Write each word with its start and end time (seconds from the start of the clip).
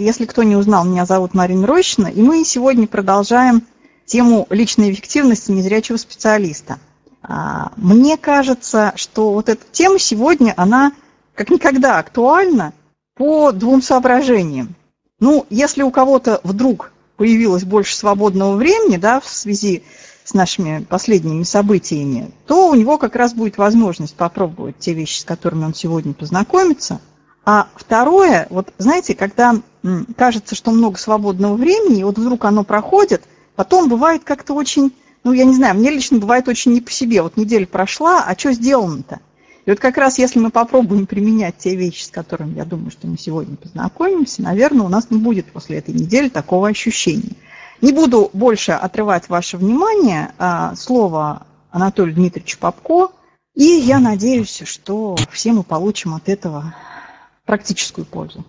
Если 0.00 0.24
кто 0.24 0.42
не 0.44 0.56
узнал, 0.56 0.86
меня 0.86 1.04
зовут 1.04 1.34
Марина 1.34 1.66
Рощина, 1.66 2.06
и 2.06 2.22
мы 2.22 2.42
сегодня 2.42 2.86
продолжаем 2.86 3.66
тему 4.06 4.46
личной 4.48 4.92
эффективности 4.92 5.50
незрячего 5.50 5.98
специалиста. 5.98 6.78
А, 7.22 7.72
мне 7.76 8.16
кажется, 8.16 8.94
что 8.96 9.34
вот 9.34 9.50
эта 9.50 9.62
тема 9.70 9.98
сегодня, 9.98 10.54
она 10.56 10.92
как 11.34 11.50
никогда 11.50 11.98
актуальна 11.98 12.72
по 13.14 13.52
двум 13.52 13.82
соображениям. 13.82 14.74
Ну, 15.20 15.44
если 15.50 15.82
у 15.82 15.90
кого-то 15.90 16.40
вдруг 16.44 16.92
появилось 17.18 17.64
больше 17.64 17.94
свободного 17.94 18.56
времени, 18.56 18.96
да, 18.96 19.20
в 19.20 19.28
связи 19.28 19.82
с 20.24 20.32
нашими 20.32 20.82
последними 20.82 21.42
событиями, 21.42 22.30
то 22.46 22.70
у 22.70 22.74
него 22.74 22.96
как 22.96 23.16
раз 23.16 23.34
будет 23.34 23.58
возможность 23.58 24.14
попробовать 24.14 24.78
те 24.78 24.94
вещи, 24.94 25.20
с 25.20 25.24
которыми 25.24 25.66
он 25.66 25.74
сегодня 25.74 26.14
познакомится. 26.14 27.02
А 27.44 27.68
второе, 27.74 28.46
вот 28.48 28.72
знаете, 28.78 29.14
когда 29.14 29.60
кажется, 30.16 30.54
что 30.54 30.70
много 30.70 30.98
свободного 30.98 31.54
времени, 31.54 32.00
и 32.00 32.04
вот 32.04 32.18
вдруг 32.18 32.44
оно 32.44 32.64
проходит, 32.64 33.22
потом 33.56 33.88
бывает 33.88 34.24
как-то 34.24 34.54
очень, 34.54 34.92
ну, 35.24 35.32
я 35.32 35.44
не 35.44 35.54
знаю, 35.54 35.76
мне 35.76 35.90
лично 35.90 36.18
бывает 36.18 36.48
очень 36.48 36.72
не 36.72 36.80
по 36.80 36.90
себе. 36.90 37.22
Вот 37.22 37.36
неделя 37.36 37.66
прошла, 37.66 38.24
а 38.24 38.38
что 38.38 38.52
сделано-то? 38.52 39.20
И 39.66 39.70
вот 39.70 39.78
как 39.78 39.98
раз 39.98 40.18
если 40.18 40.38
мы 40.38 40.50
попробуем 40.50 41.06
применять 41.06 41.58
те 41.58 41.76
вещи, 41.76 42.04
с 42.04 42.08
которыми, 42.08 42.56
я 42.56 42.64
думаю, 42.64 42.90
что 42.90 43.06
мы 43.06 43.18
сегодня 43.18 43.56
познакомимся, 43.56 44.42
наверное, 44.42 44.86
у 44.86 44.88
нас 44.88 45.10
не 45.10 45.18
будет 45.18 45.52
после 45.52 45.78
этой 45.78 45.94
недели 45.94 46.28
такого 46.28 46.68
ощущения. 46.68 47.36
Не 47.80 47.92
буду 47.92 48.30
больше 48.32 48.72
отрывать 48.72 49.28
ваше 49.28 49.56
внимание. 49.56 50.32
А, 50.38 50.74
слово 50.76 51.46
Анатолию 51.70 52.14
Дмитриевичу 52.14 52.58
Попко. 52.58 53.08
И 53.54 53.64
я 53.64 53.98
надеюсь, 53.98 54.62
что 54.64 55.16
все 55.30 55.52
мы 55.52 55.62
получим 55.62 56.14
от 56.14 56.28
этого 56.28 56.74
практическую 57.44 58.06
пользу. 58.06 58.44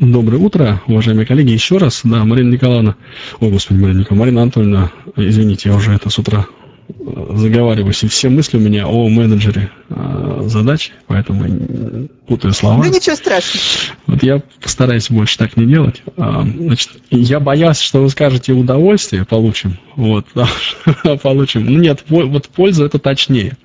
Доброе 0.00 0.38
утро, 0.38 0.80
уважаемые 0.86 1.26
коллеги. 1.26 1.50
Еще 1.50 1.76
раз, 1.76 2.00
да, 2.04 2.24
Марина 2.24 2.54
Николаевна, 2.54 2.96
о, 3.38 3.50
господи, 3.50 3.80
Марина 3.80 3.98
Николаевна, 3.98 4.24
Марина 4.24 4.42
Анатольевна, 4.42 4.92
извините, 5.14 5.68
я 5.68 5.74
уже 5.74 5.92
это 5.92 6.08
с 6.08 6.18
утра 6.18 6.46
э, 6.88 6.92
заговариваюсь, 7.34 8.02
и 8.02 8.08
все 8.08 8.30
мысли 8.30 8.56
у 8.56 8.60
меня 8.60 8.86
о 8.86 9.10
менеджере 9.10 9.70
э, 9.90 10.44
задач, 10.46 10.92
поэтому 11.06 12.08
путаю 12.26 12.54
слова. 12.54 12.82
Да 12.82 12.88
ничего 12.88 13.14
страшного. 13.14 13.62
Вот 14.06 14.22
я 14.22 14.42
постараюсь 14.62 15.10
больше 15.10 15.36
так 15.36 15.58
не 15.58 15.66
делать. 15.66 16.02
А, 16.16 16.44
значит, 16.44 16.92
я 17.10 17.38
боялся, 17.38 17.84
что 17.84 18.00
вы 18.00 18.08
скажете 18.08 18.54
удовольствие 18.54 19.26
получим, 19.26 19.76
вот, 19.96 20.24
получим. 21.22 21.66
Ну 21.66 21.78
нет, 21.78 22.04
вот 22.08 22.48
польза 22.48 22.86
это 22.86 22.98
точнее. 22.98 23.58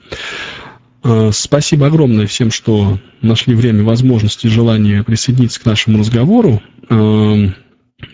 Э, 1.05 1.29
спасибо 1.31 1.85
огромное 1.85 2.25
всем, 2.25 2.49
что 2.49 2.97
нашли 3.21 3.53
время, 3.53 3.83
возможность 3.83 4.43
и 4.43 4.49
желание 4.49 5.03
присоединиться 5.03 5.61
к 5.61 5.65
нашему 5.65 5.99
разговору. 5.99 6.63
Э, 6.89 7.49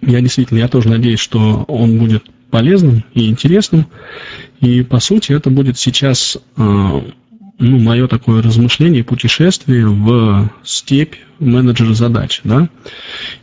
я 0.02 0.20
действительно, 0.20 0.58
я 0.58 0.68
тоже 0.68 0.90
надеюсь, 0.90 1.22
что 1.22 1.64
он 1.70 1.98
будет 1.98 2.26
полезным 2.50 3.06
и 3.14 3.30
интересным. 3.30 3.88
И, 4.60 4.84
по 4.84 5.00
сути, 5.00 5.32
это 5.32 5.50
будет 5.50 5.80
сейчас 5.80 6.36
э, 6.36 6.42
ну, 6.58 7.80
мое 7.80 8.08
такое 8.10 8.42
размышление, 8.42 9.06
путешествие 9.06 9.88
в 9.88 10.50
степь 10.66 11.16
менеджера 11.40 11.94
задач. 11.94 12.42
Да? 12.44 12.68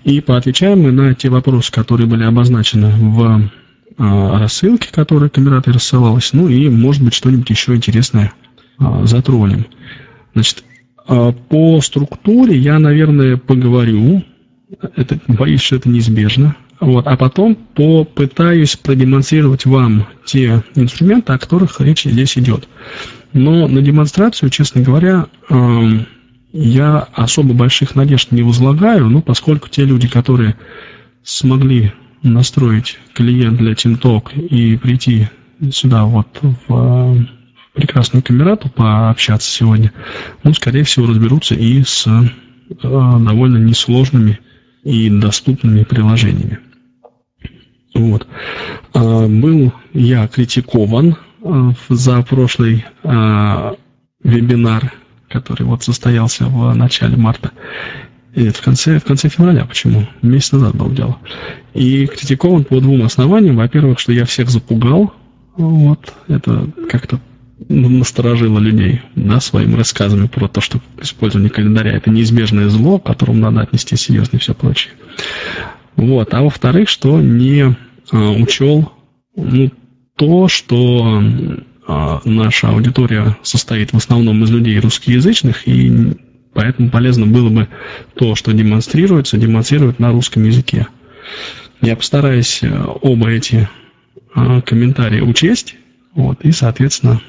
И 0.05 0.21
поотвечаем 0.21 0.83
мы 0.83 0.93
на 0.93 1.15
те 1.15 1.31
вопросы, 1.31 1.73
которые 1.73 2.07
были 2.07 2.25
обозначены 2.25 2.91
в 2.91 3.51
рассылке, 3.97 4.91
которая 4.93 5.29
камератой 5.29 5.73
рассылалась. 5.73 6.33
Ну 6.33 6.49
и, 6.49 6.69
может 6.69 7.03
быть, 7.03 7.15
что-нибудь 7.15 7.51
еще 7.51 7.75
интересное 7.75 8.33
а, 8.79 9.07
затронем. 9.07 9.67
Значит, 10.34 10.65
а, 11.07 11.33
по 11.33 11.81
структуре 11.81 12.57
я, 12.57 12.79
наверное, 12.79 13.37
поговорю. 13.37 14.25
Это, 14.97 15.19
боюсь, 15.27 15.62
что 15.62 15.77
это 15.77 15.89
неизбежно. 15.89 16.57
Вот, 16.81 17.07
а 17.07 17.17
потом 17.17 17.57
попытаюсь 17.57 18.77
продемонстрировать 18.77 19.67
вам 19.67 20.07
те 20.25 20.62
инструменты, 20.77 21.33
о 21.33 21.39
которых 21.39 21.80
речь 21.80 22.05
здесь 22.05 22.39
идет. 22.39 22.69
Но 23.33 23.67
на 23.67 23.83
демонстрацию, 23.83 24.51
честно 24.51 24.83
говоря, 24.83 25.27
я 26.52 26.98
особо 27.14 27.52
больших 27.52 27.97
надежд 27.97 28.31
не 28.31 28.42
возлагаю, 28.42 29.08
ну, 29.08 29.23
поскольку 29.23 29.69
те 29.69 29.85
люди, 29.85 30.07
которые 30.07 30.57
смогли 31.25 31.92
настроить 32.23 32.98
клиент 33.13 33.58
для 33.58 33.73
TeamTalk 33.73 34.39
и 34.39 34.77
прийти 34.77 35.29
сюда 35.70 36.05
вот 36.05 36.29
в 36.69 37.27
прекрасную 37.78 38.24
камерату 38.24 38.68
пообщаться 38.68 39.48
сегодня, 39.48 39.92
ну, 40.42 40.52
скорее 40.52 40.83
всего, 40.83 41.06
разберутся 41.06 41.55
и 41.55 41.84
с 41.84 42.08
э, 42.08 42.22
довольно 42.83 43.58
несложными 43.58 44.40
и 44.83 45.08
доступными 45.08 45.84
приложениями. 45.84 46.58
Вот. 47.94 48.27
А, 48.94 49.28
был 49.28 49.72
я 49.92 50.27
критикован 50.27 51.16
э, 51.44 51.70
за 51.89 52.22
прошлый 52.22 52.84
а, 53.05 53.77
вебинар, 54.24 54.92
который 55.28 55.62
вот 55.62 55.84
состоялся 55.84 56.46
в 56.46 56.74
начале 56.74 57.16
марта. 57.16 57.52
Нет, 58.34 58.56
в 58.56 58.62
конце, 58.62 58.98
в 58.98 59.05
конце 59.05 59.28
февраля, 59.28 59.64
почему? 59.66 60.08
Месяц 60.20 60.50
назад 60.50 60.74
было 60.74 60.90
дело. 60.90 61.18
И 61.74 62.06
критикован 62.06 62.64
по 62.64 62.80
двум 62.80 63.05
основаниям. 63.05 63.56
Во-первых, 63.56 64.00
что 64.00 64.12
я 64.12 64.24
всех 64.24 64.50
запугал. 64.50 65.12
Вот, 65.56 66.12
это 66.28 66.68
как-то 66.90 67.20
насторожило 67.69 68.58
людей 68.58 69.02
да, 69.17 69.41
своими 69.41 69.74
рассказами 69.74 70.27
про 70.27 70.48
то, 70.48 70.61
что 70.61 70.80
использование 71.01 71.51
календаря 71.51 71.92
это 71.92 72.11
неизбежное 72.11 72.69
зло, 72.69 72.98
к 72.98 73.07
которому 73.07 73.41
надо 73.41 73.63
отнести 73.63 73.96
серьезно 73.96 74.36
и 74.36 74.41
все 74.41 74.55
прочее. 74.55 74.95
Вот. 75.96 76.33
А 76.33 76.42
во-вторых, 76.42 76.89
что 76.89 77.20
не 77.20 77.77
а, 78.13 78.30
учел 78.33 78.92
ну, 79.35 79.70
то, 80.17 80.48
что 80.48 81.23
а, 81.86 82.20
наша 82.24 82.69
аудитория 82.69 83.36
состоит 83.42 83.92
в 83.92 83.96
основном 83.96 84.45
из 84.45 84.51
людей 84.51 84.79
русскоязычных, 84.79 85.67
и 85.67 86.13
поэтому 86.55 86.90
полезно 86.90 87.27
было 87.27 87.48
бы 87.48 87.69
то, 88.14 88.35
что 88.35 88.52
демонстрируется, 88.52 89.36
демонстрировать 89.36 89.98
на 89.98 90.13
русском 90.13 90.45
языке. 90.45 90.86
Я 91.80 91.95
постараюсь 91.96 92.61
э, 92.63 92.85
оба 93.02 93.30
эти 93.30 93.69
а, 94.35 94.61
комментарии 94.61 95.20
учесть, 95.20 95.77
вот, 96.14 96.40
и, 96.42 96.51
соответственно, 96.51 97.20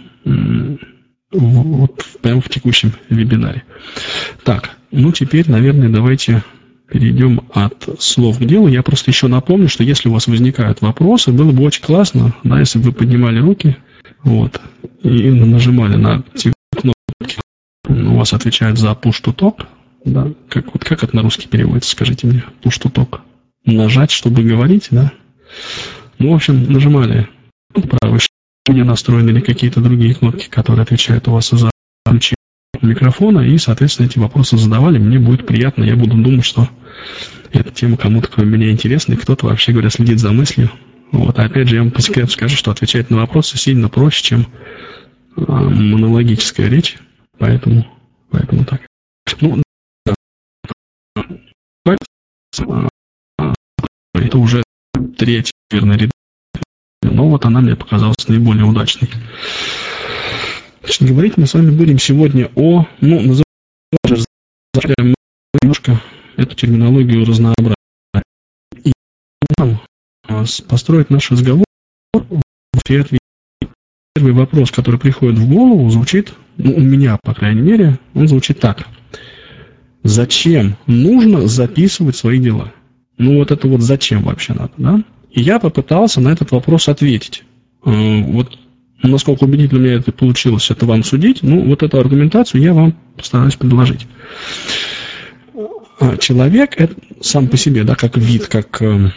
вот 1.31 2.06
прямо 2.22 2.41
в 2.41 2.50
текущем 2.50 2.94
вебинаре. 3.09 3.63
Так, 4.44 4.78
ну 4.91 5.12
теперь, 5.12 5.50
наверное, 5.50 5.90
давайте 5.90 6.44
перейдем 6.91 7.41
от 7.53 7.88
слов 8.00 8.40
к 8.40 8.46
делу. 8.46 8.68
Я 8.68 8.81
просто 8.84 9.12
еще 9.12 9.28
напомню, 9.28 9.69
что 9.69 9.84
если 9.84 10.09
у 10.09 10.13
вас 10.13 10.28
возникают 10.28 10.81
вопросы, 10.81 11.31
было 11.31 11.52
бы 11.52 11.63
очень 11.63 11.84
классно, 11.84 12.34
да, 12.44 12.59
если 12.59 12.79
бы 12.79 12.85
вы 12.85 12.91
поднимали 12.94 13.40
руки, 13.40 13.78
вот, 14.24 14.59
и 15.03 15.29
нажимали 15.29 15.96
на 15.96 16.24
те 16.34 16.52
кнопки, 16.75 17.38
у 17.88 18.16
вас 18.16 18.34
отвечают 18.34 18.79
за 18.79 18.91
push 18.91 19.24
to 19.24 19.35
talk, 19.35 19.68
да, 20.03 20.31
как, 20.50 20.74
вот 20.74 20.84
как 20.84 21.03
это 21.03 21.16
на 21.16 21.22
русский 21.22 21.47
переводится, 21.47 21.91
скажите 21.91 22.28
мне, 22.28 22.44
push 22.63 22.81
to 22.81 22.91
talk. 22.91 23.19
Нажать, 23.66 24.12
чтобы 24.12 24.44
говорить, 24.44 24.88
да. 24.90 25.12
Ну, 26.18 26.31
в 26.31 26.35
общем, 26.35 26.72
нажимали 26.72 27.28
правый 27.74 28.19
меня 28.72 28.85
настроены 28.85 29.30
или 29.31 29.41
какие-то 29.41 29.81
другие 29.81 30.13
кнопки, 30.13 30.50
которые 30.50 30.84
отвечают 30.84 31.28
у 31.28 31.31
вас 31.31 31.50
за 31.50 31.69
включение 32.06 32.35
микрофона, 32.81 33.41
и, 33.41 33.57
соответственно, 33.57 34.07
эти 34.07 34.19
вопросы 34.19 34.57
задавали, 34.57 34.97
мне 34.97 35.19
будет 35.19 35.46
приятно, 35.46 35.84
я 35.84 35.96
буду 35.96 36.16
думать, 36.18 36.46
что 36.46 36.69
эта 37.52 37.72
тема 37.72 37.97
кому-то, 37.97 38.29
кроме 38.29 38.58
меня, 38.58 38.72
интересна, 38.72 39.13
и 39.13 39.18
кто-то, 39.18 39.47
вообще 39.47 39.72
говоря, 39.72 39.90
следит 39.90 40.19
за 40.19 40.31
мыслью. 40.31 40.72
Вот, 41.12 41.40
а 41.40 41.46
опять 41.46 41.68
же, 41.68 41.75
я 41.75 41.81
вам 41.81 41.91
по 41.91 42.02
секрету 42.02 42.31
скажу, 42.31 42.56
что 42.56 42.72
отвечать 42.72 43.09
на 43.09 43.18
вопросы 43.18 43.58
сильно 43.58 43.90
проще, 43.90 44.24
чем 44.24 44.47
э, 45.35 45.41
монологическая 45.41 46.69
речь, 46.69 46.97
поэтому, 47.38 47.88
поэтому 48.29 48.66
так. 48.66 48.81
Ну, 49.41 49.62
да. 51.85 51.96
Это 54.14 54.38
уже 54.38 54.64
третий, 55.17 55.52
наверное, 55.72 55.97
ряд 55.97 56.11
но 57.19 57.27
вот 57.27 57.43
она 57.43 57.59
мне 57.59 57.75
показалась 57.75 58.29
наиболее 58.29 58.63
удачной. 58.63 59.09
Значит, 60.81 61.01
говорить 61.05 61.35
мы 61.35 61.47
с 61.47 61.53
вами 61.53 61.69
будем 61.69 61.99
сегодня 61.99 62.49
о, 62.55 62.87
ну, 63.01 63.19
называем 63.21 65.16
немножко 65.61 66.01
эту 66.37 66.55
терминологию 66.55 67.25
разнообразить. 67.25 67.75
И 68.85 68.93
а, 69.59 70.45
построить 70.69 71.09
наш 71.09 71.29
разговор 71.29 71.66
Первый 74.16 74.31
вопрос, 74.31 74.71
который 74.71 74.97
приходит 74.97 75.39
в 75.39 75.49
голову, 75.49 75.89
звучит, 75.89 76.33
ну, 76.55 76.73
у 76.73 76.79
меня, 76.79 77.19
по 77.21 77.33
крайней 77.33 77.61
мере, 77.61 77.99
он 78.13 78.29
звучит 78.29 78.61
так. 78.61 78.87
Зачем 80.03 80.77
нужно 80.87 81.47
записывать 81.47 82.16
свои 82.16 82.39
дела? 82.39 82.71
Ну, 83.17 83.39
вот 83.39 83.51
это 83.51 83.67
вот 83.67 83.81
зачем 83.81 84.23
вообще 84.23 84.53
надо, 84.53 84.71
да? 84.77 85.03
И 85.31 85.41
я 85.41 85.59
попытался 85.59 86.22
на 86.22 86.29
этот 86.29 86.52
вопрос 86.52 86.90
ответить. 86.90 87.43
Э, 87.85 88.22
вот 88.23 88.58
насколько 89.03 89.43
убедительно 89.43 89.79
меня 89.79 89.96
это 89.96 90.11
получилось, 90.11 90.70
это 90.72 90.85
вам 90.85 91.03
судить. 91.03 91.43
Ну, 91.43 91.61
вот 91.66 91.84
эту 91.84 91.99
аргументацию 91.99 92.61
я 92.61 92.73
вам 92.73 92.96
постараюсь 93.16 93.55
предложить. 93.55 94.08
а 95.99 96.17
человек 96.17 96.73
это 96.78 96.96
сам 97.22 97.47
по 97.47 97.58
себе, 97.58 97.84
да, 97.84 97.96
как 97.96 98.17
вид, 98.17 98.47
как 98.47 98.81
э, 98.81 99.11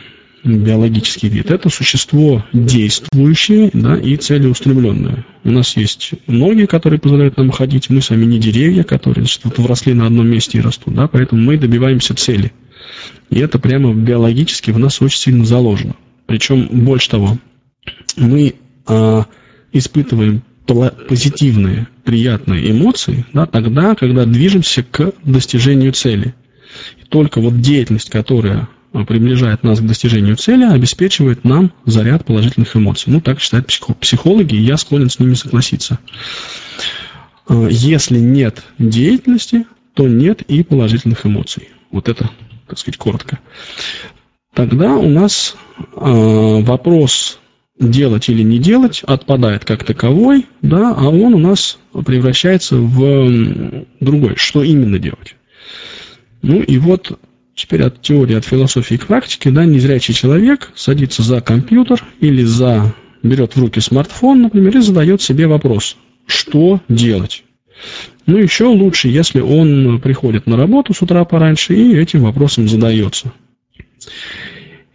биологический 0.44 1.28
вид, 1.28 1.50
это 1.50 1.68
существо 1.68 2.44
действующее 2.52 3.70
да, 3.72 3.96
и 3.96 4.16
целеустремленное. 4.16 5.24
У 5.44 5.50
нас 5.50 5.76
есть 5.76 6.12
ноги, 6.26 6.64
которые 6.66 6.98
позволяют 6.98 7.36
нам 7.36 7.50
ходить, 7.50 7.90
мы 7.90 8.02
сами 8.02 8.24
не 8.24 8.38
деревья, 8.38 8.82
которые 8.82 9.24
значит, 9.24 9.42
вот 9.44 9.58
вросли 9.58 9.94
на 9.94 10.06
одном 10.06 10.28
месте 10.28 10.58
и 10.58 10.60
растут, 10.60 10.94
да, 10.94 11.08
поэтому 11.08 11.42
мы 11.42 11.58
добиваемся 11.58 12.14
цели. 12.14 12.52
И 13.30 13.38
это 13.38 13.58
прямо 13.58 13.94
биологически 13.94 14.70
в 14.70 14.78
нас 14.78 15.00
очень 15.00 15.18
сильно 15.18 15.44
заложено. 15.44 15.96
Причем, 16.26 16.68
больше 16.84 17.10
того, 17.10 17.38
мы 18.16 18.54
а, 18.86 19.26
испытываем 19.72 20.42
позитивные, 20.66 21.88
приятные 22.04 22.70
эмоции 22.70 23.26
да, 23.32 23.46
тогда, 23.46 23.94
когда 23.94 24.24
движемся 24.24 24.82
к 24.82 25.12
достижению 25.24 25.92
цели. 25.92 26.34
И 27.00 27.04
только 27.04 27.40
вот 27.40 27.60
деятельность, 27.60 28.10
которая 28.10 28.68
а, 28.92 29.04
приближает 29.04 29.62
нас 29.62 29.80
к 29.80 29.86
достижению 29.86 30.36
цели, 30.36 30.64
обеспечивает 30.64 31.44
нам 31.44 31.72
заряд 31.84 32.24
положительных 32.24 32.76
эмоций. 32.76 33.12
Ну, 33.12 33.20
так 33.20 33.40
считают 33.40 33.66
психологи, 34.00 34.54
и 34.54 34.62
я 34.62 34.76
склонен 34.76 35.10
с 35.10 35.18
ними 35.18 35.34
согласиться. 35.34 35.98
А, 37.46 37.66
если 37.68 38.18
нет 38.18 38.62
деятельности, 38.78 39.66
то 39.94 40.08
нет 40.08 40.42
и 40.42 40.62
положительных 40.62 41.26
эмоций. 41.26 41.68
Вот 41.90 42.08
это, 42.08 42.30
так 42.72 42.78
сказать, 42.78 42.96
коротко. 42.96 43.38
Тогда 44.54 44.96
у 44.96 45.08
нас 45.10 45.56
э, 45.78 46.60
вопрос 46.62 47.38
делать 47.78 48.30
или 48.30 48.42
не 48.42 48.58
делать 48.58 49.02
отпадает 49.06 49.66
как 49.66 49.84
таковой, 49.84 50.46
да, 50.62 50.94
а 50.96 51.08
он 51.10 51.34
у 51.34 51.38
нас 51.38 51.78
превращается 51.92 52.76
в 52.76 53.84
другой, 54.00 54.36
что 54.36 54.62
именно 54.62 54.98
делать. 54.98 55.36
Ну 56.40 56.62
и 56.62 56.78
вот 56.78 57.18
теперь 57.54 57.82
от 57.82 58.00
теории, 58.00 58.36
от 58.36 58.46
философии 58.46 58.94
к 58.94 59.06
практике, 59.06 59.50
да, 59.50 59.66
незрячий 59.66 60.14
человек 60.14 60.72
садится 60.74 61.22
за 61.22 61.42
компьютер 61.42 62.02
или 62.20 62.42
за, 62.42 62.94
берет 63.22 63.54
в 63.54 63.60
руки 63.60 63.80
смартфон, 63.80 64.40
например, 64.40 64.78
и 64.78 64.80
задает 64.80 65.20
себе 65.20 65.46
вопрос, 65.46 65.98
что 66.26 66.80
делать. 66.88 67.44
Ну, 68.26 68.38
еще 68.38 68.66
лучше, 68.66 69.08
если 69.08 69.40
он 69.40 70.00
приходит 70.00 70.46
на 70.46 70.56
работу 70.56 70.94
с 70.94 71.02
утра 71.02 71.24
пораньше 71.24 71.74
и 71.74 71.96
этим 71.96 72.22
вопросом 72.22 72.68
задается. 72.68 73.32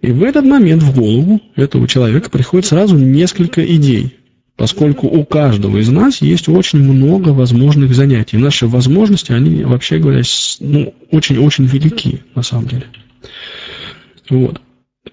И 0.01 0.11
в 0.11 0.23
этот 0.23 0.45
момент 0.45 0.83
в 0.83 0.95
голову 0.95 1.41
этого 1.55 1.87
человека 1.87 2.29
приходит 2.29 2.67
сразу 2.67 2.95
несколько 2.97 3.65
идей, 3.65 4.15
поскольку 4.55 5.07
у 5.07 5.25
каждого 5.25 5.77
из 5.77 5.89
нас 5.89 6.21
есть 6.21 6.47
очень 6.47 6.79
много 6.79 7.29
возможных 7.29 7.93
занятий. 7.93 8.37
Наши 8.37 8.67
возможности, 8.67 9.31
они, 9.31 9.63
вообще 9.63 9.97
говоря, 9.97 10.21
ну, 10.59 10.93
очень-очень 11.11 11.65
велики 11.65 12.21
на 12.35 12.43
самом 12.43 12.67
деле. 12.67 12.85
Вот. 14.29 14.61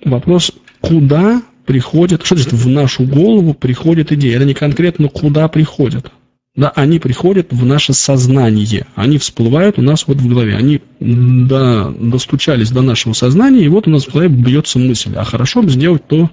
Вопрос, 0.04 0.52
куда 0.80 1.42
приходят, 1.64 2.24
что 2.24 2.36
значит 2.36 2.52
в 2.52 2.68
нашу 2.68 3.04
голову 3.04 3.54
приходят 3.54 4.12
идеи? 4.12 4.34
Это 4.34 4.44
не 4.44 4.54
конкретно 4.54 5.08
куда 5.08 5.48
приходят. 5.48 6.12
Да, 6.56 6.70
они 6.76 7.00
приходят 7.00 7.52
в 7.52 7.66
наше 7.66 7.94
сознание, 7.94 8.86
они 8.94 9.18
всплывают 9.18 9.76
у 9.80 9.82
нас 9.82 10.06
вот 10.06 10.18
в 10.18 10.28
голове, 10.28 10.54
они 10.54 10.80
до, 11.00 11.90
достучались 11.90 12.70
до 12.70 12.80
нашего 12.80 13.12
сознания, 13.12 13.64
и 13.64 13.68
вот 13.68 13.88
у 13.88 13.90
нас 13.90 14.04
в 14.04 14.12
голове 14.12 14.28
бьется 14.28 14.78
мысль, 14.78 15.14
а 15.16 15.24
хорошо 15.24 15.62
бы 15.62 15.70
сделать 15.70 16.06
то, 16.06 16.30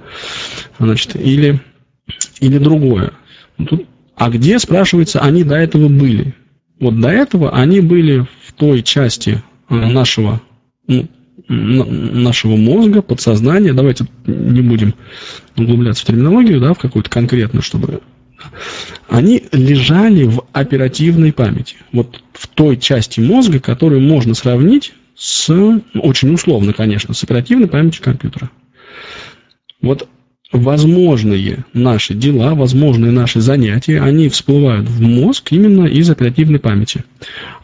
значит, 0.78 1.16
или, 1.16 1.60
или 2.40 2.58
другое. 2.60 3.14
Тут, 3.58 3.88
а 4.16 4.30
где, 4.30 4.60
спрашивается, 4.60 5.22
они 5.22 5.44
до 5.44 5.56
этого 5.56 5.88
были? 5.90 6.36
Вот 6.80 7.00
до 7.00 7.10
этого 7.10 7.58
они 7.58 7.80
были 7.80 8.28
в 8.46 8.54
той 8.54 8.84
части 8.84 9.42
э, 9.70 9.76
нашего, 9.76 10.40
ну, 10.86 11.08
нашего 11.48 12.58
мозга, 12.58 13.02
подсознания, 13.02 13.74
давайте 13.74 14.06
не 14.28 14.62
будем 14.62 14.94
углубляться 15.58 16.04
в 16.04 16.06
терминологию, 16.06 16.62
да, 16.62 16.76
в 16.76 16.80
какую-то 16.80 17.10
конкретную, 17.10 17.64
чтобы 17.64 18.02
они 19.08 19.44
лежали 19.52 20.24
в 20.24 20.44
оперативной 20.54 21.34
памяти. 21.34 21.78
Вот 21.92 22.22
в 22.34 22.48
той 22.48 22.78
части 22.78 23.20
мозга, 23.20 23.60
которую 23.60 24.02
можно 24.02 24.34
сравнить 24.34 24.94
с, 25.16 25.50
очень 25.96 26.34
условно, 26.34 26.74
конечно, 26.74 27.14
с 27.14 27.24
оперативной 27.24 27.68
памятью 27.68 28.04
компьютера. 28.04 28.50
Вот 29.82 30.08
возможные 30.52 31.66
наши 31.74 32.14
дела, 32.14 32.56
возможные 32.56 33.12
наши 33.12 33.40
занятия, 33.40 34.02
они 34.02 34.30
всплывают 34.30 34.88
в 34.88 35.02
мозг 35.02 35.52
именно 35.52 35.86
из 35.86 36.10
оперативной 36.10 36.60
памяти. 36.60 37.04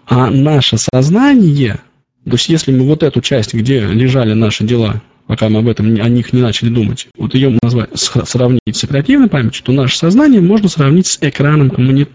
А 0.06 0.30
наше 0.30 0.78
сознание, 0.78 1.80
то 2.26 2.32
есть 2.32 2.50
если 2.50 2.72
мы 2.72 2.86
вот 2.86 3.04
эту 3.04 3.22
часть, 3.22 3.54
где 3.54 3.82
лежали 3.82 4.34
наши 4.34 4.64
дела, 4.64 5.02
пока 5.28 5.50
мы 5.50 5.60
об 5.60 5.68
этом 5.68 5.88
о 6.02 6.10
них 6.10 6.34
не 6.34 6.42
начали 6.42 6.70
думать, 6.70 7.08
вот 7.18 7.36
ее 7.36 7.58
назвать, 7.62 7.90
сравнить 7.96 8.62
с 8.76 8.84
оперативной 8.84 9.30
памятью, 9.30 9.64
то 9.64 9.72
наше 9.74 9.98
сознание 9.98 10.42
можно 10.42 10.70
сравнить 10.70 11.08
с 11.08 11.18
экраном 11.22 11.72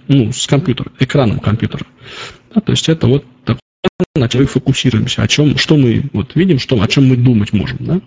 ну, 0.09 0.32
с 0.32 0.47
компьютером, 0.47 0.93
экраном 0.99 1.38
компьютера. 1.38 1.87
Да, 2.55 2.61
то 2.61 2.73
есть 2.73 2.88
это 2.88 3.06
вот 3.06 3.25
такое, 3.44 3.61
на 4.17 4.29
чем 4.29 4.43
мы 4.43 4.47
фокусируемся, 4.47 5.23
о 5.23 5.29
чем, 5.29 5.56
что 5.59 5.76
мы 5.76 6.05
вот 6.12 6.35
видим, 6.35 6.59
что, 6.59 6.81
о 6.81 6.88
чем 6.88 7.06
мы 7.06 7.17
думать 7.17 7.53
можем. 7.53 7.79
Да? 7.81 8.00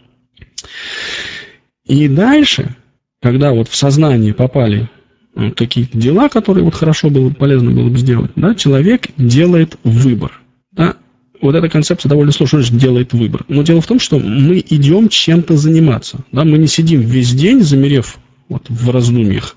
И 1.85 2.07
дальше, 2.07 2.75
когда 3.21 3.53
вот 3.53 3.69
в 3.69 3.75
сознание 3.75 4.33
попали 4.33 4.89
э, 5.35 5.51
какие-то 5.51 5.97
дела, 5.97 6.29
которые 6.29 6.63
вот 6.63 6.73
хорошо 6.73 7.09
было, 7.09 7.29
полезно 7.29 7.71
было 7.71 7.89
бы 7.89 7.97
сделать, 7.97 8.31
да, 8.35 8.55
человек 8.55 9.07
делает 9.17 9.77
выбор. 9.83 10.41
Да? 10.71 10.97
Вот 11.41 11.55
эта 11.55 11.69
концепция 11.69 12.09
довольно 12.09 12.31
сложная, 12.31 12.63
что 12.63 12.75
делает 12.75 13.13
выбор. 13.13 13.45
Но 13.47 13.63
дело 13.63 13.81
в 13.81 13.87
том, 13.87 13.99
что 13.99 14.19
мы 14.19 14.63
идем 14.67 15.09
чем-то 15.09 15.57
заниматься. 15.57 16.19
Да? 16.31 16.43
Мы 16.43 16.57
не 16.57 16.67
сидим 16.67 17.01
весь 17.01 17.33
день, 17.33 17.61
замерев 17.61 18.17
вот, 18.49 18.65
в 18.69 18.89
раздумьях. 18.89 19.55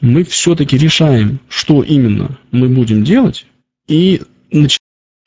Мы 0.00 0.24
все-таки 0.24 0.76
решаем, 0.76 1.38
что 1.48 1.82
именно 1.82 2.38
мы 2.50 2.68
будем 2.68 3.04
делать, 3.04 3.46
и 3.86 4.22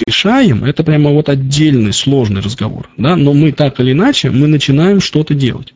решаем, 0.06 0.66
это 0.66 0.84
прямо 0.84 1.12
вот 1.12 1.30
отдельный 1.30 1.94
сложный 1.94 2.42
разговор. 2.42 2.90
Да? 2.98 3.16
Но 3.16 3.34
мы 3.34 3.52
так 3.52 3.80
или 3.80 3.94
иначе, 3.94 4.32
мы 4.32 4.48
начинаем 4.48 5.00
что-то 5.00 5.34
делать. 5.34 5.74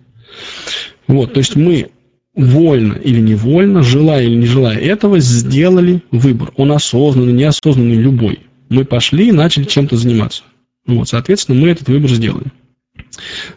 Вот, 1.07 1.33
то 1.33 1.39
есть 1.39 1.55
мы 1.55 1.89
вольно 2.35 2.93
или 2.93 3.19
невольно, 3.19 3.83
желая 3.83 4.23
или 4.23 4.35
не 4.35 4.45
желая 4.45 4.77
этого, 4.77 5.19
сделали 5.19 6.03
выбор. 6.11 6.51
Он 6.55 6.71
осознанный, 6.71 7.33
неосознанный, 7.33 7.95
любой 7.95 8.39
мы 8.69 8.85
пошли 8.85 9.29
и 9.29 9.33
начали 9.33 9.65
чем-то 9.65 9.97
заниматься. 9.97 10.43
Вот, 10.85 11.09
соответственно, 11.09 11.59
мы 11.59 11.69
этот 11.69 11.87
выбор 11.89 12.09
сделали. 12.11 12.47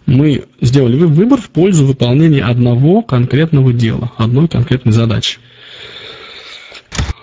Мы 0.07 0.45
сделали 0.61 0.97
выбор 0.97 1.40
в 1.40 1.50
пользу 1.50 1.87
выполнения 1.87 2.42
одного 2.42 3.02
конкретного 3.02 3.73
дела, 3.73 4.12
одной 4.16 4.49
конкретной 4.49 4.92
задачи. 4.92 5.38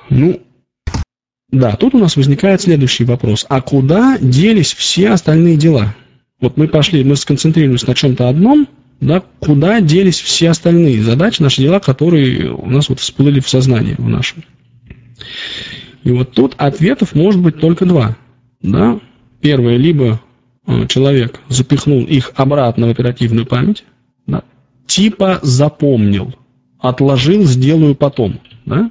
Ну, 0.10 0.42
да, 1.52 1.76
тут 1.76 1.96
у 1.96 2.00
нас 2.00 2.16
возникает 2.16 2.62
следующий 2.62 3.06
вопрос. 3.06 3.46
А 3.50 3.62
куда 3.62 4.18
делись 4.20 4.74
все 4.74 5.10
остальные 5.10 5.58
дела? 5.58 5.96
Вот 6.40 6.58
мы 6.58 6.68
пошли, 6.68 7.04
мы 7.04 7.16
сконцентрировались 7.16 7.86
на 7.86 7.96
чем-то 7.96 8.30
одном, 8.30 8.68
да, 9.02 9.24
куда 9.40 9.82
делись 9.82 10.20
все 10.20 10.50
остальные 10.50 11.02
задачи, 11.04 11.42
наши 11.42 11.62
дела, 11.62 11.80
которые 11.80 12.52
у 12.52 12.70
нас 12.70 12.90
вот 12.90 13.00
всплыли 13.00 13.40
в 13.40 13.50
сознании 13.50 13.96
в 13.98 14.08
нашем. 14.08 14.44
И 16.10 16.12
вот 16.12 16.32
тут 16.32 16.56
ответов 16.58 17.14
может 17.14 17.40
быть 17.40 17.60
только 17.60 17.86
два. 17.86 18.18
Да? 18.64 19.00
Первое, 19.42 19.78
либо 19.78 20.20
э, 20.66 20.88
человек 20.88 21.40
запихнул 21.50 22.02
их 22.02 22.32
обратно 22.34 22.88
в 22.88 22.90
оперативную 22.90 23.46
память, 23.46 23.84
да? 24.26 24.42
типа 24.88 25.38
запомнил, 25.44 26.34
отложил, 26.80 27.44
сделаю 27.44 27.94
потом. 27.94 28.40
Да? 28.66 28.90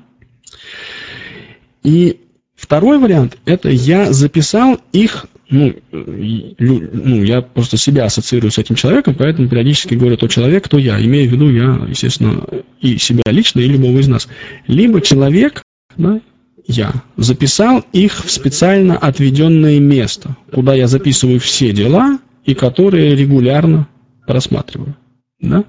И 1.83 2.21
второй 2.55 2.99
вариант– 3.01 3.37
это 3.47 3.69
я 3.69 4.13
записал 4.13 4.79
их, 4.93 5.27
ну, 5.51 5.75
ну, 5.91 7.25
я 7.25 7.43
просто 7.43 7.79
себя 7.79 8.05
ассоциирую 8.05 8.53
с 8.53 8.59
этим 8.59 8.77
человеком, 8.77 9.17
поэтому 9.19 9.49
периодически 9.49 9.95
говорю 9.95 10.19
то 10.19 10.29
человек, 10.29 10.69
то 10.69 10.79
я, 10.79 11.05
имея 11.05 11.29
в 11.29 11.33
виду 11.33 11.51
я, 11.51 11.85
естественно, 11.89 12.45
и 12.81 12.97
себя 12.99 13.25
лично, 13.27 13.59
и 13.59 13.67
любого 13.67 13.99
из 13.99 14.07
нас. 14.07 14.29
Либо 14.69 15.01
человек, 15.01 15.65
да, 15.97 16.21
я 16.69 16.93
записал 17.17 17.83
их 17.93 18.25
в 18.25 18.31
специально 18.31 18.97
отведенное 18.97 19.81
место, 19.81 20.37
куда 20.53 20.75
я 20.75 20.87
записываю 20.87 21.41
все 21.41 21.73
дела 21.73 22.19
и 22.45 22.55
которые 22.55 23.17
регулярно 23.17 23.89
просматриваю. 24.27 24.95
Да? 25.41 25.65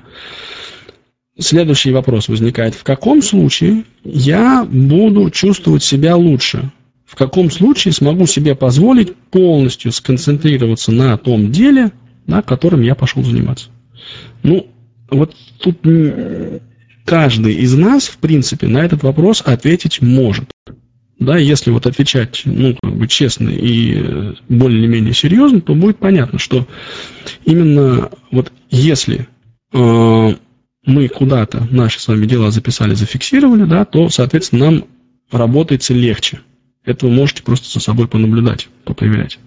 Следующий 1.40 1.92
вопрос 1.92 2.28
возникает. 2.28 2.76
В 2.76 2.84
каком 2.84 3.22
случае 3.22 3.86
я 4.04 4.66
буду 4.70 5.30
чувствовать 5.30 5.84
себя 5.84 6.18
лучше? 6.18 6.70
В 7.06 7.16
каком 7.16 7.50
случае 7.50 7.94
смогу 7.94 8.28
себе 8.28 8.54
позволить 8.54 9.16
полностью 9.16 9.94
сконцентрироваться 9.94 10.92
на 10.92 11.18
том 11.18 11.50
деле, 11.50 11.92
на 12.28 12.42
котором 12.42 12.82
я 12.82 12.94
пошел 12.94 13.24
заниматься? 13.24 13.70
Ну, 14.44 14.68
вот 15.10 15.34
тут 15.60 15.80
каждый 17.06 17.56
из 17.56 17.74
нас, 17.74 18.10
в 18.10 18.18
принципе, 18.18 18.68
на 18.68 18.80
этот 18.80 19.02
вопрос 19.02 19.42
ответить 19.46 20.02
может. 20.02 20.50
Да, 21.20 21.38
если 21.38 21.70
вот 21.72 21.86
отвечать, 21.86 22.44
ну, 22.46 22.78
как 22.82 22.96
бы 22.96 23.08
честно 23.08 23.50
и 23.50 24.36
более-менее 24.48 25.14
серьезно, 25.14 25.60
то 25.60 25.76
будет 25.76 25.98
понятно, 25.98 26.40
что 26.40 26.66
именно 27.44 28.10
вот 28.32 28.54
если 28.70 29.28
э, 29.74 30.34
мы 30.86 31.08
куда-то 31.10 31.68
наши 31.72 32.00
с 32.00 32.08
вами 32.08 32.26
дела 32.26 32.52
записали, 32.52 32.94
зафиксировали, 32.94 33.66
да, 33.66 33.84
то, 33.84 34.08
соответственно, 34.08 34.72
нам 34.72 34.86
работается 35.30 35.94
легче. 35.94 36.40
Это 36.86 37.06
вы 37.06 37.12
можете 37.12 37.44
просто 37.44 37.70
за 37.70 37.82
собой 37.84 38.08
понаблюдать, 38.08 38.70
попроверять. 38.86 39.40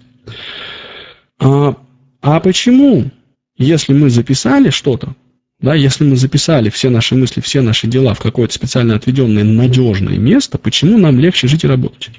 А, 1.39 1.75
а 2.21 2.39
почему, 2.39 3.09
если 3.57 3.93
мы 3.93 4.11
записали 4.11 4.69
что-то, 4.69 5.15
да, 5.63 5.73
если 5.75 6.03
мы 6.03 6.17
записали 6.17 6.69
все 6.69 6.89
наши 6.89 7.15
мысли, 7.15 7.39
все 7.39 7.61
наши 7.61 7.87
дела 7.87 8.13
в 8.13 8.19
какое-то 8.19 8.53
специально 8.53 8.95
отведенное 8.95 9.45
надежное 9.45 10.17
место, 10.17 10.57
почему 10.57 10.97
нам 10.97 11.17
легче 11.17 11.47
жить 11.47 11.63
и 11.63 11.67
работать? 11.67 12.11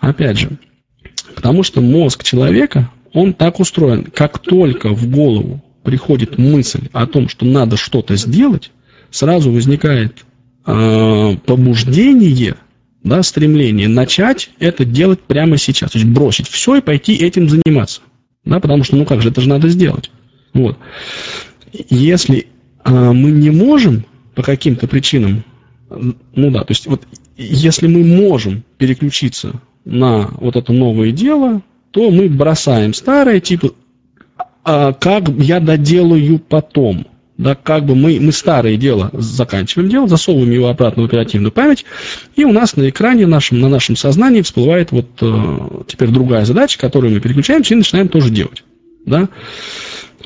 Опять 0.00 0.40
же, 0.40 0.58
потому 1.36 1.62
что 1.62 1.80
мозг 1.80 2.24
человека, 2.24 2.90
он 3.12 3.32
так 3.32 3.60
устроен, 3.60 4.06
как 4.12 4.40
только 4.40 4.88
в 4.88 5.08
голову 5.08 5.62
приходит 5.84 6.36
мысль 6.36 6.88
о 6.92 7.06
том, 7.06 7.28
что 7.28 7.46
надо 7.46 7.76
что-то 7.76 8.16
сделать, 8.16 8.72
сразу 9.12 9.52
возникает 9.52 10.24
э, 10.66 11.36
побуждение, 11.46 12.56
да, 13.04 13.22
стремление 13.22 13.86
начать 13.86 14.50
это 14.58 14.84
делать 14.84 15.20
прямо 15.20 15.58
сейчас, 15.58 15.92
то 15.92 15.98
есть 15.98 16.10
бросить 16.10 16.48
все 16.48 16.74
и 16.74 16.80
пойти 16.80 17.14
этим 17.14 17.48
заниматься, 17.48 18.00
да, 18.44 18.58
потому 18.58 18.82
что, 18.82 18.96
ну 18.96 19.04
как 19.04 19.22
же, 19.22 19.28
это 19.28 19.40
же 19.40 19.48
надо 19.48 19.68
сделать. 19.68 20.10
Вот. 20.54 20.76
Если 21.90 22.48
мы 22.84 23.30
не 23.30 23.50
можем 23.50 24.04
по 24.34 24.42
каким-то 24.42 24.86
причинам, 24.86 25.44
ну 25.90 26.50
да, 26.50 26.60
то 26.60 26.70
есть 26.70 26.86
вот 26.86 27.06
если 27.36 27.86
мы 27.86 28.04
можем 28.04 28.64
переключиться 28.78 29.60
на 29.84 30.28
вот 30.40 30.56
это 30.56 30.72
новое 30.72 31.12
дело, 31.12 31.62
то 31.90 32.10
мы 32.10 32.28
бросаем 32.28 32.94
старое, 32.94 33.40
типа, 33.40 33.70
а 34.64 34.92
как 34.92 35.28
я 35.28 35.60
доделаю 35.60 36.38
потом. 36.38 37.06
Да, 37.36 37.56
как 37.56 37.84
бы 37.84 37.96
мы, 37.96 38.20
мы 38.20 38.30
старое 38.30 38.76
дело 38.76 39.10
заканчиваем 39.12 39.88
дело, 39.90 40.06
засовываем 40.06 40.52
его 40.52 40.68
обратно 40.68 41.02
в 41.02 41.06
оперативную 41.06 41.50
память, 41.50 41.84
и 42.36 42.44
у 42.44 42.52
нас 42.52 42.76
на 42.76 42.88
экране 42.88 43.26
нашем, 43.26 43.60
на 43.60 43.68
нашем 43.68 43.96
сознании 43.96 44.42
всплывает 44.42 44.92
вот 44.92 45.08
э, 45.20 45.58
теперь 45.88 46.10
другая 46.10 46.44
задача, 46.44 46.78
которую 46.78 47.12
мы 47.12 47.18
переключаемся 47.18 47.74
и 47.74 47.76
начинаем 47.76 48.06
тоже 48.06 48.30
делать. 48.30 48.62
Да? 49.04 49.28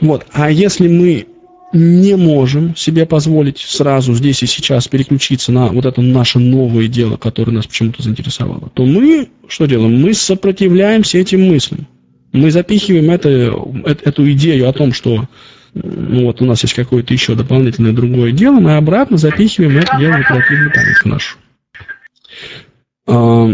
Вот. 0.02 0.26
А 0.32 0.50
если 0.50 0.86
мы 0.86 1.26
не 1.72 2.16
можем 2.16 2.74
себе 2.76 3.04
позволить 3.04 3.58
сразу 3.58 4.14
здесь 4.14 4.42
и 4.42 4.46
сейчас 4.46 4.88
переключиться 4.88 5.52
на 5.52 5.66
вот 5.68 5.84
это 5.84 6.00
наше 6.00 6.38
новое 6.38 6.88
дело, 6.88 7.16
которое 7.16 7.52
нас 7.52 7.66
почему-то 7.66 8.02
заинтересовало, 8.02 8.70
то 8.72 8.84
мы 8.86 9.28
что 9.48 9.66
делаем? 9.66 10.00
Мы 10.00 10.14
сопротивляемся 10.14 11.18
этим 11.18 11.42
мыслям. 11.48 11.86
Мы 12.32 12.50
запихиваем 12.50 13.10
это, 13.10 13.28
эту 14.04 14.30
идею 14.32 14.68
о 14.68 14.72
том, 14.72 14.92
что 14.92 15.28
ну, 15.74 16.26
вот 16.26 16.40
у 16.42 16.44
нас 16.44 16.62
есть 16.62 16.74
какое-то 16.74 17.12
еще 17.12 17.34
дополнительное 17.34 17.92
другое 17.92 18.32
дело, 18.32 18.60
мы 18.60 18.76
обратно 18.76 19.16
запихиваем 19.16 19.78
это 19.78 19.96
дело 19.98 20.12
в 20.12 20.20
оперативную 20.20 20.72
память 20.72 21.04
нашу. 21.04 21.36
А, 23.06 23.48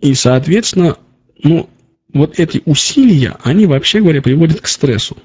и, 0.00 0.14
соответственно, 0.14 0.96
ну, 1.42 1.68
вот 2.12 2.38
эти 2.38 2.62
усилия, 2.64 3.36
они, 3.42 3.66
вообще 3.66 4.00
говоря, 4.00 4.22
приводят 4.22 4.60
к 4.60 4.66
стрессу. 4.66 5.16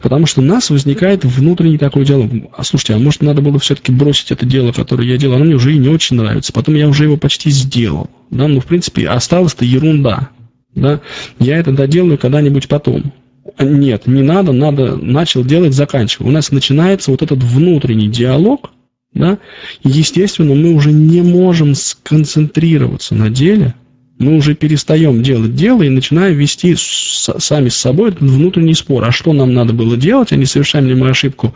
Потому 0.00 0.26
что 0.26 0.40
у 0.40 0.44
нас 0.44 0.70
возникает 0.70 1.24
внутренний 1.24 1.78
такой 1.78 2.04
диалог. 2.04 2.30
А 2.56 2.64
слушайте, 2.64 2.94
а 2.94 2.98
может 2.98 3.22
надо 3.22 3.42
было 3.42 3.58
все-таки 3.58 3.92
бросить 3.92 4.30
это 4.30 4.46
дело, 4.46 4.72
которое 4.72 5.06
я 5.06 5.16
делал, 5.16 5.36
оно 5.36 5.44
мне 5.44 5.54
уже 5.54 5.74
и 5.74 5.78
не 5.78 5.88
очень 5.88 6.16
нравится. 6.16 6.52
Потом 6.52 6.74
я 6.74 6.88
уже 6.88 7.04
его 7.04 7.16
почти 7.16 7.50
сделал. 7.50 8.10
Да, 8.30 8.48
ну, 8.48 8.60
в 8.60 8.66
принципе, 8.66 9.08
осталось-то 9.08 9.64
ерунда. 9.64 10.30
Да? 10.74 11.00
Я 11.38 11.58
это 11.58 11.72
доделаю 11.72 12.18
когда-нибудь 12.18 12.68
потом. 12.68 13.12
Нет, 13.58 14.06
не 14.06 14.22
надо, 14.22 14.52
надо, 14.52 14.96
начал 14.96 15.44
делать, 15.44 15.74
заканчиваю. 15.74 16.28
У 16.28 16.32
нас 16.32 16.52
начинается 16.52 17.10
вот 17.10 17.22
этот 17.22 17.42
внутренний 17.42 18.08
диалог, 18.08 18.70
да, 19.14 19.38
и, 19.82 19.88
естественно, 19.88 20.54
мы 20.54 20.74
уже 20.74 20.92
не 20.92 21.22
можем 21.22 21.74
сконцентрироваться 21.74 23.14
на 23.14 23.30
деле, 23.30 23.74
мы 24.18 24.36
уже 24.36 24.54
перестаем 24.54 25.22
делать 25.22 25.54
дело 25.54 25.82
и 25.82 25.88
начинаем 25.88 26.36
вести 26.36 26.74
с, 26.74 27.32
сами 27.38 27.68
с 27.68 27.76
собой 27.76 28.10
внутренний 28.10 28.74
спор. 28.74 29.04
А 29.04 29.12
что 29.12 29.32
нам 29.32 29.54
надо 29.54 29.72
было 29.72 29.96
делать, 29.96 30.32
а 30.32 30.36
не 30.36 30.44
совершаем 30.44 30.86
ли 30.86 30.94
мы 30.94 31.08
ошибку, 31.08 31.54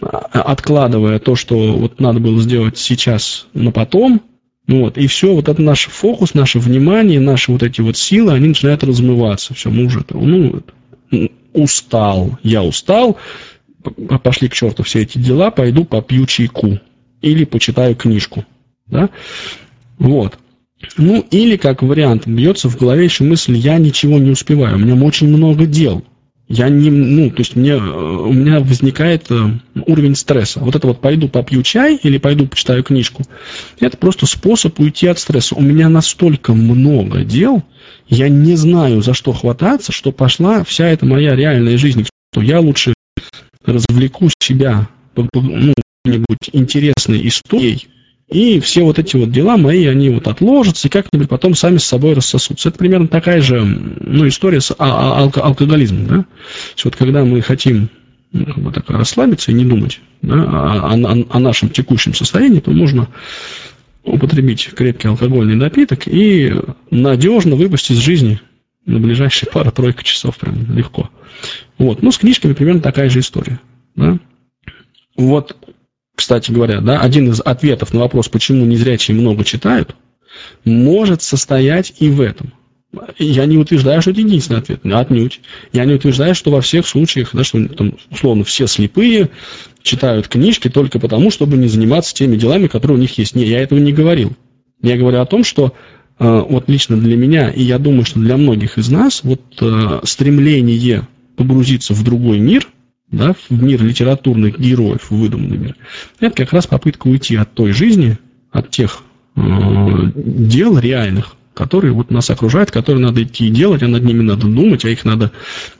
а, 0.00 0.42
откладывая 0.42 1.18
то, 1.18 1.34
что 1.34 1.56
вот 1.72 2.00
надо 2.00 2.20
было 2.20 2.40
сделать 2.40 2.78
сейчас, 2.78 3.46
но 3.54 3.72
потом. 3.72 4.20
Ну 4.66 4.84
вот, 4.84 4.96
и 4.96 5.06
все, 5.06 5.34
вот 5.34 5.48
это 5.48 5.60
наш 5.60 5.86
фокус, 5.86 6.32
наше 6.32 6.58
внимание, 6.58 7.20
наши 7.20 7.52
вот 7.52 7.62
эти 7.62 7.82
вот 7.82 7.98
силы, 7.98 8.32
они 8.32 8.48
начинают 8.48 8.82
размываться. 8.82 9.52
Все, 9.52 9.70
мы 9.70 9.84
уже, 9.84 10.04
ну, 10.10 10.62
устал, 11.52 12.38
я 12.42 12.62
устал, 12.62 13.18
пошли 14.22 14.48
к 14.48 14.54
черту 14.54 14.82
все 14.82 15.02
эти 15.02 15.18
дела, 15.18 15.50
пойду 15.50 15.84
попью 15.84 16.26
чайку 16.26 16.80
или 17.20 17.44
почитаю 17.44 17.94
книжку. 17.94 18.44
Да? 18.86 19.10
Вот. 19.98 20.38
Ну, 20.96 21.24
или, 21.30 21.56
как 21.56 21.82
вариант, 21.82 22.26
бьется 22.26 22.68
в 22.68 22.76
голове 22.76 23.04
еще 23.04 23.24
мысль, 23.24 23.56
я 23.56 23.78
ничего 23.78 24.18
не 24.18 24.30
успеваю, 24.30 24.76
у 24.76 24.78
меня 24.78 24.94
очень 25.02 25.28
много 25.28 25.66
дел. 25.66 26.04
Я 26.46 26.68
не, 26.68 26.90
ну, 26.90 27.30
то 27.30 27.40
есть 27.40 27.56
мне, 27.56 27.74
у 27.76 28.30
меня 28.30 28.60
возникает 28.60 29.30
э, 29.30 29.46
уровень 29.86 30.14
стресса. 30.14 30.60
Вот 30.60 30.76
это 30.76 30.86
вот 30.86 31.00
пойду 31.00 31.26
попью 31.26 31.62
чай 31.62 31.98
или 32.02 32.18
пойду 32.18 32.46
почитаю 32.46 32.82
книжку, 32.82 33.22
это 33.80 33.96
просто 33.96 34.26
способ 34.26 34.78
уйти 34.78 35.06
от 35.06 35.18
стресса. 35.18 35.54
У 35.54 35.62
меня 35.62 35.88
настолько 35.88 36.52
много 36.52 37.24
дел, 37.24 37.62
я 38.08 38.28
не 38.28 38.56
знаю, 38.56 39.00
за 39.00 39.14
что 39.14 39.32
хвататься, 39.32 39.90
что 39.90 40.12
пошла 40.12 40.64
вся 40.64 40.86
эта 40.86 41.06
моя 41.06 41.34
реальная 41.34 41.78
жизнь, 41.78 42.06
что 42.32 42.42
я 42.42 42.60
лучше 42.60 42.92
развлеку 43.64 44.28
себя 44.38 44.88
ну, 45.16 45.72
нибудь 46.04 46.50
интересной 46.52 47.26
историей, 47.26 47.88
и 48.28 48.58
все 48.60 48.82
вот 48.82 48.98
эти 48.98 49.16
вот 49.16 49.30
дела 49.30 49.56
мои, 49.56 49.84
они 49.86 50.10
вот 50.10 50.26
отложатся 50.26 50.88
и 50.88 50.90
как-нибудь 50.90 51.28
потом 51.28 51.54
сами 51.54 51.76
с 51.76 51.84
собой 51.84 52.14
рассосутся. 52.14 52.70
Это 52.70 52.78
примерно 52.78 53.06
такая 53.06 53.40
же 53.40 53.60
ну, 53.62 54.26
история 54.26 54.60
с 54.60 54.70
а- 54.72 54.76
а- 54.78 55.24
алко- 55.24 55.40
алкоголизмом. 55.40 56.06
Да? 56.06 56.14
То 56.16 56.26
есть 56.74 56.84
вот 56.84 56.96
когда 56.96 57.24
мы 57.24 57.42
хотим 57.42 57.90
ну, 58.32 58.46
как 58.46 58.58
бы 58.58 58.72
так, 58.72 58.88
расслабиться 58.88 59.52
и 59.52 59.54
не 59.54 59.64
думать 59.64 60.00
да, 60.22 60.34
о, 60.34 60.94
о, 60.94 61.24
о 61.28 61.38
нашем 61.38 61.68
текущем 61.68 62.14
состоянии, 62.14 62.60
то 62.60 62.70
можно 62.70 63.08
употребить 64.02 64.70
крепкий 64.74 65.08
алкогольный 65.08 65.54
напиток 65.54 66.06
и 66.06 66.52
надежно 66.90 67.56
выпустить 67.56 67.92
из 67.92 67.98
жизни 67.98 68.40
на 68.86 68.98
ближайшие 69.00 69.50
пара-тройка 69.52 70.02
часов 70.02 70.38
прям 70.38 70.74
легко. 70.74 71.10
Вот. 71.76 72.02
Ну, 72.02 72.10
с 72.10 72.18
книжками 72.18 72.54
примерно 72.54 72.80
такая 72.80 73.10
же 73.10 73.20
история. 73.20 73.60
Да? 73.96 74.18
Вот 75.16 75.56
кстати 76.14 76.50
говоря, 76.50 76.80
да, 76.80 77.00
один 77.00 77.30
из 77.30 77.40
ответов 77.40 77.92
на 77.92 78.00
вопрос, 78.00 78.28
почему 78.28 78.64
незрячие 78.64 79.16
много 79.16 79.44
читают, 79.44 79.94
может 80.64 81.22
состоять 81.22 81.94
и 81.98 82.08
в 82.08 82.20
этом. 82.20 82.52
Я 83.18 83.46
не 83.46 83.58
утверждаю, 83.58 84.00
что 84.00 84.12
это 84.12 84.20
единственный 84.20 84.58
ответ, 84.58 84.80
отнюдь. 84.84 85.40
Я 85.72 85.84
не 85.84 85.94
утверждаю, 85.94 86.34
что 86.34 86.52
во 86.52 86.60
всех 86.60 86.86
случаях, 86.86 87.30
да, 87.32 87.42
что 87.42 87.66
там, 87.68 87.96
условно 88.10 88.44
все 88.44 88.68
слепые 88.68 89.30
читают 89.82 90.28
книжки 90.28 90.68
только 90.68 91.00
потому, 91.00 91.32
чтобы 91.32 91.56
не 91.56 91.66
заниматься 91.66 92.14
теми 92.14 92.36
делами, 92.36 92.68
которые 92.68 92.98
у 92.98 93.00
них 93.00 93.18
есть. 93.18 93.34
Не, 93.34 93.44
я 93.44 93.60
этого 93.60 93.80
не 93.80 93.92
говорил. 93.92 94.32
Я 94.80 94.96
говорю 94.96 95.20
о 95.20 95.26
том, 95.26 95.42
что 95.42 95.74
э, 96.18 96.44
вот 96.48 96.68
лично 96.68 96.96
для 96.96 97.16
меня, 97.16 97.50
и 97.50 97.62
я 97.62 97.78
думаю, 97.78 98.04
что 98.04 98.20
для 98.20 98.36
многих 98.36 98.78
из 98.78 98.88
нас, 98.90 99.24
вот 99.24 99.42
э, 99.60 100.00
стремление 100.04 101.08
погрузиться 101.36 101.94
в 101.94 102.04
другой 102.04 102.38
мир, 102.38 102.68
да, 103.16 103.34
в 103.34 103.50
мир 103.50 103.82
литературных 103.82 104.58
героев, 104.58 105.10
выдуманный 105.10 105.58
мир, 105.58 105.76
это 106.20 106.34
как 106.34 106.52
раз 106.52 106.66
попытка 106.66 107.08
уйти 107.08 107.36
от 107.36 107.52
той 107.54 107.72
жизни, 107.72 108.18
от 108.52 108.70
тех 108.70 109.02
э, 109.36 109.40
дел 110.14 110.78
реальных, 110.78 111.36
которые 111.54 111.92
вот 111.92 112.10
нас 112.10 112.28
окружают, 112.30 112.70
которые 112.70 113.02
надо 113.02 113.22
идти 113.22 113.46
и 113.46 113.50
делать, 113.50 113.82
а 113.82 113.88
над 113.88 114.02
ними 114.02 114.22
надо 114.22 114.46
думать, 114.46 114.84
а 114.84 114.88
их 114.88 115.04
надо 115.04 115.30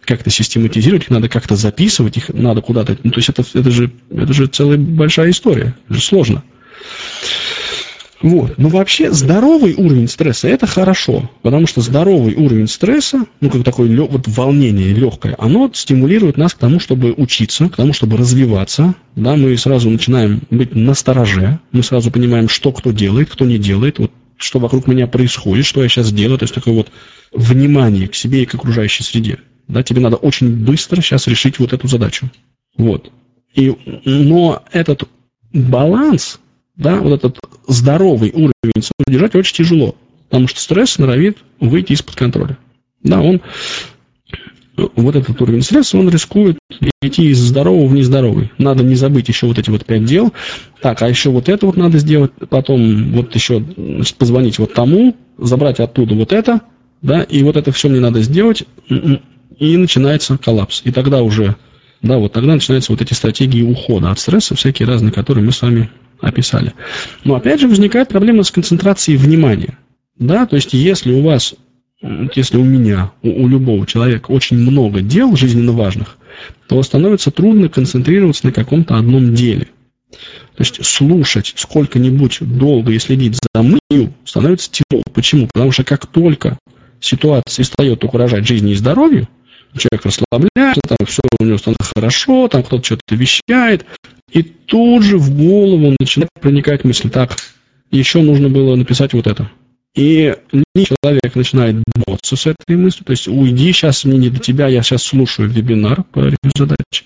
как-то 0.02 0.30
систематизировать, 0.30 1.04
их 1.04 1.10
надо 1.10 1.28
как-то 1.28 1.56
записывать, 1.56 2.16
их 2.16 2.28
надо 2.28 2.62
куда-то... 2.62 2.96
Ну, 3.02 3.10
то 3.10 3.18
есть 3.18 3.28
это, 3.28 3.42
это, 3.42 3.70
же, 3.70 3.90
это 4.10 4.32
же 4.32 4.46
целая 4.46 4.78
большая 4.78 5.30
история, 5.30 5.74
это 5.86 5.94
же 5.94 6.00
сложно. 6.00 6.42
Вот. 8.24 8.56
Но 8.56 8.70
вообще 8.70 9.12
здоровый 9.12 9.74
уровень 9.74 10.08
стресса 10.08 10.48
это 10.48 10.66
хорошо, 10.66 11.30
потому 11.42 11.66
что 11.66 11.82
здоровый 11.82 12.34
уровень 12.34 12.68
стресса, 12.68 13.26
ну 13.42 13.50
как 13.50 13.64
такое 13.64 13.94
вот 14.00 14.26
волнение 14.26 14.94
легкое, 14.94 15.36
оно 15.38 15.70
стимулирует 15.74 16.38
нас 16.38 16.54
к 16.54 16.58
тому, 16.58 16.80
чтобы 16.80 17.12
учиться, 17.12 17.68
к 17.68 17.76
тому, 17.76 17.92
чтобы 17.92 18.16
развиваться. 18.16 18.94
Да, 19.14 19.36
мы 19.36 19.54
сразу 19.58 19.90
начинаем 19.90 20.40
быть 20.48 20.74
на 20.74 20.94
стороже, 20.94 21.60
мы 21.70 21.82
сразу 21.82 22.10
понимаем, 22.10 22.48
что 22.48 22.72
кто 22.72 22.92
делает, 22.92 23.28
кто 23.28 23.44
не 23.44 23.58
делает, 23.58 23.98
вот 23.98 24.10
что 24.38 24.58
вокруг 24.58 24.86
меня 24.86 25.06
происходит, 25.06 25.66
что 25.66 25.82
я 25.82 25.90
сейчас 25.90 26.10
делаю, 26.10 26.38
то 26.38 26.44
есть 26.44 26.54
такое 26.54 26.72
вот 26.72 26.90
внимание 27.30 28.08
к 28.08 28.14
себе 28.14 28.44
и 28.44 28.46
к 28.46 28.54
окружающей 28.54 29.02
среде. 29.02 29.40
Да, 29.68 29.82
тебе 29.82 30.00
надо 30.00 30.16
очень 30.16 30.64
быстро 30.64 31.02
сейчас 31.02 31.26
решить 31.26 31.58
вот 31.58 31.74
эту 31.74 31.88
задачу. 31.88 32.30
Вот. 32.78 33.12
И, 33.54 33.74
но 34.06 34.62
этот 34.72 35.04
баланс 35.52 36.40
да, 36.76 36.96
вот 36.96 37.12
этот 37.12 37.38
здоровый 37.66 38.30
уровень 38.32 38.84
удержать 39.06 39.34
очень 39.34 39.54
тяжело. 39.54 39.94
потому 40.28 40.48
что 40.48 40.60
стресс 40.60 40.98
норовит 40.98 41.38
выйти 41.60 41.92
из-под 41.92 42.16
контроля. 42.16 42.58
Да, 43.02 43.20
он 43.20 43.40
вот 44.76 45.14
этот 45.14 45.40
уровень 45.40 45.62
стресса, 45.62 45.96
он 45.96 46.08
рискует 46.08 46.58
идти 47.00 47.30
из 47.30 47.38
здорового 47.38 47.86
в 47.86 47.94
нездоровый. 47.94 48.50
Надо 48.58 48.82
не 48.82 48.96
забыть 48.96 49.28
еще 49.28 49.46
вот 49.46 49.58
эти 49.58 49.70
вот 49.70 49.84
пять 49.84 50.04
дел. 50.04 50.32
Так, 50.80 51.02
а 51.02 51.08
еще 51.08 51.30
вот 51.30 51.48
это 51.48 51.66
вот 51.66 51.76
надо 51.76 51.98
сделать, 51.98 52.32
потом 52.50 53.12
вот 53.12 53.34
еще 53.34 53.64
значит, 53.76 54.16
позвонить 54.16 54.58
вот 54.58 54.74
тому, 54.74 55.16
забрать 55.38 55.80
оттуда 55.80 56.14
вот 56.14 56.32
это, 56.32 56.62
да, 57.02 57.22
и 57.22 57.42
вот 57.42 57.56
это 57.56 57.70
все 57.70 57.88
мне 57.88 58.00
надо 58.00 58.22
сделать, 58.22 58.64
и 58.88 59.76
начинается 59.76 60.38
коллапс. 60.38 60.82
И 60.84 60.90
тогда 60.90 61.22
уже, 61.22 61.56
да, 62.02 62.18
вот 62.18 62.32
тогда 62.32 62.54
начинаются 62.54 62.90
вот 62.90 63.02
эти 63.02 63.12
стратегии 63.12 63.62
ухода 63.62 64.10
от 64.10 64.18
стресса, 64.18 64.56
всякие 64.56 64.88
разные, 64.88 65.12
которые 65.12 65.44
мы 65.44 65.52
с 65.52 65.62
вами 65.62 65.90
описали. 66.24 66.72
Но 67.24 67.34
опять 67.34 67.60
же 67.60 67.68
возникает 67.68 68.08
проблема 68.08 68.42
с 68.42 68.50
концентрацией 68.50 69.16
внимания. 69.16 69.78
Да, 70.18 70.46
то 70.46 70.56
есть 70.56 70.72
если 70.72 71.12
у 71.12 71.22
вас 71.22 71.54
если 72.34 72.58
у 72.58 72.64
меня, 72.64 73.12
у, 73.22 73.44
у 73.44 73.48
любого 73.48 73.86
человека 73.86 74.30
очень 74.30 74.58
много 74.58 75.00
дел 75.00 75.36
жизненно 75.36 75.72
важных, 75.72 76.18
то 76.68 76.82
становится 76.82 77.30
трудно 77.30 77.68
концентрироваться 77.68 78.46
на 78.46 78.52
каком-то 78.52 78.96
одном 78.96 79.34
деле. 79.34 79.68
То 80.10 80.60
есть 80.60 80.84
слушать 80.84 81.54
сколько-нибудь 81.56 82.38
долго 82.40 82.92
и 82.92 82.98
следить 82.98 83.36
за 83.36 83.62
мною 83.62 84.14
становится 84.24 84.70
тяжело. 84.70 85.02
Почему? 85.12 85.48
Потому 85.52 85.72
что 85.72 85.82
как 85.84 86.06
только 86.06 86.58
ситуация 87.00 87.64
перестает 87.64 88.04
угрожать 88.04 88.46
жизни 88.46 88.72
и 88.72 88.76
здоровью, 88.76 89.28
человек 89.76 90.06
расслабляется, 90.06 90.80
там 90.86 91.06
все 91.06 91.22
у 91.40 91.44
него 91.44 91.58
становится 91.58 91.92
хорошо, 91.94 92.48
там 92.48 92.62
кто-то 92.62 92.84
что-то 92.84 93.14
вещает, 93.14 93.86
и 94.34 94.42
тут 94.42 95.04
же 95.04 95.16
в 95.16 95.34
голову 95.34 95.94
начинает 95.98 96.28
проникать 96.40 96.84
мысль, 96.84 97.08
так, 97.08 97.36
еще 97.90 98.20
нужно 98.20 98.48
было 98.48 98.74
написать 98.74 99.14
вот 99.14 99.28
это. 99.28 99.48
И 99.94 100.34
человек 100.76 101.36
начинает 101.36 101.76
бороться 101.94 102.34
с 102.34 102.46
этой 102.46 102.76
мыслью, 102.76 103.04
то 103.04 103.12
есть 103.12 103.28
уйди, 103.28 103.72
сейчас 103.72 104.04
мне 104.04 104.18
не 104.18 104.30
до 104.30 104.40
тебя, 104.40 104.66
я 104.66 104.82
сейчас 104.82 105.04
слушаю 105.04 105.48
вебинар 105.48 106.02
по 106.02 106.18
решению 106.18 106.52
задач. 106.56 107.04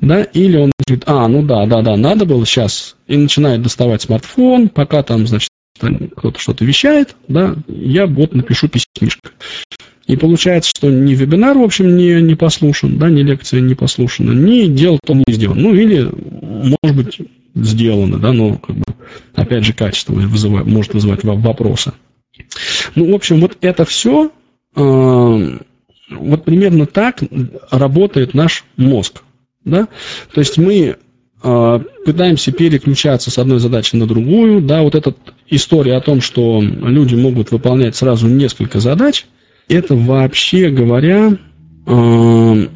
Да, 0.00 0.22
или 0.22 0.56
он 0.56 0.70
говорит, 0.78 1.04
а, 1.06 1.26
ну 1.26 1.42
да, 1.42 1.66
да, 1.66 1.82
да, 1.82 1.96
надо 1.96 2.26
было 2.26 2.46
сейчас, 2.46 2.96
и 3.08 3.16
начинает 3.16 3.62
доставать 3.62 4.02
смартфон, 4.02 4.68
пока 4.68 5.02
там, 5.02 5.26
значит, 5.26 5.50
кто-то 6.16 6.38
что-то 6.38 6.64
вещает, 6.64 7.16
да, 7.26 7.56
я 7.66 8.06
вот 8.06 8.34
напишу 8.34 8.68
письмишко. 8.68 9.30
И 10.06 10.16
получается, 10.16 10.70
что 10.70 10.90
ни 10.90 11.14
вебинар, 11.14 11.56
в 11.56 11.62
общем, 11.62 11.96
не, 11.96 12.20
не 12.20 12.34
послушан, 12.34 12.98
да, 12.98 13.08
ни 13.08 13.22
лекция 13.22 13.60
не 13.60 13.74
послушана, 13.74 14.32
ни 14.32 14.66
дело 14.66 14.98
то 15.04 15.14
не 15.14 15.24
сделано. 15.28 15.60
Ну, 15.60 15.74
или, 15.74 16.08
может 16.62 16.96
быть, 16.96 17.20
сделано, 17.54 18.18
да, 18.18 18.32
но, 18.32 18.56
как 18.56 18.76
бы, 18.76 18.84
опять 19.34 19.64
же, 19.64 19.72
качество 19.72 20.14
вызывает, 20.14 20.66
может 20.66 20.94
вызывать 20.94 21.24
вопросы. 21.24 21.92
Ну, 22.94 23.10
в 23.10 23.14
общем, 23.14 23.40
вот 23.40 23.58
это 23.60 23.84
все, 23.84 24.30
э, 24.74 25.58
вот 26.10 26.44
примерно 26.44 26.86
так 26.86 27.22
работает 27.70 28.34
наш 28.34 28.64
мозг. 28.76 29.22
Да? 29.64 29.88
То 30.32 30.40
есть 30.40 30.58
мы 30.58 30.96
э, 31.42 31.80
пытаемся 32.04 32.52
переключаться 32.52 33.30
с 33.30 33.38
одной 33.38 33.60
задачи 33.60 33.96
на 33.96 34.06
другую. 34.06 34.60
Да, 34.60 34.82
вот 34.82 34.94
эта 34.94 35.14
история 35.48 35.96
о 35.96 36.00
том, 36.00 36.20
что 36.20 36.60
люди 36.60 37.14
могут 37.14 37.50
выполнять 37.50 37.96
сразу 37.96 38.26
несколько 38.26 38.80
задач, 38.80 39.26
это 39.68 39.94
вообще 39.94 40.70
говоря, 40.70 41.32
э, 41.32 41.36
ну 41.86 42.68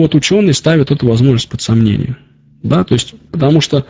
вот 0.00 0.14
ученые 0.14 0.52
ставят 0.52 0.90
эту 0.90 1.06
возможность 1.08 1.48
под 1.48 1.62
сомнение. 1.62 2.16
Да, 2.68 2.84
то 2.84 2.94
есть, 2.94 3.14
потому 3.30 3.60
что 3.60 3.86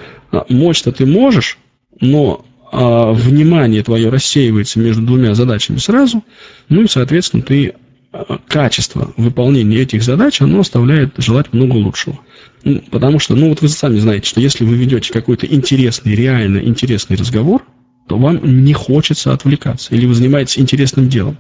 мочь-то 0.49 0.93
ты 0.93 1.07
можешь, 1.07 1.59
но 2.01 2.45
а, 2.73 3.13
внимание 3.13 3.83
твое 3.83 4.09
рассеивается 4.09 4.79
между 4.81 5.03
двумя 5.03 5.35
задачами 5.35 5.79
сразу, 5.79 6.25
ну 6.69 6.83
и, 6.83 6.89
соответственно, 6.89 7.43
ты 7.43 7.75
а, 8.13 8.39
качество 8.47 9.13
выполнения 9.17 9.79
этих 9.79 10.03
задач, 10.03 10.41
оно 10.41 10.61
оставляет 10.61 11.15
желать 11.19 11.53
много 11.53 11.77
лучшего. 11.77 12.19
Ну, 12.65 12.83
потому 12.91 13.19
что, 13.19 13.35
ну 13.35 13.49
вот 13.49 13.63
вы 13.63 13.69
сами 13.69 13.99
знаете, 13.99 14.29
что 14.29 14.41
если 14.41 14.65
вы 14.65 14.77
ведете 14.77 15.13
какой-то 15.13 15.47
интересный, 15.47 16.15
реально 16.15 16.59
интересный 16.59 17.17
разговор, 17.17 17.63
то 18.09 18.19
вам 18.19 18.65
не 18.65 18.73
хочется 18.73 19.33
отвлекаться, 19.33 19.95
или 19.95 20.07
вы 20.07 20.15
занимаетесь 20.15 20.59
интересным 20.59 21.09
делом. 21.09 21.37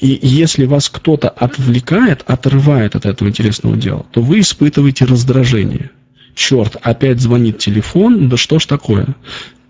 И 0.00 0.18
если 0.22 0.64
вас 0.64 0.88
кто-то 0.88 1.28
отвлекает, 1.28 2.22
отрывает 2.26 2.96
от 2.96 3.06
этого 3.06 3.28
интересного 3.28 3.76
дела, 3.76 4.06
то 4.12 4.22
вы 4.22 4.40
испытываете 4.40 5.04
раздражение. 5.04 5.90
Черт, 6.34 6.76
опять 6.82 7.20
звонит 7.20 7.58
телефон, 7.58 8.28
да 8.28 8.36
что 8.36 8.58
ж 8.58 8.66
такое? 8.66 9.14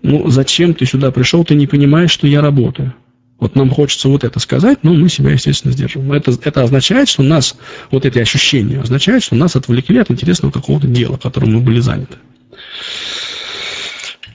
ну, 0.05 0.29
зачем 0.29 0.75
ты 0.75 0.85
сюда 0.85 1.11
пришел, 1.11 1.43
ты 1.43 1.55
не 1.55 1.65
понимаешь, 1.65 2.11
что 2.11 2.27
я 2.27 2.41
работаю. 2.41 2.93
Вот 3.39 3.55
нам 3.55 3.69
хочется 3.69 4.07
вот 4.07 4.23
это 4.23 4.39
сказать, 4.39 4.79
но 4.83 4.93
мы 4.93 5.09
себя, 5.09 5.31
естественно, 5.31 5.73
сдерживаем. 5.73 6.13
Это, 6.13 6.31
это 6.43 6.61
означает, 6.61 7.09
что 7.09 7.23
нас, 7.23 7.57
вот 7.91 8.05
эти 8.05 8.19
ощущения, 8.19 8.79
означает, 8.79 9.23
что 9.23 9.35
нас 9.35 9.55
отвлекли 9.55 9.97
от 9.97 10.11
интересного 10.11 10.51
какого-то 10.51 10.87
дела, 10.87 11.17
которым 11.17 11.55
мы 11.55 11.59
были 11.59 11.79
заняты. 11.79 12.17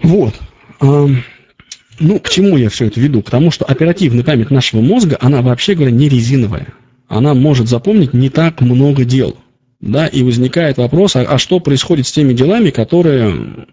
Вот. 0.02 0.34
Ну, 0.80 2.18
к 2.18 2.28
чему 2.28 2.56
я 2.56 2.68
все 2.68 2.86
это 2.86 3.00
веду? 3.00 3.22
К 3.22 3.30
тому, 3.30 3.50
что 3.50 3.64
оперативная 3.64 4.24
память 4.24 4.50
нашего 4.50 4.80
мозга, 4.80 5.16
она 5.20 5.40
вообще 5.40 5.74
говоря 5.74 5.92
не 5.92 6.08
резиновая. 6.08 6.74
Она 7.08 7.34
может 7.34 7.68
запомнить 7.68 8.12
не 8.12 8.28
так 8.28 8.60
много 8.60 9.04
дел. 9.04 9.36
Да, 9.80 10.06
и 10.06 10.22
возникает 10.22 10.76
вопрос, 10.76 11.16
а, 11.16 11.22
а 11.22 11.38
что 11.38 11.58
происходит 11.58 12.06
с 12.06 12.12
теми 12.12 12.34
делами, 12.34 12.70
которые, 12.70 13.66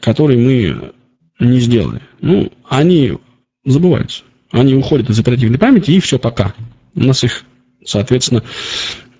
которые 0.00 0.38
мы 0.38 0.92
не 1.38 1.60
сделали. 1.60 2.00
Ну, 2.20 2.50
они 2.68 3.18
забываются. 3.64 4.24
Они 4.50 4.74
уходят 4.74 5.10
из 5.10 5.18
оперативной 5.18 5.58
памяти, 5.58 5.92
и 5.92 6.00
все, 6.00 6.18
пока. 6.18 6.54
У 6.94 7.00
нас 7.00 7.22
их, 7.24 7.44
соответственно, 7.84 8.42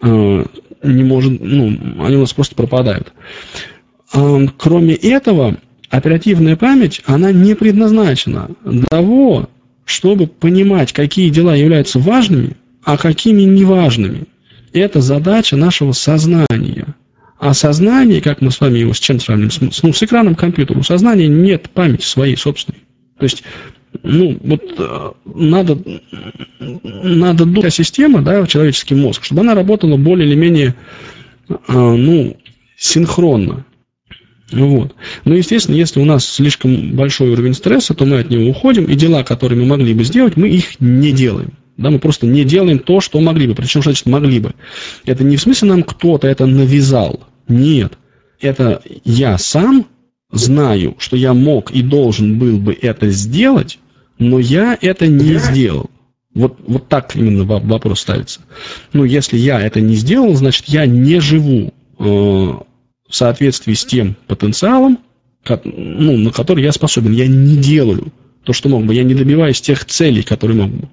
э, 0.02 0.44
не 0.82 1.04
может, 1.04 1.40
ну, 1.40 2.04
они 2.04 2.16
у 2.16 2.20
нас 2.20 2.32
просто 2.32 2.54
пропадают. 2.54 3.12
А, 4.12 4.46
кроме 4.58 4.94
этого, 4.94 5.56
оперативная 5.88 6.56
память, 6.56 7.00
она 7.06 7.32
не 7.32 7.54
предназначена 7.54 8.50
того, 8.90 9.48
чтобы 9.84 10.26
понимать, 10.26 10.92
какие 10.92 11.30
дела 11.30 11.54
являются 11.54 11.98
важными, 11.98 12.56
а 12.82 12.96
какими 12.96 13.42
неважными. 13.42 14.24
Это 14.74 15.00
задача 15.00 15.56
нашего 15.56 15.92
сознания. 15.92 16.96
А 17.38 17.54
сознание, 17.54 18.20
как 18.20 18.40
мы 18.40 18.50
с 18.50 18.60
вами 18.60 18.80
его 18.80 18.92
с 18.92 18.98
чем 18.98 19.20
сравним? 19.20 19.50
С, 19.50 19.82
ну, 19.82 19.92
с 19.92 20.02
экраном 20.02 20.34
компьютера. 20.34 20.78
У 20.78 20.82
сознания 20.82 21.28
нет 21.28 21.70
памяти 21.70 22.04
своей 22.04 22.37
собственной. 22.37 22.80
То 23.16 23.24
есть, 23.24 23.44
ну, 24.02 24.37
вот 24.42 24.62
э, 24.76 25.12
надо, 25.24 25.78
надо 26.58 27.44
думать 27.44 27.72
система, 27.72 28.20
да, 28.22 28.44
человеческий 28.48 28.96
мозг, 28.96 29.24
чтобы 29.24 29.42
она 29.42 29.54
работала 29.54 29.96
более 29.96 30.26
или 30.28 30.34
менее, 30.34 30.74
э, 31.48 31.54
ну, 31.68 32.37
синхронно. 32.76 33.64
Вот. 34.50 34.96
Но, 35.24 35.34
естественно, 35.34 35.76
если 35.76 36.00
у 36.00 36.04
нас 36.04 36.26
слишком 36.26 36.96
большой 36.96 37.30
уровень 37.30 37.54
стресса, 37.54 37.94
то 37.94 38.06
мы 38.06 38.18
от 38.18 38.30
него 38.30 38.48
уходим, 38.48 38.87
и 38.87 38.96
дела, 38.96 39.22
которые 39.22 39.60
мы 39.60 39.66
могли 39.66 39.94
бы 39.94 40.02
сделать, 40.02 40.37
мы 40.37 40.48
их 40.48 40.80
не 40.80 41.12
делаем. 41.12 41.52
Да, 41.76 41.90
мы 41.90 41.98
просто 41.98 42.26
не 42.26 42.44
делаем 42.44 42.78
то, 42.78 43.00
что 43.00 43.20
могли 43.20 43.48
бы. 43.48 43.54
Причем, 43.54 43.82
что 43.82 43.90
значит 43.90 44.06
могли 44.06 44.38
бы? 44.38 44.54
Это 45.04 45.24
не 45.24 45.37
в 45.37 45.40
смысле 45.40 45.68
нам 45.68 45.82
кто-то 45.82 46.28
это 46.28 46.46
навязал. 46.46 47.20
Нет. 47.48 47.98
Это 48.40 48.82
я 49.04 49.38
сам 49.38 49.87
знаю, 50.30 50.96
что 50.98 51.16
я 51.16 51.34
мог 51.34 51.70
и 51.70 51.82
должен 51.82 52.38
был 52.38 52.58
бы 52.58 52.76
это 52.80 53.08
сделать, 53.10 53.78
но 54.18 54.38
я 54.38 54.78
это 54.80 55.06
не 55.06 55.38
сделал. 55.38 55.90
Вот, 56.34 56.58
вот 56.66 56.88
так 56.88 57.14
именно 57.14 57.44
вопрос 57.44 58.00
ставится. 58.00 58.40
Ну, 58.92 59.04
если 59.04 59.37
я 59.37 59.60
это 59.60 59.80
не 59.80 59.94
сделал, 59.94 60.34
значит, 60.34 60.66
я 60.66 60.84
не 60.84 61.20
живу 61.20 61.72
э, 61.98 62.02
в 62.04 62.64
соответствии 63.10 63.74
с 63.74 63.84
тем 63.84 64.16
потенциалом, 64.26 64.98
ну, 65.64 66.16
на 66.16 66.30
который 66.32 66.64
я 66.64 66.72
способен. 66.72 67.12
Я 67.12 67.28
не 67.28 67.56
делаю 67.56 68.12
то, 68.44 68.52
что 68.52 68.68
мог 68.68 68.85
бы. 68.85 68.94
Я 68.94 69.04
не 69.04 69.14
добиваюсь 69.14 69.61
тех 69.61 69.85
целей, 69.85 70.22
которые 70.22 70.62
мог 70.62 70.70
бы. 70.70 70.88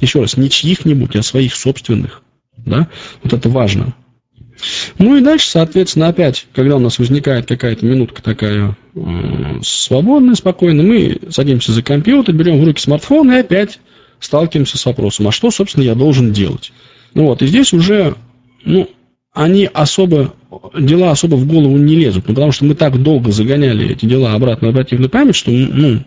Еще 0.00 0.20
раз, 0.20 0.36
не 0.36 0.50
чьих-нибудь, 0.50 1.16
а 1.16 1.22
своих 1.22 1.54
собственных. 1.54 2.22
Да? 2.56 2.88
Вот 3.22 3.32
это 3.32 3.48
важно. 3.48 3.94
Ну 4.98 5.16
и 5.16 5.20
дальше, 5.20 5.48
соответственно, 5.48 6.08
опять, 6.08 6.46
когда 6.54 6.76
у 6.76 6.80
нас 6.80 6.98
возникает 6.98 7.46
какая-то 7.46 7.84
минутка 7.84 8.22
такая 8.22 8.76
э, 8.94 9.00
свободная, 9.62 10.34
спокойная, 10.34 10.84
мы 10.84 11.18
садимся 11.30 11.72
за 11.72 11.82
компьютер, 11.82 12.34
берем 12.34 12.60
в 12.60 12.64
руки 12.64 12.80
смартфон 12.80 13.30
и 13.32 13.36
опять 13.36 13.78
сталкиваемся 14.18 14.78
с 14.78 14.86
вопросом, 14.86 15.28
а 15.28 15.32
что, 15.32 15.50
собственно, 15.50 15.84
я 15.84 15.94
должен 15.94 16.32
делать? 16.32 16.72
Ну 17.12 17.26
вот, 17.26 17.42
и 17.42 17.46
здесь 17.46 17.74
уже, 17.74 18.14
ну, 18.64 18.88
они 19.32 19.68
особо, 19.72 20.34
дела 20.78 21.10
особо 21.10 21.34
в 21.34 21.46
голову 21.46 21.76
не 21.76 21.94
лезут, 21.94 22.26
ну, 22.26 22.34
потому 22.34 22.52
что 22.52 22.64
мы 22.64 22.74
так 22.74 23.02
долго 23.02 23.32
загоняли 23.32 23.90
эти 23.90 24.06
дела 24.06 24.32
обратно 24.32 24.68
в 24.68 24.70
оперативную 24.70 25.10
память, 25.10 25.36
что, 25.36 25.50
ну, 25.50 26.00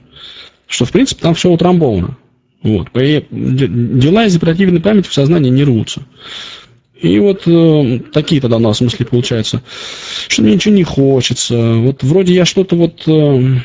что, 0.69 0.85
в 0.85 0.91
принципе, 0.91 1.21
там 1.21 1.33
все 1.33 1.49
утрамбовано. 1.49 2.17
Вот. 2.61 2.89
Дела 2.93 4.25
из 4.25 4.35
оперативной 4.35 4.79
памяти 4.79 5.09
в 5.09 5.13
сознании 5.13 5.49
не 5.49 5.63
рвутся. 5.63 6.03
И 7.01 7.17
вот 7.19 7.43
э, 7.47 7.99
такие 8.11 8.41
тогда 8.41 8.57
у 8.57 8.59
нас 8.59 8.81
мысли 8.81 9.05
получаются, 9.05 9.63
что 10.27 10.41
мне 10.41 10.55
ничего 10.55 10.73
не 10.73 10.83
хочется. 10.83 11.75
Вот 11.75 12.03
вроде 12.03 12.33
я 12.33 12.43
что-то 12.43 12.75
вот, 12.75 13.03
э, 13.07 13.59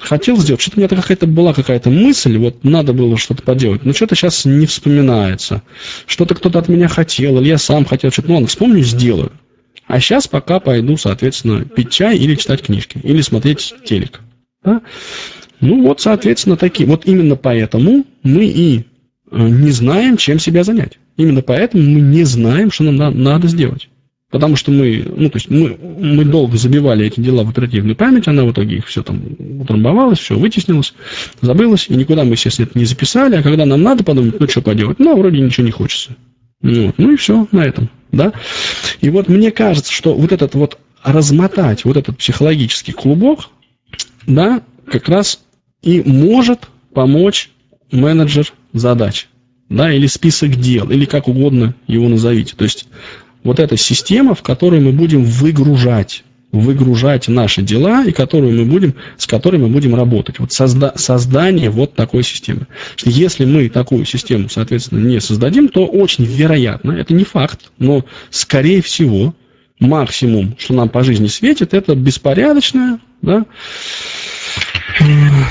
хотел 0.00 0.36
сделать, 0.38 0.60
что-то 0.60 0.78
у 0.78 0.80
меня 0.80 0.88
какая-то 0.88 1.28
была 1.28 1.54
какая-то 1.54 1.88
мысль, 1.88 2.36
вот 2.36 2.64
надо 2.64 2.92
было 2.92 3.16
что-то 3.16 3.42
поделать, 3.44 3.84
но 3.84 3.92
что-то 3.92 4.16
сейчас 4.16 4.44
не 4.44 4.66
вспоминается. 4.66 5.62
Что-то 6.06 6.34
кто-то 6.34 6.58
от 6.58 6.68
меня 6.68 6.88
хотел, 6.88 7.38
или 7.38 7.48
я 7.48 7.58
сам 7.58 7.84
хотел 7.84 8.10
что-то, 8.10 8.28
ну 8.28 8.34
ладно, 8.34 8.48
вспомню, 8.48 8.82
сделаю. 8.82 9.30
А 9.86 10.00
сейчас 10.00 10.26
пока 10.26 10.58
пойду, 10.58 10.96
соответственно, 10.96 11.64
пить 11.64 11.90
чай 11.90 12.16
или 12.16 12.34
читать 12.34 12.62
книжки, 12.62 12.98
или 13.02 13.20
смотреть 13.20 13.72
телек. 13.84 14.20
Да? 14.64 14.82
Ну 15.60 15.82
вот, 15.82 16.00
соответственно, 16.00 16.56
такие. 16.56 16.88
Вот 16.88 17.06
именно 17.06 17.36
поэтому 17.36 18.04
мы 18.22 18.46
и 18.46 18.84
э, 19.30 19.48
не 19.48 19.70
знаем, 19.70 20.16
чем 20.16 20.38
себя 20.38 20.64
занять. 20.64 20.98
Именно 21.16 21.42
поэтому 21.42 21.82
мы 21.82 22.00
не 22.00 22.24
знаем, 22.24 22.70
что 22.70 22.84
нам 22.84 22.96
на- 22.96 23.10
надо 23.10 23.48
сделать. 23.48 23.88
Потому 24.30 24.54
что 24.54 24.70
мы, 24.70 25.04
ну, 25.16 25.28
то 25.28 25.36
есть 25.36 25.50
мы, 25.50 25.76
мы 25.76 26.24
долго 26.24 26.56
забивали 26.56 27.04
эти 27.04 27.18
дела 27.18 27.42
в 27.42 27.50
оперативную 27.50 27.96
память, 27.96 28.28
она 28.28 28.44
в 28.44 28.52
итоге 28.52 28.76
их 28.76 28.86
все 28.86 29.02
там 29.02 29.20
утрамбовалось, 29.60 30.20
все 30.20 30.38
вытеснилось, 30.38 30.94
забылось, 31.40 31.88
и 31.88 31.94
никуда 31.94 32.22
мы, 32.22 32.32
естественно, 32.32 32.66
это 32.66 32.78
не 32.78 32.84
записали, 32.84 33.34
а 33.34 33.42
когда 33.42 33.66
нам 33.66 33.82
надо 33.82 34.04
подумать, 34.04 34.38
ну, 34.38 34.48
что 34.48 34.62
поделать, 34.62 35.00
ну, 35.00 35.16
вроде 35.16 35.40
ничего 35.40 35.66
не 35.66 35.72
хочется. 35.72 36.16
Ну, 36.62 36.94
ну 36.96 37.10
и 37.10 37.16
все 37.16 37.48
на 37.50 37.64
этом, 37.64 37.90
да. 38.12 38.32
И 39.00 39.10
вот 39.10 39.28
мне 39.28 39.50
кажется, 39.50 39.92
что 39.92 40.14
вот 40.14 40.30
этот 40.30 40.54
вот 40.54 40.78
размотать 41.02 41.84
вот 41.84 41.96
этот 41.96 42.16
психологический 42.16 42.92
клубок, 42.92 43.48
да, 44.28 44.62
как 44.86 45.08
раз 45.08 45.40
и 45.82 46.02
может 46.02 46.68
помочь 46.94 47.50
менеджер 47.90 48.52
задач, 48.72 49.28
да, 49.68 49.92
или 49.92 50.06
список 50.06 50.56
дел, 50.56 50.90
или 50.90 51.04
как 51.04 51.28
угодно 51.28 51.74
его 51.86 52.08
назовите. 52.08 52.54
То 52.56 52.64
есть 52.64 52.86
вот 53.42 53.58
эта 53.58 53.76
система, 53.76 54.34
в 54.34 54.42
которой 54.42 54.80
мы 54.80 54.92
будем 54.92 55.24
выгружать 55.24 56.24
выгружать 56.52 57.28
наши 57.28 57.62
дела 57.62 58.04
и 58.04 58.12
которую 58.12 58.58
мы 58.58 58.64
будем, 58.64 58.94
с 59.16 59.26
которой 59.26 59.58
мы 59.58 59.68
будем 59.68 59.94
работать. 59.94 60.38
Вот 60.38 60.52
созда, 60.52 60.92
создание 60.96 61.70
вот 61.70 61.94
такой 61.94 62.24
системы. 62.24 62.66
Если 63.04 63.44
мы 63.44 63.68
такую 63.68 64.04
систему, 64.04 64.48
соответственно, 64.48 65.06
не 65.06 65.20
создадим, 65.20 65.68
то 65.68 65.86
очень 65.86 66.24
вероятно, 66.24 66.92
это 66.92 67.14
не 67.14 67.24
факт, 67.24 67.70
но 67.78 68.04
скорее 68.30 68.82
всего 68.82 69.34
максимум, 69.78 70.56
что 70.58 70.74
нам 70.74 70.88
по 70.88 71.04
жизни 71.04 71.28
светит, 71.28 71.72
это 71.72 71.94
беспорядочная, 71.94 72.98
да, 73.22 73.46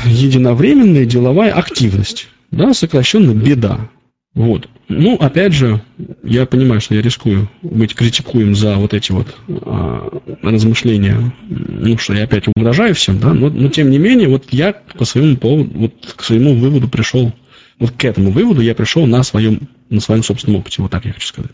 единовременная 0.06 1.06
деловая 1.06 1.52
активность, 1.54 2.28
да, 2.52 2.74
сокращенно 2.74 3.32
беда. 3.32 3.90
Вот. 4.36 4.70
Ну, 4.88 5.16
опять 5.16 5.54
же, 5.54 5.82
я 6.24 6.46
понимаю, 6.46 6.82
что 6.82 6.96
я 6.96 7.02
рискую 7.02 7.50
быть 7.62 7.96
критикуем 7.96 8.56
за 8.56 8.76
вот 8.76 8.94
эти 8.94 9.12
вот 9.12 9.36
а, 9.48 10.22
размышления, 10.42 11.34
ну, 11.48 11.98
что 11.98 12.14
я 12.14 12.24
опять 12.24 12.48
угрожаю 12.48 12.94
всем, 12.96 13.20
да, 13.20 13.34
но, 13.34 13.50
но 13.50 13.70
тем 13.70 13.90
не 13.90 13.98
менее, 13.98 14.30
вот 14.30 14.46
я 14.52 14.74
по 14.74 15.06
своему 15.06 15.38
поводу, 15.38 15.72
вот 15.78 16.14
к 16.16 16.24
своему 16.24 16.56
выводу 16.56 16.88
пришел, 16.88 17.34
вот 17.80 17.92
к 17.92 18.06
этому 18.06 18.32
выводу 18.32 18.62
я 18.62 18.76
пришел 18.76 19.06
на 19.06 19.24
своем, 19.24 19.68
на 19.90 20.00
своем 20.00 20.24
собственном 20.24 20.62
опыте, 20.62 20.82
вот 20.82 20.92
так 20.92 21.06
я 21.06 21.14
хочу 21.14 21.28
сказать. 21.28 21.52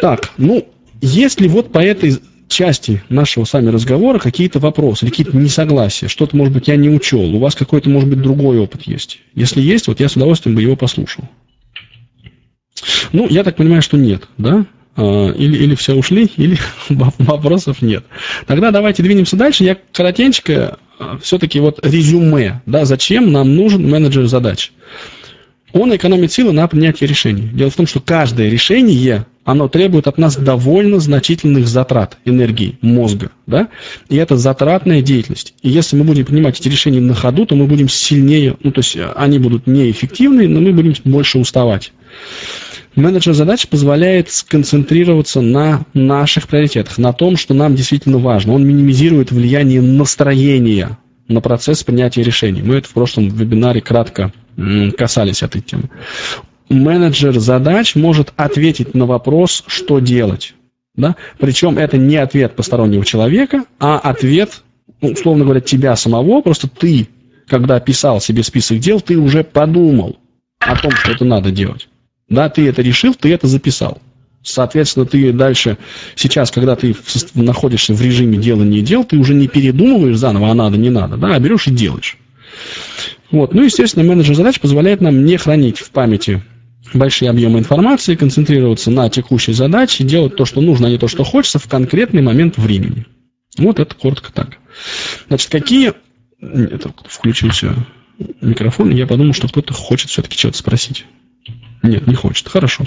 Так, 0.00 0.30
ну, 0.38 0.68
если 1.00 1.48
вот 1.48 1.72
по 1.72 1.78
этой 1.78 2.18
части 2.48 3.02
нашего 3.08 3.44
с 3.44 3.52
вами 3.52 3.68
разговора 3.68 4.18
какие-то 4.18 4.58
вопросы 4.58 5.06
какие-то 5.06 5.36
несогласия, 5.36 6.08
что-то, 6.08 6.36
может 6.36 6.54
быть, 6.54 6.68
я 6.68 6.76
не 6.76 6.88
учел, 6.88 7.34
у 7.34 7.38
вас 7.38 7.54
какой-то, 7.54 7.88
может 7.90 8.08
быть, 8.08 8.20
другой 8.20 8.58
опыт 8.58 8.82
есть. 8.82 9.20
Если 9.34 9.60
есть, 9.60 9.88
вот 9.88 10.00
я 10.00 10.08
с 10.08 10.16
удовольствием 10.16 10.54
бы 10.54 10.62
его 10.62 10.76
послушал. 10.76 11.24
Ну, 13.12 13.28
я 13.28 13.44
так 13.44 13.56
понимаю, 13.56 13.82
что 13.82 13.96
нет, 13.96 14.28
да? 14.38 14.66
А, 14.96 15.30
или, 15.30 15.56
или 15.56 15.74
все 15.74 15.94
ушли, 15.94 16.30
или 16.36 16.58
вопросов 16.88 17.82
нет. 17.82 18.04
Тогда 18.46 18.70
давайте 18.70 19.02
двинемся 19.02 19.36
дальше. 19.36 19.64
Я 19.64 19.76
коротенько 19.92 20.78
а, 20.98 21.18
все-таки 21.18 21.60
вот 21.60 21.84
резюме, 21.84 22.62
да, 22.66 22.84
зачем 22.84 23.32
нам 23.32 23.54
нужен 23.56 23.88
менеджер 23.88 24.26
задач. 24.26 24.72
Он 25.74 25.94
экономит 25.94 26.30
силы 26.30 26.52
на 26.52 26.68
принятие 26.68 27.08
решений. 27.08 27.50
Дело 27.52 27.68
в 27.68 27.74
том, 27.74 27.88
что 27.88 27.98
каждое 27.98 28.48
решение 28.48 29.26
оно 29.44 29.66
требует 29.66 30.06
от 30.06 30.18
нас 30.18 30.36
довольно 30.36 31.00
значительных 31.00 31.66
затрат 31.66 32.16
энергии 32.24 32.78
мозга, 32.80 33.32
да, 33.48 33.68
и 34.08 34.14
это 34.16 34.36
затратная 34.36 35.02
деятельность. 35.02 35.52
И 35.62 35.68
если 35.68 35.96
мы 35.96 36.04
будем 36.04 36.26
принимать 36.26 36.60
эти 36.60 36.68
решения 36.68 37.00
на 37.00 37.14
ходу, 37.14 37.44
то 37.44 37.56
мы 37.56 37.66
будем 37.66 37.88
сильнее, 37.88 38.56
ну, 38.62 38.70
то 38.70 38.78
есть 38.78 38.96
они 39.16 39.40
будут 39.40 39.66
неэффективны, 39.66 40.46
но 40.46 40.60
мы 40.60 40.72
будем 40.72 40.94
больше 41.04 41.40
уставать. 41.40 41.92
Менеджер 42.94 43.34
задач 43.34 43.66
позволяет 43.66 44.30
сконцентрироваться 44.30 45.40
на 45.40 45.86
наших 45.92 46.46
приоритетах, 46.46 46.98
на 46.98 47.12
том, 47.12 47.36
что 47.36 47.52
нам 47.52 47.74
действительно 47.74 48.18
важно. 48.18 48.52
Он 48.52 48.64
минимизирует 48.64 49.32
влияние 49.32 49.82
настроения 49.82 50.98
на 51.26 51.40
процесс 51.40 51.82
принятия 51.82 52.22
решений. 52.22 52.62
Мы 52.62 52.76
это 52.76 52.88
в 52.88 52.92
прошлом 52.92 53.28
вебинаре 53.28 53.80
кратко 53.80 54.32
касались 54.96 55.42
этой 55.42 55.60
темы 55.60 55.90
менеджер 56.68 57.38
задач 57.38 57.94
может 57.94 58.32
ответить 58.36 58.94
на 58.94 59.06
вопрос, 59.06 59.64
что 59.66 59.98
делать. 59.98 60.54
Да? 60.94 61.16
Причем 61.38 61.78
это 61.78 61.98
не 61.98 62.16
ответ 62.16 62.56
постороннего 62.56 63.04
человека, 63.04 63.64
а 63.78 63.98
ответ, 63.98 64.62
ну, 65.00 65.10
условно 65.10 65.44
говоря, 65.44 65.60
тебя 65.60 65.96
самого. 65.96 66.40
Просто 66.40 66.68
ты, 66.68 67.08
когда 67.48 67.80
писал 67.80 68.20
себе 68.20 68.42
список 68.42 68.78
дел, 68.78 69.00
ты 69.00 69.18
уже 69.18 69.44
подумал 69.44 70.16
о 70.60 70.76
том, 70.76 70.92
что 70.92 71.12
это 71.12 71.24
надо 71.24 71.50
делать. 71.50 71.88
Да, 72.28 72.48
ты 72.48 72.66
это 72.68 72.80
решил, 72.80 73.14
ты 73.14 73.32
это 73.32 73.46
записал. 73.46 73.98
Соответственно, 74.42 75.06
ты 75.06 75.32
дальше, 75.32 75.78
сейчас, 76.16 76.50
когда 76.50 76.76
ты 76.76 76.94
находишься 77.34 77.94
в 77.94 78.02
режиме 78.02 78.36
делания 78.36 78.82
дел, 78.82 79.02
ты 79.04 79.16
уже 79.16 79.34
не 79.34 79.48
передумываешь 79.48 80.16
заново, 80.16 80.50
а 80.50 80.54
надо, 80.54 80.76
не 80.76 80.90
надо, 80.90 81.16
да, 81.16 81.34
а 81.34 81.38
берешь 81.38 81.66
и 81.66 81.70
делаешь. 81.70 82.18
Вот. 83.30 83.54
Ну, 83.54 83.62
естественно, 83.62 84.04
менеджер 84.04 84.34
задач 84.34 84.60
позволяет 84.60 85.00
нам 85.00 85.24
не 85.24 85.36
хранить 85.36 85.78
в 85.78 85.90
памяти 85.90 86.42
большие 86.92 87.30
объемы 87.30 87.58
информации, 87.58 88.14
концентрироваться 88.14 88.90
на 88.90 89.08
текущей 89.08 89.52
задаче, 89.52 90.04
делать 90.04 90.36
то, 90.36 90.44
что 90.44 90.60
нужно, 90.60 90.86
а 90.86 90.90
не 90.90 90.98
то, 90.98 91.08
что 91.08 91.24
хочется 91.24 91.58
в 91.58 91.68
конкретный 91.68 92.22
момент 92.22 92.58
времени. 92.58 93.06
Вот 93.58 93.80
это 93.80 93.94
коротко 93.94 94.32
так. 94.32 94.58
Значит, 95.28 95.50
какие... 95.50 95.92
Это 96.40 96.92
включился 97.08 97.74
микрофон, 98.40 98.90
я 98.90 99.06
подумал, 99.06 99.32
что 99.32 99.48
кто-то 99.48 99.72
хочет 99.72 100.10
все-таки 100.10 100.36
что-то 100.36 100.58
спросить. 100.58 101.04
Нет, 101.82 102.06
не 102.06 102.14
хочет. 102.14 102.48
Хорошо. 102.48 102.84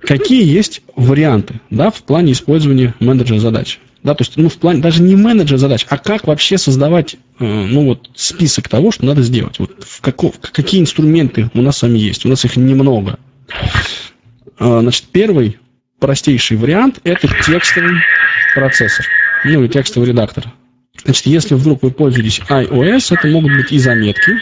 Какие 0.00 0.44
есть 0.44 0.82
варианты 0.94 1.60
да, 1.70 1.90
в 1.90 2.02
плане 2.02 2.32
использования 2.32 2.94
менеджера 3.00 3.38
задач? 3.38 3.80
Да, 4.06 4.14
то 4.14 4.22
есть, 4.22 4.36
ну, 4.36 4.48
в 4.48 4.56
плане 4.58 4.80
даже 4.80 5.02
не 5.02 5.16
менеджер 5.16 5.58
задач, 5.58 5.84
а 5.88 5.98
как 5.98 6.28
вообще 6.28 6.58
создавать, 6.58 7.16
э, 7.40 7.44
ну, 7.44 7.86
вот, 7.86 8.08
список 8.14 8.68
того, 8.68 8.92
что 8.92 9.04
надо 9.04 9.20
сделать. 9.22 9.58
Вот 9.58 9.82
в 9.82 10.00
каков, 10.00 10.38
какие 10.38 10.80
инструменты 10.80 11.50
у 11.54 11.60
нас 11.60 11.78
с 11.78 11.82
вами 11.82 11.98
есть. 11.98 12.24
У 12.24 12.28
нас 12.28 12.44
их 12.44 12.56
немного. 12.56 13.18
Э, 14.60 14.78
значит, 14.80 15.06
первый 15.10 15.58
простейший 15.98 16.56
вариант– 16.56 17.00
это 17.02 17.26
текстовый 17.26 17.96
процессор, 18.54 19.06
ну, 19.44 19.64
и 19.64 19.68
текстовый 19.68 20.10
редактор. 20.10 20.52
Значит, 21.04 21.26
если 21.26 21.56
вдруг 21.56 21.82
вы 21.82 21.90
пользуетесь 21.90 22.40
iOS, 22.48 23.12
это 23.12 23.26
могут 23.26 23.56
быть 23.56 23.72
и 23.72 23.78
заметки, 23.80 24.34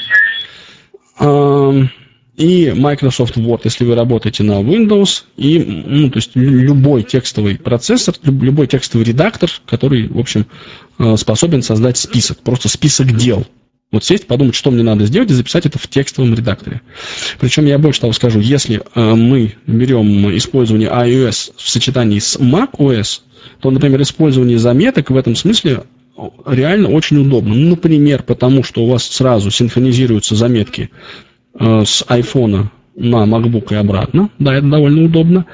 и 2.37 2.73
Microsoft 2.75 3.37
Word, 3.37 3.61
если 3.65 3.85
вы 3.85 3.95
работаете 3.95 4.43
на 4.43 4.61
Windows, 4.61 5.23
и 5.37 5.59
ну, 5.59 6.11
то 6.11 6.19
есть 6.19 6.33
любой 6.35 7.05
текстовый 7.05 7.57
процессор, 7.57 8.15
любой 8.25 8.67
текстовый 8.67 9.07
редактор, 9.07 9.51
который, 9.67 10.09
в 10.09 10.19
общем, 10.19 10.47
э, 10.99 11.17
способен 11.17 11.63
создать 11.63 11.97
список, 11.97 12.41
просто 12.41 12.69
список 12.69 13.17
дел. 13.17 13.47
Вот 13.93 14.03
сесть, 14.03 14.27
подумать, 14.27 14.57
что 14.57 14.73
мне 14.73 14.83
надо 14.83 15.07
сделать, 15.07 15.31
и 15.31 15.35
записать 15.35 15.67
это 15.67 15.79
в 15.79 15.87
текстовом 15.87 16.35
редакторе. 16.35 16.83
Причем 17.39 17.67
я 17.67 17.79
больше 17.79 18.01
того 18.01 18.13
скажу, 18.13 18.41
если 18.41 18.83
э, 18.95 19.15
мы 19.15 19.55
берем 19.69 20.37
использование 20.37 20.89
iOS 20.89 21.53
в 21.57 21.71
сочетании 21.71 22.19
с 22.19 22.37
macOS, 22.37 23.21
то, 23.61 23.71
например, 23.71 24.03
использование 24.03 24.59
заметок 24.59 25.11
в 25.11 25.17
этом 25.17 25.37
смысле 25.37 25.85
реально 26.47 26.91
очень 26.91 27.19
удобно. 27.19 27.55
Например, 27.55 28.25
потому 28.25 28.65
что 28.65 28.83
у 28.83 28.89
вас 28.89 29.05
сразу 29.05 29.53
синхронизируются 29.53 30.35
заметки 30.35 30.91
с 31.59 32.05
айфона 32.09 32.71
на 32.97 33.25
MacBook 33.25 33.73
и 33.73 33.77
обратно. 33.77 34.31
Да, 34.39 34.55
это 34.55 34.67
довольно 34.67 35.05
удобно. 35.05 35.47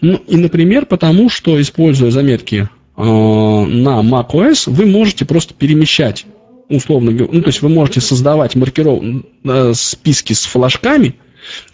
Ну, 0.00 0.20
и, 0.26 0.36
например, 0.36 0.86
потому 0.86 1.28
что, 1.28 1.60
используя 1.60 2.10
заметки 2.10 2.68
э, 2.96 3.02
на 3.02 4.00
macOS, 4.02 4.70
вы 4.70 4.86
можете 4.86 5.24
просто 5.24 5.54
перемещать, 5.54 6.26
условно 6.68 7.12
говоря, 7.12 7.32
ну, 7.32 7.42
то 7.42 7.48
есть 7.48 7.62
вы 7.62 7.68
можете 7.68 8.00
создавать 8.00 8.54
маркиров... 8.54 9.02
э, 9.44 9.72
списки 9.74 10.32
с 10.32 10.44
флажками 10.44 11.16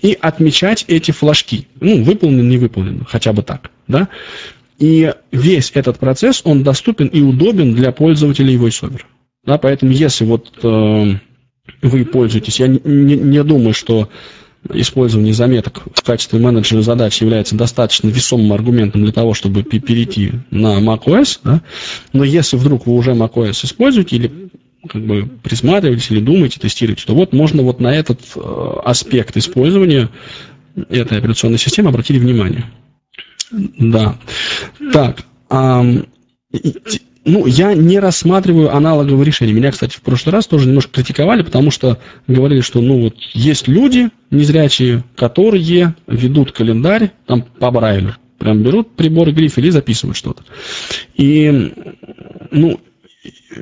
и 0.03 0.17
отмечать 0.21 0.85
эти 0.89 1.11
флажки. 1.11 1.67
Ну, 1.81 2.03
выполнен, 2.03 2.49
не 2.49 2.59
выполнен, 2.59 3.05
хотя 3.07 3.33
бы 3.33 3.43
так, 3.43 3.71
да. 3.89 4.09
И 4.79 5.13
весь 5.31 5.73
этот 5.75 5.99
процесс, 5.99 6.41
он 6.45 6.63
доступен 6.63 7.09
и 7.09 7.21
удобен 7.21 7.75
для 7.75 7.93
пользователей 7.93 8.57
VoiceOver. 8.57 9.03
Да, 9.45 9.59
поэтому 9.59 9.93
если 9.93 10.25
вот 10.25 10.53
э, 10.63 11.15
вы 11.83 12.05
пользуетесь. 12.05 12.61
Я 12.61 12.69
не, 12.69 12.79
не, 12.85 13.43
думаю, 13.43 13.75
что 13.75 14.09
использование 14.73 15.33
заметок 15.33 15.83
в 15.95 16.03
качестве 16.03 16.39
менеджера 16.39 16.83
задач 16.83 17.21
является 17.21 17.57
достаточно 17.57 18.09
весомым 18.09 18.53
аргументом 18.53 19.03
для 19.03 19.13
того, 19.13 19.35
чтобы 19.35 19.63
перейти 19.63 20.33
на 20.51 20.81
macOS, 20.81 21.41
да? 21.43 21.63
но 22.13 22.25
если 22.25 22.57
вдруг 22.57 22.87
вы 22.87 22.95
уже 22.95 23.13
macOS 23.13 23.65
используете 23.65 24.17
или 24.17 24.51
как 24.87 25.05
бы 25.05 25.29
присматриваетесь 25.43 26.11
или 26.11 26.21
думаете, 26.21 26.61
тестируете, 26.61 27.05
то 27.07 27.15
вот 27.15 27.33
можно 27.33 27.63
вот 27.63 27.81
на 27.81 27.95
этот 27.95 28.21
э, 28.37 28.41
аспект 28.85 29.37
использования 29.37 30.09
этой 30.89 31.19
операционной 31.19 31.59
системы 31.59 31.91
обратить 31.91 32.17
внимание. 32.17 32.65
Да. 33.51 34.19
Так. 34.93 35.25
Эм, 35.51 36.07
ну, 37.25 37.47
я 37.47 37.75
не 37.75 37.99
рассматриваю 37.99 38.75
аналоговые 38.75 39.25
решения. 39.27 39.53
Меня, 39.53 39.71
кстати, 39.71 39.97
в 39.97 40.03
прошлый 40.03 40.33
раз 40.33 40.47
тоже 40.47 40.67
немножко 40.67 40.93
критиковали, 40.93 41.43
потому 41.43 41.71
что 41.71 41.99
говорили, 42.27 42.61
что, 42.61 42.81
ну, 42.81 43.01
вот 43.03 43.15
есть 43.35 43.69
люди 43.69 44.09
незрячие, 44.31 45.05
которые 45.17 45.95
ведут 46.07 46.53
календарь 46.53 47.13
там 47.27 47.43
по 47.43 47.71
Брайлю. 47.71 48.17
Прям 48.39 48.63
берут 48.63 48.97
прибор 48.97 49.31
грифель 49.33 49.67
и 49.67 49.71
записывают 49.71 50.17
что-то. 50.17 50.45
И, 51.15 51.75
ну, 52.51 52.81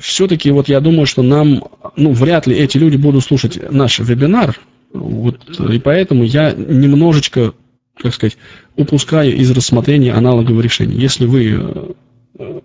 все-таки 0.01 0.53
вот 0.53 0.69
я 0.69 0.81
думаю, 0.81 1.07
что 1.07 1.23
нам, 1.23 1.65
ну, 1.97 2.13
вряд 2.13 2.47
ли 2.47 2.55
эти 2.55 2.79
люди 2.79 2.97
будут 2.97 3.25
слушать 3.25 3.59
наш 3.73 3.99
вебинар, 3.99 4.57
вот, 4.93 5.61
и 5.61 5.79
поэтому 5.81 6.23
я 6.25 6.53
немножечко, 6.53 7.55
как 7.97 8.15
сказать, 8.15 8.39
упускаю 8.77 9.35
из 9.37 9.51
рассмотрения 9.51 10.13
аналоговых 10.13 10.65
решений. 10.65 10.95
Если 10.95 11.27
вы, 11.27 11.95
э, 12.39 12.61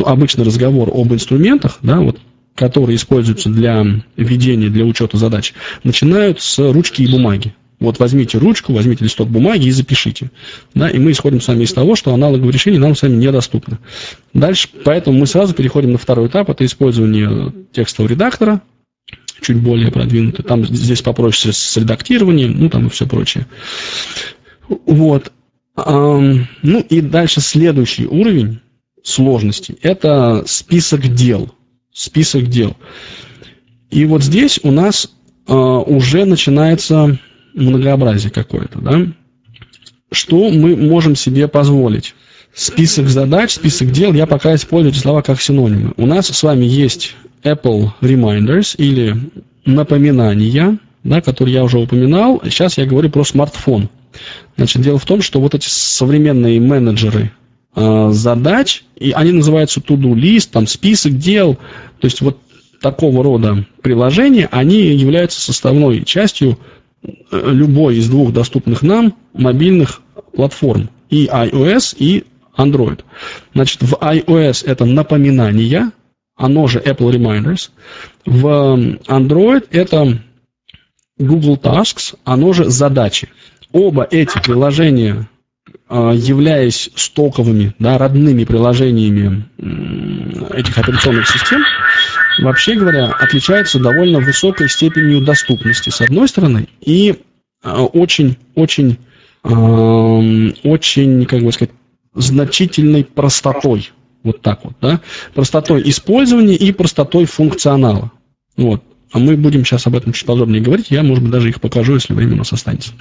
ну, 0.00 0.06
обычный 0.06 0.44
разговор 0.44 0.90
об 0.92 1.12
инструментах, 1.12 1.78
да, 1.82 2.00
вот, 2.00 2.18
которые 2.54 2.96
используются 2.96 3.48
для 3.48 3.84
ведения, 4.16 4.68
для 4.68 4.84
учета 4.84 5.16
задач, 5.16 5.52
начинают 5.84 6.40
с 6.40 6.58
ручки 6.58 7.02
и 7.02 7.10
бумаги. 7.10 7.54
Вот 7.78 7.98
возьмите 7.98 8.36
ручку, 8.36 8.74
возьмите 8.74 9.04
листок 9.04 9.28
бумаги 9.28 9.66
и 9.66 9.70
запишите. 9.70 10.30
Да, 10.74 10.90
и 10.90 10.98
мы 10.98 11.12
исходим 11.12 11.40
с 11.40 11.48
вами 11.48 11.64
из 11.64 11.72
того, 11.72 11.96
что 11.96 12.12
аналоговые 12.12 12.52
решения 12.52 12.78
нам 12.78 12.94
с 12.94 13.02
вами 13.02 13.16
недоступны. 13.16 13.78
Дальше, 14.34 14.68
поэтому 14.84 15.18
мы 15.18 15.26
сразу 15.26 15.54
переходим 15.54 15.92
на 15.92 15.98
второй 15.98 16.28
этап, 16.28 16.50
это 16.50 16.64
использование 16.66 17.52
текстового 17.72 18.10
редактора, 18.10 18.60
чуть 19.40 19.56
более 19.56 19.90
продвинутый. 19.90 20.44
Там 20.44 20.66
здесь 20.66 21.00
попроще 21.00 21.54
с 21.54 21.76
редактированием, 21.78 22.58
ну 22.58 22.68
там 22.68 22.86
и 22.86 22.90
все 22.90 23.06
прочее. 23.06 23.46
Вот. 24.68 25.32
Ну 25.76 26.80
и 26.90 27.00
дальше 27.00 27.40
следующий 27.40 28.06
уровень 28.06 28.60
сложности– 29.02 29.76
это 29.82 30.44
список 30.46 31.14
дел. 31.14 31.50
Список 31.92 32.46
дел. 32.48 32.76
И 33.90 34.04
вот 34.04 34.22
здесь 34.22 34.60
у 34.62 34.70
нас 34.70 35.10
а, 35.46 35.54
уже 35.80 36.24
начинается 36.24 37.18
многообразие 37.54 38.30
какое-то, 38.30 38.78
да? 38.80 39.06
Что 40.12 40.50
мы 40.50 40.76
можем 40.76 41.16
себе 41.16 41.48
позволить? 41.48 42.14
Список 42.54 43.08
задач, 43.08 43.54
список 43.54 43.92
дел, 43.92 44.12
я 44.12 44.26
пока 44.26 44.54
использую 44.54 44.92
эти 44.92 45.00
слова 45.00 45.22
как 45.22 45.40
синонимы. 45.40 45.92
У 45.96 46.06
нас 46.06 46.26
с 46.26 46.42
вами 46.42 46.64
есть 46.64 47.14
Apple 47.44 47.90
Reminders 48.00 48.74
или 48.76 49.16
напоминания, 49.64 50.78
да, 51.04 51.20
которые 51.20 51.54
я 51.54 51.64
уже 51.64 51.78
упоминал. 51.78 52.40
Сейчас 52.44 52.76
я 52.76 52.86
говорю 52.86 53.10
про 53.10 53.24
смартфон. 53.24 53.88
Значит, 54.56 54.82
дело 54.82 54.98
в 54.98 55.04
том, 55.06 55.22
что 55.22 55.40
вот 55.40 55.54
эти 55.54 55.68
современные 55.68 56.60
менеджеры 56.60 57.30
э, 57.30 57.39
задач, 57.74 58.84
и 58.96 59.12
они 59.12 59.32
называются 59.32 59.80
to-do 59.80 60.14
list, 60.14 60.50
там 60.52 60.66
список 60.66 61.16
дел, 61.18 61.54
то 62.00 62.06
есть 62.06 62.20
вот 62.20 62.38
такого 62.80 63.22
рода 63.22 63.66
приложения, 63.82 64.48
они 64.50 64.78
являются 64.78 65.40
составной 65.40 66.04
частью 66.04 66.58
любой 67.30 67.96
из 67.96 68.08
двух 68.08 68.32
доступных 68.32 68.82
нам 68.82 69.14
мобильных 69.32 70.02
платформ, 70.34 70.90
и 71.08 71.26
iOS, 71.26 71.94
и 71.96 72.24
Android. 72.56 73.04
Значит, 73.54 73.82
в 73.82 73.94
iOS 73.94 74.64
это 74.66 74.84
напоминания, 74.84 75.92
оно 76.36 76.66
же 76.66 76.78
Apple 76.78 77.12
Reminders. 77.12 77.70
В 78.24 78.98
Android 79.06 79.66
это 79.70 80.18
Google 81.18 81.56
Tasks, 81.56 82.14
оно 82.24 82.52
же 82.52 82.64
задачи. 82.64 83.28
Оба 83.72 84.06
эти 84.10 84.40
приложения, 84.42 85.28
являясь 85.90 86.90
стоковыми, 86.94 87.74
да, 87.78 87.98
родными 87.98 88.44
приложениями 88.44 89.44
этих 90.54 90.78
операционных 90.78 91.28
систем, 91.28 91.62
вообще 92.42 92.74
говоря, 92.74 93.06
отличаются 93.06 93.80
довольно 93.80 94.20
высокой 94.20 94.68
степенью 94.68 95.22
доступности, 95.22 95.90
с 95.90 96.00
одной 96.00 96.28
стороны, 96.28 96.68
и 96.80 97.16
очень-очень, 97.64 98.98
а, 99.42 99.50
очень, 100.62 101.26
как 101.26 101.42
бы 101.42 101.52
сказать, 101.52 101.74
значительной 102.14 103.04
простотой. 103.04 103.90
Вот 104.22 104.42
так 104.42 104.60
вот, 104.64 104.74
да? 104.80 105.00
Простотой 105.34 105.88
использования 105.88 106.56
и 106.56 106.72
простотой 106.72 107.24
функционала. 107.24 108.12
Вот. 108.56 108.82
А 109.12 109.18
мы 109.18 109.36
будем 109.36 109.64
сейчас 109.64 109.86
об 109.86 109.96
этом 109.96 110.12
чуть 110.12 110.26
подробнее 110.26 110.62
говорить. 110.62 110.90
Я, 110.90 111.02
может 111.02 111.24
быть, 111.24 111.32
даже 111.32 111.48
их 111.48 111.60
покажу, 111.60 111.94
если 111.94 112.12
время 112.12 112.34
у 112.34 112.38
нас 112.38 112.52
останется. 112.52 112.92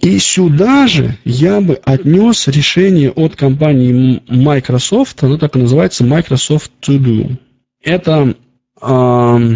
И 0.00 0.18
сюда 0.18 0.86
же 0.86 1.18
я 1.24 1.60
бы 1.60 1.78
отнес 1.84 2.48
решение 2.48 3.10
от 3.10 3.36
компании 3.36 4.22
Microsoft, 4.28 5.22
оно 5.22 5.36
так 5.36 5.56
и 5.56 5.58
называется 5.58 6.04
Microsoft 6.04 6.70
To 6.82 6.98
Do. 6.98 7.36
Это 7.82 8.34
э, 8.80 9.54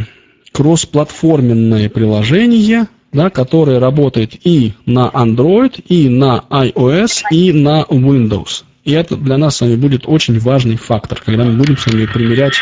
кроссплатформенное 0.52 1.88
приложение, 1.88 2.88
да, 3.10 3.30
которое 3.30 3.78
работает 3.78 4.34
и 4.44 4.74
на 4.84 5.08
Android, 5.08 5.82
и 5.88 6.10
на 6.10 6.44
iOS, 6.50 7.22
и 7.30 7.52
на 7.52 7.82
Windows. 7.88 8.64
И 8.84 8.92
это 8.92 9.16
для 9.16 9.38
нас 9.38 9.56
с 9.56 9.60
вами 9.62 9.76
будет 9.76 10.02
очень 10.06 10.38
важный 10.38 10.76
фактор, 10.76 11.22
когда 11.24 11.44
мы 11.44 11.52
будем 11.52 11.78
с 11.78 11.86
вами 11.86 12.04
примерять, 12.04 12.56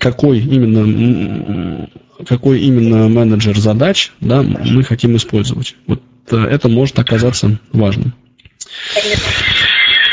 какой 0.00 0.40
именно, 0.40 1.88
какой 2.26 2.60
именно 2.62 3.08
менеджер 3.08 3.56
задач 3.56 4.10
да, 4.20 4.42
мы 4.42 4.82
хотим 4.82 5.14
использовать. 5.14 5.76
Вот 5.86 6.02
это 6.36 6.68
может 6.68 6.98
оказаться 6.98 7.58
важным. 7.72 8.14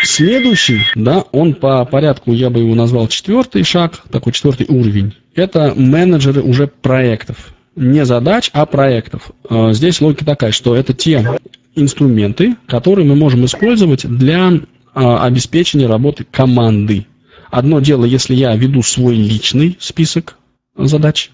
Следующий, 0.04 0.82
да, 0.93 1.23
он 1.32 1.56
по 1.56 1.84
порядку, 1.86 2.32
я 2.32 2.49
бы 2.49 2.60
его 2.60 2.75
назвал 2.75 3.08
четвертый 3.08 3.63
шаг, 3.63 4.04
такой 4.12 4.34
четвертый 4.34 4.67
уровень. 4.69 5.15
Это 5.34 5.73
менеджеры 5.75 6.41
уже 6.41 6.67
проектов. 6.67 7.54
Не 7.75 8.06
задач, 8.06 8.51
а 8.54 8.65
проектов. 8.65 9.32
А, 9.49 9.73
здесь 9.73 9.99
логика 9.99 10.23
такая, 10.23 10.51
что 10.51 10.75
это 10.75 10.93
те 10.93 11.28
инструменты, 11.75 12.56
которые 12.67 13.06
мы 13.06 13.15
можем 13.15 13.45
использовать 13.45 14.06
для 14.06 14.54
а, 14.93 15.25
обеспечения 15.25 15.88
работы 15.88 16.25
команды. 16.30 17.08
Одно 17.51 17.80
дело, 17.80 18.06
если 18.06 18.36
я 18.36 18.56
веду 18.56 18.82
свой 18.84 19.15
личный 19.15 19.75
список 19.80 20.38
задач. 20.78 21.32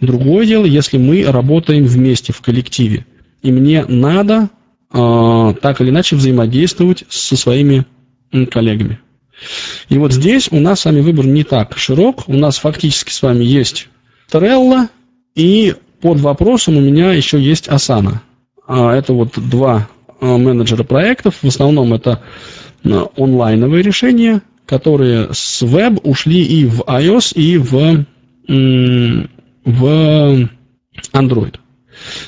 Другое 0.00 0.46
дело, 0.46 0.64
если 0.64 0.98
мы 0.98 1.24
работаем 1.24 1.84
вместе 1.84 2.32
в 2.32 2.40
коллективе 2.40 3.06
и 3.42 3.52
мне 3.52 3.84
надо 3.86 4.50
э, 4.92 5.54
так 5.60 5.80
или 5.80 5.90
иначе 5.90 6.16
взаимодействовать 6.16 7.04
со 7.08 7.36
своими 7.36 7.86
коллегами. 8.50 9.00
И 9.88 9.98
вот 9.98 10.12
здесь 10.12 10.48
у 10.50 10.60
нас 10.60 10.80
с 10.80 10.84
вами 10.84 11.00
выбор 11.00 11.26
не 11.26 11.44
так 11.44 11.76
широк. 11.76 12.28
У 12.28 12.34
нас 12.34 12.58
фактически 12.58 13.10
с 13.10 13.22
вами 13.22 13.44
есть 13.44 13.88
Trello, 14.30 14.88
и 15.34 15.74
под 16.00 16.20
вопросом 16.20 16.76
у 16.76 16.80
меня 16.80 17.12
еще 17.12 17.40
есть 17.40 17.68
Asana. 17.68 18.18
А, 18.66 18.94
это 18.94 19.12
вот 19.12 19.32
два 19.36 19.88
а, 20.20 20.36
менеджера 20.36 20.84
проектов. 20.84 21.36
В 21.42 21.48
основном 21.48 21.94
это 21.94 22.22
онлайновые 22.82 23.82
решения, 23.82 24.42
которые 24.66 25.28
с 25.32 25.60
веб 25.62 26.00
ушли 26.04 26.42
и 26.42 26.64
в 26.64 26.80
iOS, 26.82 27.34
и 27.34 27.58
в, 27.58 28.06
в 29.64 30.48
Android. 31.12 31.56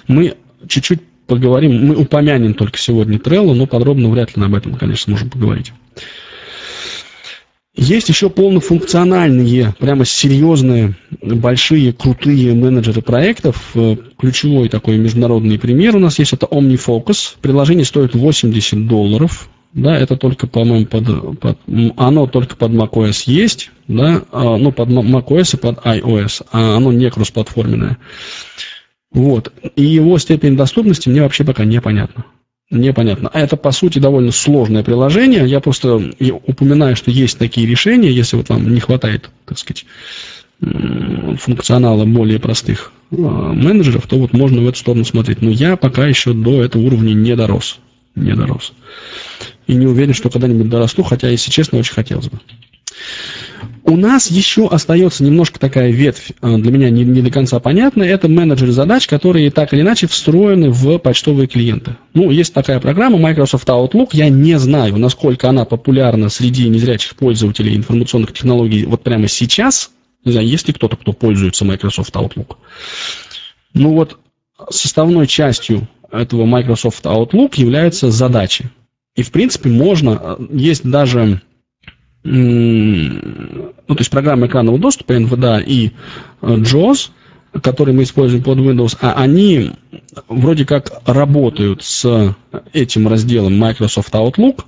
Мы 0.08 0.34
чуть-чуть 0.72 1.00
поговорим, 1.26 1.86
мы 1.86 1.96
упомянем 1.96 2.54
только 2.54 2.78
сегодня 2.78 3.18
Trello, 3.18 3.54
но 3.54 3.66
подробно 3.66 4.10
вряд 4.10 4.36
ли 4.36 4.42
об 4.42 4.54
этом, 4.54 4.74
конечно, 4.74 5.12
можем 5.12 5.30
поговорить. 5.30 5.72
Есть 7.74 8.10
еще 8.10 8.28
полнофункциональные, 8.28 9.74
прямо 9.78 10.04
серьезные, 10.04 10.94
большие, 11.22 11.94
крутые 11.94 12.54
менеджеры 12.54 13.00
проектов. 13.00 13.70
Э, 13.74 13.96
ключевой 14.18 14.68
такой 14.68 14.98
международный 14.98 15.58
пример 15.58 15.96
у 15.96 15.98
нас 15.98 16.18
есть, 16.18 16.34
это 16.34 16.44
OmniFocus. 16.46 17.36
Приложение 17.40 17.86
стоит 17.86 18.14
80 18.14 18.86
долларов. 18.86 19.48
Да, 19.72 19.96
это 19.96 20.18
только, 20.18 20.46
по-моему, 20.46 20.84
под, 20.84 21.38
под, 21.40 21.58
оно 21.96 22.26
только 22.26 22.56
под 22.56 22.72
macOS 22.72 23.22
есть, 23.24 23.70
да, 23.88 24.22
а, 24.30 24.58
ну, 24.58 24.70
под 24.70 24.90
macOS 24.90 25.54
и 25.54 25.56
под 25.56 25.78
iOS, 25.78 26.44
а 26.52 26.76
оно 26.76 26.92
не 26.92 27.10
кроссплатформенное. 27.10 27.96
Вот. 29.12 29.52
И 29.76 29.82
его 29.84 30.18
степень 30.18 30.56
доступности 30.56 31.08
мне 31.08 31.22
вообще 31.22 31.44
пока 31.44 31.64
непонятна. 31.64 32.24
Непонятно. 32.70 33.28
А 33.32 33.40
это, 33.40 33.58
по 33.58 33.70
сути, 33.70 33.98
довольно 33.98 34.32
сложное 34.32 34.82
приложение. 34.82 35.46
Я 35.46 35.60
просто 35.60 35.96
упоминаю, 36.46 36.96
что 36.96 37.10
есть 37.10 37.38
такие 37.38 37.66
решения, 37.66 38.10
если 38.10 38.36
вот 38.36 38.48
вам 38.48 38.72
не 38.72 38.80
хватает, 38.80 39.30
так 39.44 39.58
сказать, 39.58 39.84
функционала 41.38 42.04
более 42.06 42.38
простых 42.38 42.92
а, 43.10 43.14
менеджеров, 43.14 44.06
то 44.06 44.16
вот 44.16 44.32
можно 44.32 44.62
в 44.62 44.68
эту 44.68 44.78
сторону 44.78 45.04
смотреть. 45.04 45.42
Но 45.42 45.50
я 45.50 45.76
пока 45.76 46.06
еще 46.06 46.32
до 46.32 46.62
этого 46.62 46.82
уровня 46.82 47.12
не 47.12 47.34
дорос. 47.36 47.78
Не 48.14 48.34
дорос. 48.34 48.72
И 49.66 49.74
не 49.74 49.86
уверен, 49.86 50.14
что 50.14 50.30
когда-нибудь 50.30 50.68
дорасту, 50.68 51.02
хотя, 51.02 51.28
если 51.28 51.50
честно, 51.50 51.78
очень 51.78 51.94
хотелось 51.94 52.28
бы. 52.28 52.38
У 53.84 53.96
нас 53.96 54.30
еще 54.30 54.68
остается 54.68 55.24
немножко 55.24 55.58
такая 55.58 55.90
ветвь, 55.90 56.30
э, 56.40 56.56
для 56.56 56.70
меня 56.70 56.88
не, 56.88 57.04
не 57.04 57.20
до 57.20 57.30
конца 57.30 57.58
понятная, 57.58 58.08
это 58.08 58.28
менеджеры 58.28 58.72
задач, 58.72 59.06
которые 59.06 59.50
так 59.50 59.72
или 59.72 59.80
иначе 59.80 60.06
встроены 60.06 60.70
в 60.70 60.98
почтовые 60.98 61.48
клиенты. 61.48 61.96
Ну, 62.14 62.30
есть 62.30 62.54
такая 62.54 62.78
программа 62.78 63.18
Microsoft 63.18 63.68
Outlook, 63.68 64.10
я 64.12 64.28
не 64.28 64.58
знаю, 64.58 64.96
насколько 64.98 65.48
она 65.48 65.64
популярна 65.64 66.28
среди 66.28 66.68
незрячих 66.68 67.16
пользователей 67.16 67.74
информационных 67.74 68.32
технологий 68.32 68.84
вот 68.84 69.02
прямо 69.02 69.26
сейчас, 69.26 69.90
не 70.24 70.32
знаю, 70.32 70.46
есть 70.46 70.68
ли 70.68 70.74
кто-то, 70.74 70.96
кто 70.96 71.12
пользуется 71.12 71.64
Microsoft 71.64 72.14
Outlook. 72.14 72.56
Ну 73.74 73.94
вот, 73.94 74.16
составной 74.70 75.26
частью 75.26 75.88
этого 76.10 76.44
Microsoft 76.44 77.04
Outlook 77.04 77.54
являются 77.56 78.10
задачи. 78.10 78.70
И, 79.16 79.22
в 79.22 79.32
принципе, 79.32 79.68
можно, 79.70 80.36
э, 80.38 80.46
есть 80.52 80.88
даже 80.88 81.42
ну, 82.24 83.60
то 83.86 83.98
есть 83.98 84.10
программа 84.10 84.46
экранного 84.46 84.78
доступа, 84.78 85.12
NVDA 85.12 85.62
и 85.64 85.92
э, 86.40 86.46
JAWS, 86.46 87.10
которые 87.60 87.94
мы 87.94 88.04
используем 88.04 88.42
под 88.42 88.58
Windows, 88.58 88.96
а 89.00 89.14
они 89.14 89.72
вроде 90.28 90.64
как 90.64 91.02
работают 91.04 91.82
с 91.82 92.34
этим 92.72 93.08
разделом 93.08 93.58
Microsoft 93.58 94.14
Outlook, 94.14 94.64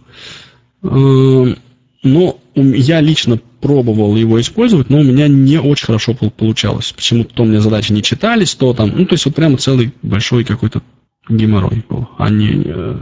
э, 0.82 1.54
но 2.02 2.38
я 2.54 3.00
лично 3.00 3.38
пробовал 3.60 4.14
его 4.16 4.40
использовать, 4.40 4.90
но 4.90 4.98
у 4.98 5.02
меня 5.02 5.26
не 5.26 5.58
очень 5.58 5.86
хорошо 5.86 6.14
получалось. 6.14 6.92
Почему-то 6.92 7.34
то 7.34 7.42
у 7.44 7.46
меня 7.46 7.60
задачи 7.60 7.92
не 7.92 8.02
читались, 8.02 8.54
то 8.54 8.74
там, 8.74 8.92
ну, 8.94 9.06
то 9.06 9.14
есть 9.14 9.24
вот 9.24 9.34
прямо 9.34 9.56
целый 9.56 9.92
большой 10.02 10.44
какой-то 10.44 10.82
геморрой 11.28 11.84
был, 11.88 12.08
а 12.18 12.28
не, 12.28 12.62
э, 12.66 12.96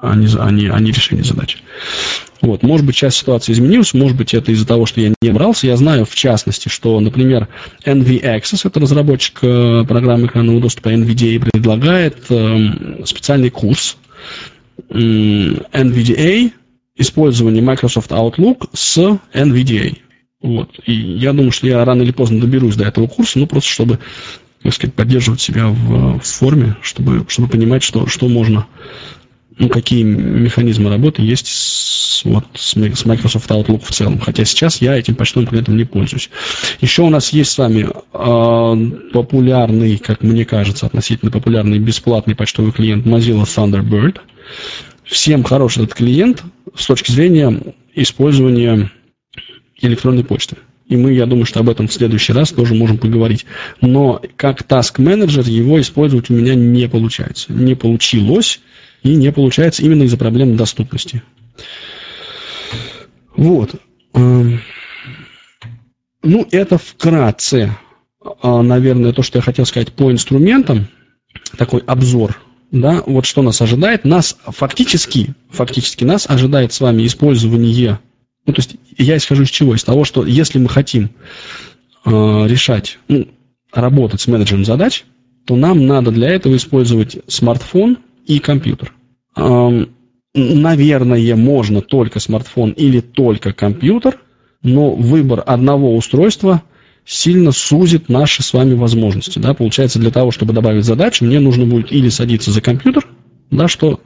а 0.00 0.14
не, 0.14 0.28
а 0.38 0.50
не, 0.50 0.68
а 0.68 0.78
не 0.78 0.92
решение 0.92 1.24
задачи. 1.24 1.58
Вот, 2.40 2.62
может 2.62 2.86
быть, 2.86 2.94
часть 2.94 3.16
ситуации 3.16 3.52
изменилась, 3.52 3.94
может 3.94 4.16
быть, 4.16 4.32
это 4.32 4.52
из-за 4.52 4.66
того, 4.66 4.86
что 4.86 5.00
я 5.00 5.12
не 5.20 5.30
брался. 5.30 5.66
Я 5.66 5.76
знаю, 5.76 6.04
в 6.04 6.14
частности, 6.14 6.68
что, 6.68 6.98
например, 7.00 7.48
NV 7.84 8.22
Access, 8.22 8.60
это 8.64 8.78
разработчик 8.80 9.38
э, 9.42 9.84
программы 9.86 10.26
экранного 10.26 10.60
доступа 10.60 10.90
NVDA, 10.90 11.40
предлагает 11.40 12.16
э, 12.30 13.04
специальный 13.04 13.50
курс 13.50 13.96
э, 14.90 14.94
NVDA, 14.94 16.52
использование 16.96 17.62
Microsoft 17.62 18.10
Outlook 18.12 18.68
с 18.72 18.98
NVDA. 19.34 19.96
Вот. 20.40 20.70
И 20.86 20.92
я 20.92 21.32
думаю, 21.32 21.50
что 21.50 21.66
я 21.66 21.84
рано 21.84 22.02
или 22.02 22.12
поздно 22.12 22.40
доберусь 22.40 22.76
до 22.76 22.84
этого 22.84 23.08
курса, 23.08 23.40
ну, 23.40 23.48
просто 23.48 23.68
чтобы, 23.68 23.98
так 24.62 24.72
сказать, 24.72 24.94
поддерживать 24.94 25.40
себя 25.40 25.66
в, 25.66 26.20
в 26.20 26.24
форме, 26.24 26.76
чтобы, 26.82 27.26
чтобы 27.28 27.48
понимать, 27.48 27.82
что, 27.82 28.06
что 28.06 28.28
можно 28.28 28.66
ну, 29.58 29.68
какие 29.68 30.04
механизмы 30.04 30.88
работы 30.88 31.22
есть 31.22 31.48
с, 31.48 32.24
вот, 32.24 32.44
с 32.54 32.76
Microsoft 32.76 33.50
Outlook 33.50 33.84
в 33.84 33.90
целом. 33.90 34.20
Хотя 34.20 34.44
сейчас 34.44 34.80
я 34.80 34.96
этим 34.96 35.16
почтовым 35.16 35.48
клиентом 35.48 35.76
не 35.76 35.84
пользуюсь. 35.84 36.30
Еще 36.80 37.02
у 37.02 37.10
нас 37.10 37.32
есть 37.32 37.50
с 37.50 37.58
вами 37.58 37.88
э, 37.88 39.10
популярный, 39.12 39.98
как 39.98 40.22
мне 40.22 40.44
кажется, 40.44 40.86
относительно 40.86 41.30
популярный 41.30 41.78
бесплатный 41.78 42.36
почтовый 42.36 42.72
клиент 42.72 43.04
Mozilla 43.04 43.44
Thunderbird. 43.44 44.20
Всем 45.04 45.42
хороший 45.42 45.84
этот 45.84 45.96
клиент 45.96 46.44
с 46.76 46.86
точки 46.86 47.10
зрения 47.10 47.74
использования 47.94 48.90
электронной 49.80 50.24
почты. 50.24 50.56
И 50.86 50.96
мы, 50.96 51.12
я 51.12 51.26
думаю, 51.26 51.44
что 51.44 51.60
об 51.60 51.68
этом 51.68 51.86
в 51.86 51.92
следующий 51.92 52.32
раз 52.32 52.50
тоже 52.50 52.74
можем 52.74 52.96
поговорить. 52.96 53.44
Но 53.80 54.22
как 54.36 54.62
task 54.62 54.94
менеджер 54.98 55.44
его 55.46 55.80
использовать 55.80 56.30
у 56.30 56.34
меня 56.34 56.54
не 56.54 56.88
получается. 56.88 57.52
Не 57.52 57.74
получилось 57.74 58.60
и 59.02 59.14
не 59.14 59.32
получается 59.32 59.82
именно 59.82 60.02
из-за 60.04 60.16
проблем 60.16 60.56
доступности. 60.56 61.22
Вот. 63.36 63.74
Эм, 64.14 64.60
ну, 66.22 66.46
это 66.50 66.78
вкратце, 66.78 67.76
а, 68.42 68.62
наверное, 68.62 69.12
то, 69.12 69.22
что 69.22 69.38
я 69.38 69.42
хотел 69.42 69.64
сказать 69.66 69.92
по 69.92 70.10
инструментам, 70.10 70.88
такой 71.56 71.80
обзор, 71.86 72.40
да, 72.70 73.02
вот 73.06 73.24
что 73.24 73.42
нас 73.42 73.60
ожидает. 73.62 74.04
Нас 74.04 74.36
фактически, 74.44 75.34
фактически 75.50 76.04
нас 76.04 76.28
ожидает 76.28 76.72
с 76.72 76.80
вами 76.80 77.06
использование, 77.06 78.00
ну, 78.44 78.52
то 78.52 78.60
есть 78.60 78.76
я 78.96 79.16
исхожу 79.16 79.44
из 79.44 79.50
чего? 79.50 79.74
Из 79.74 79.84
того, 79.84 80.04
что 80.04 80.26
если 80.26 80.58
мы 80.58 80.68
хотим 80.68 81.10
э, 82.04 82.10
решать, 82.10 82.98
ну, 83.08 83.28
работать 83.72 84.20
с 84.20 84.26
менеджером 84.26 84.64
задач, 84.64 85.04
то 85.46 85.56
нам 85.56 85.86
надо 85.86 86.10
для 86.10 86.28
этого 86.28 86.56
использовать 86.56 87.18
смартфон 87.26 87.98
и 88.28 88.38
компьютер. 88.38 88.92
Наверное, 90.34 91.34
можно 91.34 91.80
только 91.80 92.20
смартфон 92.20 92.70
или 92.70 93.00
только 93.00 93.52
компьютер, 93.52 94.20
но 94.62 94.94
выбор 94.94 95.42
одного 95.44 95.96
устройства 95.96 96.62
сильно 97.04 97.52
сузит 97.52 98.08
наши 98.08 98.42
с 98.42 98.52
вами 98.52 98.74
возможности. 98.74 99.38
Да? 99.38 99.54
Получается, 99.54 99.98
для 99.98 100.10
того, 100.10 100.30
чтобы 100.30 100.52
добавить 100.52 100.84
задачу, 100.84 101.24
мне 101.24 101.40
нужно 101.40 101.64
будет 101.64 101.90
или 101.90 102.10
садиться 102.10 102.52
за 102.52 102.60
компьютер, 102.60 103.08
да, 103.50 103.66
что 103.66 104.00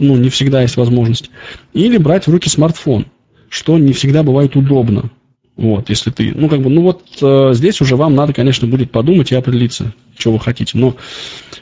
ну, 0.00 0.16
не 0.16 0.28
всегда 0.28 0.62
есть 0.62 0.76
возможность, 0.76 1.30
или 1.72 1.96
брать 1.96 2.26
в 2.26 2.30
руки 2.30 2.48
смартфон, 2.48 3.06
что 3.48 3.78
не 3.78 3.92
всегда 3.92 4.24
бывает 4.24 4.56
удобно. 4.56 5.10
Вот, 5.58 5.88
если 5.88 6.10
ты, 6.10 6.32
ну, 6.36 6.48
как 6.48 6.62
бы, 6.62 6.70
ну 6.70 6.82
вот 6.82 7.02
э, 7.20 7.50
здесь 7.52 7.80
уже 7.80 7.96
вам 7.96 8.14
надо, 8.14 8.32
конечно, 8.32 8.68
будет 8.68 8.92
подумать 8.92 9.32
и 9.32 9.34
определиться, 9.34 9.92
что 10.16 10.30
вы 10.30 10.38
хотите. 10.38 10.78
Но 10.78 10.94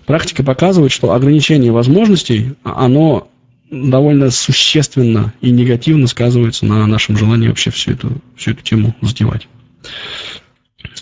практика 0.05 0.45
показывает, 0.45 0.93
что 0.93 1.13
ограничение 1.13 1.73
возможностей, 1.73 2.53
оно 2.63 3.29
довольно 3.71 4.31
существенно 4.31 5.33
и 5.41 5.51
негативно 5.51 6.09
сказывается 6.09 6.67
на 6.67 6.87
нашем 6.87 7.17
желании 7.17 7.49
вообще 7.49 7.71
всю 7.71 7.93
эту, 7.93 8.13
всю 8.37 8.51
эту 8.51 8.63
тему 8.63 8.95
задевать. 9.01 9.49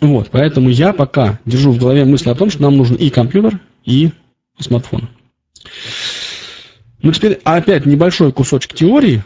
Вот, 0.01 0.29
поэтому 0.31 0.71
я 0.71 0.93
пока 0.93 1.41
держу 1.45 1.73
в 1.73 1.79
голове 1.79 2.05
мысль 2.05 2.31
о 2.31 2.37
том, 2.37 2.49
что 2.49 2.63
нам 2.63 2.77
нужен 2.77 2.95
и 2.95 3.11
компьютер, 3.11 3.59
и 3.85 4.11
смартфон. 4.61 5.09
Ну, 7.03 7.11
теперь 7.11 7.41
опять 7.43 7.87
небольшой 7.87 8.31
кусочек 8.31 8.73
теории, 8.73 9.25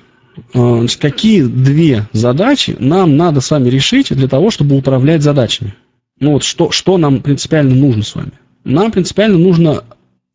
Э, 0.55 0.87
какие 1.01 1.43
две 1.43 2.09
задачи 2.13 2.77
нам 2.79 3.17
надо 3.17 3.41
с 3.41 3.51
вами 3.51 3.69
решить 3.69 4.09
для 4.11 4.29
того, 4.29 4.51
чтобы 4.51 4.77
управлять 4.77 5.23
задачами. 5.23 5.75
Ну 6.21 6.33
вот 6.33 6.45
что, 6.45 6.71
что 6.71 6.99
нам 6.99 7.21
принципиально 7.21 7.75
нужно 7.75 8.03
с 8.03 8.15
вами? 8.15 8.33
Нам 8.65 8.91
принципиально 8.91 9.39
нужно, 9.39 9.85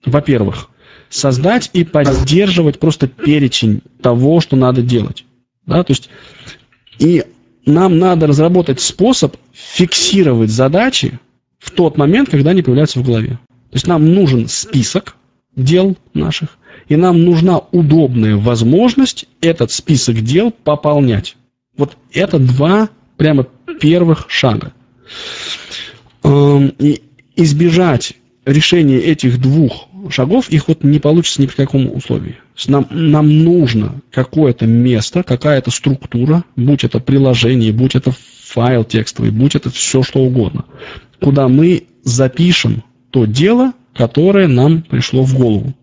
во-первых, 0.06 0.70
создать 1.10 1.70
и 1.74 1.84
поддерживать 1.84 2.80
просто 2.80 3.08
перечень 3.08 3.82
того, 4.02 4.40
что 4.40 4.56
надо 4.56 4.82
делать. 4.82 5.26
Да, 5.66 5.84
то 5.84 5.92
есть, 5.92 6.10
и 7.00 7.24
нам 7.66 8.00
надо 8.00 8.28
разработать 8.28 8.82
способ 8.82 9.36
фиксировать 9.52 10.50
задачи 10.50 11.20
в 11.60 11.72
тот 11.72 11.98
момент, 11.98 12.30
когда 12.30 12.52
они 12.52 12.62
появляются 12.62 13.00
в 13.00 13.06
голове. 13.06 13.40
То 13.70 13.76
есть 13.76 13.88
нам 13.88 14.14
нужен 14.14 14.48
список 14.48 15.16
дел 15.56 15.98
наших, 16.14 16.58
и 16.88 16.96
нам 16.96 17.24
нужна 17.24 17.60
удобная 17.72 18.36
возможность 18.36 19.26
этот 19.42 19.72
список 19.72 20.22
дел 20.22 20.52
пополнять. 20.52 21.36
Вот 21.78 21.98
это 22.12 22.40
два 22.40 22.90
прямо 23.18 23.48
первых 23.80 24.26
шага. 24.30 24.74
Эм, 26.24 26.74
и 26.80 27.02
избежать 27.36 28.14
решения 28.46 28.98
этих 28.98 29.42
двух 29.42 29.88
шагов, 30.10 30.50
их 30.50 30.68
вот 30.68 30.84
не 30.84 31.00
получится 31.00 31.42
ни 31.42 31.48
при 31.48 31.56
каком 31.56 31.92
условии. 31.94 32.38
Нам, 32.68 32.88
нам 32.92 33.44
нужно 33.44 34.02
какое-то 34.12 34.68
место, 34.68 35.24
какая-то 35.24 35.72
структура, 35.72 36.44
будь 36.56 36.84
это 36.84 37.00
приложение, 37.00 37.72
будь 37.72 37.96
это 37.96 38.14
файл 38.44 38.84
текстовый, 38.84 39.32
будь 39.32 39.56
это 39.56 39.70
все 39.70 40.04
что 40.04 40.20
угодно, 40.20 40.66
куда 41.20 41.48
мы 41.48 41.86
запишем 42.04 42.84
то 43.10 43.26
дело, 43.26 43.74
которое 43.94 44.48
нам 44.48 44.82
пришло 44.82 45.24
в 45.24 45.36
голову 45.36 45.74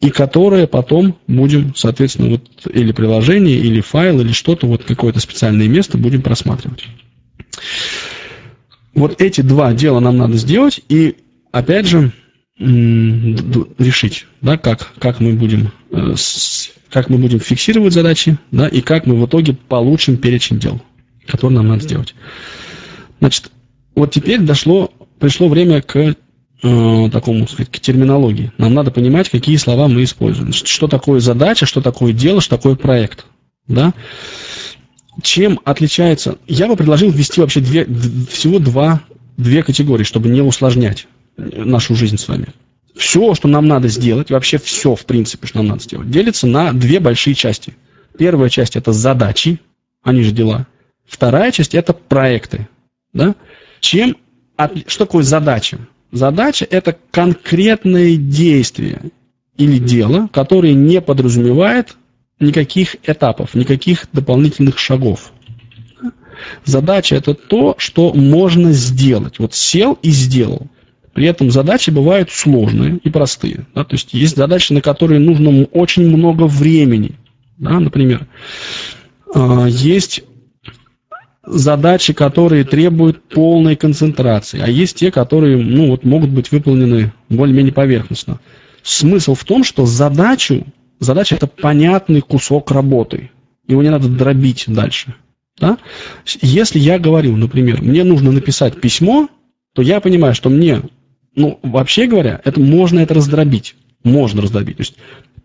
и 0.00 0.10
которые 0.10 0.66
потом 0.66 1.18
будем, 1.26 1.74
соответственно, 1.74 2.30
вот 2.30 2.42
или 2.72 2.92
приложение, 2.92 3.56
или 3.56 3.80
файл, 3.80 4.20
или 4.20 4.32
что-то, 4.32 4.66
вот 4.66 4.84
какое-то 4.84 5.20
специальное 5.20 5.68
место 5.68 5.96
будем 5.96 6.22
просматривать. 6.22 6.84
Вот 8.94 9.20
эти 9.20 9.40
два 9.40 9.72
дела 9.72 10.00
нам 10.00 10.16
надо 10.16 10.36
сделать, 10.36 10.80
и 10.88 11.16
опять 11.50 11.86
же 11.86 12.12
решить, 12.58 14.26
да, 14.40 14.56
как, 14.56 14.94
как, 14.98 15.20
мы 15.20 15.34
будем, 15.34 15.72
э, 15.90 16.14
как 16.90 17.10
мы 17.10 17.18
будем 17.18 17.38
фиксировать 17.38 17.92
задачи, 17.92 18.38
да, 18.50 18.66
и 18.66 18.80
как 18.80 19.06
мы 19.06 19.14
в 19.16 19.26
итоге 19.26 19.52
получим 19.54 20.16
перечень 20.16 20.58
дел, 20.58 20.80
который 21.26 21.52
нам 21.52 21.68
надо 21.68 21.82
сделать. 21.82 22.14
Значит, 23.20 23.50
вот 23.94 24.12
теперь 24.12 24.40
дошло, 24.40 24.90
пришло 25.18 25.48
время 25.48 25.82
к 25.82 26.16
э, 26.62 27.10
такому, 27.10 27.46
сказать, 27.46 27.70
терминологии. 27.70 28.52
Нам 28.58 28.74
надо 28.74 28.90
понимать, 28.90 29.28
какие 29.28 29.56
слова 29.56 29.88
мы 29.88 30.04
используем. 30.04 30.52
Что 30.52 30.88
такое 30.88 31.20
задача, 31.20 31.66
что 31.66 31.80
такое 31.80 32.12
дело, 32.12 32.40
что 32.40 32.56
такое 32.56 32.76
проект. 32.76 33.26
Да? 33.68 33.94
Чем 35.22 35.60
отличается... 35.64 36.38
Я 36.46 36.68
бы 36.68 36.76
предложил 36.76 37.10
ввести 37.10 37.40
вообще 37.40 37.60
две, 37.60 37.84
всего 38.30 38.58
два, 38.58 39.02
две 39.36 39.62
категории, 39.62 40.04
чтобы 40.04 40.28
не 40.28 40.40
усложнять 40.40 41.06
нашу 41.36 41.94
жизнь 41.94 42.18
с 42.18 42.28
вами. 42.28 42.48
Все, 42.94 43.34
что 43.34 43.48
нам 43.48 43.66
надо 43.66 43.88
сделать, 43.88 44.30
вообще 44.30 44.58
все, 44.58 44.94
в 44.94 45.04
принципе, 45.04 45.46
что 45.46 45.58
нам 45.58 45.66
надо 45.68 45.82
сделать, 45.82 46.10
делится 46.10 46.46
на 46.46 46.72
две 46.72 46.98
большие 46.98 47.34
части. 47.34 47.74
Первая 48.18 48.48
часть– 48.48 48.76
это 48.76 48.92
задачи, 48.92 49.60
они 50.02 50.22
же 50.22 50.32
дела. 50.32 50.66
Вторая 51.06 51.52
часть– 51.52 51.74
это 51.74 51.92
проекты. 51.92 52.68
Да? 53.12 53.34
Чем, 53.80 54.16
что 54.86 55.04
такое 55.04 55.22
задача? 55.22 55.78
Задача– 56.12 56.66
это 56.70 56.96
конкретное 57.10 58.16
действие 58.16 59.00
или 59.56 59.78
дело, 59.78 60.28
которое 60.32 60.74
не 60.74 61.00
подразумевает 61.00 61.96
никаких 62.38 62.96
этапов, 63.02 63.54
никаких 63.54 64.06
дополнительных 64.12 64.78
шагов. 64.78 65.32
Задача– 66.64 67.14
это 67.16 67.34
то, 67.34 67.74
что 67.78 68.12
можно 68.12 68.72
сделать. 68.72 69.38
Вот 69.38 69.54
сел 69.54 69.98
и 70.02 70.10
сделал. 70.10 70.68
При 71.12 71.26
этом 71.26 71.50
задачи 71.50 71.90
бывают 71.90 72.30
сложные 72.30 72.98
и 73.02 73.08
простые. 73.08 73.66
Да? 73.74 73.84
То 73.84 73.94
есть 73.94 74.12
есть 74.12 74.36
задачи, 74.36 74.74
на 74.74 74.82
которые 74.82 75.18
нужно 75.18 75.64
очень 75.64 76.06
много 76.08 76.44
времени. 76.44 77.12
Да? 77.56 77.80
Например, 77.80 78.26
а, 79.34 79.66
есть 79.66 80.24
задачи, 81.46 82.12
которые 82.12 82.64
требуют 82.64 83.22
полной 83.22 83.76
концентрации, 83.76 84.60
а 84.60 84.68
есть 84.68 84.96
те, 84.96 85.10
которые 85.10 85.56
ну, 85.56 85.88
вот, 85.88 86.04
могут 86.04 86.30
быть 86.30 86.50
выполнены 86.50 87.12
более-менее 87.28 87.72
поверхностно. 87.72 88.40
Смысл 88.82 89.34
в 89.34 89.44
том, 89.44 89.64
что 89.64 89.86
задачу, 89.86 90.66
задача 90.98 91.36
это 91.36 91.46
понятный 91.46 92.20
кусок 92.20 92.70
работы. 92.70 93.30
Его 93.66 93.82
не 93.82 93.90
надо 93.90 94.08
дробить 94.08 94.64
дальше. 94.66 95.14
Да? 95.58 95.78
Если 96.42 96.78
я 96.78 96.98
говорю, 96.98 97.36
например, 97.36 97.82
мне 97.82 98.04
нужно 98.04 98.32
написать 98.32 98.80
письмо, 98.80 99.28
то 99.72 99.82
я 99.82 100.00
понимаю, 100.00 100.34
что 100.34 100.50
мне, 100.50 100.82
ну, 101.34 101.58
вообще 101.62 102.06
говоря, 102.06 102.40
это 102.44 102.60
можно 102.60 103.00
это 103.00 103.14
раздробить. 103.14 103.74
Можно 104.04 104.42
раздробить. 104.42 104.76
То 104.76 104.82
есть 104.82 104.96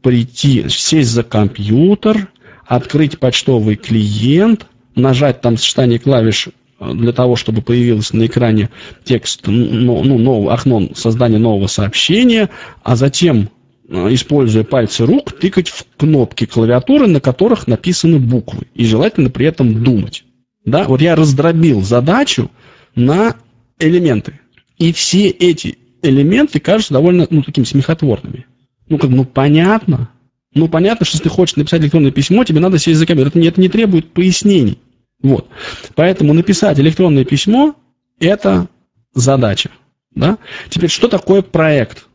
прийти, 0.01 0.65
сесть 0.69 1.09
за 1.09 1.23
компьютер, 1.23 2.29
открыть 2.65 3.19
почтовый 3.19 3.75
клиент, 3.75 4.67
нажать 5.01 5.41
там 5.41 5.57
сочетание 5.57 5.99
клавиш 5.99 6.49
э, 6.79 6.93
для 6.93 7.11
того, 7.11 7.35
чтобы 7.35 7.61
появилось 7.61 8.13
на 8.13 8.25
экране 8.25 8.69
текст, 9.03 9.47
ну, 9.47 10.03
ну, 10.03 10.17
нового, 10.17 10.53
окно 10.53 10.89
создания 10.95 11.37
нового 11.37 11.67
сообщения, 11.67 12.49
а 12.83 12.95
затем, 12.95 13.49
э, 13.89 14.13
используя 14.13 14.63
пальцы 14.63 15.05
рук, 15.05 15.37
тыкать 15.39 15.69
в 15.69 15.85
кнопки 15.97 16.45
клавиатуры, 16.45 17.07
на 17.07 17.19
которых 17.19 17.67
написаны 17.67 18.19
буквы, 18.19 18.67
и 18.73 18.85
желательно 18.85 19.29
при 19.29 19.45
этом 19.45 19.83
думать. 19.83 20.23
Да? 20.65 20.83
Вот 20.83 21.01
я 21.01 21.15
раздробил 21.15 21.81
задачу 21.81 22.51
на 22.95 23.35
элементы. 23.79 24.39
И 24.77 24.93
все 24.93 25.27
эти 25.29 25.77
элементы 26.01 26.59
кажутся 26.59 26.93
довольно 26.93 27.27
ну, 27.29 27.43
такими 27.43 27.65
смехотворными. 27.65 28.45
Ну, 28.89 28.97
как, 28.97 29.09
ну, 29.09 29.25
понятно, 29.25 30.09
ну, 30.53 30.67
понятно, 30.67 31.05
что 31.05 31.15
если 31.15 31.23
ты 31.23 31.29
хочешь 31.29 31.55
написать 31.55 31.81
электронное 31.81 32.11
письмо, 32.11 32.43
тебе 32.43 32.59
надо 32.59 32.77
сесть 32.77 32.99
за 32.99 33.05
компьютер. 33.05 33.31
Это, 33.31 33.47
это 33.47 33.61
не 33.61 33.69
требует 33.69 34.11
пояснений. 34.11 34.79
Вот. 35.21 35.47
Поэтому 35.95 36.33
написать 36.33 36.79
электронное 36.79 37.25
письмо– 37.25 37.75
это 38.19 38.67
задача. 39.13 39.71
Да? 40.15 40.37
Теперь, 40.69 40.89
что 40.89 41.07
такое 41.07 41.41
проект? 41.41 42.05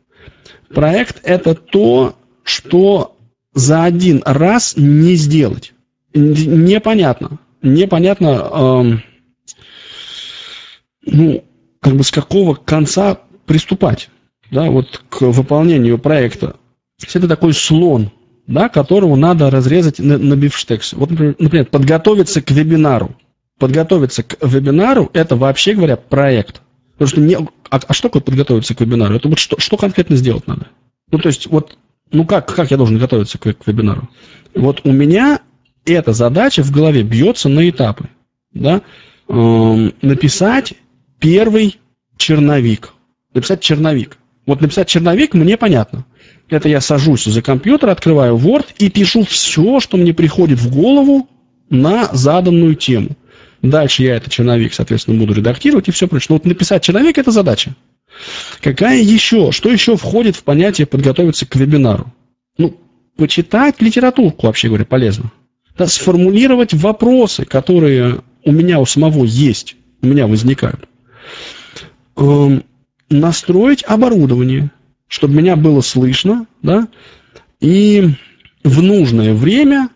Проект– 0.69 1.21
это 1.23 1.55
то, 1.55 2.17
что 2.43 3.17
за 3.55 3.85
один 3.85 4.23
раз 4.25 4.75
не 4.77 5.15
сделать. 5.15 5.73
Непонятно. 6.15 7.39
Непонятно, 7.63 8.27
эм, 8.27 9.03
ну, 11.05 11.45
как 11.81 11.95
бы 11.95 12.05
с 12.05 12.11
какого 12.11 12.55
конца 12.55 13.19
приступать 13.47 14.11
да, 14.51 14.71
вот 14.71 15.03
к 15.09 15.23
выполнению 15.23 15.99
проекта. 15.99 16.57
Это 17.15 17.29
такой 17.29 17.53
слон, 17.53 18.11
да, 18.47 18.69
которого 18.69 19.17
надо 19.17 19.51
разрезать 19.51 19.99
на, 19.99 20.19
на 20.19 20.35
бифштекс. 20.37 20.93
Вот, 20.93 21.11
например, 21.11 21.67
подготовиться 21.67 22.41
к 22.41 22.51
вебинару. 22.51 23.17
Подготовиться 23.59 24.23
к 24.23 24.37
вебинару– 24.47 25.11
это, 25.13 25.37
вообще 25.37 25.75
говоря, 25.75 25.97
проект. 25.97 26.61
Потому 26.93 27.09
что 27.09 27.21
не, 27.21 27.37
а, 27.37 27.81
а 27.87 27.93
что 27.93 28.09
такое 28.09 28.23
подготовиться 28.23 28.75
к 28.75 28.81
вебинару? 28.81 29.17
Это 29.17 29.29
вот 29.29 29.39
что, 29.39 29.59
что 29.59 29.77
конкретно 29.77 30.17
сделать 30.17 30.47
надо? 30.47 30.69
Ну, 31.11 31.19
то 31.19 31.29
есть, 31.29 31.47
вот, 31.47 31.77
ну 32.11 32.25
как, 32.25 32.53
как 32.55 32.71
я 32.71 32.77
должен 32.77 32.99
готовиться 32.99 33.39
к, 33.39 33.53
к 33.53 33.67
вебинару? 33.67 34.09
Вот 34.55 34.81
у 34.85 34.93
меня 34.93 35.41
эта 35.85 36.13
задача 36.13 36.63
в 36.63 36.71
голове 36.71 37.03
бьется 37.03 37.49
на 37.49 37.69
этапы. 37.69 38.09
Да? 38.53 38.83
Эм, 39.29 39.95
написать 40.03 40.75
первый 41.19 41.79
черновик. 42.17 42.93
Написать 43.35 43.61
черновик. 43.61 44.19
Вот 44.47 44.61
написать 44.61 44.89
черновик 44.89 45.35
мне 45.35 45.57
понятно. 45.57 46.05
Это 46.49 46.69
я 46.69 46.81
сажусь 46.81 47.25
за 47.25 47.43
компьютер, 47.43 47.91
открываю 47.91 48.37
Word 48.37 48.67
и 48.79 48.89
пишу 48.89 49.25
все, 49.25 49.81
что 49.81 49.97
мне 49.97 50.15
приходит 50.15 50.61
в 50.61 50.73
голову 50.73 51.29
на 51.71 52.09
заданную 52.13 52.77
тему. 52.77 53.11
Дальше 53.63 54.05
я 54.05 54.17
этот 54.17 54.33
черновик, 54.33 54.75
соответственно, 54.75 55.19
буду 55.19 55.35
редактировать 55.35 55.89
и 55.89 55.91
все 55.91 56.07
прочее. 56.07 56.27
Но 56.31 56.37
вот 56.37 56.45
написать 56.45 56.85
черновик– 56.85 57.19
это 57.19 57.33
задача. 57.33 57.75
Какая 58.61 59.01
еще, 59.01 59.51
что 59.51 59.71
еще 59.71 59.97
входит 59.97 60.37
в 60.37 60.45
понятие 60.45 60.87
подготовиться 60.87 61.47
к 61.47 61.57
вебинару? 61.57 62.13
Ну, 62.59 62.77
почитать 63.17 63.83
литературку, 63.83 64.47
вообще 64.47 64.69
говоря, 64.69 64.85
полезно. 64.85 65.33
Да, 65.77 65.87
сформулировать 65.87 66.73
вопросы, 66.73 67.45
которые 67.45 68.21
у 68.45 68.53
меня 68.53 68.79
у 68.79 68.87
самого 68.87 69.25
есть, 69.25 69.77
у 70.01 70.07
меня 70.07 70.27
возникают. 70.27 70.89
Эм, 72.17 72.65
настроить 73.11 73.85
оборудование, 73.87 74.71
чтобы 75.09 75.35
меня 75.35 75.57
было 75.57 75.81
слышно, 75.81 76.47
да, 76.63 76.89
и 77.61 78.11
в 78.65 78.83
нужное 78.83 79.35
время 79.35 79.91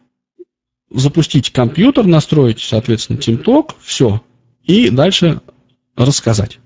запустить 0.91 1.51
компьютер, 1.51 2.07
настроить, 2.07 2.61
соответственно, 2.61 3.19
TeamTalk, 3.19 3.75
все, 3.81 4.23
и 4.65 4.91
дальше 4.91 5.41
рассказать. 5.97 6.59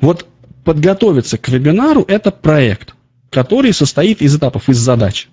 Вот 0.00 0.26
подготовиться 0.64 1.38
к 1.38 1.48
вебинару– 1.48 2.04
это 2.08 2.30
проект, 2.30 2.94
который 3.30 3.72
состоит 3.72 4.22
из 4.22 4.36
этапов, 4.36 4.68
из 4.68 4.78
задач. 4.78 5.28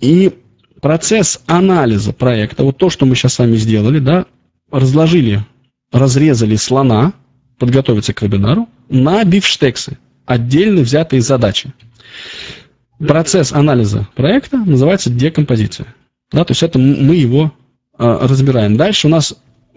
И 0.00 0.38
процесс 0.80 1.40
анализа 1.46 2.12
проекта, 2.12 2.64
вот 2.64 2.78
то, 2.78 2.90
что 2.90 3.06
мы 3.06 3.14
сейчас 3.14 3.34
с 3.34 3.38
вами 3.38 3.56
сделали, 3.56 3.98
да, 3.98 4.26
разложили, 4.70 5.44
разрезали 5.90 6.56
слона, 6.56 7.12
подготовиться 7.58 8.14
к 8.14 8.22
вебинару, 8.22 8.68
на 8.88 9.24
бифштексы– 9.24 9.98
отдельно 10.30 10.82
взятые 10.82 11.22
задачи. 11.22 11.72
Процесс 12.98 13.52
анализа 13.52 14.06
проекта 14.14 14.58
называется 14.58 15.10
декомпозиция. 15.10 15.94
Да, 16.30 16.44
то 16.44 16.52
есть 16.52 16.62
это 16.62 16.78
мы 16.78 17.16
его 17.16 17.52
э, 17.98 18.18
разбираем. 18.22 18.76
Дальше 18.76 19.08
у 19.08 19.10
нас 19.10 19.34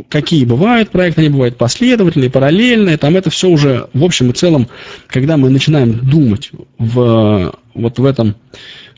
какие 0.10 0.46
бывают 0.46 0.92
проекты, 0.92 1.22
они 1.22 1.30
бывают 1.30 1.58
последовательные, 1.58 2.30
параллельные, 2.30 2.98
там 2.98 3.16
это 3.16 3.32
все 3.32 3.50
уже 3.50 3.90
в 3.94 4.04
общем 4.04 4.30
и 4.30 4.34
целом, 4.34 4.68
когда 5.08 5.38
мы 5.38 5.50
начинаем 5.50 6.08
думать 6.08 6.52
в, 6.78 7.56
вот 7.74 8.00
в 8.00 8.06
этом, 8.06 8.36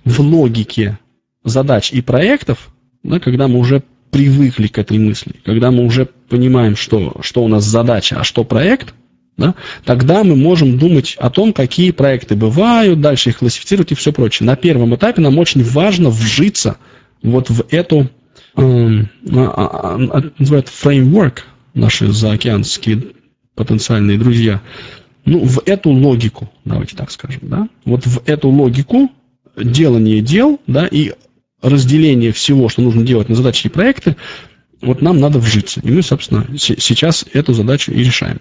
в 0.04 0.20
логике 0.20 1.00
задач 1.44 1.94
и 1.94 2.02
проектов, 2.02 2.70
да, 3.04 3.20
когда 3.20 3.48
мы 3.48 3.60
уже 3.60 3.84
привыкли 4.12 4.68
к 4.68 4.78
этой 4.78 4.98
мысли, 4.98 5.36
когда 5.46 5.72
мы 5.72 5.86
уже 5.86 6.10
понимаем, 6.28 6.76
что, 6.76 7.16
что 7.22 7.44
у 7.44 7.48
нас 7.48 7.64
задача, 7.64 8.18
а 8.20 8.26
что 8.26 8.44
проект– 8.44 8.94
да, 9.38 9.56
тогда 9.84 10.24
мы 10.24 10.36
можем 10.36 10.78
думать 10.78 11.16
о 11.20 11.30
том, 11.30 11.52
какие 11.54 11.92
проекты 11.92 12.36
бывают, 12.36 13.02
дальше 13.02 13.30
их 13.30 13.40
классифицировать 13.40 13.92
и 13.92 13.96
все 13.96 14.14
прочее. 14.14 14.48
На 14.48 14.56
первом 14.56 14.96
этапе 14.96 15.22
нам 15.22 15.38
очень 15.38 15.64
важно 15.64 16.10
вжиться 16.10 16.78
вот 17.22 17.50
в 17.50 17.66
эту, 17.70 18.10
э, 18.56 18.62
называют 19.24 20.70
фреймворк, 20.70 21.46
наши 21.74 22.12
заокеанские 22.12 23.04
потенциальные 23.56 24.18
друзья, 24.18 24.62
ну, 25.26 25.44
в 25.44 25.62
эту 25.66 25.90
логику, 25.90 26.50
давайте 26.64 26.96
так 26.96 27.12
скажем, 27.12 27.42
да, 27.44 27.68
вот 27.84 28.06
в 28.06 28.22
эту 28.28 28.50
логику 28.50 29.12
делания 29.58 30.22
дел, 30.22 30.62
да, 30.68 30.88
и 30.88 31.14
разделение 31.62 32.32
всего, 32.32 32.70
что 32.70 32.82
нужно 32.82 33.04
делать 33.04 33.28
на 33.28 33.36
задачи 33.36 33.68
и 33.68 33.70
проекты, 33.70 34.16
вот 34.82 35.02
нам 35.02 35.20
надо 35.20 35.40
вжиться. 35.40 35.82
И 35.84 35.90
мы, 35.90 36.02
собственно, 36.02 36.46
сейчас 36.58 37.26
эту 37.34 37.54
задачу 37.54 37.92
и 37.92 38.04
решаем. 38.04 38.40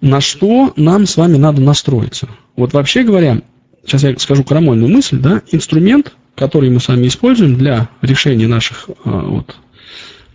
На 0.00 0.20
что 0.20 0.72
нам 0.76 1.06
с 1.06 1.16
вами 1.16 1.36
надо 1.36 1.62
настроиться? 1.62 2.28
Вот 2.56 2.72
вообще 2.72 3.04
говоря, 3.04 3.42
сейчас 3.84 4.02
я 4.02 4.18
скажу 4.18 4.44
крамольную 4.44 4.92
мысль, 4.92 5.18
да, 5.18 5.42
инструмент, 5.50 6.14
который 6.34 6.70
мы 6.70 6.80
с 6.80 6.88
вами 6.88 7.06
используем 7.06 7.56
для 7.56 7.88
решения 8.02 8.46
наших, 8.46 8.88
а, 9.04 9.20
вот, 9.22 9.56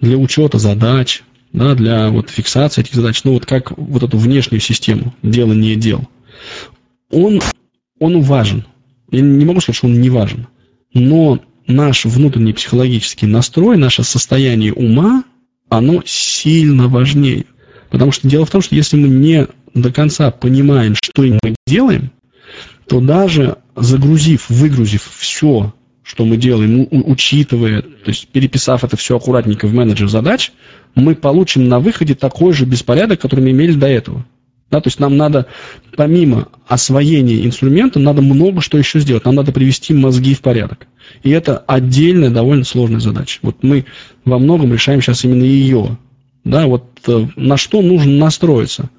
для 0.02 0.18
учета 0.18 0.58
задач, 0.58 1.24
да, 1.52 1.76
для 1.76 2.10
вот 2.10 2.30
фиксации 2.30 2.82
этих 2.82 2.96
задач, 2.96 3.24
ну 3.24 3.34
вот 3.34 3.46
как 3.46 3.78
вот 3.78 4.04
эту 4.04 4.18
внешнюю 4.18 4.62
систему 4.62 5.14
делания 5.24 5.76
дел, 5.76 6.08
он, 7.12 7.42
он 8.00 8.22
важен. 8.22 8.66
Я 9.12 9.22
не 9.22 9.46
могу 9.46 9.62
сказать, 9.62 9.78
что 9.78 9.88
он 9.88 10.00
не 10.00 10.10
важен, 10.10 10.48
но 10.94 11.40
наш 11.68 12.06
внутренний 12.06 12.54
психологический 12.54 13.28
настрой, 13.28 13.78
наше 13.78 14.04
состояние 14.04 14.74
ума, 14.74 15.24
оно 15.70 16.02
сильно 16.06 16.88
важнее. 16.88 17.46
Потому 17.90 18.12
что 18.12 18.28
дело 18.28 18.46
в 18.46 18.52
том, 18.52 18.62
что 18.62 18.76
если 18.76 18.98
мы 18.98 19.08
не 19.08 19.48
до 19.74 19.92
конца 19.92 20.32
понимаем, 20.32 20.96
что 20.96 21.24
мы 21.24 21.56
делаем, 21.66 22.12
то 22.88 23.00
даже 23.00 23.58
загрузив, 23.76 24.50
выгрузив 24.50 25.10
все, 25.18 25.74
что 26.04 26.26
мы 26.26 26.38
делаем, 26.38 26.88
учитывая, 26.90 27.82
то 27.82 28.08
есть 28.08 28.28
переписав 28.30 28.84
это 28.84 28.98
все 28.98 29.16
аккуратненько 29.16 29.68
в 29.68 29.74
менеджер 29.74 30.10
задач, 30.10 30.52
мы 30.96 31.16
получим 31.16 31.68
на 31.68 31.80
выходе 31.80 32.16
такой 32.16 32.54
же 32.54 32.66
беспорядок, 32.66 33.22
который 33.22 33.42
мы 33.42 33.52
имели 33.52 33.74
до 33.74 33.88
этого. 33.88 34.26
Да, 34.72 34.82
то 34.82 34.88
есть 34.88 35.00
нам 35.00 35.18
надо, 35.18 35.48
помимо 35.96 36.48
освоения 36.68 37.44
инструмента, 37.46 38.00
надо 38.00 38.22
много 38.22 38.62
что 38.62 38.78
еще 38.78 39.00
сделать. 39.00 39.26
Нам 39.26 39.34
надо 39.34 39.52
привести 39.52 39.96
мозги 39.96 40.36
в 40.36 40.42
порядок. 40.42 40.88
И 41.24 41.32
это 41.32 41.58
отдельная, 41.58 42.30
довольно 42.30 42.64
сложная 42.64 43.00
задача. 43.00 43.40
Вот 43.42 43.64
мы 43.64 43.86
во 44.26 44.38
многом 44.38 44.72
решаем 44.72 45.02
сейчас 45.02 45.24
именно 45.24 45.44
ее. 45.44 45.98
Да, 46.50 46.66
вот 46.66 46.84
э, 47.08 47.28
на 47.36 47.58
что 47.58 47.84
нужно 47.84 48.12
настроиться. 48.14 48.90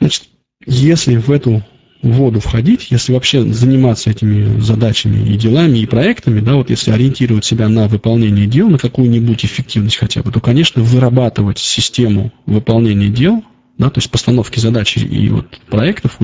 Значит, 0.00 0.24
если 0.64 1.16
в 1.16 1.30
эту 1.30 1.62
воду 2.00 2.40
входить, 2.40 2.86
если 2.90 3.12
вообще 3.12 3.44
заниматься 3.44 4.08
этими 4.08 4.60
задачами 4.60 5.28
и 5.30 5.36
делами, 5.36 5.78
и 5.78 5.86
проектами, 5.86 6.40
да, 6.40 6.54
вот 6.54 6.70
если 6.70 6.90
ориентировать 6.90 7.44
себя 7.44 7.68
на 7.68 7.86
выполнение 7.86 8.46
дел, 8.46 8.70
на 8.70 8.78
какую-нибудь 8.78 9.44
эффективность 9.44 9.96
хотя 9.96 10.22
бы, 10.22 10.32
то, 10.32 10.40
конечно, 10.40 10.82
вырабатывать 10.82 11.58
систему 11.58 12.32
выполнения 12.46 13.08
дел, 13.08 13.44
да, 13.76 13.90
то 13.90 13.98
есть 13.98 14.10
постановки 14.10 14.58
задач 14.58 14.96
и 14.96 15.28
вот 15.28 15.60
проектов 15.68 16.18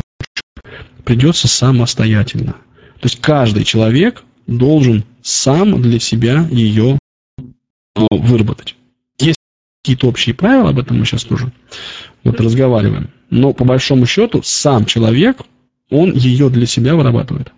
придется 1.05 1.49
самостоятельно. 1.49 2.53
То 3.01 3.09
есть 3.09 3.21
каждый 3.21 3.65
человек 3.65 4.25
должен 4.47 5.05
сам 5.21 5.83
для 5.83 6.01
себя 6.01 6.49
ее 6.51 6.99
а, 7.95 8.07
выработать. 8.11 8.75
Какие-то 9.87 10.09
общие 10.09 10.35
правила, 10.35 10.71
об 10.71 10.81
этом 10.81 10.99
мы 10.99 11.05
сейчас 11.05 11.23
тоже 11.23 11.53
вот 12.25 12.41
разговариваем. 12.41 13.11
Но 13.31 13.53
по 13.53 13.65
большому 13.65 14.05
счету 14.05 14.41
сам 14.43 14.85
человек 14.85 15.43
он 15.91 16.13
ее 16.13 16.51
для 16.51 16.67
себя 16.67 16.97
вырабатывает. 16.97 17.53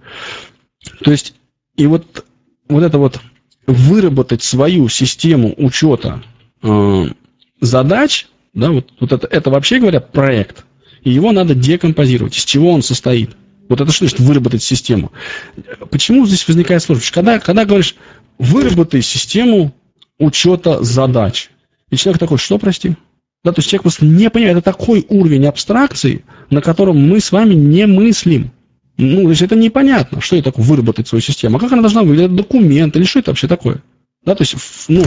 То 1.02 1.10
есть, 1.10 1.32
и 1.76 1.86
вот, 1.86 2.26
вот 2.68 2.82
это 2.82 2.98
вот 2.98 3.18
выработать 3.66 4.42
свою 4.42 4.90
систему 4.90 5.54
учета 5.56 6.22
э, 6.62 7.06
задач, 7.62 8.26
да, 8.52 8.72
вот, 8.72 8.92
вот 9.00 9.12
это, 9.12 9.26
это 9.26 9.48
вообще 9.48 9.80
говоря 9.80 10.00
проект, 10.00 10.66
и 11.02 11.10
его 11.10 11.32
надо 11.32 11.54
декомпозировать. 11.54 12.36
Из 12.36 12.44
чего 12.44 12.72
он 12.72 12.82
состоит? 12.82 13.30
Вот 13.70 13.80
это 13.80 13.90
что 13.90 14.04
значит 14.04 14.20
выработать 14.20 14.62
систему? 14.62 15.12
Почему 15.90 16.26
здесь 16.26 16.46
возникает 16.46 16.82
сложность? 16.82 17.10
Когда, 17.10 17.38
когда 17.38 17.64
говоришь, 17.64 17.94
выработай 18.36 19.00
систему 19.00 19.74
учета 20.18 20.84
задач, 20.84 21.48
и 21.90 21.96
человек 21.96 22.20
такой, 22.20 22.38
что, 22.38 22.58
прости? 22.58 22.96
Да, 23.44 23.52
то 23.52 23.60
есть 23.60 23.68
человек 23.70 23.82
просто 23.82 24.04
не 24.04 24.30
понимает, 24.30 24.58
это 24.58 24.72
такой 24.72 25.06
уровень 25.08 25.46
абстракции, 25.46 26.24
на 26.50 26.60
котором 26.60 26.98
мы 26.98 27.20
с 27.20 27.30
вами 27.30 27.54
не 27.54 27.86
мыслим. 27.86 28.50
Ну, 28.96 29.22
то 29.22 29.30
есть 29.30 29.42
это 29.42 29.54
непонятно, 29.54 30.20
что 30.20 30.36
это 30.36 30.46
такое 30.50 30.64
выработать 30.64 31.06
свою 31.06 31.22
систему. 31.22 31.56
А 31.56 31.60
как 31.60 31.72
она 31.72 31.82
должна 31.82 32.02
выглядеть? 32.02 32.34
Документ 32.34 32.96
или 32.96 33.04
что 33.04 33.20
это 33.20 33.30
вообще 33.30 33.46
такое? 33.46 33.82
Да, 34.24 34.34
то 34.34 34.42
есть, 34.42 34.56
ну, 34.88 35.04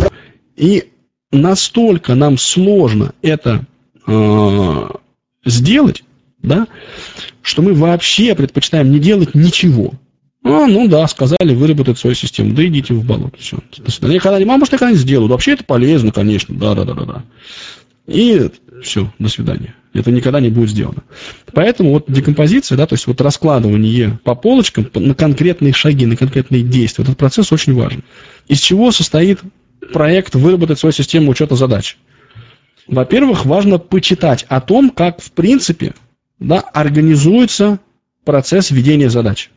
и 0.56 0.86
настолько 1.32 2.16
нам 2.16 2.38
сложно 2.38 3.14
это 3.22 3.66
э, 4.08 4.90
сделать, 5.46 6.04
да, 6.42 6.68
что 7.42 7.62
мы 7.62 7.74
вообще 7.74 8.34
предпочитаем 8.34 8.92
не 8.92 9.00
делать 9.00 9.36
ничего. 9.36 9.94
А, 10.44 10.66
ну 10.66 10.88
да, 10.88 11.08
сказали 11.08 11.54
выработать 11.54 12.00
свою 12.00 12.16
систему. 12.16 12.54
Да 12.54 12.66
идите 12.66 12.94
в 12.94 13.06
болото. 13.06 13.38
Все. 13.38 13.60
До 13.78 13.92
свидания. 13.92 14.16
Я 14.16 14.22
когда-нибудь, 14.22 14.50
а 14.50 14.76
я 14.76 14.78
когда-нибудь 14.78 15.02
сделаю. 15.02 15.30
Вообще 15.30 15.52
это 15.52 15.64
полезно, 15.64 16.12
конечно. 16.12 16.56
Да, 16.56 16.74
да, 16.74 16.84
да, 16.84 16.94
да, 16.94 17.06
да. 17.06 17.24
И 18.08 18.50
все, 18.82 19.14
до 19.20 19.30
свидания. 19.30 19.76
Это 19.94 20.12
никогда 20.12 20.40
не 20.40 20.50
будет 20.50 20.70
сделано. 20.70 21.04
Поэтому 21.54 21.92
вот 21.92 22.06
декомпозиция, 22.08 22.78
да, 22.78 22.88
то 22.88 22.96
есть 22.96 23.06
вот 23.06 23.22
раскладывание 23.22 24.20
по 24.24 24.36
полочкам 24.36 24.90
на 24.96 25.14
конкретные 25.14 25.74
шаги, 25.74 26.06
на 26.06 26.16
конкретные 26.16 26.64
действия, 26.64 27.04
этот 27.04 27.18
процесс 27.18 27.52
очень 27.52 27.74
важен. 27.74 28.04
Из 28.48 28.60
чего 28.60 28.92
состоит 28.92 29.40
проект 29.94 30.34
выработать 30.34 30.80
свою 30.80 30.94
систему 30.94 31.32
учета 31.32 31.56
задач? 31.56 31.98
Во-первых, 32.88 33.46
важно 33.46 33.78
почитать 33.78 34.46
о 34.50 34.60
том, 34.60 34.90
как 34.90 35.22
в 35.22 35.32
принципе 35.32 35.94
да, 36.40 36.60
организуется 36.60 37.80
процесс 38.26 38.72
ведения 38.72 39.10
задач. 39.10 39.52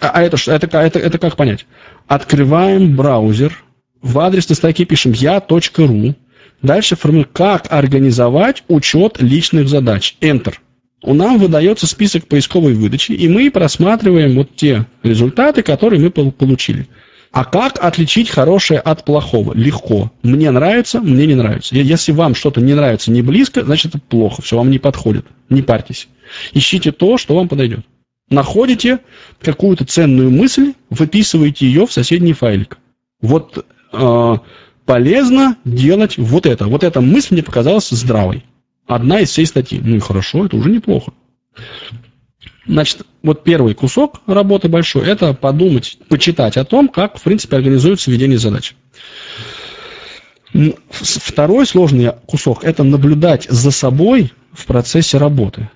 А, 0.00 0.10
а 0.10 0.22
это, 0.22 0.36
это, 0.46 0.78
это, 0.78 0.98
это 0.98 1.18
как 1.18 1.36
понять? 1.36 1.66
Открываем 2.06 2.96
браузер, 2.96 3.64
в 4.02 4.18
адресной 4.18 4.56
строке 4.56 4.84
пишем 4.84 5.12
я.ру, 5.12 6.14
Дальше 6.62 6.96
формируем, 6.96 7.28
как 7.32 7.70
организовать 7.70 8.64
учет 8.68 9.20
личных 9.20 9.68
задач. 9.68 10.16
Enter. 10.20 10.54
У 11.02 11.12
нас 11.12 11.38
выдается 11.38 11.86
список 11.86 12.26
поисковой 12.26 12.72
выдачи, 12.72 13.12
и 13.12 13.28
мы 13.28 13.50
просматриваем 13.50 14.34
вот 14.34 14.56
те 14.56 14.86
результаты, 15.02 15.62
которые 15.62 16.00
мы 16.00 16.10
получили. 16.10 16.88
А 17.32 17.44
как 17.44 17.82
отличить 17.84 18.30
хорошее 18.30 18.80
от 18.80 19.04
плохого? 19.04 19.52
Легко. 19.54 20.10
Мне 20.22 20.50
нравится, 20.50 21.00
мне 21.00 21.26
не 21.26 21.34
нравится. 21.34 21.74
Если 21.74 22.12
вам 22.12 22.34
что-то 22.34 22.60
не 22.62 22.74
нравится, 22.74 23.10
не 23.10 23.22
близко, 23.22 23.64
значит 23.64 23.94
это 23.94 23.98
плохо, 23.98 24.40
все 24.40 24.56
вам 24.56 24.70
не 24.70 24.78
подходит. 24.78 25.26
Не 25.50 25.60
парьтесь. 25.60 26.08
Ищите 26.52 26.92
то, 26.92 27.18
что 27.18 27.34
вам 27.34 27.48
подойдет. 27.48 27.80
Находите 28.30 29.00
какую-то 29.40 29.84
ценную 29.84 30.30
мысль, 30.30 30.72
выписываете 30.90 31.66
ее 31.66 31.86
в 31.86 31.92
соседний 31.92 32.32
файлик. 32.32 32.78
Вот 33.20 33.66
э, 33.92 34.34
полезно 34.86 35.56
делать 35.64 36.16
вот 36.16 36.46
это. 36.46 36.66
Вот 36.66 36.84
эта 36.84 37.00
мысль 37.00 37.34
мне 37.34 37.42
показалась 37.42 37.90
здравой. 37.90 38.44
Одна 38.86 39.20
из 39.20 39.30
всей 39.30 39.46
статьи. 39.46 39.80
Ну 39.82 39.96
и 39.96 40.00
хорошо, 40.00 40.46
это 40.46 40.56
уже 40.56 40.70
неплохо. 40.70 41.12
Значит, 42.66 43.02
вот 43.22 43.44
первый 43.44 43.74
кусок 43.74 44.22
работы 44.26 44.68
большой– 44.68 45.06
это 45.06 45.34
подумать, 45.34 45.98
почитать 46.08 46.56
о 46.56 46.64
том, 46.64 46.88
как, 46.88 47.18
в 47.18 47.22
принципе, 47.22 47.56
организуется 47.56 48.10
ведение 48.10 48.38
задач. 48.38 48.74
Второй 50.90 51.66
сложный 51.66 52.12
кусок– 52.26 52.60
это 52.64 52.84
наблюдать 52.84 53.44
за 53.50 53.70
собой 53.70 54.32
в 54.52 54.66
процессе 54.66 55.18
работы. 55.18 55.68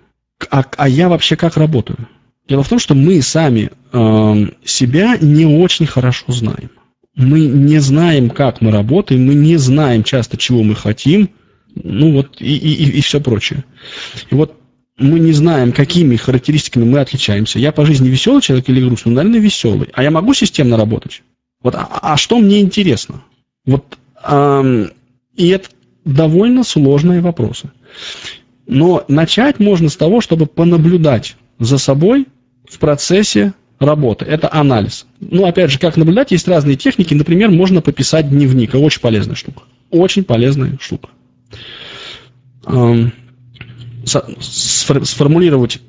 А, 0.51 0.65
а 0.77 0.89
я 0.89 1.09
вообще 1.09 1.37
как 1.37 1.57
работаю? 1.57 2.09
Дело 2.49 2.63
в 2.63 2.69
том, 2.69 2.79
что 2.79 2.95
мы 2.95 3.21
сами 3.23 3.71
э, 3.93 4.47
себя 4.65 5.17
не 5.21 5.47
очень 5.47 5.87
хорошо 5.87 6.33
знаем 6.33 6.71
мы 7.19 7.41
не 7.41 7.81
знаем, 7.81 8.31
как 8.31 8.61
мы 8.61 8.71
работаем, 8.71 9.27
мы 9.27 9.35
не 9.35 9.57
знаем 9.57 10.05
часто, 10.05 10.37
чего 10.37 10.63
мы 10.63 10.77
хотим, 10.77 11.31
ну 11.75 12.13
вот 12.13 12.41
и, 12.41 12.57
и, 12.57 12.99
и 12.99 13.01
все 13.01 13.21
прочее. 13.21 13.65
И 14.31 14.35
вот 14.37 14.55
мы 14.97 15.19
не 15.19 15.33
знаем, 15.33 15.73
какими 15.73 16.17
характеристиками 16.17 16.85
мы 16.85 17.01
отличаемся. 17.01 17.59
Я 17.59 17.73
по 17.73 17.85
жизни 17.85 18.09
веселый 18.09 18.41
человек 18.41 18.69
или 18.69 18.81
грустный? 18.81 19.13
Наверное, 19.13 19.41
веселый. 19.41 19.89
А 19.93 20.03
я 20.03 20.11
могу 20.13 20.33
системно 20.33 20.77
работать? 20.77 21.23
Вот, 21.61 21.75
а, 21.75 21.89
а 22.03 22.17
что 22.17 22.39
мне 22.39 22.61
интересно? 22.61 23.23
Вот, 23.67 23.99
эм, 24.25 24.93
и 25.37 25.49
это 25.49 25.69
довольно 26.05 26.63
сложные 26.63 27.21
вопросы. 27.21 27.71
Но 28.67 29.05
начать 29.09 29.59
можно 29.59 29.89
с 29.89 29.97
того, 29.97 30.21
чтобы 30.21 30.47
понаблюдать 30.47 31.37
за 31.59 31.79
собой 31.79 32.27
в 32.69 32.79
процессе 32.79 33.55
работы. 33.79 34.25
Это 34.25 34.53
анализ. 34.53 35.07
Ну, 35.21 35.47
опять 35.47 35.71
же, 35.71 35.79
как 35.79 35.97
наблюдать, 35.97 36.33
есть 36.33 36.49
разные 36.49 36.77
техники. 36.77 37.15
Например, 37.15 37.51
можно 37.51 37.81
пописать 37.81 38.29
дневник. 38.29 38.75
Очень 38.75 39.01
полезная 39.01 39.37
штука. 39.37 39.63
Очень 39.91 40.25
полезная 40.25 40.79
штука. 40.81 41.09
Сформулировать 44.05 45.81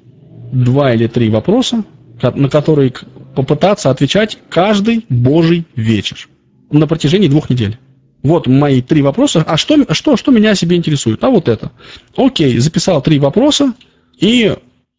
два 0.52 0.94
или 0.94 1.08
три 1.08 1.30
вопроса, 1.30 1.84
на 2.22 2.50
которые 2.50 2.94
попытаться 3.36 3.90
отвечать 3.90 4.38
каждый 4.50 5.06
божий 5.10 5.66
вечер 5.76 6.28
на 6.72 6.88
протяжении 6.88 7.28
двух 7.28 7.50
недель. 7.50 7.78
Вот 8.22 8.48
мои 8.48 8.82
три 8.82 9.02
вопроса. 9.02 9.44
А 9.48 9.56
что, 9.58 9.94
что, 9.94 10.18
что 10.18 10.32
меня 10.32 10.54
себе 10.54 10.76
интересует? 10.76 11.24
А 11.24 11.30
вот 11.30 11.48
это. 11.48 11.72
Окей, 12.18 12.58
записал 12.58 13.02
три 13.02 13.18
вопроса, 13.18 13.74
и 14.20 14.56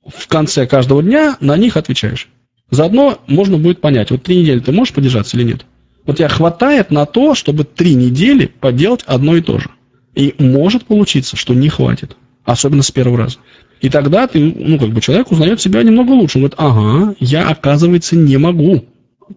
в 0.07 0.29
конце 0.29 0.67
каждого 0.67 1.03
дня 1.03 1.37
на 1.41 1.57
них 1.57 1.77
отвечаешь. 1.77 2.29
Заодно 2.71 3.19
можно 3.27 3.59
будет 3.59 3.81
понять, 3.81 4.11
вот 4.11 4.23
три 4.23 4.41
недели 4.41 4.61
ты 4.61 4.73
можешь 4.73 4.95
подержаться 4.95 5.37
или 5.37 5.45
нет. 5.45 5.67
Вот 6.07 6.17
тебя 6.17 6.29
хватает 6.29 6.91
на 6.91 7.07
то, 7.07 7.35
чтобы 7.35 7.65
три 7.65 7.95
недели 7.95 8.47
поделать 8.47 9.03
одно 9.07 9.37
и 9.37 9.43
то 9.43 9.59
же. 9.59 9.71
И 10.15 10.35
может 10.39 10.87
получиться, 10.87 11.37
что 11.37 11.55
не 11.55 11.69
хватит. 11.69 12.17
Особенно 12.45 12.83
с 12.83 12.91
первого 12.91 13.19
раза. 13.19 13.39
И 13.81 13.89
тогда 13.89 14.27
ты, 14.27 14.41
ну, 14.41 14.79
как 14.79 14.91
бы 14.91 15.01
человек 15.01 15.31
узнает 15.31 15.61
себя 15.61 15.83
немного 15.83 16.13
лучше. 16.13 16.39
Он 16.39 16.43
говорит, 16.43 16.59
ага, 16.59 17.15
я, 17.21 17.49
оказывается, 17.49 18.17
не 18.17 18.37
могу 18.39 18.85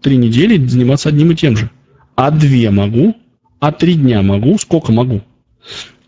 три 0.01 0.17
недели 0.17 0.63
заниматься 0.65 1.09
одним 1.09 1.31
и 1.31 1.35
тем 1.35 1.57
же. 1.57 1.69
А 2.15 2.31
две 2.31 2.69
могу, 2.69 3.15
а 3.59 3.71
три 3.71 3.95
дня 3.95 4.21
могу, 4.21 4.57
сколько 4.57 4.91
могу. 4.91 5.21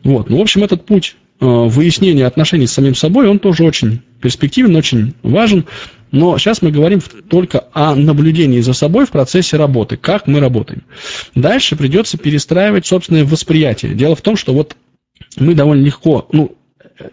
Вот, 0.03 0.29
ну, 0.29 0.37
в 0.37 0.41
общем, 0.41 0.63
этот 0.63 0.85
путь 0.85 1.15
э, 1.39 1.45
выяснения 1.45 2.25
отношений 2.25 2.67
с 2.67 2.73
самим 2.73 2.95
собой, 2.95 3.27
он 3.27 3.39
тоже 3.39 3.63
очень 3.63 4.01
перспективен, 4.21 4.75
очень 4.75 5.13
важен. 5.23 5.65
Но 6.11 6.37
сейчас 6.37 6.61
мы 6.61 6.71
говорим 6.71 7.01
только 7.29 7.65
о 7.73 7.95
наблюдении 7.95 8.61
за 8.61 8.73
собой 8.73 9.05
в 9.05 9.11
процессе 9.11 9.57
работы, 9.57 9.97
как 9.97 10.27
мы 10.27 10.39
работаем. 10.39 10.83
Дальше 11.33 11.75
придется 11.75 12.17
перестраивать 12.17 12.85
собственное 12.85 13.25
восприятие. 13.25 13.93
Дело 13.95 14.15
в 14.15 14.21
том, 14.21 14.37
что 14.37 14.53
вот 14.53 14.75
мы 15.37 15.53
довольно 15.55 15.83
легко, 15.83 16.27
ну, 16.31 16.55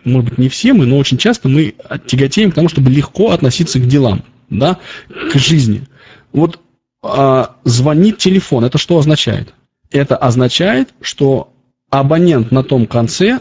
может 0.05 0.31
быть, 0.31 0.39
не 0.39 0.49
все 0.49 0.73
мы, 0.73 0.87
но 0.87 0.99
очень 0.99 1.19
часто 1.19 1.49
мы 1.49 1.75
тяготеем 2.07 2.53
к 2.53 2.55
тому, 2.55 2.69
чтобы 2.69 2.91
легко 2.91 3.33
относиться 3.33 3.81
к 3.81 3.87
делам, 3.87 4.23
да, 4.49 4.79
к 5.09 5.39
жизни. 5.39 5.83
Вот 6.33 6.61
а, 7.03 7.57
звонит 7.65 8.19
телефон. 8.19 8.65
Это 8.65 8.79
что 8.79 8.99
означает? 8.99 9.53
Это 9.91 10.17
означает, 10.17 10.91
что 11.01 11.53
абонент 11.91 12.51
на 12.53 12.63
том 12.63 12.87
конце 12.87 13.41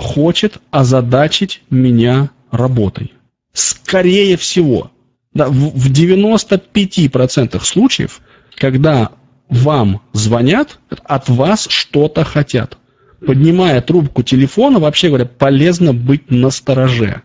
хочет 0.00 0.58
озадачить 0.70 1.62
меня 1.70 2.30
работой. 2.50 3.12
Скорее 3.52 4.36
всего, 4.36 4.90
да, 5.34 5.48
в, 5.48 5.52
в 5.52 5.92
95% 5.92 7.62
случаев, 7.62 8.20
когда 8.56 9.10
вам 9.48 10.00
звонят, 10.12 10.78
от 11.04 11.28
вас 11.28 11.66
что-то 11.68 12.24
хотят. 12.24 12.78
Поднимая 13.24 13.82
трубку 13.82 14.22
телефона, 14.22 14.78
вообще 14.78 15.08
говоря, 15.08 15.26
полезно 15.26 15.92
быть 15.92 16.30
на 16.30 16.50
стороже. 16.50 17.22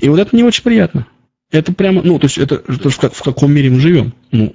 И 0.00 0.08
вот 0.08 0.18
это 0.18 0.34
не 0.34 0.44
очень 0.44 0.62
приятно. 0.62 1.06
Это 1.50 1.72
прямо, 1.72 2.02
ну, 2.02 2.18
то 2.18 2.26
есть 2.26 2.38
это, 2.38 2.62
это 2.66 2.88
в, 2.88 2.98
как, 2.98 3.12
в 3.12 3.22
каком 3.22 3.52
мире 3.52 3.70
мы 3.70 3.80
живем? 3.80 4.14
Ну, 4.30 4.54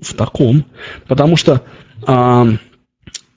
в 0.00 0.14
таком. 0.14 0.66
Потому 1.06 1.36
что 1.36 1.62
а, 2.06 2.46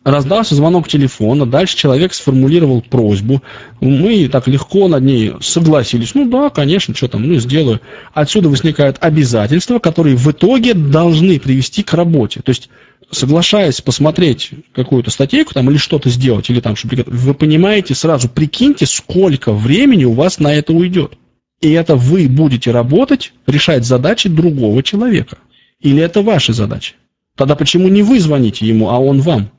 раздался 0.04 0.56
звонок 0.56 0.88
телефона, 0.88 1.46
дальше 1.46 1.78
человек 1.78 2.14
сформулировал 2.14 2.82
просьбу, 2.82 3.42
мы 3.80 4.28
так 4.28 4.48
легко 4.48 4.88
над 4.88 5.04
ней 5.04 5.34
согласились, 5.42 6.14
ну 6.14 6.30
да, 6.30 6.50
конечно, 6.50 6.96
что 6.96 7.08
там, 7.08 7.28
ну 7.28 7.36
сделаю. 7.36 7.80
Отсюда 8.14 8.50
возникают 8.50 8.98
обязательства, 9.00 9.80
которые 9.80 10.16
в 10.16 10.30
итоге 10.30 10.74
должны 10.74 11.40
привести 11.40 11.84
к 11.84 11.94
работе. 11.94 12.42
То 12.42 12.50
есть 12.50 12.70
соглашаясь 13.12 13.82
посмотреть 13.82 14.52
какую-то 14.74 15.12
статейку 15.12 15.54
там 15.54 15.70
или 15.70 15.78
что-то 15.78 16.10
сделать, 16.10 16.50
или 16.50 16.60
там, 16.60 16.76
чтобы 16.76 17.04
вы 17.06 17.34
понимаете 17.34 17.96
сразу, 17.96 18.30
прикиньте, 18.30 18.86
сколько 18.86 19.54
времени 19.54 20.06
у 20.06 20.14
вас 20.14 20.40
на 20.40 20.54
это 20.54 20.74
уйдет. 20.74 21.14
И 21.62 21.72
это 21.72 21.96
вы 21.96 22.28
будете 22.28 22.72
работать, 22.72 23.32
решать 23.48 23.86
задачи 23.86 24.28
другого 24.28 24.84
человека. 24.84 25.38
Или 25.80 26.02
это 26.02 26.22
ваши 26.22 26.54
задачи? 26.54 26.96
Тогда 27.36 27.56
почему 27.56 27.88
не 27.88 28.04
вы 28.04 28.20
звоните 28.20 28.66
ему, 28.68 28.90
а 28.90 29.00
он 29.00 29.22
вам? 29.22 29.50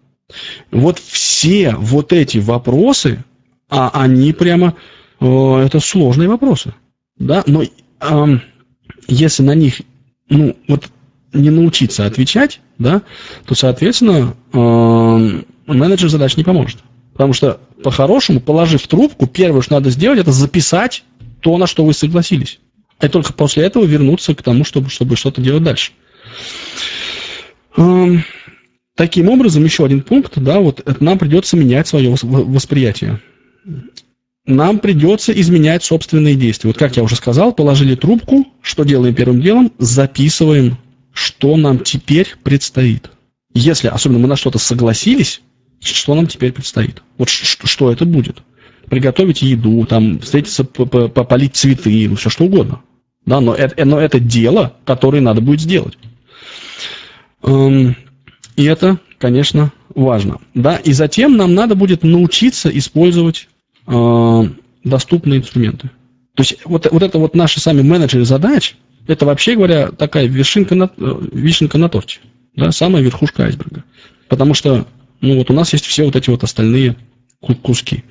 Вот 0.71 0.99
все 0.99 1.75
вот 1.77 2.13
эти 2.13 2.39
вопросы, 2.39 3.25
а 3.69 3.91
они 3.93 4.33
прямо, 4.33 4.75
э, 5.21 5.57
это 5.67 5.81
сложные 5.81 6.29
вопросы. 6.29 6.75
Да? 7.19 7.45
Но 7.47 7.63
э, 7.63 8.39
если 9.07 9.43
на 9.43 9.55
них, 9.55 9.83
ну, 10.29 10.57
вот 10.69 10.89
не 11.33 11.51
научиться 11.51 12.07
отвечать, 12.07 12.61
да, 12.79 13.03
то, 13.47 13.55
соответственно, 13.55 14.35
э, 14.53 15.43
менеджер 15.67 16.09
задач 16.09 16.37
не 16.37 16.45
поможет. 16.45 16.79
Потому 17.13 17.33
что, 17.33 17.61
по-хорошему, 17.83 18.41
положив 18.41 18.87
трубку, 18.89 19.27
первое, 19.27 19.63
что 19.63 19.75
надо 19.75 19.91
сделать, 19.91 20.19
это 20.19 20.33
записать 20.33 21.05
то, 21.41 21.57
на 21.59 21.67
что 21.67 21.85
вы 21.85 21.93
согласились. 21.93 22.59
И 23.01 23.09
только 23.09 23.33
после 23.33 23.65
этого 23.65 23.85
вернуться 23.85 24.35
к 24.35 24.43
тому, 24.43 24.65
чтобы, 24.65 24.89
чтобы 24.89 25.17
что-то 25.17 25.41
делать 25.41 25.63
дальше. 25.63 25.93
Эм, 28.95 29.07
таким 29.07 29.29
образом, 29.29 29.65
еще 29.65 29.85
один 29.85 30.03
пункт, 30.03 30.33
да, 30.37 30.61
вот 30.61 30.81
это 30.81 31.03
нам 31.03 31.19
придется 31.19 31.57
менять 31.57 31.89
свое 31.89 32.15
восприятие. 32.23 33.21
Нам 34.47 34.79
придется 34.79 35.33
изменять 35.33 35.85
собственные 35.85 36.35
действия. 36.35 36.69
Вот 36.69 36.79
как 36.79 36.97
я 36.97 37.03
уже 37.03 37.17
сказал, 37.17 37.53
положили 37.53 37.95
трубку, 37.95 38.47
что 38.61 38.85
делаем 38.85 39.15
первым 39.15 39.41
делом? 39.41 39.73
Записываем, 39.79 40.77
что 41.13 41.57
нам 41.57 41.79
теперь 41.79 42.35
предстоит. 42.43 43.11
Если, 43.55 43.89
особенно 43.89 44.19
мы 44.19 44.29
на 44.29 44.37
что-то 44.37 44.59
согласились, 44.59 45.41
что 45.81 46.15
нам 46.15 46.27
теперь 46.27 46.53
предстоит? 46.53 47.03
Вот 47.17 47.29
что, 47.31 47.91
это 47.91 48.05
будет? 48.05 48.43
приготовить 48.89 49.43
еду, 49.43 49.85
там, 49.87 50.21
встретиться, 50.21 50.65
попалить 50.65 51.57
цветы, 51.57 52.09
ну, 52.09 52.17
все 52.17 52.31
что 52.31 52.45
угодно. 52.45 52.83
Да, 53.27 53.41
но 53.41 53.55
это, 53.55 53.85
но 53.85 53.99
это 53.99 54.21
дело, 54.21 54.75
которое 54.85 55.21
надо 55.21 55.41
будет 55.41 55.61
сделать. 55.61 55.97
И 58.57 58.65
это, 58.65 58.99
конечно, 59.19 59.73
важно. 59.95 60.39
Да, 60.55 60.77
и 60.77 60.93
затем 60.93 61.37
нам 61.37 61.55
надо 61.55 61.75
будет 61.75 62.03
научиться 62.03 62.69
использовать 62.69 63.49
э, 63.87 64.43
доступные 64.85 65.41
инструменты. 65.41 65.91
То 66.35 66.43
есть 66.43 66.59
вот, 66.65 66.87
вот 66.91 67.03
это 67.03 67.19
вот 67.19 67.35
наши 67.35 67.61
сами 67.61 67.83
менеджеры 67.83 68.25
задач, 68.25 68.77
это 69.07 69.27
вообще 69.27 69.55
говоря 69.55 69.91
такая 69.91 70.27
вишенка 70.27 70.75
на, 70.75 70.91
э, 70.97 71.15
вишенка 71.33 71.79
на 71.79 71.89
торте, 71.89 72.21
да, 72.57 72.71
самая 72.73 73.03
верхушка 73.03 73.45
айсберга. 73.45 73.85
Потому 74.29 74.55
что 74.55 74.87
ну, 75.21 75.39
вот 75.39 75.51
у 75.51 75.55
нас 75.55 75.73
есть 75.73 75.87
все 75.87 76.05
вот 76.05 76.17
эти 76.17 76.31
вот 76.31 76.45
остальные 76.45 76.97
куски. 77.63 78.05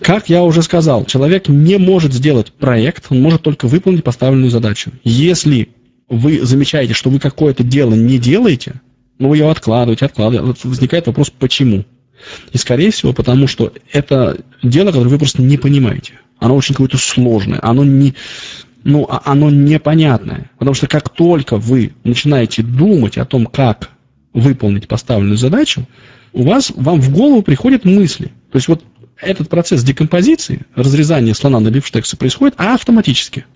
Как 0.00 0.28
я 0.28 0.42
уже 0.42 0.62
сказал, 0.62 1.04
человек 1.04 1.48
не 1.48 1.78
может 1.78 2.12
сделать 2.12 2.52
проект, 2.52 3.06
он 3.10 3.20
может 3.20 3.42
только 3.42 3.66
выполнить 3.66 4.04
поставленную 4.04 4.50
задачу. 4.50 4.92
Если 5.02 5.70
вы 6.08 6.44
замечаете, 6.44 6.94
что 6.94 7.10
вы 7.10 7.18
какое-то 7.18 7.64
дело 7.64 7.94
не 7.94 8.18
делаете, 8.18 8.80
ну 9.22 9.34
его 9.34 9.50
откладываете, 9.50 10.06
откладываете, 10.06 10.66
возникает 10.66 11.06
вопрос, 11.06 11.30
почему? 11.30 11.84
И, 12.52 12.58
скорее 12.58 12.90
всего, 12.90 13.12
потому 13.12 13.46
что 13.46 13.72
это 13.92 14.38
дело, 14.62 14.88
которое 14.88 15.08
вы 15.08 15.18
просто 15.18 15.42
не 15.42 15.56
понимаете. 15.56 16.14
Оно 16.38 16.56
очень 16.56 16.74
какое-то 16.74 16.98
сложное, 16.98 17.60
оно 17.62 17.84
не, 17.84 18.14
ну, 18.82 19.06
а 19.08 19.22
оно 19.24 19.48
непонятное. 19.48 20.50
Потому 20.58 20.74
что 20.74 20.88
как 20.88 21.08
только 21.08 21.56
вы 21.56 21.92
начинаете 22.02 22.64
думать 22.64 23.16
о 23.16 23.24
том, 23.24 23.46
как 23.46 23.90
выполнить 24.32 24.88
поставленную 24.88 25.36
задачу, 25.36 25.86
у 26.32 26.42
вас, 26.42 26.72
вам 26.74 27.00
в 27.00 27.12
голову 27.12 27.42
приходят 27.42 27.84
мысли. 27.84 28.32
То 28.50 28.56
есть 28.56 28.66
вот 28.66 28.82
этот 29.20 29.48
процесс 29.48 29.84
декомпозиции, 29.84 30.62
разрезания 30.74 31.34
слона 31.34 31.60
на 31.60 31.70
бифштексы 31.70 32.16
происходит 32.16 32.54
автоматически. 32.56 33.46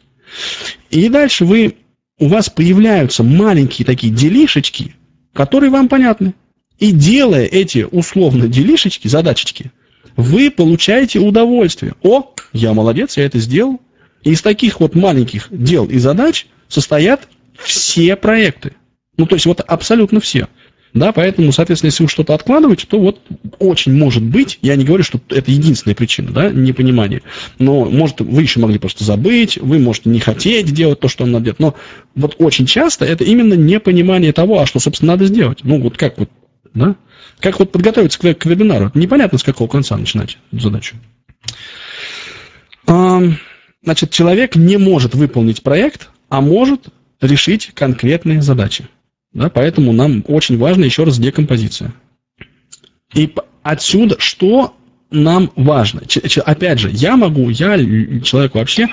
И 0.90 1.08
дальше 1.08 1.44
вы, 1.44 1.74
у 2.20 2.28
вас 2.28 2.50
появляются 2.50 3.24
маленькие 3.24 3.84
такие 3.84 4.12
делишечки, 4.12 4.94
которые 5.37 5.70
вам 5.70 5.89
понятны. 5.89 6.34
И 6.78 6.93
делая 6.93 7.45
эти 7.45 7.87
условно 7.91 8.49
делишечки, 8.49 9.07
задачечки, 9.07 9.70
вы 10.16 10.51
получаете 10.51 11.18
удовольствие. 11.20 11.95
О, 12.03 12.34
я 12.53 12.72
молодец, 12.72 13.16
я 13.16 13.24
это 13.24 13.39
сделал. 13.39 13.80
И 14.22 14.32
из 14.32 14.43
таких 14.43 14.80
вот 14.80 14.95
маленьких 14.95 15.49
дел 15.51 15.87
и 15.87 15.99
задач 15.99 16.47
состоят 16.68 17.28
все 17.59 18.16
проекты. 18.16 18.72
Ну, 19.16 19.26
то 19.26 19.37
есть 19.37 19.47
вот 19.47 19.61
абсолютно 19.61 20.20
все. 20.20 20.49
Да, 20.97 21.12
поэтому, 21.12 21.53
соответственно, 21.53 21.88
если 21.88 22.05
вы 22.05 22.09
что-то 22.09 22.32
откладываете, 22.32 22.86
то 22.88 22.99
вот 22.99 23.20
очень 23.59 23.92
может 23.92 24.22
быть, 24.22 24.59
я 24.62 24.76
не 24.76 24.84
говорю, 24.84 25.05
что 25.05 25.20
это 25.28 25.51
единственная 25.51 25.94
причина, 25.94 26.30
да, 26.30 26.49
непонимание, 26.49 27.20
но, 27.59 27.84
может, 27.84 28.22
вы 28.22 28.40
еще 28.40 28.61
могли 28.61 28.78
просто 28.78 29.05
забыть, 29.05 29.59
вы 29.59 29.78
можете 29.78 30.09
не 30.09 30.20
хотеть 30.20 30.72
делать 30.72 30.99
то, 30.99 31.09
что 31.09 31.24
вам 31.24 31.32
надо 31.32 31.44
делать, 31.44 31.61
но 31.61 31.74
вот 32.14 32.36
очень 32.38 32.64
часто 32.64 33.05
это 33.05 33.24
именно 33.24 33.53
непонимание 33.53 34.32
того, 34.32 34.59
а 34.59 34.64
что, 34.64 34.80
собственно, 34.80 35.12
надо 35.12 35.26
сделать. 35.26 35.59
Ну, 35.64 35.82
вот 35.82 35.99
как 35.99 36.16
вот, 36.16 36.30
да, 36.72 36.97
как 37.40 37.59
вот 37.59 37.72
подготовиться 37.72 38.18
к, 38.18 38.34
к 38.34 38.47
вебинару, 38.47 38.90
непонятно, 38.94 39.36
с 39.36 39.44
какого 39.44 39.68
конца 39.68 39.99
начинать 39.99 40.38
задачу. 40.51 40.97
Значит, 42.86 44.11
человек 44.12 44.57
не 44.57 44.78
может 44.78 45.14
выполнить 45.14 45.62
проект, 45.62 46.09
а 46.30 46.40
может 46.40 46.86
решить 47.20 47.72
конкретные 47.74 48.40
задачи. 48.40 48.88
Да, 49.37 49.51
поэтому 49.51 49.93
нам 49.93 50.24
очень 50.28 50.57
важно 50.57 50.84
еще 50.84 51.05
раз 51.05 51.18
декомпозиция. 51.18 51.93
И 53.12 53.30
отсюда 53.62 54.16
что 54.18 54.74
нам 55.11 55.53
важно? 55.57 56.07
Ч, 56.07 56.41
опять 56.41 56.78
же, 56.78 56.89
я 56.91 57.18
могу, 57.18 57.51
я 57.51 57.76
человек 58.22 58.55
вообще, 58.55 58.89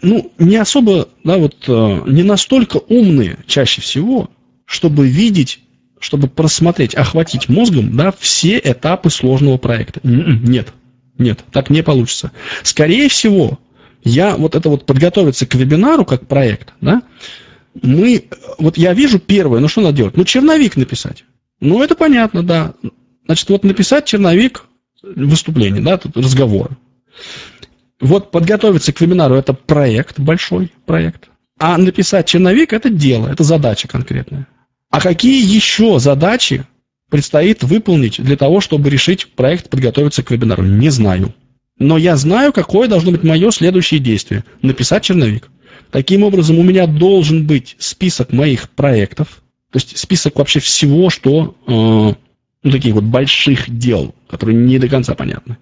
ну, 0.00 0.32
не 0.38 0.56
особо, 0.56 1.08
да, 1.22 1.36
вот, 1.36 1.54
э, 1.68 2.02
не 2.06 2.22
настолько 2.22 2.78
умные 2.78 3.36
чаще 3.46 3.82
всего, 3.82 4.30
чтобы 4.64 5.06
видеть, 5.06 5.60
чтобы 5.98 6.26
просмотреть, 6.28 6.94
охватить 6.94 7.50
мозгом, 7.50 7.94
да, 7.94 8.14
все 8.18 8.58
этапы 8.58 9.10
сложного 9.10 9.58
проекта. 9.58 10.00
Нет, 10.02 10.72
нет, 11.18 11.44
так 11.52 11.68
не 11.68 11.82
получится. 11.82 12.32
Скорее 12.62 13.10
всего, 13.10 13.58
я 14.02 14.34
вот 14.34 14.54
это 14.54 14.70
вот 14.70 14.86
подготовиться 14.86 15.44
к 15.44 15.54
вебинару 15.56 16.06
как 16.06 16.26
проект, 16.26 16.72
да, 16.80 17.02
мы, 17.74 18.24
вот 18.58 18.76
я 18.76 18.92
вижу 18.92 19.18
первое, 19.18 19.60
ну 19.60 19.68
что 19.68 19.80
надо 19.80 19.96
делать? 19.96 20.16
Ну, 20.16 20.24
черновик 20.24 20.76
написать. 20.76 21.24
Ну, 21.60 21.82
это 21.82 21.94
понятно, 21.94 22.42
да. 22.42 22.74
Значит, 23.26 23.48
вот 23.48 23.64
написать 23.64 24.06
черновик 24.06 24.64
выступления, 25.02 25.80
да, 25.80 25.98
тут 25.98 26.16
разговора. 26.16 26.76
Вот 28.00 28.30
подготовиться 28.30 28.92
к 28.92 29.00
вебинару– 29.00 29.34
это 29.36 29.52
проект, 29.52 30.18
большой 30.18 30.72
проект. 30.86 31.28
А 31.58 31.76
написать 31.76 32.26
черновик– 32.26 32.72
это 32.72 32.88
дело, 32.88 33.28
это 33.28 33.44
задача 33.44 33.86
конкретная. 33.88 34.46
А 34.90 35.00
какие 35.00 35.44
еще 35.44 35.98
задачи 35.98 36.64
предстоит 37.10 37.62
выполнить 37.62 38.22
для 38.22 38.36
того, 38.36 38.60
чтобы 38.60 38.88
решить 38.88 39.32
проект, 39.34 39.68
подготовиться 39.68 40.22
к 40.22 40.30
вебинару? 40.30 40.62
Не 40.62 40.88
знаю. 40.88 41.34
Но 41.78 41.98
я 41.98 42.16
знаю, 42.16 42.52
какое 42.52 42.88
должно 42.88 43.12
быть 43.12 43.22
мое 43.22 43.50
следующее 43.50 44.00
действие. 44.00 44.44
Написать 44.62 45.04
черновик. 45.04 45.50
Таким 45.90 46.22
образом, 46.22 46.58
у 46.58 46.62
меня 46.62 46.86
должен 46.86 47.46
быть 47.46 47.76
список 47.78 48.32
моих 48.32 48.70
проектов, 48.70 49.42
то 49.72 49.76
есть 49.76 49.98
список 49.98 50.36
вообще 50.36 50.60
всего, 50.60 51.10
что 51.10 51.56
э, 51.66 52.14
ну, 52.62 52.70
таких 52.70 52.94
вот 52.94 53.04
больших 53.04 53.76
дел, 53.76 54.14
которые 54.28 54.56
не 54.56 54.78
до 54.78 54.88
конца 54.88 55.14
понятны. 55.14 55.58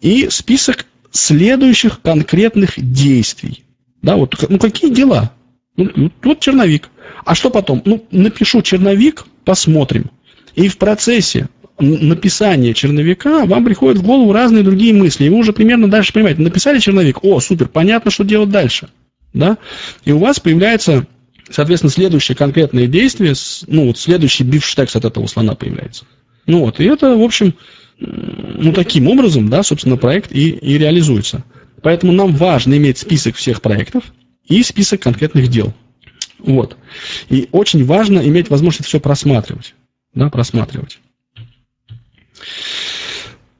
И 0.00 0.28
список 0.30 0.86
следующих 1.10 2.00
конкретных 2.02 2.74
действий. 2.76 3.64
Да, 4.02 4.16
вот, 4.16 4.34
ну 4.48 4.58
какие 4.58 4.92
дела? 4.92 5.32
Ну, 5.76 5.90
ну, 5.94 6.12
вот 6.22 6.40
черновик. 6.40 6.90
А 7.24 7.34
что 7.34 7.50
потом? 7.50 7.82
Ну, 7.84 8.04
напишу 8.10 8.62
черновик, 8.62 9.24
посмотрим. 9.44 10.10
И 10.54 10.68
в 10.68 10.78
процессе 10.78 11.48
написания 11.78 12.74
черновика 12.74 13.44
вам 13.44 13.64
приходят 13.64 13.98
в 13.98 14.06
голову 14.06 14.32
разные 14.32 14.62
другие 14.62 14.94
мысли. 14.94 15.24
И 15.24 15.28
вы 15.28 15.36
уже 15.36 15.52
примерно 15.52 15.90
дальше 15.90 16.12
понимаете, 16.12 16.42
написали 16.42 16.78
черновик, 16.78 17.24
о, 17.24 17.40
супер, 17.40 17.68
понятно, 17.68 18.10
что 18.10 18.24
делать 18.24 18.50
дальше. 18.50 18.88
Да? 19.34 19.58
И 20.04 20.12
у 20.12 20.18
вас 20.18 20.40
появляется, 20.40 21.06
соответственно, 21.50 21.90
следующее 21.90 22.36
конкретное 22.36 22.86
действие, 22.86 23.34
ну, 23.66 23.88
вот 23.88 23.98
следующий 23.98 24.44
бифштекс 24.44 24.96
от 24.96 25.04
этого 25.04 25.26
слона 25.26 25.54
появляется. 25.54 26.06
Ну 26.46 26.60
вот, 26.60 26.80
и 26.80 26.84
это, 26.84 27.16
в 27.16 27.22
общем, 27.22 27.54
ну, 27.98 28.72
таким 28.72 29.08
образом, 29.08 29.48
да, 29.48 29.62
собственно, 29.62 29.96
проект 29.96 30.32
и, 30.32 30.50
и 30.50 30.78
реализуется. 30.78 31.44
Поэтому 31.82 32.12
нам 32.12 32.34
важно 32.34 32.76
иметь 32.76 32.98
список 32.98 33.36
всех 33.36 33.60
проектов 33.60 34.04
и 34.46 34.62
список 34.62 35.02
конкретных 35.02 35.48
дел. 35.48 35.74
Вот. 36.38 36.76
И 37.28 37.48
очень 37.52 37.84
важно 37.84 38.20
иметь 38.20 38.50
возможность 38.50 38.88
все 38.88 39.00
просматривать. 39.00 39.74
Да, 40.14 40.30
просматривать. 40.30 40.98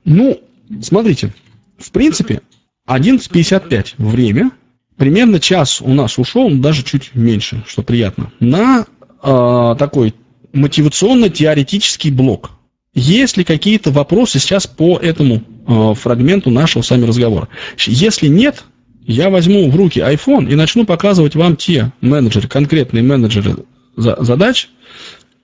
Ну, 0.05 0.41
смотрите, 0.83 1.33
в 1.79 1.91
принципе, 1.91 2.43
11.55 2.87 3.95
время, 3.99 4.51
примерно 4.97 5.41
час 5.41 5.81
у 5.81 5.93
нас 5.93 6.19
ушел, 6.19 6.51
даже 6.51 6.83
чуть 6.83 7.15
меньше, 7.15 7.65
что 7.67 7.83
приятно, 7.83 8.33
на 8.41 8.87
э, 9.23 9.77
такой 9.79 10.15
мотивационно-теоретический 10.53 12.11
блок. 12.11 12.51
Есть 12.95 13.37
ли 13.37 13.45
какие-то 13.45 13.91
вопросы 13.91 14.39
сейчас 14.39 14.67
по 14.67 14.99
этому 14.99 15.43
э, 15.67 15.95
фрагменту 15.95 16.51
нашего 16.51 16.83
с 16.83 16.91
вами 16.91 17.07
разговора? 17.07 17.49
Если 17.79 18.29
нет, 18.29 18.65
я 19.07 19.31
возьму 19.31 19.69
в 19.69 19.77
руки 19.77 19.99
iPhone 19.99 20.49
и 20.49 20.55
начну 20.55 20.87
показывать 20.87 21.35
вам 21.35 21.57
те 21.57 21.93
менеджеры, 22.01 22.49
конкретные 22.49 23.03
менеджеры 23.03 23.57
задач, 23.97 24.69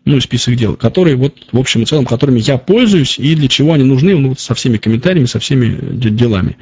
ну, 0.05 0.20
список 0.20 0.57
дел, 0.57 0.76
которые 0.76 1.16
вот, 1.16 1.34
в 1.53 1.59
общем 1.59 1.82
и 1.82 1.84
целом, 1.84 2.07
которыми 2.07 2.40
я 2.40 2.59
пользуюсь 2.59 3.18
и 3.18 3.34
для 3.34 3.48
чего 3.48 3.74
они 3.74 3.84
нужны, 3.84 4.16
ну, 4.16 4.30
вот 4.30 4.40
со 4.40 4.55
всеми 4.55 4.78
комментариями, 4.78 5.26
со 5.26 5.38
всеми 5.38 5.78
делами. 5.92 6.57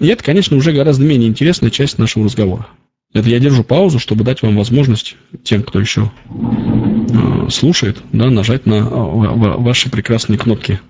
И 0.00 0.08
это, 0.08 0.24
конечно, 0.24 0.56
уже 0.56 0.72
гораздо 0.72 1.04
менее 1.04 1.28
интересная 1.28 1.70
часть 1.70 1.98
нашего 1.98 2.24
разговора. 2.24 2.66
Это 3.14 3.28
я 3.28 3.38
держу 3.38 3.62
паузу, 3.62 3.98
чтобы 3.98 4.24
дать 4.24 4.42
вам 4.42 4.56
возможность 4.56 5.16
тем, 5.44 5.62
кто 5.62 5.78
еще 5.78 6.10
э, 6.30 7.48
слушает, 7.50 7.98
да, 8.12 8.30
нажать 8.30 8.64
на 8.64 8.76
э, 8.76 8.86
ваши 8.86 9.90
прекрасные 9.90 10.38
кнопки. 10.38 10.80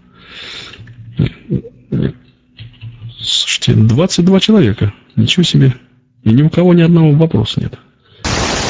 Слушайте, 3.21 3.75
22 3.75 4.41
человека. 4.41 4.93
Ничего 5.17 5.43
себе. 5.43 5.75
И 6.23 6.31
ни 6.31 6.43
у 6.43 6.49
кого 6.49 6.75
ни 6.75 6.83
одного 6.83 7.13
вопроса 7.13 7.61
нет. 7.61 7.79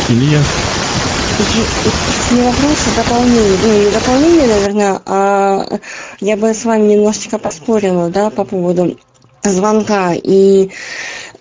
Или 0.08 0.24
я 0.24 0.42
не 2.32 2.42
вопрос, 2.42 2.78
а 2.86 3.02
дополнение. 3.02 3.58
Ну, 3.62 3.84
не 3.84 3.90
дополнение, 3.90 4.46
наверное, 4.48 5.00
а 5.06 5.78
я 6.20 6.36
бы 6.36 6.54
с 6.54 6.64
вами 6.64 6.92
немножечко 6.92 7.38
поспорила, 7.38 8.08
да, 8.08 8.30
по 8.30 8.44
поводу 8.44 8.96
звонка 9.42 10.12
и 10.14 10.70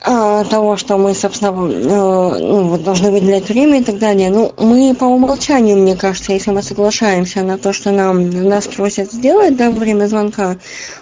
а, 0.03 0.43
того, 0.45 0.77
что 0.77 0.97
мы, 0.97 1.13
собственно, 1.13 1.51
э, 1.51 2.39
ну, 2.39 2.77
должны 2.79 3.11
выделять 3.11 3.47
время 3.47 3.81
и 3.81 3.83
так 3.83 3.99
далее. 3.99 4.31
Ну, 4.31 4.51
мы 4.57 4.95
по 4.95 5.05
умолчанию, 5.05 5.77
мне 5.77 5.95
кажется, 5.95 6.33
если 6.33 6.49
мы 6.49 6.63
соглашаемся 6.63 7.43
на 7.43 7.59
то, 7.59 7.71
что 7.71 7.91
нам 7.91 8.29
нас 8.29 8.65
просят 8.65 9.11
сделать 9.11 9.55
да, 9.55 9.69
время 9.69 10.07
звонка, 10.07 10.57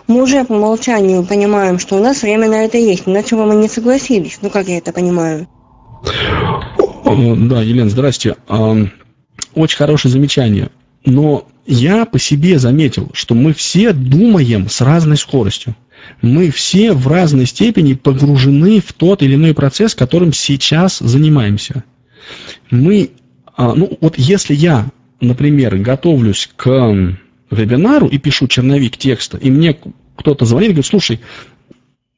мы 0.07 0.21
уже 0.21 0.43
по 0.43 0.51
умолчанию 0.51 1.23
понимаем, 1.23 1.79
что 1.79 1.95
у 1.95 1.99
нас 1.99 2.21
время 2.21 2.49
на 2.49 2.65
это 2.65 2.77
есть, 2.77 3.03
иначе 3.05 3.37
бы 3.37 3.45
мы 3.45 3.55
не 3.55 3.69
согласились. 3.69 4.39
Ну, 4.41 4.49
как 4.49 4.67
я 4.67 4.79
это 4.79 4.91
понимаю? 4.91 5.47
Да, 7.15 7.61
Елена, 7.61 7.89
здрасте. 7.89 8.35
Очень 8.47 9.77
хорошее 9.77 10.11
замечание. 10.11 10.69
Но 11.05 11.47
я 11.65 12.05
по 12.05 12.19
себе 12.19 12.59
заметил, 12.59 13.09
что 13.13 13.35
мы 13.35 13.53
все 13.53 13.93
думаем 13.93 14.69
с 14.69 14.81
разной 14.81 15.17
скоростью. 15.17 15.75
Мы 16.21 16.49
все 16.49 16.93
в 16.93 17.07
разной 17.07 17.45
степени 17.45 17.93
погружены 17.93 18.81
в 18.81 18.93
тот 18.93 19.21
или 19.21 19.35
иной 19.35 19.53
процесс, 19.53 19.95
которым 19.95 20.33
сейчас 20.33 20.99
занимаемся. 20.99 21.83
Мы, 22.71 23.11
а, 23.55 23.73
ну 23.75 23.97
вот 24.01 24.17
если 24.17 24.53
я, 24.53 24.89
например, 25.21 25.77
готовлюсь 25.77 26.49
к 26.55 27.15
вебинару 27.51 28.07
и 28.07 28.17
пишу 28.17 28.47
черновик 28.47 28.97
текста, 28.97 29.37
и 29.37 29.49
мне 29.49 29.77
кто-то 30.15 30.45
звонит 30.45 30.69
и 30.69 30.73
говорит, 30.73 30.85
слушай, 30.85 31.19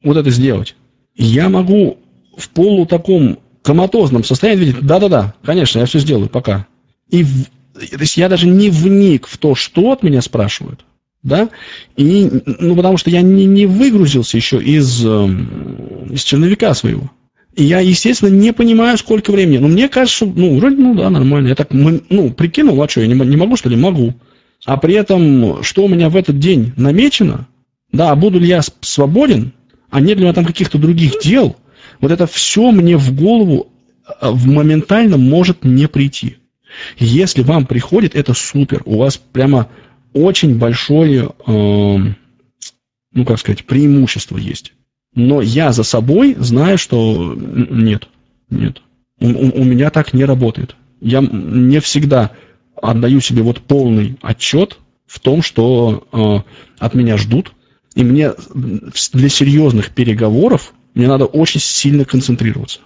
вот 0.02 0.16
это 0.16 0.30
сделать. 0.30 0.74
Я 1.16 1.48
могу 1.48 1.98
в 2.36 2.48
полу 2.48 2.86
таком 2.86 3.38
коматозном 3.62 4.24
состоянии 4.24 4.64
видеть, 4.64 4.80
да-да-да, 4.86 5.34
конечно, 5.44 5.78
я 5.78 5.86
все 5.86 5.98
сделаю, 5.98 6.28
пока. 6.28 6.66
И 7.10 7.24
то 7.74 8.00
есть 8.00 8.16
я 8.16 8.28
даже 8.28 8.46
не 8.48 8.70
вник 8.70 9.26
в 9.26 9.38
то, 9.38 9.54
что 9.54 9.92
от 9.92 10.02
меня 10.02 10.20
спрашивают, 10.20 10.84
да, 11.22 11.48
и, 11.96 12.28
ну, 12.58 12.76
потому 12.76 12.96
что 12.96 13.10
я 13.10 13.22
не, 13.22 13.46
не 13.46 13.66
выгрузился 13.66 14.36
еще 14.36 14.62
из, 14.62 15.04
эм, 15.04 16.08
из 16.10 16.22
черновика 16.22 16.74
своего. 16.74 17.10
И 17.54 17.64
я, 17.64 17.80
естественно, 17.80 18.30
не 18.30 18.52
понимаю, 18.52 18.96
сколько 18.96 19.30
времени. 19.30 19.58
Но 19.58 19.68
мне 19.68 19.88
кажется, 19.88 20.24
ну, 20.24 20.56
вроде, 20.56 20.76
ну, 20.76 20.94
да, 20.94 21.10
нормально. 21.10 21.48
Я 21.48 21.54
так, 21.54 21.68
ну, 21.70 22.30
прикинул, 22.30 22.82
а 22.82 22.88
что, 22.88 23.02
я 23.02 23.06
не, 23.06 23.14
не 23.14 23.36
могу, 23.36 23.56
что 23.56 23.68
ли? 23.68 23.76
Могу. 23.76 24.14
А 24.64 24.78
при 24.78 24.94
этом, 24.94 25.62
что 25.62 25.84
у 25.84 25.88
меня 25.88 26.08
в 26.08 26.16
этот 26.16 26.38
день 26.38 26.72
намечено, 26.76 27.46
да, 27.92 28.14
буду 28.14 28.38
ли 28.38 28.46
я 28.46 28.62
свободен, 28.80 29.52
а 29.90 30.00
нет 30.00 30.16
ли 30.16 30.22
у 30.22 30.24
меня 30.24 30.32
там 30.32 30.46
каких-то 30.46 30.78
других 30.78 31.20
дел, 31.22 31.56
вот 32.02 32.10
это 32.10 32.26
все 32.26 32.70
мне 32.72 32.98
в 32.98 33.14
голову 33.14 33.72
э, 34.20 34.30
моментально 34.30 35.16
может 35.16 35.64
не 35.64 35.86
прийти. 35.86 36.36
Если 36.98 37.42
вам 37.42 37.64
приходит, 37.64 38.14
это 38.16 38.34
супер. 38.34 38.82
У 38.84 38.98
вас 38.98 39.16
прямо 39.16 39.68
очень 40.12 40.58
большое, 40.58 41.30
э, 41.46 41.96
ну 43.12 43.24
как 43.24 43.38
сказать, 43.38 43.64
преимущество 43.64 44.36
есть. 44.36 44.72
Но 45.14 45.40
я 45.40 45.72
за 45.72 45.84
собой 45.84 46.34
знаю, 46.38 46.76
что 46.76 47.34
нет, 47.36 48.08
нет. 48.50 48.82
У, 49.20 49.26
у 49.26 49.64
меня 49.64 49.90
так 49.90 50.12
не 50.12 50.24
работает. 50.24 50.74
Я 51.00 51.20
не 51.20 51.80
всегда 51.80 52.32
отдаю 52.74 53.20
себе 53.20 53.42
вот 53.42 53.60
полный 53.60 54.16
отчет 54.22 54.78
в 55.06 55.20
том, 55.20 55.42
что 55.42 56.06
э, 56.12 56.50
от 56.78 56.94
меня 56.94 57.16
ждут. 57.16 57.52
И 57.94 58.02
мне 58.02 58.32
для 58.54 59.28
серьезных 59.28 59.90
переговоров 59.90 60.72
мне 60.94 61.08
надо 61.08 61.26
очень 61.26 61.60
сильно 61.60 62.04
концентрироваться. 62.04 62.80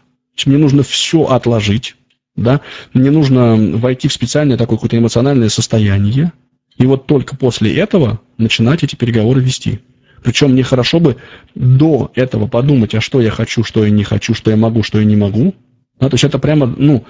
Мне 0.44 0.58
нужно 0.58 0.82
все 0.82 1.24
отложить, 1.24 1.96
да, 2.36 2.60
мне 2.92 3.10
нужно 3.10 3.56
войти 3.56 4.08
в 4.08 4.12
специальное 4.12 4.58
такое 4.58 4.76
какое-то 4.76 4.98
эмоциональное 4.98 5.48
состояние, 5.48 6.32
и 6.76 6.86
вот 6.86 7.06
только 7.06 7.36
после 7.36 7.74
этого 7.74 8.20
начинать 8.36 8.84
эти 8.84 8.96
переговоры 8.96 9.40
вести. 9.40 9.80
Причем 10.22 10.52
мне 10.52 10.62
хорошо 10.62 11.00
бы 11.00 11.16
до 11.54 12.10
этого 12.14 12.48
подумать, 12.48 12.94
а 12.94 13.00
что 13.00 13.20
я 13.20 13.30
хочу, 13.30 13.64
что 13.64 13.84
я 13.84 13.90
не 13.90 14.04
хочу, 14.04 14.34
что 14.34 14.50
я 14.50 14.56
могу, 14.56 14.82
что 14.82 14.98
я 14.98 15.04
не 15.04 15.16
могу. 15.16 15.54
Да, 15.98 16.10
то 16.10 16.14
есть 16.14 16.24
это 16.24 16.38
прямо, 16.38 16.66
ну, 16.66 17.06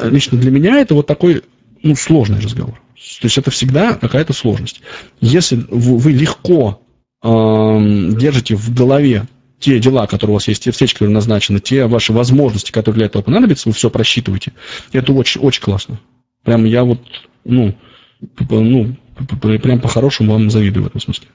лично 0.00 0.38
для 0.38 0.50
меня 0.50 0.78
это 0.78 0.94
вот 0.94 1.06
такой, 1.06 1.42
ну, 1.82 1.94
сложный 1.96 2.40
разговор. 2.40 2.80
То 2.94 3.26
есть 3.26 3.36
это 3.36 3.50
всегда 3.50 3.94
какая-то 3.94 4.32
сложность. 4.32 4.80
Если 5.20 5.62
вы 5.68 6.12
легко 6.12 6.80
э, 7.22 7.28
держите 7.28 8.54
в 8.56 8.72
голове 8.72 9.26
те 9.64 9.78
дела, 9.80 10.06
которые 10.06 10.32
у 10.32 10.34
вас 10.34 10.46
есть, 10.46 10.64
те 10.64 10.72
встречи, 10.72 10.92
которые 10.92 11.14
назначены, 11.14 11.58
те 11.58 11.86
ваши 11.86 12.12
возможности, 12.12 12.70
которые 12.70 12.98
для 12.98 13.06
этого 13.06 13.22
понадобятся, 13.22 13.70
вы 13.70 13.74
все 13.74 13.88
просчитываете. 13.88 14.52
Это 14.92 15.14
очень, 15.14 15.40
очень 15.40 15.62
классно. 15.62 15.98
Прям 16.44 16.66
я 16.66 16.84
вот, 16.84 17.00
ну, 17.46 17.74
ну, 18.50 18.96
прям 19.40 19.80
по-хорошему 19.80 20.32
вам 20.32 20.50
завидую 20.50 20.84
в 20.84 20.88
этом 20.88 21.00
смысле. 21.00 21.28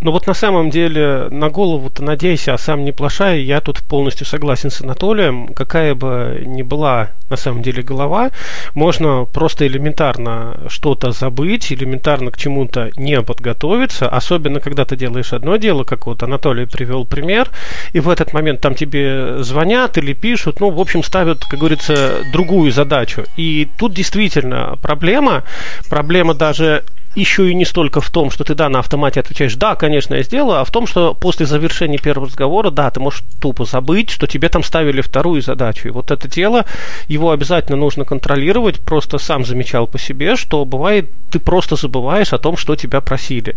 Ну 0.00 0.10
вот 0.10 0.26
на 0.26 0.34
самом 0.34 0.68
деле 0.68 1.28
на 1.30 1.48
голову-то 1.48 2.04
надейся, 2.04 2.52
а 2.52 2.58
сам 2.58 2.84
не 2.84 2.92
плашай. 2.92 3.40
Я 3.40 3.62
тут 3.62 3.82
полностью 3.82 4.26
согласен 4.26 4.70
с 4.70 4.82
Анатолием. 4.82 5.54
Какая 5.54 5.94
бы 5.94 6.42
ни 6.44 6.62
была 6.62 7.10
на 7.30 7.36
самом 7.36 7.62
деле 7.62 7.82
голова, 7.82 8.30
можно 8.74 9.24
просто 9.24 9.66
элементарно 9.66 10.60
что-то 10.68 11.12
забыть, 11.12 11.72
элементарно 11.72 12.30
к 12.30 12.36
чему-то 12.36 12.90
не 12.96 13.20
подготовиться. 13.22 14.06
Особенно, 14.06 14.60
когда 14.60 14.84
ты 14.84 14.96
делаешь 14.96 15.32
одно 15.32 15.56
дело, 15.56 15.84
как 15.84 16.06
вот 16.06 16.22
Анатолий 16.22 16.66
привел 16.66 17.06
пример, 17.06 17.50
и 17.94 18.00
в 18.00 18.10
этот 18.10 18.34
момент 18.34 18.60
там 18.60 18.74
тебе 18.74 19.42
звонят 19.42 19.96
или 19.96 20.12
пишут, 20.12 20.60
ну, 20.60 20.70
в 20.70 20.78
общем, 20.78 21.02
ставят, 21.02 21.44
как 21.46 21.58
говорится, 21.58 22.22
другую 22.32 22.70
задачу. 22.70 23.24
И 23.36 23.66
тут 23.78 23.94
действительно 23.94 24.78
проблема, 24.82 25.44
проблема 25.88 26.34
даже 26.34 26.84
еще 27.16 27.50
и 27.50 27.54
не 27.54 27.64
столько 27.64 28.00
в 28.00 28.10
том, 28.10 28.30
что 28.30 28.44
ты, 28.44 28.54
да, 28.54 28.68
на 28.68 28.80
автомате 28.80 29.20
отвечаешь, 29.20 29.56
да, 29.56 29.74
конечно, 29.74 30.14
я 30.14 30.22
сделаю, 30.22 30.60
а 30.60 30.64
в 30.64 30.70
том, 30.70 30.86
что 30.86 31.14
после 31.14 31.46
завершения 31.46 31.98
первого 31.98 32.26
разговора, 32.26 32.70
да, 32.70 32.90
ты 32.90 33.00
можешь 33.00 33.24
тупо 33.40 33.64
забыть, 33.64 34.10
что 34.10 34.26
тебе 34.26 34.48
там 34.48 34.62
ставили 34.62 35.00
вторую 35.00 35.42
задачу. 35.42 35.88
И 35.88 35.90
вот 35.90 36.10
это 36.10 36.28
дело, 36.28 36.66
его 37.08 37.30
обязательно 37.30 37.76
нужно 37.76 38.04
контролировать. 38.04 38.80
Просто 38.80 39.18
сам 39.18 39.44
замечал 39.44 39.86
по 39.86 39.98
себе, 39.98 40.36
что 40.36 40.64
бывает, 40.64 41.10
ты 41.30 41.38
просто 41.38 41.76
забываешь 41.76 42.32
о 42.32 42.38
том, 42.38 42.56
что 42.56 42.76
тебя 42.76 43.00
просили. 43.00 43.56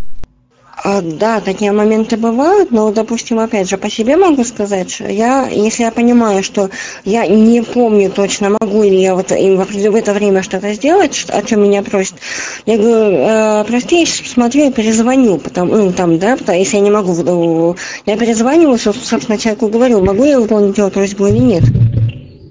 А, 0.81 1.01
да, 1.01 1.41
такие 1.41 1.71
моменты 1.71 2.15
бывают, 2.15 2.71
но, 2.71 2.91
допустим, 2.91 3.39
опять 3.39 3.69
же, 3.69 3.77
по 3.77 3.89
себе 3.89 4.15
могу 4.15 4.43
сказать, 4.45 4.89
что 4.89 5.09
я, 5.09 5.47
если 5.47 5.83
я 5.83 5.91
понимаю, 5.91 6.41
что 6.41 6.69
я 7.03 7.27
не 7.27 7.61
помню 7.61 8.09
точно, 8.09 8.51
могу 8.51 8.83
ли 8.83 9.01
я 9.01 9.13
вот 9.13 9.31
им 9.31 9.57
в 9.57 9.95
это 9.95 10.13
время 10.13 10.41
что-то 10.41 10.73
сделать, 10.73 11.25
о 11.27 11.41
чем 11.41 11.63
меня 11.63 11.83
просят, 11.83 12.15
я 12.65 12.77
говорю, 12.77 13.17
э, 13.17 13.63
прости, 13.67 14.01
я 14.01 14.05
смотрю 14.05 14.69
и 14.69 14.71
перезвоню, 14.71 15.37
потому, 15.37 15.75
ну, 15.75 15.91
там, 15.91 16.17
да, 16.17 16.37
потому, 16.37 16.57
если 16.57 16.77
я 16.77 16.81
не 16.81 16.91
могу, 16.91 17.75
я 18.05 18.17
перезваниваю, 18.17 18.77
собственно, 18.77 19.37
человеку 19.37 19.67
говорю, 19.67 20.03
могу 20.03 20.23
я 20.23 20.39
выполнить 20.39 20.77
его 20.77 20.89
просьбу 20.89 21.27
или 21.27 21.39
нет. 21.39 21.63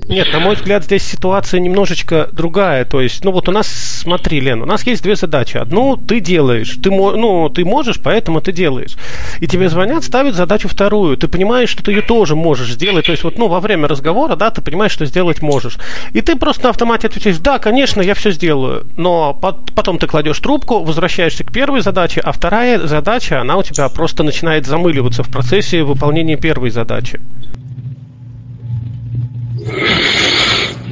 Нет, 0.08 0.32
на 0.32 0.40
мой 0.40 0.54
взгляд, 0.54 0.84
здесь 0.84 1.02
ситуация 1.02 1.60
немножечко 1.60 2.30
другая. 2.32 2.86
То 2.86 3.02
есть, 3.02 3.24
ну 3.24 3.30
вот 3.30 3.46
у 3.46 3.52
нас, 3.52 3.68
смотри, 3.68 4.40
Лен, 4.40 4.62
у 4.62 4.64
нас 4.64 4.86
есть 4.86 5.02
две 5.02 5.16
задачи. 5.16 5.58
Одну 5.58 5.98
ты 5.98 6.20
делаешь, 6.20 6.78
ты, 6.82 6.90
ну, 6.90 7.50
ты 7.50 7.62
можешь, 7.66 8.00
поэтому 8.02 8.40
ты 8.40 8.52
делаешь. 8.52 8.96
И 9.40 9.46
тебе 9.46 9.68
звонят, 9.68 10.04
ставят 10.04 10.34
задачу 10.34 10.66
вторую. 10.66 11.18
Ты 11.18 11.28
понимаешь, 11.28 11.68
что 11.68 11.82
ты 11.82 11.92
ее 11.92 12.00
тоже 12.00 12.36
можешь 12.36 12.70
сделать. 12.70 13.04
То 13.04 13.12
есть, 13.12 13.22
вот, 13.22 13.36
ну, 13.36 13.48
во 13.48 13.60
время 13.60 13.86
разговора, 13.86 14.34
да, 14.34 14.50
ты 14.50 14.62
понимаешь, 14.62 14.92
что 14.92 15.04
сделать 15.04 15.42
можешь. 15.42 15.76
И 16.14 16.22
ты 16.22 16.36
просто 16.36 16.64
на 16.64 16.70
автомате 16.70 17.08
отвечаешь, 17.08 17.38
да, 17.38 17.58
конечно, 17.58 18.00
я 18.00 18.14
все 18.14 18.30
сделаю. 18.30 18.86
Но 18.96 19.34
потом 19.34 19.98
ты 19.98 20.06
кладешь 20.06 20.38
трубку, 20.38 20.84
возвращаешься 20.84 21.44
к 21.44 21.52
первой 21.52 21.82
задаче, 21.82 22.22
а 22.24 22.32
вторая 22.32 22.86
задача, 22.86 23.42
она 23.42 23.58
у 23.58 23.62
тебя 23.62 23.86
просто 23.90 24.22
начинает 24.22 24.64
замыливаться 24.64 25.22
в 25.22 25.28
процессе 25.28 25.82
выполнения 25.82 26.36
первой 26.36 26.70
задачи. 26.70 27.20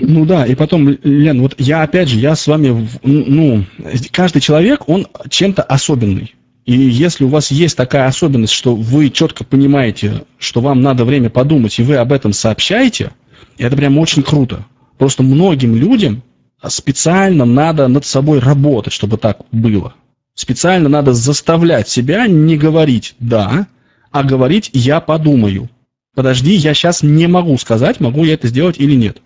Ну 0.01 0.25
да, 0.25 0.47
и 0.47 0.55
потом, 0.55 0.89
Лен, 1.03 1.41
вот 1.41 1.55
я 1.59 1.83
опять 1.83 2.09
же, 2.09 2.19
я 2.19 2.37
с 2.37 2.47
вами, 2.47 2.89
ну, 3.03 3.65
каждый 4.13 4.41
человек, 4.41 4.89
он 4.89 5.07
чем-то 5.29 5.63
особенный. 5.63 6.35
И 6.65 6.73
если 6.77 7.25
у 7.25 7.29
вас 7.29 7.51
есть 7.51 7.77
такая 7.77 8.07
особенность, 8.07 8.53
что 8.53 8.75
вы 8.75 9.11
четко 9.11 9.45
понимаете, 9.45 10.25
что 10.39 10.61
вам 10.61 10.83
надо 10.83 11.05
время 11.05 11.31
подумать, 11.31 11.79
и 11.79 11.83
вы 11.83 11.97
об 11.97 12.13
этом 12.13 12.33
сообщаете, 12.33 13.13
это 13.57 13.77
прям 13.77 13.99
очень 13.99 14.23
круто. 14.23 14.67
Просто 14.99 15.23
многим 15.23 15.77
людям 15.77 16.23
специально 16.67 17.45
надо 17.45 17.87
над 17.89 18.05
собой 18.05 18.41
работать, 18.41 18.93
чтобы 18.93 19.17
так 19.17 19.39
было. 19.53 19.95
Специально 20.35 20.89
надо 20.89 21.15
заставлять 21.15 21.89
себя 21.89 22.27
не 22.27 22.57
говорить 22.57 23.15
«да», 23.19 23.67
а 24.11 24.23
говорить 24.23 24.71
«я 24.73 25.01
подумаю» 25.01 25.71
подожди, 26.17 26.55
я 26.55 26.75
сейчас 26.75 27.05
не 27.05 27.29
могу 27.29 27.57
сказать, 27.59 28.01
могу 28.01 28.25
я 28.25 28.35
это 28.35 28.49
сделать 28.49 28.81
или 28.81 28.95
нет. 28.97 29.19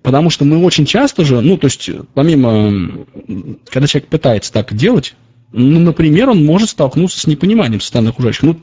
Потому 0.00 0.30
что 0.30 0.44
мы 0.44 0.64
очень 0.64 0.86
часто 0.86 1.24
же, 1.24 1.40
ну, 1.40 1.58
то 1.58 1.66
есть, 1.66 1.90
помимо, 2.14 3.04
когда 3.70 3.86
человек 3.86 4.08
пытается 4.08 4.52
так 4.52 4.74
делать, 4.74 5.14
ну, 5.52 5.80
например, 5.80 6.30
он 6.30 6.44
может 6.44 6.70
столкнуться 6.70 7.20
с 7.20 7.26
непониманием 7.26 7.80
со 7.80 7.88
стороны 7.88 8.08
окружающих. 8.08 8.42
Ну, 8.42 8.60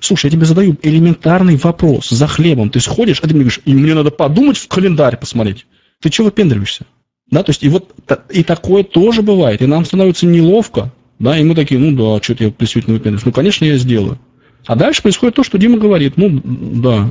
слушай, 0.00 0.26
я 0.26 0.32
тебе 0.32 0.44
задаю 0.44 0.76
элементарный 0.82 1.56
вопрос 1.56 2.08
за 2.08 2.26
хлебом. 2.26 2.70
Ты 2.70 2.80
сходишь, 2.80 3.20
а 3.20 3.22
ты 3.22 3.34
мне 3.34 3.44
говоришь, 3.44 3.60
и 3.64 3.74
мне 3.74 3.94
надо 3.94 4.10
подумать 4.10 4.56
в 4.56 4.68
календарь 4.68 5.16
посмотреть. 5.16 5.66
Ты 6.00 6.10
чего 6.10 6.26
выпендриваешься? 6.26 6.84
Да, 7.30 7.42
то 7.42 7.50
есть, 7.50 7.62
и 7.62 7.68
вот, 7.68 7.94
и 8.30 8.42
такое 8.42 8.82
тоже 8.82 9.22
бывает. 9.22 9.62
И 9.62 9.66
нам 9.66 9.84
становится 9.84 10.26
неловко, 10.26 10.92
да, 11.18 11.38
и 11.38 11.44
мы 11.44 11.54
такие, 11.54 11.80
ну 11.80 11.92
да, 11.92 12.22
что-то 12.22 12.44
я 12.44 12.52
действительно 12.58 12.94
выпендриваюсь. 12.94 13.24
Ну, 13.24 13.32
конечно, 13.32 13.64
я 13.64 13.76
сделаю. 13.76 14.18
А 14.66 14.76
дальше 14.76 15.02
происходит 15.02 15.34
то, 15.34 15.42
что 15.42 15.58
Дима 15.58 15.78
говорит. 15.78 16.16
Ну, 16.16 16.40
да. 16.44 17.10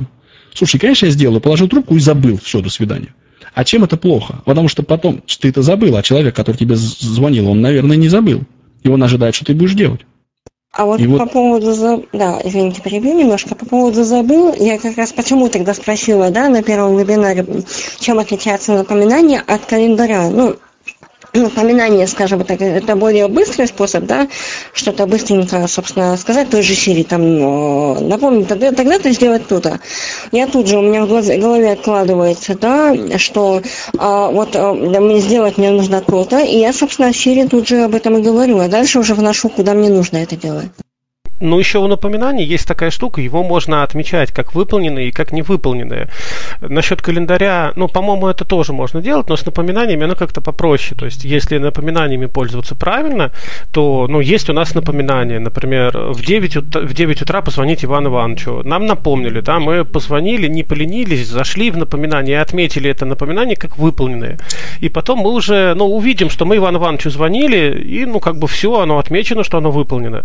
Слушай, 0.54 0.78
конечно, 0.78 1.06
я 1.06 1.12
сделаю. 1.12 1.40
Положил 1.40 1.68
трубку 1.68 1.96
и 1.96 2.00
забыл. 2.00 2.38
Все, 2.42 2.60
до 2.60 2.70
свидания. 2.70 3.14
А 3.54 3.64
чем 3.64 3.84
это 3.84 3.96
плохо? 3.96 4.42
Потому 4.44 4.68
что 4.68 4.82
потом 4.82 5.22
ты 5.40 5.48
это 5.48 5.62
забыл, 5.62 5.96
а 5.96 6.02
человек, 6.02 6.34
который 6.34 6.56
тебе 6.56 6.76
звонил, 6.76 7.48
он, 7.48 7.60
наверное, 7.60 7.96
не 7.96 8.08
забыл. 8.08 8.42
И 8.82 8.88
он 8.88 9.02
ожидает, 9.02 9.34
что 9.34 9.44
ты 9.44 9.54
будешь 9.54 9.74
делать. 9.74 10.00
А 10.72 10.86
вот 10.86 11.00
и 11.00 11.06
по 11.06 11.18
вот... 11.18 11.32
поводу, 11.32 12.06
да, 12.14 12.40
извините, 12.42 12.80
перебью 12.80 13.14
немножко, 13.14 13.54
по 13.54 13.66
поводу 13.66 14.04
забыл, 14.04 14.54
я 14.58 14.78
как 14.78 14.96
раз 14.96 15.12
почему 15.12 15.50
тогда 15.50 15.74
спросила, 15.74 16.30
да, 16.30 16.48
на 16.48 16.62
первом 16.62 16.96
вебинаре, 16.96 17.44
чем 18.00 18.18
отличается 18.18 18.72
напоминание 18.72 19.40
от 19.40 19.66
календаря. 19.66 20.30
Ну, 20.30 20.56
напоминание, 21.32 22.06
скажем 22.06 22.44
так, 22.44 22.60
это 22.60 22.96
более 22.96 23.28
быстрый 23.28 23.66
способ, 23.66 24.04
да, 24.04 24.28
что-то 24.72 25.06
быстренько, 25.06 25.66
собственно, 25.66 26.16
сказать 26.16 26.50
той 26.50 26.62
же 26.62 26.74
Сири, 26.74 27.02
там, 27.02 28.08
напомнить, 28.08 28.48
тогда, 28.48 28.72
тогда-то 28.72 29.10
сделать 29.12 29.46
то-то. 29.46 29.80
Я 30.30 30.46
тут 30.46 30.68
же, 30.68 30.78
у 30.78 30.82
меня 30.82 31.04
в 31.04 31.08
голове 31.08 31.72
откладывается, 31.72 32.56
да, 32.58 32.94
что 33.18 33.62
а, 33.98 34.30
вот 34.30 34.50
а, 34.54 35.20
сделать 35.20 35.58
мне 35.58 35.70
нужно 35.70 36.00
то-то, 36.00 36.40
и 36.40 36.58
я, 36.58 36.72
собственно, 36.72 37.12
Сири 37.12 37.46
тут 37.46 37.68
же 37.68 37.82
об 37.84 37.94
этом 37.94 38.18
и 38.18 38.22
говорю, 38.22 38.58
а 38.58 38.68
дальше 38.68 38.98
уже 38.98 39.14
вношу, 39.14 39.48
куда 39.48 39.74
мне 39.74 39.88
нужно 39.88 40.18
это 40.18 40.36
делать. 40.36 40.70
Ну, 41.42 41.58
еще 41.58 41.78
у 41.78 41.88
напоминаний 41.88 42.44
есть 42.44 42.68
такая 42.68 42.92
штука, 42.92 43.20
его 43.20 43.42
можно 43.42 43.82
отмечать 43.82 44.30
как 44.30 44.54
выполненные 44.54 45.08
и 45.08 45.10
как 45.10 45.32
невыполненные. 45.32 46.08
Насчет 46.60 47.02
календаря, 47.02 47.72
ну, 47.74 47.88
по-моему, 47.88 48.28
это 48.28 48.44
тоже 48.44 48.72
можно 48.72 49.02
делать, 49.02 49.28
но 49.28 49.36
с 49.36 49.44
напоминаниями 49.44 50.04
оно 50.04 50.14
как-то 50.14 50.40
попроще. 50.40 50.96
То 50.96 51.04
есть, 51.04 51.24
если 51.24 51.58
напоминаниями 51.58 52.26
пользоваться 52.26 52.76
правильно, 52.76 53.32
то, 53.72 54.06
ну, 54.08 54.20
есть 54.20 54.50
у 54.50 54.52
нас 54.52 54.72
напоминания. 54.76 55.40
Например, 55.40 56.12
в 56.12 56.24
9, 56.24 56.56
утра, 56.58 56.80
в 56.82 56.94
9 56.94 57.22
утра 57.22 57.42
позвонить 57.42 57.84
Ивану 57.84 58.10
Ивановичу. 58.10 58.62
Нам 58.62 58.86
напомнили, 58.86 59.40
да, 59.40 59.58
мы 59.58 59.84
позвонили, 59.84 60.46
не 60.46 60.62
поленились, 60.62 61.26
зашли 61.26 61.72
в 61.72 61.76
напоминание 61.76 62.36
и 62.36 62.40
отметили 62.40 62.88
это 62.88 63.04
напоминание 63.04 63.56
как 63.56 63.78
выполненное. 63.78 64.38
И 64.78 64.88
потом 64.88 65.18
мы 65.18 65.30
уже, 65.32 65.74
ну, 65.74 65.86
увидим, 65.86 66.30
что 66.30 66.44
мы 66.44 66.58
Ивану 66.58 66.78
Ивановичу 66.78 67.10
звонили, 67.10 67.82
и, 67.82 68.06
ну, 68.06 68.20
как 68.20 68.36
бы 68.38 68.46
все, 68.46 68.78
оно 68.78 68.98
отмечено, 68.98 69.42
что 69.42 69.58
оно 69.58 69.72
выполнено. 69.72 70.24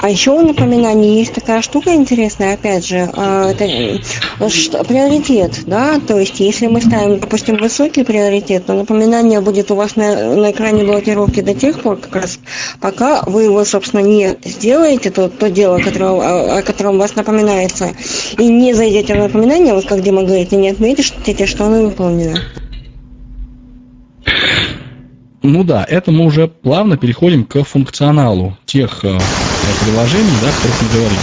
А 0.00 0.08
еще 0.08 0.30
у 0.30 0.40
напоминаний 0.40 1.18
есть 1.18 1.34
такая 1.34 1.62
штука 1.62 1.94
интересная, 1.94 2.54
опять 2.54 2.86
же, 2.86 3.08
а, 3.14 3.50
это 3.50 4.00
что, 4.48 4.84
приоритет, 4.84 5.60
да, 5.66 6.00
то 6.00 6.18
есть 6.18 6.40
если 6.40 6.66
мы 6.66 6.80
ставим, 6.80 7.18
допустим, 7.18 7.56
высокий 7.56 8.04
приоритет, 8.04 8.66
то 8.66 8.74
напоминание 8.74 9.40
будет 9.40 9.70
у 9.70 9.74
вас 9.74 9.96
на, 9.96 10.34
на 10.34 10.50
экране 10.50 10.84
блокировки 10.84 11.40
до 11.40 11.54
тех 11.54 11.80
пор, 11.80 11.98
как 11.98 12.16
раз 12.16 12.38
пока 12.80 13.22
вы 13.26 13.44
его, 13.44 13.64
собственно, 13.64 14.00
не 14.00 14.36
сделаете, 14.44 15.10
то, 15.10 15.28
то 15.28 15.50
дело, 15.50 15.78
которое, 15.78 16.58
о 16.58 16.62
котором 16.62 16.98
вас 16.98 17.14
напоминается, 17.14 17.90
и 18.38 18.46
не 18.46 18.74
зайдете 18.74 19.14
в 19.14 19.18
напоминание, 19.18 19.74
вот 19.74 19.86
как 19.86 20.02
Дима 20.02 20.22
говорит, 20.22 20.52
и 20.52 20.56
не 20.56 20.70
отметите, 20.70 21.46
что 21.46 21.66
оно 21.66 21.82
выполнено. 21.84 22.38
Ну 25.42 25.64
да, 25.64 25.84
это 25.84 26.10
мы 26.10 26.24
уже 26.24 26.48
плавно 26.48 26.96
переходим 26.96 27.44
к 27.44 27.62
функционалу 27.62 28.56
тех 28.64 29.04
э, 29.04 29.18
приложений, 29.84 30.32
да, 30.42 30.48
о 30.48 30.52
которых 30.52 30.82
мы 30.82 30.88
говорим. 30.88 31.18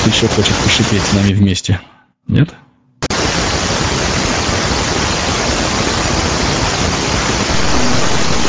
Кто 0.00 0.10
еще 0.10 0.28
хочет 0.28 0.54
пошипеть 0.56 1.02
с 1.02 1.12
нами 1.14 1.32
вместе? 1.32 1.80
Нет? 2.28 2.54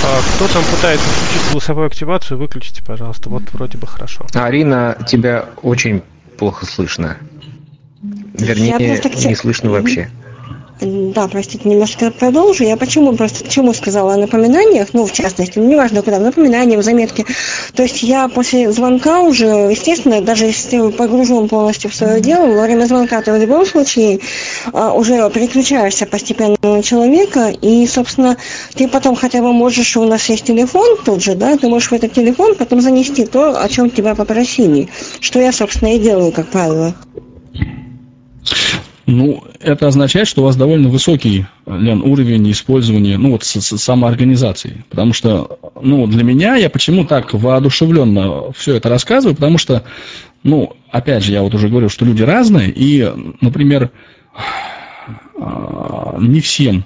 А 0.04 0.22
кто 0.36 0.48
там 0.48 0.64
пытается 0.66 1.08
включить 1.08 1.52
голосовую 1.52 1.88
активацию, 1.88 2.38
выключите, 2.38 2.84
пожалуйста. 2.86 3.30
Вот 3.30 3.44
вроде 3.54 3.78
бы 3.78 3.88
хорошо. 3.88 4.26
Арина, 4.34 4.98
тебя 5.08 5.46
очень 5.64 6.04
плохо 6.38 6.66
слышно. 6.66 7.18
Вернее, 8.38 9.02
не 9.26 9.36
слышно 9.36 9.72
вообще. 9.72 10.10
Да, 10.82 11.30
простите, 11.30 11.70
немножко 11.70 12.12
продолжу. 12.12 12.66
Я 12.66 12.76
почему 12.76 13.14
просто 13.16 13.46
почему 13.46 13.74
сказала 13.74 14.16
о 14.16 14.18
напоминаниях, 14.18 14.90
ну, 14.92 15.06
в 15.06 15.12
частности, 15.14 15.58
ну, 15.58 15.70
неважно 15.70 16.02
куда, 16.02 16.20
напоминания, 16.20 16.78
в 16.78 16.84
заметки. 16.84 17.26
То 17.76 17.84
есть 17.84 18.04
я 18.04 18.28
после 18.28 18.70
звонка 18.74 19.22
уже, 19.22 19.46
естественно, 19.46 20.22
даже 20.22 20.46
если 20.46 20.92
погружен 20.92 21.48
полностью 21.48 21.90
в 21.90 21.96
свое 21.96 22.20
дело, 22.20 22.48
во 22.48 22.64
время 22.64 22.86
звонка 22.86 23.22
ты 23.22 23.32
в 23.32 23.38
любом 23.38 23.66
случае 23.66 24.20
а, 24.74 24.92
уже 24.92 25.30
переключаешься 25.30 26.06
постепенно 26.06 26.58
на 26.62 26.84
человека, 26.84 27.54
и, 27.62 27.88
собственно, 27.88 28.36
ты 28.74 28.90
потом 28.90 29.16
хотя 29.16 29.42
бы 29.42 29.54
можешь, 29.54 29.96
у 29.96 30.04
нас 30.04 30.28
есть 30.28 30.44
телефон 30.44 30.98
тут 31.06 31.24
же, 31.24 31.36
да, 31.36 31.56
ты 31.58 31.70
можешь 31.70 31.90
в 31.90 31.94
этот 31.94 32.12
телефон 32.12 32.56
потом 32.56 32.82
занести 32.82 33.26
то, 33.26 33.58
о 33.58 33.70
чем 33.70 33.90
тебя 33.90 34.14
попросили, 34.14 34.90
что 35.22 35.40
я, 35.40 35.54
собственно, 35.54 35.96
и 35.96 36.00
делаю, 36.00 36.34
как 36.34 36.48
правило. 36.48 36.94
Ну, 39.06 39.44
это 39.60 39.88
означает, 39.88 40.28
что 40.28 40.42
у 40.42 40.46
вас 40.46 40.56
довольно 40.56 40.90
высокий, 40.90 41.46
Лен, 41.68 42.02
уровень 42.02 42.52
использования, 42.52 43.18
ну, 43.20 43.32
вот 43.32 43.44
с, 43.44 43.62
с 43.62 43.78
самоорганизации. 43.78 44.84
Потому 44.90 45.14
что, 45.14 45.60
ну, 45.80 46.08
для 46.08 46.24
меня, 46.24 46.56
я 46.56 46.72
почему 46.72 47.06
так 47.06 47.34
воодушевленно 47.34 48.52
все 48.54 48.76
это 48.76 48.90
рассказываю, 48.90 49.36
потому 49.36 49.60
что, 49.60 49.84
ну, 50.42 50.76
опять 50.90 51.24
же, 51.24 51.34
я 51.34 51.44
вот 51.44 51.54
уже 51.54 51.70
говорил, 51.70 51.90
что 51.90 52.04
люди 52.04 52.24
разные, 52.24 52.72
и, 52.72 53.08
например, 53.42 53.92
а, 55.38 56.16
не 56.20 56.42
всем 56.42 56.86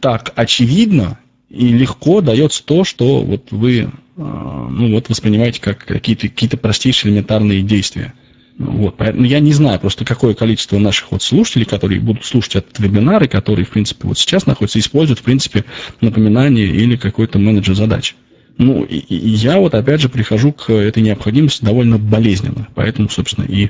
так 0.00 0.32
очевидно 0.34 1.18
и 1.48 1.68
легко 1.68 2.20
дается 2.20 2.64
то, 2.64 2.84
что 2.84 3.20
вот 3.20 3.52
вы, 3.52 3.90
а, 4.16 4.68
ну, 4.68 4.92
вот 4.92 5.08
воспринимаете 5.08 5.60
как 5.60 5.84
какие-то 5.84 6.28
какие 6.28 6.50
простейшие 6.50 7.12
элементарные 7.12 7.62
действия. 7.62 8.14
Вот, 8.58 8.96
поэтому 8.96 9.24
я 9.26 9.38
не 9.40 9.52
знаю 9.52 9.78
просто, 9.78 10.06
какое 10.06 10.34
количество 10.34 10.78
наших 10.78 11.12
вот 11.12 11.22
слушателей, 11.22 11.66
которые 11.66 12.00
будут 12.00 12.24
слушать 12.24 12.56
этот 12.56 12.78
вебинар, 12.78 13.22
и 13.22 13.28
которые, 13.28 13.66
в 13.66 13.70
принципе, 13.70 14.08
вот 14.08 14.18
сейчас 14.18 14.46
находятся, 14.46 14.78
используют, 14.78 15.18
в 15.18 15.22
принципе, 15.22 15.66
напоминание 16.00 16.66
или 16.66 16.96
какой-то 16.96 17.38
менеджер 17.38 17.74
задач. 17.74 18.14
Ну, 18.56 18.82
и, 18.84 18.96
и 18.96 19.28
я 19.28 19.58
вот 19.58 19.74
опять 19.74 20.00
же 20.00 20.08
прихожу 20.08 20.52
к 20.52 20.70
этой 20.72 21.02
необходимости 21.02 21.62
довольно 21.62 21.98
болезненно. 21.98 22.68
Поэтому, 22.74 23.10
собственно, 23.10 23.44
и 23.44 23.66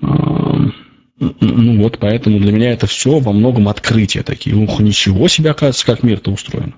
э, 0.00 0.06
ну 1.18 1.82
вот 1.82 1.98
поэтому 1.98 2.38
для 2.38 2.52
меня 2.52 2.72
это 2.72 2.86
все 2.86 3.18
во 3.18 3.32
многом 3.32 3.68
открытия 3.68 4.22
такие. 4.22 4.54
Ух, 4.54 4.80
ничего 4.80 5.28
себе, 5.28 5.50
оказывается, 5.50 5.86
как 5.86 6.02
мир-то 6.02 6.30
устроен. 6.30 6.74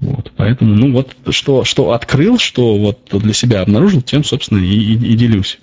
Вот, 0.00 0.32
поэтому, 0.36 0.74
ну 0.74 0.92
вот, 0.92 1.16
что, 1.30 1.64
что 1.64 1.92
открыл, 1.92 2.38
что 2.38 2.78
вот 2.78 3.08
для 3.10 3.32
себя 3.32 3.62
обнаружил, 3.62 4.00
тем, 4.00 4.22
собственно, 4.22 4.60
и, 4.60 4.70
и, 4.70 4.92
и 4.94 5.14
делюсь. 5.16 5.58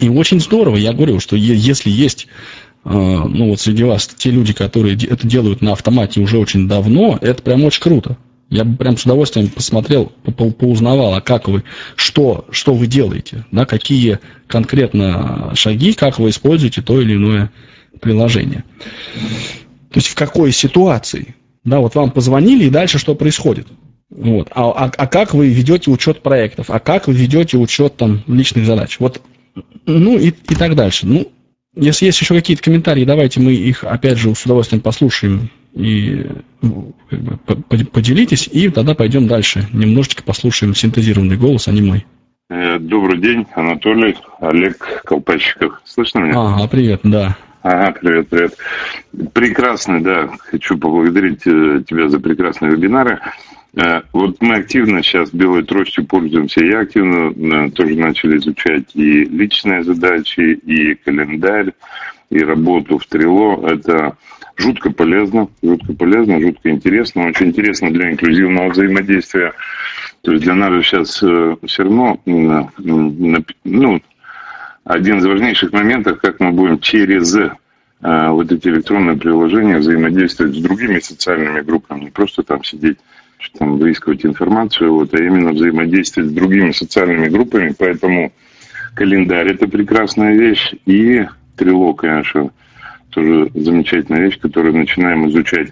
И 0.00 0.08
очень 0.08 0.40
здорово, 0.40 0.76
я 0.76 0.92
говорю, 0.92 1.20
что 1.20 1.36
если 1.36 1.90
есть 1.90 2.26
э, 2.84 2.90
ну 2.90 3.50
вот 3.50 3.60
среди 3.60 3.84
вас 3.84 4.06
те 4.06 4.30
люди, 4.30 4.52
которые 4.52 4.94
это 4.94 5.26
делают 5.26 5.62
на 5.62 5.72
автомате 5.72 6.20
уже 6.20 6.38
очень 6.38 6.68
давно, 6.68 7.18
это 7.20 7.42
прям 7.42 7.64
очень 7.64 7.82
круто. 7.82 8.18
Я 8.48 8.64
бы 8.64 8.76
прям 8.76 8.96
с 8.96 9.04
удовольствием 9.04 9.48
посмотрел, 9.48 10.12
поузнавал, 10.58 11.14
а 11.14 11.20
как 11.20 11.48
вы, 11.48 11.64
что, 11.96 12.44
что 12.50 12.74
вы 12.74 12.86
делаете, 12.86 13.44
да, 13.50 13.66
какие 13.66 14.20
конкретно 14.46 15.52
шаги, 15.54 15.94
как 15.94 16.20
вы 16.20 16.30
используете 16.30 16.80
то 16.80 17.00
или 17.00 17.14
иное 17.14 17.50
приложение. 18.00 18.64
То 19.90 19.98
есть 19.98 20.08
в 20.08 20.14
какой 20.14 20.52
ситуации, 20.52 21.34
да, 21.64 21.80
вот 21.80 21.96
вам 21.96 22.12
позвонили 22.12 22.66
и 22.66 22.70
дальше 22.70 22.98
что 22.98 23.16
происходит. 23.16 23.66
Вот. 24.10 24.48
А, 24.52 24.70
а, 24.70 24.92
а 24.96 25.06
как 25.08 25.34
вы 25.34 25.48
ведете 25.48 25.90
учет 25.90 26.22
проектов, 26.22 26.70
а 26.70 26.78
как 26.78 27.08
вы 27.08 27.14
ведете 27.14 27.56
учет 27.56 27.96
там 27.96 28.22
личных 28.28 28.64
задач. 28.64 29.00
Вот, 29.00 29.20
ну 29.86 30.18
и, 30.18 30.28
и 30.28 30.54
так 30.54 30.74
дальше. 30.74 31.06
Ну, 31.06 31.32
если 31.74 32.06
есть 32.06 32.20
еще 32.20 32.34
какие-то 32.34 32.62
комментарии, 32.62 33.04
давайте 33.04 33.40
мы 33.40 33.52
их 33.52 33.84
опять 33.84 34.18
же 34.18 34.34
с 34.34 34.44
удовольствием 34.44 34.80
послушаем 34.80 35.50
и 35.74 36.26
как 36.60 37.20
бы, 37.20 37.38
поделитесь, 37.92 38.48
и 38.50 38.70
тогда 38.70 38.94
пойдем 38.94 39.26
дальше. 39.26 39.68
Немножечко 39.72 40.22
послушаем 40.22 40.74
синтезированный 40.74 41.36
голос, 41.36 41.68
а 41.68 41.72
не 41.72 41.82
мой. 41.82 42.06
Э, 42.48 42.78
добрый 42.78 43.20
день, 43.20 43.46
Анатолий, 43.54 44.16
Олег 44.40 45.02
Колпачиков. 45.04 45.80
Слышно 45.84 46.20
меня? 46.20 46.40
Ага, 46.40 46.68
привет, 46.68 47.00
да. 47.02 47.36
Ага, 47.62 47.96
привет, 48.00 48.28
привет. 48.28 48.54
Прекрасный, 49.32 50.00
да. 50.00 50.28
Хочу 50.38 50.78
поблагодарить 50.78 51.46
э, 51.46 51.82
тебя 51.86 52.08
за 52.08 52.20
прекрасные 52.20 52.72
вебинары. 52.72 53.20
Э, 53.76 54.00
вот 54.12 54.36
мы 54.40 54.56
активно 54.56 55.02
сейчас 55.02 55.30
белой 55.30 55.62
тростью 55.62 56.06
пользуемся. 56.06 56.64
Я 56.64 56.80
активно 56.80 57.70
тоже 57.70 57.94
начал 57.94 58.34
изучать 58.36 58.94
и 58.94 59.24
личные 59.24 59.84
задачи, 59.84 60.40
и 60.40 60.94
календарь, 60.94 61.72
и 62.30 62.38
работу 62.38 62.98
в 62.98 63.06
Трило. 63.06 63.66
Это 63.66 64.16
жутко 64.56 64.90
полезно, 64.90 65.48
жутко 65.62 65.92
полезно, 65.92 66.40
жутко 66.40 66.70
интересно, 66.70 67.26
очень 67.26 67.48
интересно 67.48 67.90
для 67.90 68.10
инклюзивного 68.10 68.70
взаимодействия. 68.70 69.52
То 70.22 70.32
есть 70.32 70.44
для 70.44 70.54
нас 70.54 70.84
сейчас 70.84 71.22
э, 71.22 71.56
все 71.66 71.82
равно, 71.82 72.18
ну, 72.24 74.00
один 74.84 75.18
из 75.18 75.26
важнейших 75.26 75.72
моментов, 75.72 76.20
как 76.20 76.40
мы 76.40 76.52
будем 76.52 76.80
через 76.80 77.36
э, 77.36 77.50
вот 78.00 78.50
эти 78.50 78.68
электронные 78.68 79.18
приложения 79.18 79.76
взаимодействовать 79.76 80.54
с 80.56 80.60
другими 80.60 80.98
социальными 80.98 81.60
группами, 81.60 82.04
не 82.04 82.10
просто 82.10 82.42
там 82.42 82.64
сидеть, 82.64 82.98
там 83.58 83.78
выискивать 83.78 84.24
информацию, 84.24 84.92
вот, 84.92 85.14
а 85.14 85.18
именно 85.18 85.52
взаимодействовать 85.52 86.30
с 86.30 86.32
другими 86.32 86.70
социальными 86.72 87.28
группами, 87.28 87.74
поэтому 87.76 88.32
календарь 88.94 89.52
это 89.52 89.68
прекрасная 89.68 90.34
вещь 90.34 90.74
и 90.86 91.26
трило, 91.56 91.92
конечно, 91.92 92.50
тоже 93.10 93.50
замечательная 93.54 94.22
вещь, 94.22 94.38
которую 94.38 94.76
начинаем 94.76 95.28
изучать. 95.28 95.68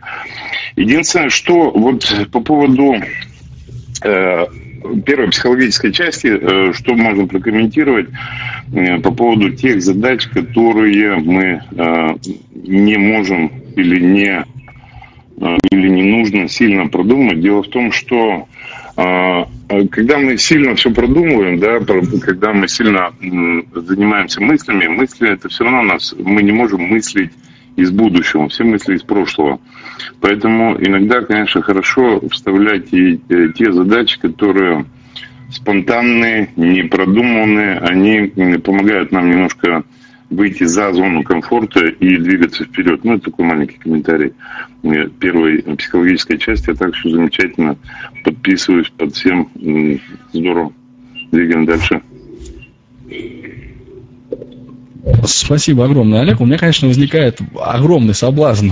Единственное, 0.76 1.28
что 1.28 1.70
вот 1.70 2.04
по 2.32 2.40
поводу 2.40 2.94
э, 4.02 4.46
первой 5.04 5.30
психологической 5.30 5.92
части, 5.92 6.26
э, 6.26 6.72
что 6.72 6.94
можно 6.94 7.26
прокомментировать 7.26 8.08
э, 8.72 8.98
по 9.00 9.10
поводу 9.10 9.50
тех 9.50 9.82
задач, 9.82 10.26
которые 10.28 11.16
мы 11.16 11.62
э, 11.70 12.16
не 12.54 12.96
можем 12.96 13.50
или 13.76 14.00
не 14.00 14.44
или 15.36 15.88
не 15.88 16.02
нужно 16.02 16.48
сильно 16.48 16.86
продумать. 16.86 17.40
Дело 17.40 17.62
в 17.62 17.68
том, 17.68 17.92
что 17.92 18.46
э, 18.96 19.44
когда 19.90 20.18
мы 20.18 20.36
сильно 20.38 20.74
все 20.74 20.90
продумываем, 20.90 21.58
да, 21.58 21.80
когда 22.20 22.52
мы 22.52 22.68
сильно 22.68 23.12
занимаемся 23.20 24.40
мыслями, 24.40 24.86
мысли 24.86 25.32
это 25.32 25.48
все 25.48 25.64
равно 25.64 25.82
нас, 25.82 26.14
мы 26.18 26.42
не 26.42 26.52
можем 26.52 26.82
мыслить 26.82 27.32
из 27.76 27.90
будущего, 27.90 28.48
все 28.48 28.64
мысли 28.64 28.94
из 28.94 29.02
прошлого. 29.02 29.60
Поэтому 30.20 30.76
иногда, 30.78 31.22
конечно, 31.22 31.62
хорошо 31.62 32.20
вставлять 32.30 32.92
и 32.92 33.20
э, 33.28 33.48
те 33.56 33.72
задачи, 33.72 34.20
которые 34.20 34.84
спонтанные, 35.50 36.50
непродуманные, 36.56 37.78
они 37.78 38.58
помогают 38.58 39.12
нам 39.12 39.30
немножко 39.30 39.84
выйти 40.36 40.64
за 40.64 40.92
зону 40.92 41.22
комфорта 41.22 41.86
и 41.86 42.16
двигаться 42.16 42.64
вперед. 42.64 43.04
Ну, 43.04 43.14
это 43.14 43.24
такой 43.24 43.46
маленький 43.46 43.78
комментарий 43.78 44.32
первой 45.20 45.62
психологической 45.62 46.38
части. 46.38 46.70
Я 46.70 46.74
так 46.74 46.94
все 46.94 47.10
замечательно 47.10 47.76
подписываюсь 48.24 48.90
под 48.90 49.14
всем. 49.14 49.48
Здорово. 50.32 50.72
Двигаем 51.30 51.64
дальше. 51.66 52.02
Спасибо 55.26 55.84
огромное, 55.84 56.20
Олег. 56.20 56.40
У 56.40 56.46
меня, 56.46 56.56
конечно, 56.56 56.88
возникает 56.88 57.38
огромный 57.60 58.14
соблазн 58.14 58.70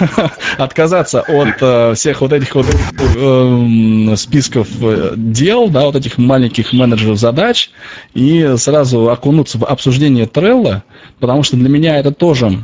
отказаться 0.58 1.20
от 1.20 1.56
э, 1.60 1.94
всех 1.94 2.20
вот 2.20 2.32
этих 2.32 2.54
вот 2.54 2.66
э, 2.66 4.16
списков 4.16 4.68
э, 4.80 5.12
дел, 5.16 5.68
да, 5.68 5.86
вот 5.86 5.94
этих 5.94 6.18
маленьких 6.18 6.72
менеджеров 6.72 7.18
задач 7.18 7.70
и 8.12 8.54
сразу 8.56 9.08
окунуться 9.10 9.58
в 9.58 9.64
обсуждение 9.64 10.26
Трелла, 10.26 10.82
потому 11.20 11.44
что 11.44 11.56
для 11.56 11.68
меня 11.68 11.96
это 11.98 12.12
тоже 12.12 12.58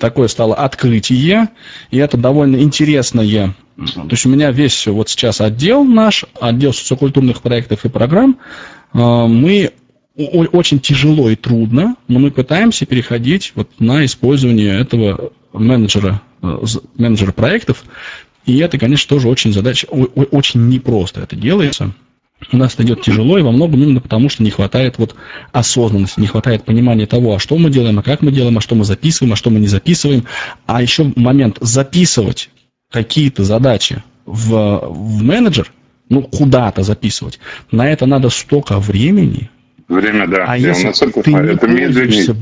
такое 0.00 0.28
стало 0.28 0.54
открытие, 0.54 1.48
и 1.90 1.98
это 1.98 2.16
довольно 2.16 2.56
интересное. 2.56 3.54
То 3.76 4.08
есть 4.10 4.26
у 4.26 4.28
меня 4.28 4.50
весь 4.50 4.86
вот 4.86 5.08
сейчас 5.08 5.40
отдел 5.40 5.84
наш, 5.84 6.24
отдел 6.40 6.72
социокультурных 6.72 7.42
проектов 7.42 7.84
и 7.84 7.88
программ, 7.88 8.38
э, 8.94 8.98
мы 8.98 9.72
очень 10.14 10.80
тяжело 10.80 11.30
и 11.30 11.36
трудно, 11.36 11.96
но 12.08 12.18
мы 12.18 12.30
пытаемся 12.30 12.84
переходить 12.86 13.52
вот 13.54 13.68
на 13.78 14.04
использование 14.04 14.78
этого 14.78 15.32
менеджера, 15.52 16.20
э, 16.42 16.58
менеджера 16.96 17.32
проектов, 17.32 17.84
и 18.44 18.58
это, 18.58 18.78
конечно, 18.78 19.08
тоже 19.08 19.28
очень 19.28 19.52
задача, 19.52 19.86
очень 19.86 20.68
непросто 20.68 21.20
это 21.20 21.36
делается. 21.36 21.92
У 22.50 22.56
нас 22.56 22.74
это 22.74 22.82
идет 22.82 23.02
тяжело, 23.02 23.38
и 23.38 23.42
во 23.42 23.52
многом 23.52 23.82
именно 23.82 24.00
потому, 24.00 24.28
что 24.28 24.42
не 24.42 24.50
хватает 24.50 24.98
вот 24.98 25.14
осознанности, 25.52 26.18
не 26.18 26.26
хватает 26.26 26.64
понимания 26.64 27.06
того, 27.06 27.34
а 27.34 27.38
что 27.38 27.56
мы 27.56 27.70
делаем, 27.70 28.00
а 28.00 28.02
как 28.02 28.20
мы 28.20 28.32
делаем, 28.32 28.58
а 28.58 28.60
что 28.60 28.74
мы 28.74 28.84
записываем, 28.84 29.32
а 29.32 29.36
что 29.36 29.50
мы 29.50 29.60
не 29.60 29.68
записываем. 29.68 30.24
А 30.66 30.82
еще 30.82 31.12
момент 31.14 31.58
записывать 31.60 32.50
какие-то 32.90 33.44
задачи 33.44 34.02
в, 34.26 34.80
в 34.88 35.22
менеджер, 35.22 35.72
ну, 36.08 36.22
куда-то 36.22 36.82
записывать. 36.82 37.38
На 37.70 37.88
это 37.88 38.06
надо 38.06 38.28
столько 38.28 38.80
времени, 38.80 39.48
Время, 39.88 40.26
да. 40.26 40.44
А 40.48 40.56
если 40.56 40.90
ты 40.90 41.36
это 41.36 41.68
медленнее, 41.68 42.36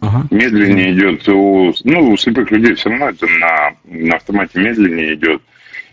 ага. 0.00 0.26
медленнее 0.30 0.92
идет. 0.92 1.28
У, 1.28 1.72
ну, 1.84 2.10
у 2.10 2.16
слепых 2.16 2.50
людей 2.50 2.74
все 2.74 2.90
равно 2.90 3.10
это 3.10 3.26
на, 3.26 3.72
на 3.84 4.16
автомате 4.16 4.60
медленнее 4.60 5.14
идет. 5.14 5.42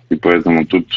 И 0.10 0.16
поэтому 0.16 0.66
тут, 0.66 0.88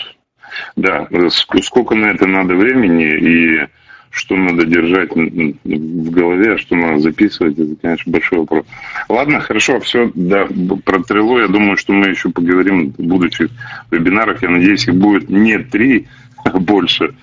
да, 0.76 1.08
сколько 1.28 1.94
на 1.94 2.06
это 2.06 2.26
надо 2.26 2.54
времени 2.54 3.04
и 3.04 3.66
что 4.10 4.36
надо 4.36 4.66
держать 4.66 5.10
в 5.14 6.10
голове, 6.10 6.54
а 6.54 6.58
что 6.58 6.74
надо 6.74 6.98
записывать, 6.98 7.58
это, 7.58 7.76
конечно, 7.80 8.10
большой 8.10 8.40
вопрос. 8.40 8.66
Ладно, 9.08 9.40
хорошо, 9.40 9.78
все, 9.80 10.10
да, 10.14 10.48
про 10.84 11.02
Трело, 11.02 11.40
я 11.40 11.46
думаю, 11.46 11.76
что 11.76 11.92
мы 11.92 12.08
еще 12.08 12.30
поговорим 12.30 12.90
в 12.90 13.02
будущих 13.02 13.50
вебинарах. 13.90 14.42
Я 14.42 14.50
надеюсь, 14.50 14.88
их 14.88 14.96
будет 14.96 15.30
не 15.30 15.58
три, 15.58 16.08
а 16.44 16.58
больше. 16.58 17.14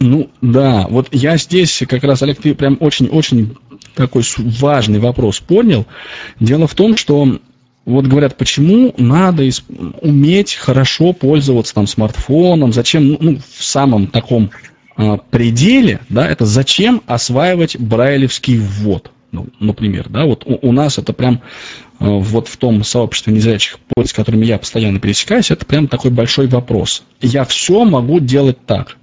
Ну, 0.00 0.30
да, 0.40 0.86
вот 0.88 1.08
я 1.12 1.36
здесь 1.36 1.82
как 1.88 2.04
раз, 2.04 2.22
Олег, 2.22 2.40
ты 2.40 2.54
прям 2.54 2.76
очень-очень 2.80 3.56
такой 3.94 4.22
важный 4.36 4.98
вопрос 5.00 5.40
понял. 5.40 5.86
Дело 6.38 6.66
в 6.66 6.74
том, 6.74 6.96
что 6.96 7.38
вот 7.84 8.06
говорят, 8.06 8.36
почему 8.36 8.94
надо 8.98 9.48
уметь 10.02 10.54
хорошо 10.54 11.12
пользоваться 11.12 11.74
там 11.74 11.86
смартфоном, 11.86 12.72
зачем, 12.72 13.08
ну, 13.08 13.18
ну, 13.20 13.38
в 13.38 13.64
самом 13.64 14.08
таком 14.08 14.50
э, 14.96 15.16
пределе, 15.30 16.00
да, 16.08 16.28
это 16.28 16.44
зачем 16.44 17.02
осваивать 17.06 17.78
брайлевский 17.78 18.58
ввод, 18.58 19.10
ну, 19.32 19.46
например, 19.58 20.08
да, 20.10 20.26
вот 20.26 20.44
у, 20.44 20.68
у 20.68 20.72
нас 20.72 20.98
это 20.98 21.14
прям 21.14 21.40
э, 21.98 22.04
вот 22.06 22.48
в 22.48 22.58
том 22.58 22.84
сообществе 22.84 23.32
незрячих, 23.32 23.78
с 24.04 24.12
которыми 24.12 24.44
я 24.44 24.58
постоянно 24.58 25.00
пересекаюсь, 25.00 25.50
это 25.50 25.64
прям 25.64 25.88
такой 25.88 26.10
большой 26.10 26.46
вопрос. 26.46 27.04
Я 27.22 27.44
все 27.46 27.84
могу 27.84 28.20
делать 28.20 28.58
так. 28.66 28.98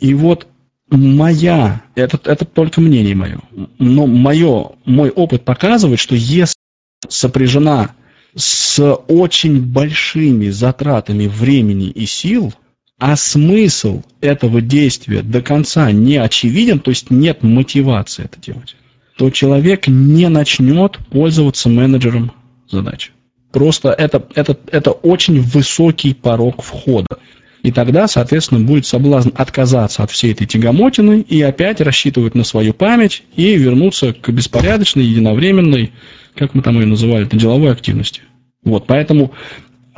И 0.00 0.14
вот 0.14 0.46
моя, 0.90 1.82
это, 1.94 2.18
это 2.24 2.44
только 2.44 2.80
мнение 2.80 3.14
мое, 3.14 3.40
но 3.78 4.06
мое, 4.06 4.72
мой 4.84 5.10
опыт 5.10 5.44
показывает, 5.44 6.00
что 6.00 6.14
если 6.14 6.54
сопряжена 7.08 7.94
с 8.34 8.82
очень 9.08 9.60
большими 9.60 10.48
затратами 10.48 11.26
времени 11.26 11.88
и 11.88 12.06
сил, 12.06 12.52
а 12.98 13.16
смысл 13.16 14.02
этого 14.20 14.60
действия 14.60 15.22
до 15.22 15.42
конца 15.42 15.90
не 15.90 16.16
очевиден, 16.16 16.80
то 16.80 16.90
есть 16.90 17.10
нет 17.10 17.42
мотивации 17.42 18.24
это 18.24 18.40
делать, 18.40 18.76
то 19.16 19.30
человек 19.30 19.86
не 19.88 20.28
начнет 20.28 20.98
пользоваться 21.10 21.68
менеджером 21.68 22.32
задач. 22.70 23.12
Просто 23.52 23.90
это, 23.90 24.26
это, 24.34 24.56
это 24.70 24.92
очень 24.92 25.40
высокий 25.40 26.14
порог 26.14 26.62
входа. 26.62 27.18
И 27.62 27.72
тогда, 27.72 28.08
соответственно, 28.08 28.60
будет 28.60 28.86
соблазн 28.86 29.30
отказаться 29.34 30.02
от 30.02 30.10
всей 30.10 30.32
этой 30.32 30.46
тягомотины 30.46 31.20
и 31.20 31.42
опять 31.42 31.80
рассчитывать 31.80 32.34
на 32.34 32.44
свою 32.44 32.72
память 32.72 33.22
и 33.36 33.56
вернуться 33.56 34.14
к 34.14 34.30
беспорядочной, 34.30 35.04
единовременной, 35.04 35.92
как 36.34 36.54
мы 36.54 36.62
там 36.62 36.80
ее 36.80 36.86
называли, 36.86 37.28
деловой 37.30 37.72
активности. 37.72 38.22
Вот, 38.64 38.86
поэтому 38.86 39.32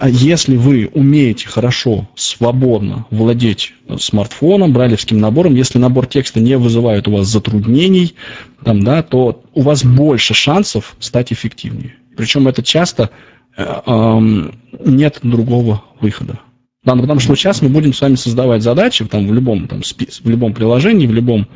а 0.03 0.09
если 0.09 0.57
вы 0.57 0.91
умеете 0.93 1.47
хорошо, 1.47 2.09
свободно 2.17 3.07
владеть 3.11 3.73
смартфоном, 3.99 4.73
брайлевским 4.73 5.21
набором, 5.21 5.55
если 5.55 5.79
набор 5.79 6.07
текста 6.07 6.41
не 6.41 6.59
вызывает 6.59 7.07
у 7.07 7.13
вас 7.13 7.29
затруднений, 7.29 8.17
там, 8.65 8.83
да, 8.83 9.05
то 9.05 9.45
у 9.55 9.63
вас 9.63 9.85
больше 9.85 10.35
шансов 10.35 10.97
стать 10.99 11.33
эффективнее. 11.33 11.95
Причем 12.17 12.49
это 12.49 12.65
часто 12.65 13.11
э, 13.57 13.63
э, 13.65 14.51
нет 14.85 15.21
другого 15.23 15.85
выхода. 16.01 16.41
Да, 16.85 16.97
ну, 16.97 17.03
потому 17.03 17.21
что 17.21 17.37
сейчас 17.37 17.63
мы 17.63 17.69
будем 17.69 17.93
с 17.93 18.01
вами 18.01 18.17
создавать 18.17 18.63
задачи 18.63 19.05
там, 19.05 19.29
в, 19.29 19.33
любом, 19.33 19.69
там, 19.69 19.83
в 19.83 20.29
любом 20.29 20.53
приложении, 20.53 21.07
в 21.07 21.13
любом, 21.13 21.47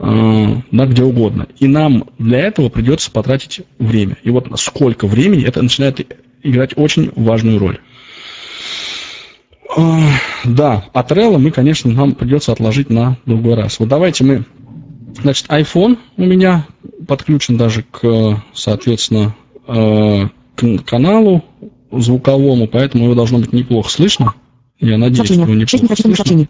э, 0.00 0.46
да, 0.72 0.86
где 0.86 1.04
угодно. 1.04 1.46
И 1.60 1.68
нам 1.68 2.08
для 2.18 2.40
этого 2.40 2.70
придется 2.70 3.12
потратить 3.12 3.60
время. 3.78 4.16
И 4.24 4.30
вот 4.30 4.48
сколько 4.58 5.06
времени, 5.06 5.44
это 5.44 5.62
начинает 5.62 6.00
играть 6.42 6.72
очень 6.74 7.12
важную 7.14 7.60
роль. 7.60 7.78
Э, 9.76 9.80
да, 10.44 10.84
от 10.92 11.12
Trello 11.12 11.38
мы, 11.38 11.52
конечно, 11.52 11.92
нам 11.92 12.16
придется 12.16 12.50
отложить 12.50 12.90
на 12.90 13.16
другой 13.26 13.54
раз. 13.54 13.78
Вот 13.78 13.88
давайте 13.88 14.24
мы... 14.24 14.44
Значит, 15.22 15.46
iPhone 15.50 15.98
у 16.16 16.24
меня 16.24 16.66
подключен 17.06 17.56
даже 17.56 17.84
к, 17.84 18.42
соответственно, 18.52 19.36
э, 19.68 20.28
к 20.56 20.78
каналу 20.84 21.44
звуковому, 21.92 22.66
поэтому 22.66 23.04
его 23.04 23.14
должно 23.14 23.38
быть 23.38 23.52
неплохо 23.52 23.88
слышно. 23.88 24.34
Я 24.84 24.98
надеюсь, 24.98 25.28
сообщение. 25.28 25.66
что 25.66 25.76
неплохо 25.78 26.02
слышно. 26.02 26.16
Сообщений. 26.16 26.48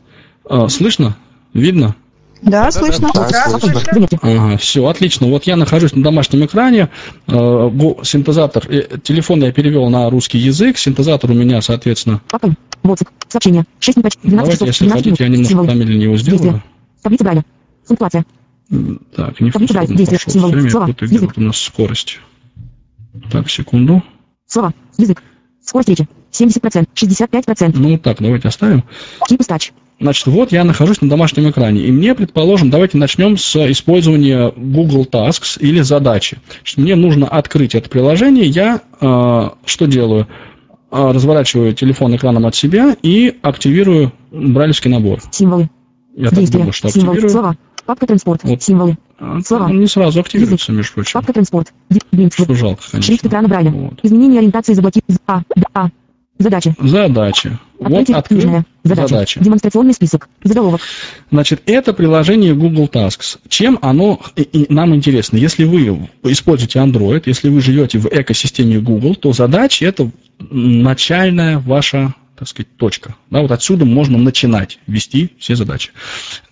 А, 0.48 0.68
слышно? 0.68 1.16
Видно? 1.52 1.94
Да, 2.42 2.70
слышно. 2.70 3.08
да, 3.14 3.28
Да, 3.30 3.58
слышно. 3.58 3.80
слышно. 3.80 4.18
Ага, 4.20 4.56
все, 4.58 4.86
отлично. 4.86 5.28
Вот 5.28 5.44
я 5.44 5.56
нахожусь 5.56 5.94
на 5.94 6.02
домашнем 6.02 6.44
экране. 6.44 6.90
Го- 7.26 8.00
Синтезатор, 8.02 8.64
э, 8.68 8.98
телефон 9.02 9.42
я 9.42 9.52
перевел 9.52 9.88
на 9.88 10.10
русский 10.10 10.38
язык. 10.38 10.76
Синтезатор 10.76 11.30
у 11.30 11.34
меня, 11.34 11.62
соответственно, 11.62 12.20
Папа. 12.28 12.54
WhatsApp. 12.82 13.08
Сообщение. 13.28 13.64
6 13.78 13.96
не 13.96 14.02
поч- 14.02 14.18
12 14.22 14.30
давайте, 14.36 14.52
часов. 14.56 14.68
если 14.68 14.84
12 14.84 15.04
хотите, 15.04 15.24
я 15.24 15.30
немножко 15.30 15.48
Символы. 15.50 15.68
помедленнее 15.68 16.04
его 16.04 16.16
сделаю. 16.18 16.40
Действие. 16.42 16.62
Таблица 17.02 17.24
Брайля. 17.24 17.44
Пунктуация. 17.86 18.24
Так, 19.16 19.40
не 19.40 19.50
Таблица 19.50 19.72
сторону 19.74 19.94
действия, 19.96 20.18
пошел. 20.18 20.32
символы, 20.32 20.68
Все 20.68 21.06
язык. 21.06 21.32
у 21.36 21.40
нас 21.40 21.56
скорость. 21.58 22.18
Так, 23.30 23.48
секунду. 23.48 24.02
Слова. 24.46 24.74
Язык. 24.98 25.22
Скорость 25.64 25.88
речи. 25.88 26.08
70%. 26.38 26.86
65%. 26.94 27.72
Ну 27.74 27.98
так, 27.98 28.18
давайте 28.20 28.48
оставим. 28.48 28.84
Тип 29.28 29.42
стач. 29.42 29.72
Значит, 30.00 30.26
вот 30.26 30.50
я 30.50 30.64
нахожусь 30.64 31.00
на 31.00 31.08
домашнем 31.08 31.48
экране, 31.50 31.82
и 31.82 31.92
мне, 31.92 32.14
предположим, 32.16 32.68
давайте 32.68 32.98
начнем 32.98 33.38
с 33.38 33.54
использования 33.70 34.52
Google 34.56 35.06
Tasks 35.10 35.58
или 35.60 35.80
задачи. 35.82 36.38
Значит, 36.58 36.78
мне 36.78 36.96
нужно 36.96 37.28
открыть 37.28 37.76
это 37.76 37.88
приложение, 37.88 38.44
я 38.46 38.80
э, 39.00 39.48
что 39.64 39.86
делаю? 39.86 40.26
Э, 40.90 41.12
разворачиваю 41.12 41.74
телефон 41.74 42.16
экраном 42.16 42.44
от 42.46 42.56
себя 42.56 42.96
и 43.02 43.36
активирую 43.40 44.12
брайлевский 44.32 44.90
набор. 44.90 45.20
Символы. 45.30 45.70
Я 46.16 46.30
так 46.30 46.38
Действия. 46.40 46.58
думаю, 46.58 46.72
что 46.72 46.88
Символы. 46.88 47.10
активирую. 47.12 47.30
Слова. 47.32 47.56
Папка 47.86 48.06
транспорт. 48.06 48.40
Вот. 48.44 48.62
Символы. 48.62 48.96
А, 49.20 49.40
Слова. 49.44 49.66
Он 49.66 49.78
не 49.78 49.86
сразу 49.86 50.18
активируется, 50.20 50.72
между 50.72 50.92
прочим. 50.94 51.12
Папка 51.14 51.32
транспорт. 51.34 51.72
Блинк. 52.10 52.32
Что 52.34 52.52
жалко, 52.54 52.82
конечно. 52.90 53.02
Шрифт 53.02 53.26
экрана 53.26 53.46
Брайля. 53.46 53.70
Вот. 53.70 54.00
Изменение 54.02 54.38
ориентации 54.40 54.72
заблокировать. 54.74 55.18
А. 55.26 55.42
Д- 55.54 55.64
А. 55.72 55.88
Задачи. 56.38 56.74
Задачи. 56.80 57.58
Вот 57.78 57.92
Открытие. 57.92 58.16
открыл 58.16 58.40
Южная. 58.40 58.66
Задача. 58.82 59.08
задачи. 59.08 59.40
Демонстрационный 59.40 59.94
список. 59.94 60.28
Заголовок. 60.42 60.80
Значит, 61.30 61.62
это 61.66 61.92
приложение 61.92 62.54
Google 62.54 62.86
Tasks. 62.86 63.38
Чем 63.48 63.78
оно 63.82 64.20
нам 64.68 64.94
интересно? 64.94 65.36
Если 65.36 65.64
вы 65.64 66.08
используете 66.24 66.80
Android, 66.80 67.22
если 67.26 67.48
вы 67.48 67.60
живете 67.60 67.98
в 67.98 68.06
экосистеме 68.06 68.80
Google, 68.80 69.14
то 69.14 69.32
задачи 69.32 69.84
это 69.84 70.10
начальная 70.38 71.58
ваша 71.58 72.14
так 72.36 72.48
сказать, 72.48 72.76
точка. 72.76 73.14
Да, 73.30 73.42
вот 73.42 73.52
отсюда 73.52 73.84
можно 73.84 74.18
начинать 74.18 74.80
вести 74.88 75.30
все 75.38 75.54
задачи. 75.54 75.92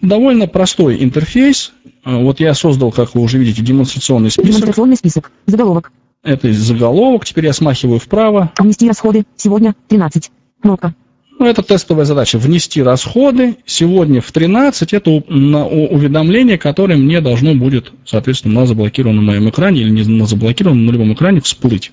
Довольно 0.00 0.46
простой 0.46 1.02
интерфейс. 1.02 1.72
Вот 2.04 2.38
я 2.38 2.54
создал, 2.54 2.92
как 2.92 3.16
вы 3.16 3.20
уже 3.20 3.38
видите, 3.38 3.62
демонстрационный 3.62 4.30
список. 4.30 4.46
Демонстрационный 4.48 4.96
список. 4.96 5.32
Заголовок. 5.46 5.90
Это 6.22 6.52
заголовок. 6.52 7.24
Теперь 7.24 7.46
я 7.46 7.52
смахиваю 7.52 7.98
вправо. 7.98 8.52
Внести 8.58 8.86
расходы. 8.86 9.24
Сегодня 9.36 9.74
13. 9.88 10.30
Кнопка. 10.60 10.94
Ну, 11.38 11.46
это 11.46 11.62
тестовая 11.62 12.04
задача. 12.04 12.38
Внести 12.38 12.80
расходы. 12.82 13.56
Сегодня 13.66 14.20
в 14.20 14.30
13 14.30 14.92
это 14.92 15.10
уведомление, 15.10 16.58
которое 16.58 16.96
мне 16.96 17.20
должно 17.20 17.54
будет, 17.54 17.92
соответственно, 18.04 18.60
на 18.60 18.66
заблокированном 18.66 19.24
моем 19.24 19.50
экране 19.50 19.80
или 19.80 19.90
не 19.90 20.04
на 20.04 20.26
заблокированном, 20.26 20.86
на 20.86 20.90
любом 20.92 21.12
экране 21.14 21.40
всплыть. 21.40 21.90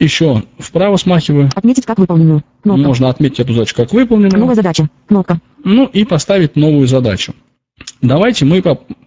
Еще 0.00 0.42
вправо 0.58 0.96
смахиваю. 0.96 1.50
Отметить 1.54 1.86
как 1.86 1.98
выполненную. 1.98 2.42
Кнопка. 2.62 2.82
Можно 2.82 3.08
отметить 3.08 3.38
эту 3.38 3.52
задачу 3.52 3.76
как 3.76 3.92
выполненную. 3.92 4.40
Новая 4.40 4.56
задача. 4.56 4.88
Кнопка. 5.06 5.40
Ну 5.62 5.86
и 5.86 6.04
поставить 6.04 6.56
новую 6.56 6.88
задачу. 6.88 7.34
Давайте 8.00 8.44
мы... 8.44 8.62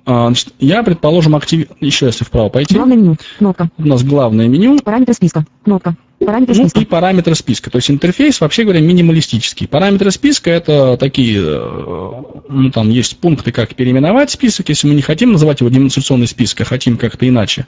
а, 0.05 0.27
значит, 0.27 0.49
я, 0.59 0.83
предположим, 0.83 1.35
актив... 1.35 1.67
Еще 1.79 2.07
если 2.07 2.25
вправо 2.25 2.49
пойти. 2.49 2.75
Главное 2.75 2.97
меню. 2.97 3.15
Кнопка. 3.37 3.69
У 3.77 3.85
нас 3.85 4.03
главное 4.03 4.47
меню. 4.47 4.79
Параметры 4.79 5.13
списка. 5.13 5.45
Кнопка. 5.63 5.95
Параметры 6.19 6.55
Ну 6.55 6.63
списка. 6.63 6.79
и 6.81 6.85
параметры 6.85 7.35
списка. 7.35 7.69
То 7.71 7.77
есть 7.77 7.89
интерфейс, 7.89 8.41
вообще 8.41 8.63
говоря, 8.63 8.81
минималистический. 8.81 9.67
Параметры 9.67 10.11
списка 10.11 10.51
это 10.51 10.97
такие, 10.97 11.39
э, 11.41 12.21
ну 12.49 12.69
там 12.69 12.89
есть 12.89 13.17
пункты, 13.17 13.51
как 13.51 13.73
переименовать 13.75 14.29
список. 14.29 14.69
Если 14.69 14.87
мы 14.87 14.93
не 14.93 15.01
хотим 15.01 15.31
называть 15.31 15.61
его 15.61 15.69
демонстрационный 15.69 16.27
список, 16.27 16.61
а 16.61 16.65
хотим 16.65 16.97
как-то 16.97 17.27
иначе, 17.27 17.65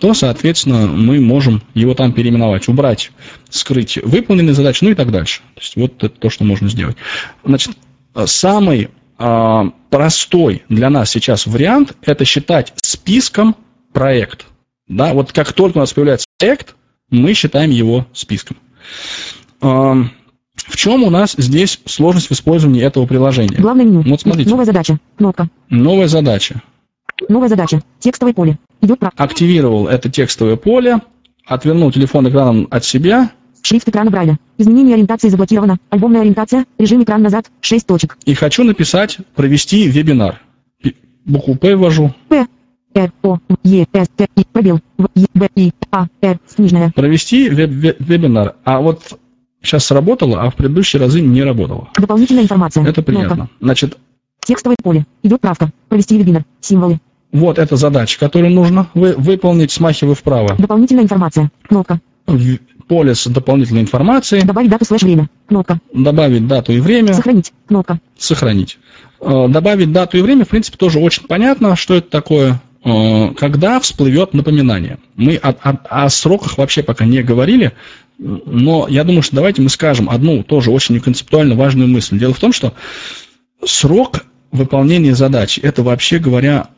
то, 0.00 0.14
соответственно, 0.14 0.86
мы 0.86 1.20
можем 1.20 1.62
его 1.74 1.94
там 1.94 2.12
переименовать, 2.12 2.68
убрать, 2.68 3.10
скрыть 3.48 3.98
выполненные 4.02 4.54
задачи, 4.54 4.84
ну 4.84 4.90
и 4.90 4.94
так 4.94 5.10
дальше. 5.10 5.40
То 5.54 5.60
есть 5.60 5.76
вот 5.76 6.04
это 6.04 6.08
то, 6.10 6.30
что 6.30 6.44
можно 6.44 6.68
сделать. 6.68 6.96
Значит, 7.42 7.72
э, 8.14 8.26
самый 8.26 8.90
простой 9.18 10.62
для 10.68 10.90
нас 10.90 11.10
сейчас 11.10 11.46
вариант 11.46 11.96
это 12.02 12.24
считать 12.24 12.72
списком 12.82 13.56
проект. 13.92 14.46
Да, 14.86 15.12
вот 15.12 15.32
как 15.32 15.52
только 15.52 15.78
у 15.78 15.80
нас 15.80 15.92
появляется 15.92 16.26
проект, 16.38 16.74
мы 17.10 17.34
считаем 17.34 17.70
его 17.70 18.06
списком. 18.12 18.56
Эм, 19.60 20.10
В 20.54 20.76
чем 20.76 21.02
у 21.02 21.10
нас 21.10 21.34
здесь 21.36 21.80
сложность 21.86 22.28
в 22.28 22.32
использовании 22.32 22.82
этого 22.82 23.06
приложения? 23.06 23.56
Главное 23.58 23.84
меню. 23.84 24.02
Вот 24.02 24.20
смотрите. 24.20 24.50
Новая 24.50 24.64
задача. 24.64 24.98
Кнопка. 25.16 25.48
Новая 25.68 26.08
задача. 26.08 26.62
Новая 27.28 27.48
задача. 27.48 27.82
Текстовое 27.98 28.34
поле. 28.34 28.58
Идет 28.80 28.98
про... 28.98 29.10
Активировал 29.16 29.88
это 29.88 30.08
текстовое 30.10 30.56
поле, 30.56 31.00
отвернул 31.46 31.90
телефон 31.90 32.28
экраном 32.28 32.68
от 32.70 32.84
себя 32.84 33.30
Шрифт 33.68 33.86
экрана 33.86 34.10
Брайля. 34.10 34.38
Изменение 34.56 34.94
ориентации 34.94 35.28
заблокировано. 35.28 35.76
Альбомная 35.90 36.22
ориентация. 36.22 36.64
Режим 36.78 37.02
экран 37.02 37.20
назад. 37.20 37.50
6 37.60 37.86
точек. 37.86 38.16
и 38.24 38.32
хочу 38.32 38.64
написать 38.64 39.18
«провести 39.34 39.86
вебинар». 39.88 40.40
Пи- 40.82 40.96
Букву 41.26 41.54
«П» 41.54 41.76
ввожу. 41.76 42.14
П. 42.30 42.46
Р. 42.94 43.12
О. 43.22 43.36
Е. 43.64 43.86
С. 43.92 44.08
Т. 44.08 44.26
И. 44.36 44.46
Пробел. 44.50 44.80
В. 44.96 45.08
Е. 45.14 45.26
Б. 45.34 45.48
И. 45.54 45.72
А. 45.90 46.06
Р. 46.22 46.38
Книжная. 46.56 46.92
«Провести 46.94 47.50
веб- 47.50 47.68
веб- 47.68 47.96
вебинар». 47.98 48.54
А 48.64 48.80
вот 48.80 49.18
сейчас 49.60 49.84
сработало, 49.84 50.40
а 50.40 50.48
в 50.48 50.54
предыдущие 50.56 50.98
разы 51.02 51.20
не 51.20 51.42
работало. 51.42 51.90
Дополнительная 51.98 52.44
информация. 52.44 52.84
Это 52.84 53.02
Кнопка. 53.02 53.12
приятно. 53.12 53.48
Значит, 53.60 53.98
Текстовое 54.46 54.76
поле. 54.82 55.04
Идет 55.22 55.42
правка. 55.42 55.70
Провести 55.90 56.16
вебинар. 56.16 56.44
Символы. 56.62 57.00
вот 57.32 57.58
эта 57.58 57.76
задача, 57.76 58.18
которую 58.18 58.50
нужно 58.54 58.86
вы- 58.94 59.14
выполнить, 59.18 59.70
смахиваю 59.72 60.14
вправо. 60.14 60.56
Дополнительная 60.56 61.02
информация. 61.04 61.50
Кнопка. 61.68 62.00
В- 62.26 62.56
Поле 62.88 63.14
с 63.14 63.26
дополнительной 63.26 63.82
информацией. 63.82 64.42
Добавить 64.42 64.70
дату 64.70 64.84
слэш 64.84 65.02
время. 65.02 65.28
Кнопка. 65.46 65.78
Добавить 65.92 66.46
дату 66.46 66.72
и 66.72 66.80
время. 66.80 67.12
Сохранить. 67.14 67.52
Кнопка. 67.66 68.00
сохранить. 68.16 68.78
Э, 69.20 69.46
Добавить 69.48 69.92
дату 69.92 70.16
и 70.18 70.22
время, 70.22 70.44
в 70.44 70.48
принципе, 70.48 70.76
тоже 70.78 70.98
очень 70.98 71.24
понятно, 71.26 71.76
что 71.76 71.94
это 71.94 72.08
такое, 72.08 72.60
э, 72.84 73.34
когда 73.36 73.78
всплывет 73.80 74.32
напоминание. 74.34 74.98
Мы 75.16 75.36
о, 75.36 75.50
о- 75.50 76.04
о 76.04 76.08
сроках 76.08 76.56
вообще 76.58 76.82
пока 76.82 77.04
не 77.04 77.22
говорили, 77.22 77.72
но 78.18 78.86
я 78.88 79.04
думаю, 79.04 79.22
что 79.22 79.36
давайте 79.36 79.60
мы 79.62 79.68
скажем 79.68 80.08
одну 80.10 80.42
тоже 80.42 80.70
очень 80.70 80.98
концептуально 81.00 81.54
важную 81.56 81.88
мысль. 81.88 82.18
Дело 82.18 82.32
в 82.34 82.40
том, 82.40 82.52
что 82.52 82.72
срок 83.64 84.24
выполнение 84.50 85.14
задачи– 85.14 85.60
это, 85.62 85.82
вообще 85.82 86.18
говоря, 86.18 86.68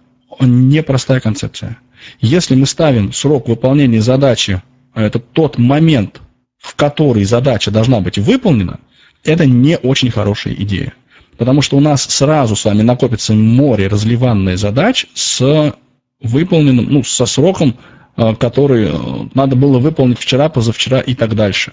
непростая 0.41 1.21
концепция. 1.21 1.79
Если 2.21 2.55
мы 2.55 2.67
ставим 2.67 3.13
срок 3.13 3.49
выполнения 3.49 4.01
задачи, 4.01 4.63
это 4.95 5.19
тот 5.19 5.59
момент, 5.59 6.21
в 6.59 6.75
который 6.75 7.25
задача 7.25 7.71
должна 7.71 8.01
быть 8.01 8.19
выполнена, 8.19 8.81
это 9.25 9.47
не 9.47 9.77
очень 9.79 10.11
хорошая 10.11 10.55
идея. 10.55 10.95
Потому 11.37 11.63
что 11.63 11.77
у 11.77 11.81
нас 11.81 12.03
сразу 12.03 12.55
с 12.57 12.65
вами 12.65 12.83
накопится 12.83 13.33
море 13.35 13.89
разливанной 13.89 14.57
задач 14.57 15.07
с 15.15 15.75
выполненным, 16.21 16.87
ну, 16.91 17.03
со 17.03 17.25
сроком, 17.25 17.77
а, 18.17 18.35
который 18.35 18.89
э, 18.91 19.29
надо 19.35 19.57
было 19.57 19.79
выполнить 19.79 20.19
вчера, 20.19 20.51
позавчера 20.51 21.01
и 21.01 21.15
так 21.15 21.35
дальше. 21.35 21.73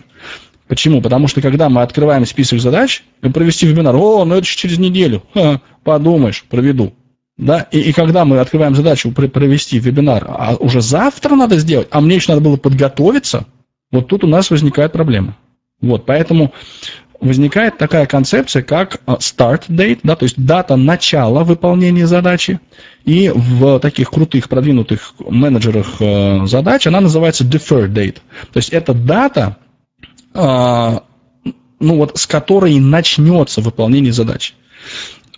Почему? 0.67 1.01
Потому 1.01 1.27
что 1.27 1.41
когда 1.41 1.69
мы 1.69 1.81
открываем 1.81 2.25
список 2.25 2.59
задач, 2.59 3.03
провести 3.21 3.65
вебинар, 3.65 3.95
о, 3.95 4.25
ну 4.25 4.35
это 4.35 4.45
же 4.45 4.55
через 4.55 4.77
неделю, 4.77 5.23
Ха, 5.33 5.61
подумаешь, 5.83 6.43
проведу. 6.43 6.93
Да? 7.37 7.67
И, 7.71 7.79
и 7.79 7.93
когда 7.93 8.25
мы 8.25 8.39
открываем 8.39 8.75
задачу 8.75 9.11
провести 9.11 9.79
вебинар, 9.79 10.25
а 10.27 10.55
уже 10.55 10.81
завтра 10.81 11.35
надо 11.35 11.57
сделать, 11.57 11.87
а 11.91 12.01
мне 12.01 12.15
еще 12.15 12.31
надо 12.31 12.41
было 12.41 12.57
подготовиться, 12.57 13.45
вот 13.91 14.07
тут 14.07 14.23
у 14.23 14.27
нас 14.27 14.49
возникает 14.49 14.91
проблема. 14.91 15.37
Вот, 15.79 16.05
поэтому 16.05 16.53
возникает 17.19 17.77
такая 17.77 18.05
концепция, 18.05 18.61
как 18.63 19.01
а, 19.05 19.15
start 19.15 19.63
date, 19.69 19.99
да, 20.03 20.15
то 20.15 20.23
есть 20.23 20.43
дата 20.43 20.75
начала 20.75 21.43
выполнения 21.43 22.07
задачи. 22.07 22.59
И 23.05 23.31
в 23.33 23.79
таких 23.79 24.09
крутых, 24.09 24.49
продвинутых 24.49 25.13
менеджерах 25.19 25.95
э, 25.99 26.45
задач 26.45 26.85
она 26.87 27.01
называется 27.01 27.43
deferred 27.43 27.93
date. 27.93 28.17
То 28.51 28.57
есть 28.57 28.69
это 28.69 28.93
дата, 28.93 29.57
а, 30.33 31.03
ну 31.79 31.97
вот, 31.97 32.17
с 32.17 32.27
которой 32.27 32.79
начнется 32.79 33.61
выполнение 33.61 34.13
задачи. 34.13 34.53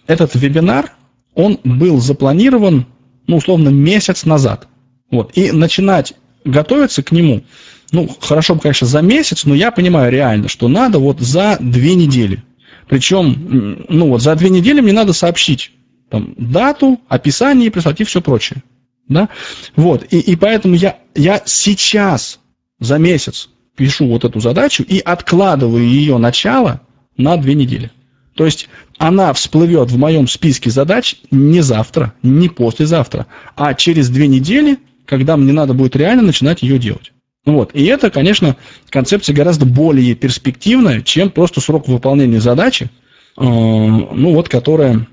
Этот 0.07 0.33
вебинар, 0.35 0.93
он 1.35 1.59
был 1.63 1.99
запланирован, 1.99 2.85
ну, 3.27 3.37
условно, 3.37 3.69
месяц 3.69 4.25
назад. 4.25 4.67
Вот, 5.11 5.31
и 5.35 5.51
начинать 5.51 6.13
готовиться 6.45 7.03
к 7.03 7.11
нему, 7.11 7.43
ну, 7.91 8.09
хорошо 8.21 8.55
бы, 8.55 8.61
конечно, 8.61 8.87
за 8.87 9.01
месяц, 9.01 9.45
но 9.45 9.55
я 9.55 9.71
понимаю 9.71 10.11
реально, 10.11 10.47
что 10.47 10.67
надо 10.67 10.99
вот 10.99 11.19
за 11.19 11.57
две 11.59 11.95
недели. 11.95 12.43
Причем, 12.87 13.85
ну 13.87 14.09
вот, 14.09 14.21
за 14.21 14.35
две 14.35 14.49
недели 14.49 14.81
мне 14.81 14.93
надо 14.93 15.13
сообщить 15.13 15.71
там, 16.09 16.33
дату, 16.37 16.99
описание, 17.07 17.71
прислать 17.71 18.01
и 18.01 18.03
все 18.03 18.21
прочее. 18.21 18.63
Да? 19.07 19.29
Вот, 19.75 20.05
и, 20.11 20.19
и 20.19 20.35
поэтому 20.35 20.75
я, 20.75 20.97
я 21.15 21.41
сейчас 21.45 22.39
за 22.79 22.97
месяц 22.97 23.49
пишу 23.75 24.07
вот 24.07 24.25
эту 24.25 24.39
задачу 24.39 24.83
и 24.83 24.99
откладываю 24.99 25.83
ее 25.83 26.17
начало 26.17 26.81
на 27.17 27.37
две 27.37 27.55
недели. 27.55 27.91
То 28.39 28.45
есть 28.45 28.69
она 28.97 29.33
всплывет 29.33 29.91
в 29.91 29.97
моем 29.97 30.25
списке 30.25 30.69
задач 30.69 31.17
не 31.29 31.59
завтра, 31.59 32.13
не 32.23 32.47
послезавтра, 32.47 33.27
а 33.57 33.73
через 33.73 34.07
две 34.07 34.27
недели, 34.27 34.77
когда 35.03 35.35
мне 35.35 35.51
надо 35.51 35.73
будет 35.73 35.97
реально 35.97 36.23
начинать 36.23 36.61
ее 36.61 36.79
делать. 36.79 37.11
Вот. 37.45 37.71
И 37.73 37.83
это, 37.83 38.09
конечно, 38.09 38.55
концепция 38.89 39.35
гораздо 39.35 39.65
более 39.65 40.15
перспективная, 40.15 41.01
чем 41.01 41.31
просто 41.31 41.59
срок 41.59 41.89
выполнения 41.89 42.39
задачи, 42.39 42.85
э, 42.85 43.43
ну 43.43 44.33
вот, 44.33 44.47
которая, 44.47 45.05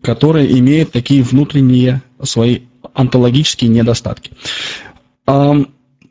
которая 0.00 0.46
имеет 0.46 0.92
такие 0.92 1.24
внутренние 1.24 2.02
свои 2.22 2.60
онтологические 2.94 3.68
недостатки 3.68 4.30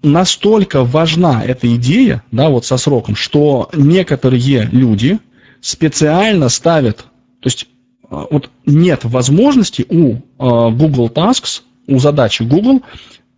настолько 0.03 0.83
важна 0.83 1.43
эта 1.43 1.75
идея, 1.75 2.23
да, 2.31 2.49
вот 2.49 2.65
со 2.65 2.77
сроком, 2.77 3.15
что 3.15 3.69
некоторые 3.73 4.69
люди 4.71 5.19
специально 5.61 6.49
ставят, 6.49 6.97
то 6.97 7.47
есть 7.47 7.67
а, 8.09 8.25
вот 8.29 8.49
нет 8.65 9.01
возможности 9.03 9.85
у 9.89 10.15
а, 10.37 10.69
Google 10.69 11.09
Tasks, 11.09 11.61
у 11.87 11.99
задачи 11.99 12.43
Google 12.43 12.81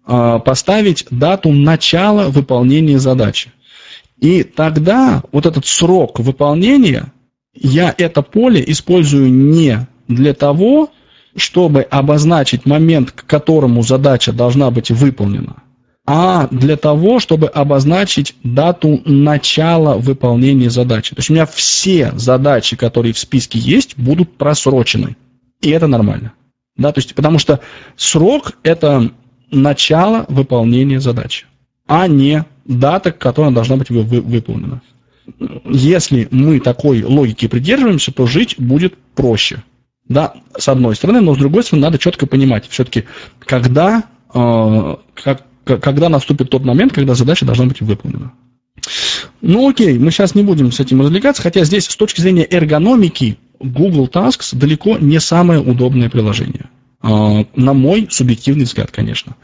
а, 0.06 0.40
поставить 0.40 1.06
дату 1.12 1.52
начала 1.52 2.30
выполнения 2.30 3.00
задачи. 3.00 3.52
И 4.18 4.44
тогда 4.44 5.24
вот 5.32 5.46
этот 5.46 5.66
срок 5.66 6.20
выполнения, 6.20 7.14
я 7.54 7.94
это 7.98 8.22
поле 8.22 8.64
использую 8.68 9.32
не 9.32 9.88
для 10.08 10.34
того, 10.34 10.90
чтобы 11.36 11.82
обозначить 11.82 12.66
момент, 12.66 13.12
к 13.12 13.26
которому 13.26 13.82
задача 13.84 14.34
должна 14.34 14.72
быть 14.72 14.92
выполнена– 14.92 15.64
а 16.12 16.48
для 16.50 16.76
того, 16.76 17.20
чтобы 17.20 17.46
обозначить 17.46 18.34
дату 18.44 19.00
начала 19.06 19.94
выполнения 19.96 20.72
задачи. 20.72 21.14
То 21.14 21.20
есть 21.20 21.30
у 21.30 21.34
меня 21.34 21.46
все 21.46 22.14
задачи, 22.16 22.76
которые 22.76 23.14
в 23.14 23.20
списке 23.20 23.60
есть, 23.60 23.96
будут 23.96 24.36
просрочены. 24.36 25.18
И 25.62 25.70
это 25.70 25.86
нормально. 25.86 26.34
Да, 26.76 26.92
то 26.92 26.98
есть, 26.98 27.14
потому 27.14 27.38
что 27.38 27.60
срок– 27.96 28.54
это 28.64 29.12
начало 29.52 30.26
выполнения 30.30 31.00
задачи, 31.00 31.46
а 31.86 32.08
не 32.08 32.44
дата, 32.66 33.12
которая 33.12 33.54
должна 33.54 33.76
быть 33.76 33.92
вы, 33.92 34.02
вы, 34.02 34.22
выполнена. 34.22 34.82
Если 35.64 36.28
мы 36.32 36.60
такой 36.60 37.04
логики 37.04 37.48
придерживаемся, 37.48 38.12
то 38.12 38.26
жить 38.26 38.56
будет 38.58 38.98
проще. 39.14 39.62
Да, 40.08 40.34
с 40.58 40.68
одной 40.70 40.96
стороны, 40.96 41.22
но 41.22 41.36
с 41.36 41.38
другой 41.38 41.62
стороны, 41.62 41.86
надо 41.86 42.00
четко 42.00 42.26
понимать, 42.26 42.68
все-таки, 42.68 43.04
когда, 43.46 44.06
э, 44.34 44.96
как, 45.14 45.44
когда 45.78 46.10
наступит 46.10 46.50
тот 46.50 46.64
момент, 46.64 46.94
когда 46.94 47.16
задача 47.16 47.46
должна 47.46 47.66
быть 47.66 47.82
выполнена. 47.82 48.34
Ну 49.42 49.70
окей, 49.70 49.98
мы 49.98 50.12
сейчас 50.12 50.36
не 50.36 50.44
будем 50.44 50.72
с 50.72 50.80
этим 50.80 51.02
развлекаться, 51.02 51.42
хотя 51.42 51.64
здесь 51.64 51.86
с 51.86 51.96
точки 51.96 52.22
зрения 52.22 52.48
эргономики 52.50 53.38
Google 53.60 54.08
Tasks 54.08 54.56
далеко 54.56 54.98
не 54.98 55.20
самое 55.20 55.60
удобное 55.60 56.10
приложение. 56.10 56.70
А, 57.02 57.46
на 57.56 57.74
мой 57.74 58.08
субъективный 58.10 58.66
взгляд, 58.66 58.92
конечно. 58.92 59.36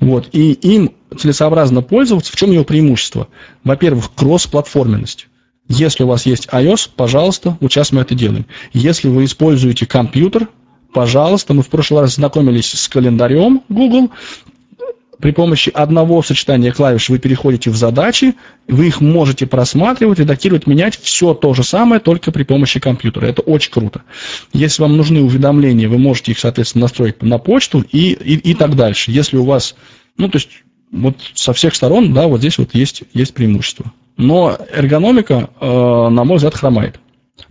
Вот. 0.00 0.28
И 0.32 0.52
им 0.52 0.92
целесообразно 1.16 1.82
пользоваться. 1.82 2.32
В 2.32 2.36
чем 2.36 2.52
его 2.52 2.64
преимущество? 2.64 3.28
Во-первых, 3.64 4.12
кросс-платформенность. 4.14 5.28
Если 5.68 6.04
у 6.04 6.06
вас 6.06 6.26
есть 6.26 6.46
iOS, 6.46 6.90
пожалуйста, 6.94 7.58
вот 7.60 7.72
сейчас 7.72 7.92
мы 7.92 8.02
это 8.02 8.14
делаем. 8.14 8.46
Если 8.72 9.08
вы 9.08 9.24
используете 9.24 9.84
компьютер, 9.84 10.48
пожалуйста, 10.94 11.54
мы 11.54 11.62
в 11.62 11.68
прошлый 11.68 12.02
раз 12.02 12.14
знакомились 12.14 12.70
с 12.70 12.88
календарем 12.88 13.62
Google, 13.68 14.10
при 15.18 15.30
помощи 15.30 15.70
одного 15.70 16.22
сочетания 16.22 16.72
клавиш 16.72 17.08
вы 17.08 17.18
переходите 17.18 17.70
в 17.70 17.76
задачи, 17.76 18.34
вы 18.68 18.88
их 18.88 19.00
можете 19.00 19.46
просматривать, 19.46 20.18
редактировать, 20.18 20.66
менять, 20.66 20.96
все 20.96 21.32
то 21.32 21.54
же 21.54 21.62
самое, 21.62 22.00
только 22.00 22.32
при 22.32 22.42
помощи 22.42 22.80
компьютера. 22.80 23.26
Это 23.26 23.42
очень 23.42 23.70
круто. 23.70 24.02
Если 24.52 24.82
вам 24.82 24.96
нужны 24.96 25.22
уведомления, 25.22 25.88
вы 25.88 25.98
можете 25.98 26.32
их, 26.32 26.38
соответственно, 26.38 26.82
настроить 26.82 27.22
на 27.22 27.38
почту 27.38 27.84
и, 27.90 28.12
и, 28.12 28.34
и 28.50 28.54
так 28.54 28.76
дальше. 28.76 29.10
Если 29.10 29.36
у 29.36 29.44
вас, 29.44 29.74
ну, 30.18 30.28
то 30.28 30.36
есть, 30.36 30.50
вот 30.92 31.16
со 31.34 31.52
всех 31.52 31.74
сторон, 31.74 32.12
да, 32.12 32.26
вот 32.26 32.40
здесь 32.40 32.58
вот 32.58 32.74
есть, 32.74 33.04
есть 33.12 33.34
преимущество. 33.34 33.92
Но 34.16 34.56
эргономика, 34.72 35.50
э, 35.60 35.66
на 35.66 36.24
мой 36.24 36.36
взгляд, 36.36 36.54
хромает. 36.54 37.00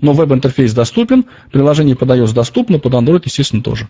Но 0.01 0.13
веб-интерфейс 0.13 0.73
доступен, 0.73 1.25
приложение 1.51 1.95
под 1.95 2.09
iOS 2.09 2.33
доступно, 2.33 2.79
под 2.79 2.93
Android, 2.93 3.21
естественно, 3.25 3.61
тоже. 3.61 3.87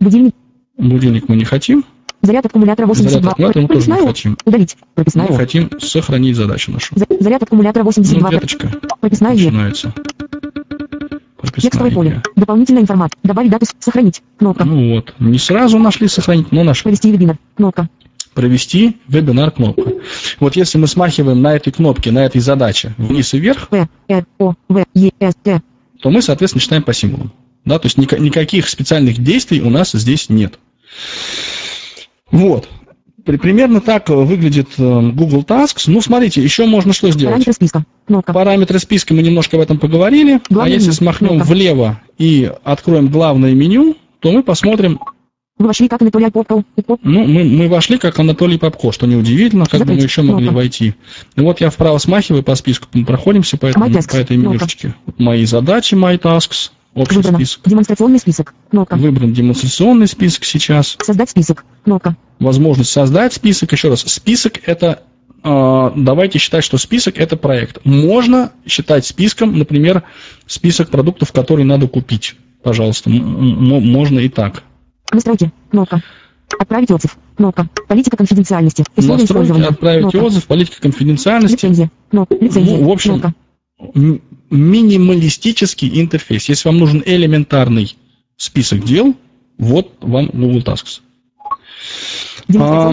Будильник. 0.00 0.34
Будильник 0.76 1.28
мы 1.28 1.36
не 1.36 1.44
хотим. 1.44 1.84
Заряд 2.22 2.44
аккумулятора 2.46 2.86
82. 2.86 3.34
Заряд 3.36 3.68
тоже 3.68 3.90
не 3.90 4.06
хотим. 4.06 4.38
Удалить. 4.44 4.76
Прописная. 4.94 5.28
Мы 5.28 5.36
хотим 5.36 5.70
сохранить 5.80 6.36
задачу 6.36 6.70
нашу. 6.70 6.94
Заряд 7.20 7.42
аккумулятора 7.42 7.84
82. 7.84 8.20
Ну, 8.20 8.30
веточка. 8.30 8.72
Прописная 9.00 9.32
Начинается. 9.32 9.94
Прописная 11.38 11.62
Текстовое 11.62 11.90
поле. 11.92 12.22
Дополнительная 12.36 12.82
информация. 12.82 13.18
Добавить 13.22 13.50
дату. 13.50 13.66
Сохранить. 13.78 14.22
Кнопка. 14.38 14.64
Ну 14.64 14.94
вот. 14.94 15.14
Не 15.18 15.38
сразу 15.38 15.78
нашли 15.78 16.08
сохранить, 16.08 16.52
но 16.52 16.62
нашли. 16.62 16.84
Провести 16.84 17.10
вебинар. 17.10 17.38
Кнопка. 17.56 17.88
Провести 18.34 18.98
вебинар 19.08 19.50
кнопка. 19.50 19.92
Вот 20.38 20.56
если 20.56 20.78
мы 20.78 20.86
смахиваем 20.86 21.40
на 21.40 21.56
этой 21.56 21.72
кнопке, 21.72 22.12
на 22.12 22.24
этой 22.24 22.40
задаче 22.40 22.94
вниз 22.98 23.34
и 23.34 23.38
вверх, 23.38 23.68
П, 23.68 23.88
Р, 24.08 24.24
О, 24.38 24.54
В, 24.68 24.84
Е, 24.94 25.10
С, 25.18 25.34
Т, 25.42 25.62
то 26.00 26.10
мы, 26.10 26.22
соответственно, 26.22 26.60
читаем 26.60 26.82
по 26.82 26.92
символам. 26.92 27.32
Да, 27.64 27.78
то 27.78 27.86
есть 27.86 27.98
никаких 27.98 28.68
специальных 28.68 29.18
действий 29.18 29.60
у 29.60 29.70
нас 29.70 29.92
здесь 29.92 30.28
нет. 30.28 30.58
Вот. 32.30 32.68
Примерно 33.24 33.80
так 33.80 34.08
выглядит 34.08 34.68
э, 34.78 35.10
Google 35.12 35.42
Tasks. 35.42 35.84
Ну, 35.86 36.00
смотрите, 36.00 36.42
еще 36.42 36.66
можно 36.66 36.92
что 36.92 37.10
сделать? 37.10 37.32
Параметры 37.34 37.52
списка. 37.52 37.84
Кнопка. 38.06 38.32
Параметры 38.32 38.78
списка 38.78 39.14
мы 39.14 39.22
немножко 39.22 39.56
об 39.56 39.62
этом 39.62 39.78
поговорили. 39.78 40.40
Главное 40.48 40.72
а 40.72 40.74
если 40.74 40.90
смахнем 40.90 41.28
кнопка. 41.28 41.46
влево 41.46 42.00
и 42.18 42.50
откроем 42.64 43.08
главное 43.08 43.52
меню, 43.52 43.96
то 44.20 44.32
мы 44.32 44.42
посмотрим... 44.42 44.98
Вы 45.58 45.66
вошли 45.66 45.88
как 45.88 46.00
Анатолий 46.00 46.30
Попко. 46.30 46.64
Ну, 47.02 47.26
мы, 47.26 47.44
мы 47.44 47.68
вошли 47.68 47.98
как 47.98 48.18
Анатолий 48.18 48.58
Попко, 48.58 48.92
что 48.92 49.06
неудивительно, 49.06 49.66
как 49.66 49.80
Закрыть. 49.80 49.88
бы 49.88 49.94
мы 49.96 50.02
еще 50.02 50.22
могли 50.22 50.46
кнопка. 50.46 50.56
войти. 50.56 50.94
Ну, 51.36 51.44
вот 51.44 51.60
я 51.60 51.68
вправо 51.68 51.98
смахиваю 51.98 52.42
по 52.42 52.54
списку, 52.54 52.88
мы 52.94 53.04
проходимся 53.04 53.58
по, 53.58 53.66
этому, 53.66 53.92
по 53.92 54.16
этой 54.16 54.38
менюшечке. 54.38 54.94
Мои 55.18 55.44
задачи, 55.44 55.94
My 55.94 56.18
Tasks. 56.18 56.70
Общий 56.94 57.16
Выбрано. 57.16 57.38
список. 57.38 57.60
Демонстрационный 57.66 58.18
список. 58.18 58.54
Кнопка. 58.70 58.96
Выбран 58.96 59.32
демонстрационный 59.32 60.08
список 60.08 60.44
сейчас. 60.44 60.96
Создать 61.02 61.30
список. 61.30 61.64
Кнопка. 61.84 62.16
Возможность 62.40 62.90
создать 62.90 63.32
список. 63.32 63.72
Еще 63.72 63.88
раз, 63.88 64.00
список 64.00 64.54
это 64.66 65.02
э, 65.44 65.90
давайте 65.96 66.38
считать, 66.38 66.64
что 66.64 66.78
список 66.78 67.18
это 67.18 67.36
проект. 67.36 67.84
Можно 67.84 68.50
считать 68.66 69.06
списком, 69.06 69.56
например, 69.56 70.02
список 70.46 70.90
продуктов, 70.90 71.32
которые 71.32 71.64
надо 71.64 71.86
купить. 71.86 72.34
пожалуйста, 72.62 73.08
можно 73.10 74.18
и 74.18 74.28
так. 74.28 74.64
Настройки. 75.12 75.52
Кнопка. 75.70 76.02
Отправить 76.58 76.90
отзыв. 76.90 77.16
Кнопка. 77.36 77.68
Политика 77.88 78.16
конфиденциальности. 78.16 78.84
Условия 78.96 79.22
Настройки, 79.22 79.62
отправить 79.62 80.02
Кнопка. 80.10 80.26
отзыв, 80.26 80.46
политика 80.46 80.82
конфиденциальности. 80.82 81.54
Лицензия. 81.54 81.90
Кнопка. 82.10 82.34
Лицензия. 82.34 82.78
Ну, 82.78 82.88
в 82.88 82.90
общем, 82.90 83.20
Кнопка. 83.20 83.34
Минималистический 84.50 86.00
интерфейс. 86.00 86.48
Если 86.48 86.68
вам 86.68 86.78
нужен 86.78 87.02
элементарный 87.04 87.96
список 88.36 88.84
дел, 88.84 89.14
вот 89.58 89.92
вам 90.00 90.26
Google 90.32 90.60
Tasks. 90.60 91.00
А. 92.58 92.92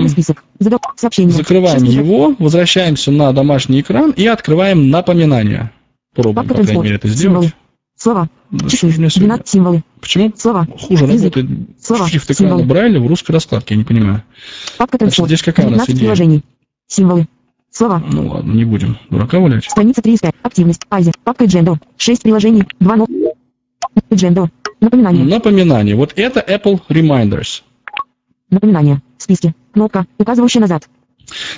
Закрываем 0.60 1.84
его, 1.84 2.36
возвращаемся 2.38 3.12
на 3.12 3.32
домашний 3.34 3.82
экран 3.82 4.12
и 4.12 4.26
открываем 4.28 4.90
напоминания. 4.90 5.72
Пробуем, 6.14 6.48
по 6.48 6.54
крайней 6.54 6.82
мере, 6.82 6.96
это 6.96 7.08
сделать. 7.08 7.54
Слова. 7.96 8.30
Часы. 8.70 8.90
12 8.90 9.48
символы. 9.48 9.84
Почему? 10.00 10.32
Слова. 10.38 10.68
Хуже 10.80 11.06
Язык. 11.06 11.36
работает 11.36 11.48
Слова. 11.82 12.08
шрифт 12.08 12.30
экрана 12.30 12.52
Символы. 12.52 12.66
Брайля 12.66 13.00
в 13.00 13.08
русской 13.08 13.32
раскладке, 13.32 13.74
я 13.74 13.80
не 13.80 13.86
понимаю. 13.86 14.24
Папка 14.78 14.98
Значит, 15.00 15.26
здесь 15.26 15.42
какая 15.42 15.68
у 15.68 15.72
нас 15.72 15.86
идея? 15.90 15.98
приложений. 15.98 16.44
Символы. 16.88 17.28
Слова. 17.72 18.02
Ну 18.12 18.28
ладно, 18.28 18.52
не 18.52 18.66
будем 18.66 18.98
дурака 19.10 19.40
валять. 19.40 19.66
Страница 19.66 20.02
35. 20.02 20.34
Активность. 20.42 20.82
Ази. 20.90 21.12
Папка 21.24 21.46
Джендо. 21.46 21.78
6 21.98 22.24
приложений. 22.24 22.66
2 22.80 22.96
но. 22.96 23.08
Джендо. 24.14 24.50
Напоминание. 24.80 25.26
Напоминание. 25.26 25.96
Вот 25.96 26.14
это 26.16 26.40
Apple 26.40 26.82
Reminders. 26.90 27.62
Напоминание. 28.50 29.02
В 29.18 29.24
списке. 29.24 29.54
Кнопка, 29.74 30.06
указывающая 30.18 30.62
назад. 30.62 30.88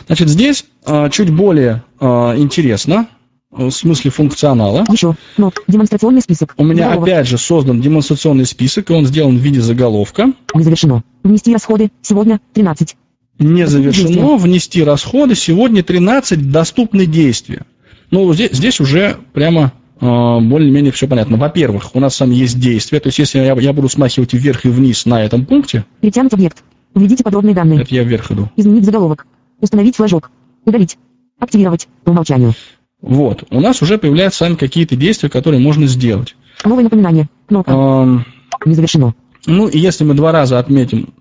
Значит, 0.08 0.30
здесь 0.30 0.66
а, 0.86 1.10
чуть 1.10 1.30
более 1.30 1.84
а, 2.00 2.36
интересно 2.36 3.08
Э, 3.52 3.66
в 3.66 3.72
смысле 3.72 4.12
функционала. 4.12 4.86
Еще. 4.90 5.16
Но 5.38 5.52
демонстрационный 5.68 6.22
список. 6.22 6.54
У 6.58 6.64
меня 6.64 6.86
Заголовок. 6.86 7.08
опять 7.10 7.28
же 7.28 7.38
создан 7.38 7.82
демонстрационный 7.82 8.46
список, 8.46 8.90
и 8.90 8.94
он 8.94 9.06
сделан 9.06 9.38
в 9.38 9.42
виде 9.42 9.60
заголовка. 9.60 10.34
Не 10.54 10.64
завершено. 10.64 11.04
Внести 11.24 11.52
расходы. 11.54 11.92
Сегодня 12.02 12.40
13. 12.54 12.96
Не 13.40 13.66
завершено. 13.66 14.38
Внести 14.38 14.84
расходы. 14.84 15.36
Сегодня 15.36 15.84
13. 15.84 16.52
Доступны 16.52 17.06
действия. 17.06 17.66
Ну, 18.12 18.34
здесь, 18.34 18.52
здесь 18.52 18.80
уже 18.80 19.18
прямо 19.34 19.72
э, 20.02 20.06
более-менее 20.06 20.92
все 20.92 21.08
понятно. 21.08 21.38
Во-первых, 21.38 21.96
у 21.96 22.00
нас 22.00 22.16
сам 22.16 22.32
есть 22.32 22.60
действия. 22.60 23.00
То 23.00 23.08
есть, 23.08 23.20
если 23.20 23.40
я, 23.40 23.54
я 23.54 23.74
буду 23.74 23.88
смахивать 23.88 24.34
вверх 24.34 24.66
и 24.66 24.70
вниз 24.70 25.06
на 25.06 25.24
этом 25.24 25.46
пункте... 25.46 25.86
Перетянуть 26.02 26.34
объект. 26.34 26.64
Введите 26.96 27.24
подробные 27.24 27.56
данные. 27.56 27.82
Это 27.82 27.94
я 27.96 28.04
вверх 28.04 28.32
иду. 28.32 28.50
Изменить 28.56 28.84
заголовок. 28.84 29.26
Установить 29.62 29.96
флажок. 29.96 30.32
Удалить. 30.66 30.98
Активировать. 31.40 31.88
По 32.04 32.12
умолчанию. 32.12 32.54
Вот, 33.02 33.46
у 33.50 33.62
нас 33.62 33.82
уже 33.82 33.98
появляются 33.98 34.40
сами 34.40 34.56
какие-то 34.56 34.96
действия, 34.96 35.30
которые 35.30 35.62
можно 35.62 35.88
сделать. 35.88 36.36
Новое 36.66 36.84
напоминание. 36.84 37.30
Кнопка. 37.48 37.72
Эм, 37.72 38.26
Не 38.66 38.74
завершено. 38.74 39.16
Ну, 39.46 39.68
и 39.68 39.80
если 39.80 40.04
мы 40.04 40.16
два 40.16 40.32
раза 40.32 40.60
отметим... 40.60 41.14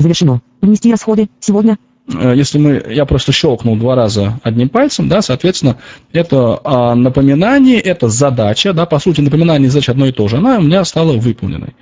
Завершено. 0.00 0.40
Внести 0.62 0.90
расходы 0.90 1.28
сегодня. 1.40 1.78
Э, 2.12 2.32
если 2.34 2.58
мы, 2.58 2.82
я 2.88 3.04
просто 3.04 3.32
щелкнул 3.32 3.76
два 3.76 3.94
раза 3.94 4.40
одним 4.42 4.70
пальцем, 4.70 5.08
да, 5.08 5.20
соответственно, 5.20 5.76
это 6.12 6.58
а, 6.64 6.94
напоминание, 6.94 7.78
это 7.78 8.08
задача, 8.08 8.72
да, 8.72 8.86
по 8.86 8.98
сути, 8.98 9.20
напоминание 9.20 9.68
и 9.68 9.70
задача 9.70 9.92
одно 9.92 10.06
и 10.06 10.12
то 10.12 10.26
же, 10.26 10.38
она 10.38 10.58
у 10.58 10.62
меня 10.62 10.84
стала 10.84 11.12
выполненной. 11.12 11.74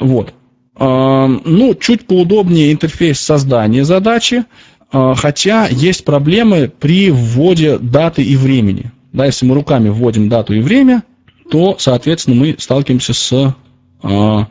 Вот. 0.00 0.34
А, 0.74 1.28
ну, 1.28 1.74
чуть 1.74 2.06
поудобнее 2.08 2.72
интерфейс 2.72 3.20
создания 3.20 3.84
задачи. 3.84 4.44
А, 4.90 5.14
хотя 5.14 5.68
есть 5.68 6.04
проблемы 6.04 6.68
при 6.68 7.12
вводе 7.12 7.78
даты 7.78 8.24
и 8.24 8.36
времени. 8.36 8.90
Да, 9.12 9.26
если 9.26 9.46
мы 9.46 9.54
руками 9.54 9.90
вводим 9.90 10.28
дату 10.28 10.54
и 10.54 10.60
время, 10.60 11.04
то, 11.50 11.76
соответственно, 11.78 12.36
мы 12.36 12.56
сталкиваемся 12.58 13.14
с, 13.14 13.54
а, 14.02 14.48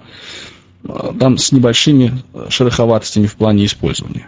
там, 1.19 1.37
с 1.37 1.51
небольшими 1.51 2.13
шероховатостями 2.49 3.27
в 3.27 3.35
плане 3.35 3.65
использования. 3.65 4.27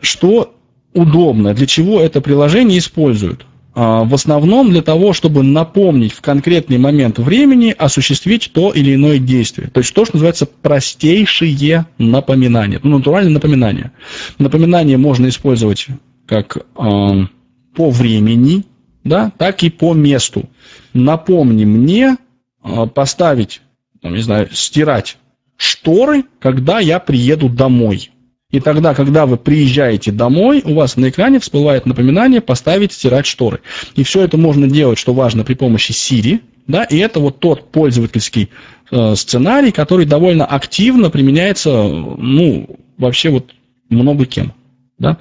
Что 0.00 0.54
удобно, 0.92 1.54
для 1.54 1.66
чего 1.66 2.00
это 2.00 2.20
приложение 2.20 2.78
используют? 2.78 3.46
А, 3.76 4.04
в 4.04 4.14
основном 4.14 4.70
для 4.70 4.82
того, 4.82 5.12
чтобы 5.12 5.42
напомнить 5.42 6.12
в 6.12 6.20
конкретный 6.20 6.78
момент 6.78 7.18
времени 7.18 7.74
осуществить 7.76 8.52
то 8.52 8.70
или 8.70 8.94
иное 8.94 9.18
действие. 9.18 9.68
То 9.68 9.80
есть 9.80 9.92
то, 9.92 10.04
что 10.04 10.16
называется 10.16 10.46
простейшие 10.46 11.86
напоминания. 11.98 12.78
Ну, 12.82 12.98
натуральное 12.98 13.32
напоминание. 13.32 13.90
Напоминание 14.38 14.96
можно 14.96 15.28
использовать 15.28 15.88
как 16.26 16.56
э, 16.56 16.62
по 16.76 17.90
времени, 17.90 18.64
да, 19.02 19.32
так 19.36 19.64
и 19.64 19.70
по 19.70 19.92
месту. 19.92 20.48
Напомни 20.92 21.64
мне 21.64 22.16
э, 22.62 22.86
поставить, 22.86 23.60
там, 24.00 24.14
не 24.14 24.22
знаю, 24.22 24.48
стирать 24.52 25.18
шторы, 25.56 26.24
когда 26.40 26.80
я 26.80 26.98
приеду 26.98 27.48
домой. 27.48 28.10
И 28.50 28.60
тогда, 28.60 28.94
когда 28.94 29.26
вы 29.26 29.36
приезжаете 29.36 30.12
домой, 30.12 30.62
у 30.64 30.74
вас 30.74 30.96
на 30.96 31.08
экране 31.08 31.40
всплывает 31.40 31.86
напоминание 31.86 32.40
поставить 32.40 32.92
стирать 32.92 33.26
шторы. 33.26 33.60
И 33.96 34.04
все 34.04 34.22
это 34.22 34.36
можно 34.36 34.68
делать, 34.68 34.98
что 34.98 35.12
важно, 35.12 35.42
при 35.42 35.54
помощи 35.54 35.90
Siri. 35.90 36.40
Да, 36.66 36.84
и 36.84 36.96
это 36.98 37.20
вот 37.20 37.40
тот 37.40 37.72
пользовательский 37.72 38.50
э, 38.90 39.14
сценарий, 39.16 39.70
который 39.70 40.06
довольно 40.06 40.46
активно 40.46 41.10
применяется, 41.10 41.70
ну, 41.82 42.78
вообще 42.96 43.30
вот 43.30 43.50
много 43.90 44.24
кем. 44.24 44.54
Да? 44.98 45.18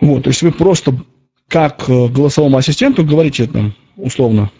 Вот, 0.00 0.24
то 0.24 0.30
есть 0.30 0.42
вы 0.42 0.50
просто 0.50 0.98
как 1.48 1.88
э, 1.88 2.08
голосовому 2.08 2.56
ассистенту 2.56 3.04
говорите 3.04 3.46
там, 3.46 3.74
условно, 3.96 4.50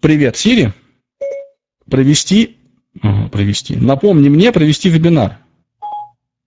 привет, 0.00 0.36
Siri, 0.36 0.72
провести, 1.90 2.56
провести, 3.00 3.76
напомни 3.76 4.28
мне 4.28 4.52
провести 4.52 4.88
вебинар. 4.88 5.38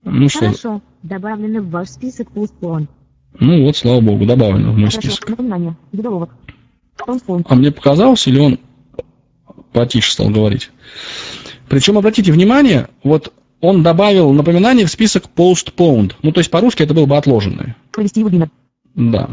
Ну 0.03 0.29
Хорошо, 0.29 0.57
что? 0.57 0.81
добавлено 1.03 1.61
в 1.61 1.69
ваш 1.69 1.89
список 1.89 2.31
постпон. 2.31 2.87
Ну 3.39 3.65
вот, 3.65 3.75
слава 3.75 4.01
богу, 4.01 4.25
добавлено 4.25 4.71
в 4.71 4.77
мой 4.77 4.89
Хорошо. 4.89 5.11
список. 5.11 5.37
А 7.49 7.55
мне 7.55 7.71
показалось, 7.71 8.25
или 8.27 8.39
он 8.39 8.59
потише 9.73 10.11
стал 10.11 10.29
говорить? 10.29 10.71
Причем, 11.67 11.97
обратите 11.97 12.31
внимание, 12.31 12.87
вот 13.03 13.33
он 13.59 13.83
добавил 13.83 14.31
напоминание 14.31 14.85
в 14.85 14.91
список 14.91 15.25
postponed. 15.35 16.13
Ну, 16.21 16.31
то 16.31 16.39
есть 16.39 16.49
по-русски 16.49 16.83
это 16.83 16.93
было 16.93 17.05
бы 17.05 17.17
отложенное. 17.17 17.75
Провести 17.91 18.23
вебинар. 18.23 18.49
Да. 18.95 19.29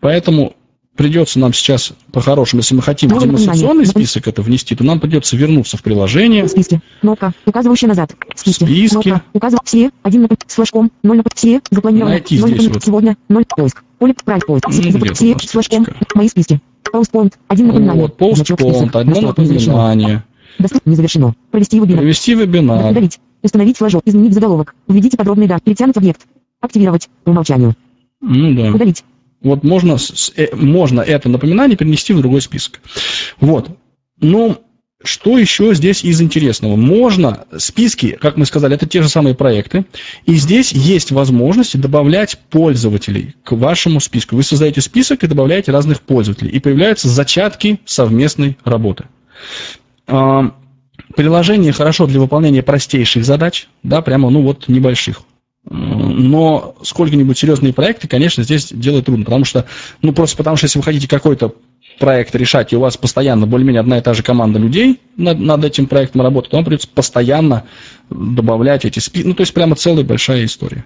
Поэтому 0.00 0.54
придется 0.98 1.38
нам 1.38 1.54
сейчас, 1.54 1.92
по-хорошему, 2.12 2.60
если 2.60 2.74
мы 2.74 2.82
хотим 2.82 3.08
в 3.08 3.18
демонстрационный 3.18 3.86
список 3.86 4.26
это 4.28 4.42
внести, 4.42 4.74
то 4.74 4.84
нам 4.84 5.00
придется 5.00 5.36
вернуться 5.36 5.78
в 5.78 5.82
приложение. 5.82 6.44
В 6.44 6.48
списке. 6.48 6.82
Кнопка, 7.00 7.32
указывающая 7.46 7.88
назад. 7.88 8.14
В 8.34 8.38
списке. 8.38 8.66
Списки. 8.66 9.22
Указывать 9.32 9.62
все. 9.64 9.90
Один 10.02 10.22
на 10.22 10.28
с 10.46 10.54
флажком. 10.54 10.90
Ноль 11.02 11.18
на 11.18 11.22
все. 11.32 11.60
Запланировано. 11.70 12.14
Найти 12.14 12.36
здесь 12.36 12.68
вот. 12.68 12.84
Сегодня. 12.84 13.16
Ноль. 13.28 13.44
Поиск. 13.46 13.82
Поле. 13.98 14.14
Прайс 14.24 14.42
поиск. 14.44 14.68
Все. 15.14 15.38
С 15.38 15.50
флажком. 15.50 15.86
Мои 16.14 16.28
списки. 16.28 16.60
Постпонт. 16.90 17.38
Один 17.46 17.68
напоминание. 17.68 18.02
Вот. 18.02 18.16
Постпонт. 18.16 18.96
Одно 18.96 19.20
напоминание. 19.20 20.24
Доступно. 20.58 20.90
Не 20.90 20.96
завершено. 20.96 21.34
Провести 21.52 21.78
вебинар. 21.78 21.98
Провести 21.98 22.34
вебинар. 22.34 22.90
Удалить. 22.90 23.20
Установить 23.42 23.78
флажок. 23.78 24.02
Изменить 24.04 24.34
заголовок. 24.34 24.74
Введите 24.88 25.16
подробные 25.16 25.48
данные. 25.48 25.62
Перетянуть 25.62 25.96
объект. 25.96 26.22
Активировать. 26.60 27.08
По 27.22 27.30
умолчанию. 27.30 27.76
Ну 28.20 28.54
да. 28.54 28.74
Удалить. 28.74 29.04
Вот 29.40 29.62
можно, 29.62 29.96
э, 30.36 30.54
можно 30.54 31.00
это 31.00 31.28
напоминание 31.28 31.76
перенести 31.76 32.12
в 32.12 32.20
другой 32.20 32.40
список. 32.40 32.80
Вот. 33.40 33.70
Ну, 34.20 34.58
что 35.04 35.38
еще 35.38 35.74
здесь 35.74 36.02
из 36.02 36.20
интересного? 36.20 36.74
Можно 36.74 37.44
списки, 37.56 38.18
как 38.20 38.36
мы 38.36 38.46
сказали, 38.46 38.74
это 38.74 38.86
те 38.86 39.00
же 39.00 39.08
самые 39.08 39.36
проекты, 39.36 39.86
и 40.26 40.34
здесь 40.34 40.72
есть 40.72 41.12
возможность 41.12 41.80
добавлять 41.80 42.38
пользователей 42.50 43.36
к 43.44 43.52
вашему 43.52 44.00
списку. 44.00 44.34
Вы 44.34 44.42
создаете 44.42 44.80
список 44.80 45.22
и 45.22 45.28
добавляете 45.28 45.70
разных 45.70 46.00
пользователей, 46.00 46.50
и 46.50 46.58
появляются 46.58 47.08
зачатки 47.08 47.80
совместной 47.84 48.58
работы. 48.64 49.04
А, 50.08 50.52
приложение 51.14 51.72
хорошо 51.72 52.06
для 52.06 52.18
выполнения 52.18 52.64
простейших 52.64 53.24
задач, 53.24 53.68
да, 53.84 54.02
прямо, 54.02 54.30
ну 54.30 54.42
вот, 54.42 54.66
небольших. 54.66 55.22
Но 55.70 56.76
сколько-нибудь 56.82 57.36
серьезные 57.36 57.72
проекты, 57.72 58.08
конечно, 58.08 58.42
здесь 58.42 58.72
делать 58.72 59.04
трудно, 59.04 59.24
потому 59.24 59.44
что, 59.44 59.66
ну, 60.00 60.12
просто 60.12 60.36
потому 60.36 60.56
что 60.56 60.64
если 60.64 60.78
вы 60.78 60.84
хотите 60.84 61.08
какой-то 61.08 61.54
проект 61.98 62.34
решать, 62.34 62.72
и 62.72 62.76
у 62.76 62.80
вас 62.80 62.96
постоянно 62.96 63.46
более-менее 63.46 63.80
одна 63.80 63.98
и 63.98 64.00
та 64.00 64.14
же 64.14 64.22
команда 64.22 64.58
людей 64.58 65.00
над, 65.16 65.38
над 65.40 65.64
этим 65.64 65.86
проектом 65.86 66.22
работает, 66.22 66.54
вам 66.54 66.64
придется 66.64 66.88
постоянно 66.88 67.64
добавлять 68.08 68.84
эти 68.84 68.98
списки. 68.98 69.26
Ну, 69.26 69.34
то 69.34 69.42
есть 69.42 69.52
прямо 69.52 69.76
целая 69.76 70.04
большая 70.04 70.44
история. 70.44 70.84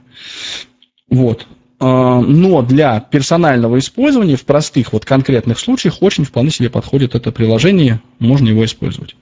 Вот. 1.08 1.46
А, 1.78 2.20
но 2.20 2.62
для 2.62 2.98
персонального 3.00 3.78
использования 3.78 4.36
в 4.36 4.44
простых 4.44 4.92
вот 4.92 5.04
конкретных 5.04 5.58
случаях 5.58 6.02
очень 6.02 6.24
вполне 6.24 6.50
себе 6.50 6.70
подходит 6.70 7.14
это 7.14 7.30
приложение, 7.30 8.00
можно 8.18 8.48
его 8.48 8.64
использовать. 8.64 9.14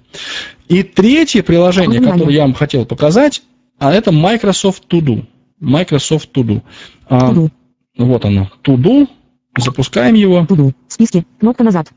И 0.69 0.83
третье 0.83 1.43
приложение, 1.43 2.01
которое 2.01 2.35
я 2.35 2.43
вам 2.43 2.55
хотел 2.55 2.87
показать, 2.87 3.43
а 3.79 3.93
это 3.93 4.13
Microsoft 4.13 4.85
To 4.91 5.01
Do. 5.01 5.25
Microsoft 5.61 6.31
To 6.35 6.43
Do. 6.43 6.63
А, 7.09 7.33
to 7.33 7.51
Вот 7.97 8.25
оно. 8.25 8.51
To 8.65 8.77
Do. 8.77 9.09
Запускаем 9.57 10.15
его. 10.15 10.41
To 10.41 10.57
Do. 10.57 10.75
Списки. 10.89 11.27
Кнопка 11.39 11.65
назад. 11.65 11.89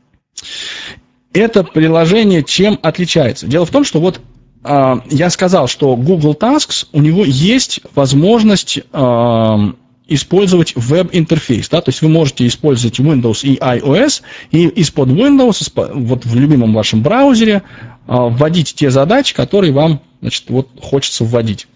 это 1.32 1.64
приложение 1.64 2.44
чем 2.44 2.78
отличается? 2.82 3.46
Дело 3.46 3.66
в 3.66 3.70
том, 3.70 3.84
что 3.84 4.00
вот 4.00 4.20
э, 4.64 4.94
я 5.10 5.30
сказал, 5.30 5.66
что 5.66 5.96
Google 5.96 6.34
Tasks, 6.34 6.86
у 6.92 7.00
него 7.00 7.24
есть 7.24 7.80
возможность 7.94 8.78
э, 8.78 9.72
использовать 10.06 10.74
веб-интерфейс, 10.76 11.68
да, 11.70 11.80
то 11.80 11.88
есть 11.88 12.02
вы 12.02 12.08
можете 12.08 12.46
использовать 12.46 13.00
Windows 13.00 13.40
и 13.42 13.56
iOS, 13.56 14.20
и 14.50 14.66
из-под 14.68 15.08
Windows, 15.08 15.72
вот 15.94 16.26
в 16.26 16.34
любимом 16.34 16.74
вашем 16.74 17.02
браузере, 17.02 17.62
вводить 18.06 18.74
те 18.74 18.90
задачи, 18.90 19.34
которые 19.34 19.72
вам, 19.72 20.02
значит, 20.20 20.44
вот 20.48 20.68
хочется 20.78 21.24
вводить. 21.24 21.66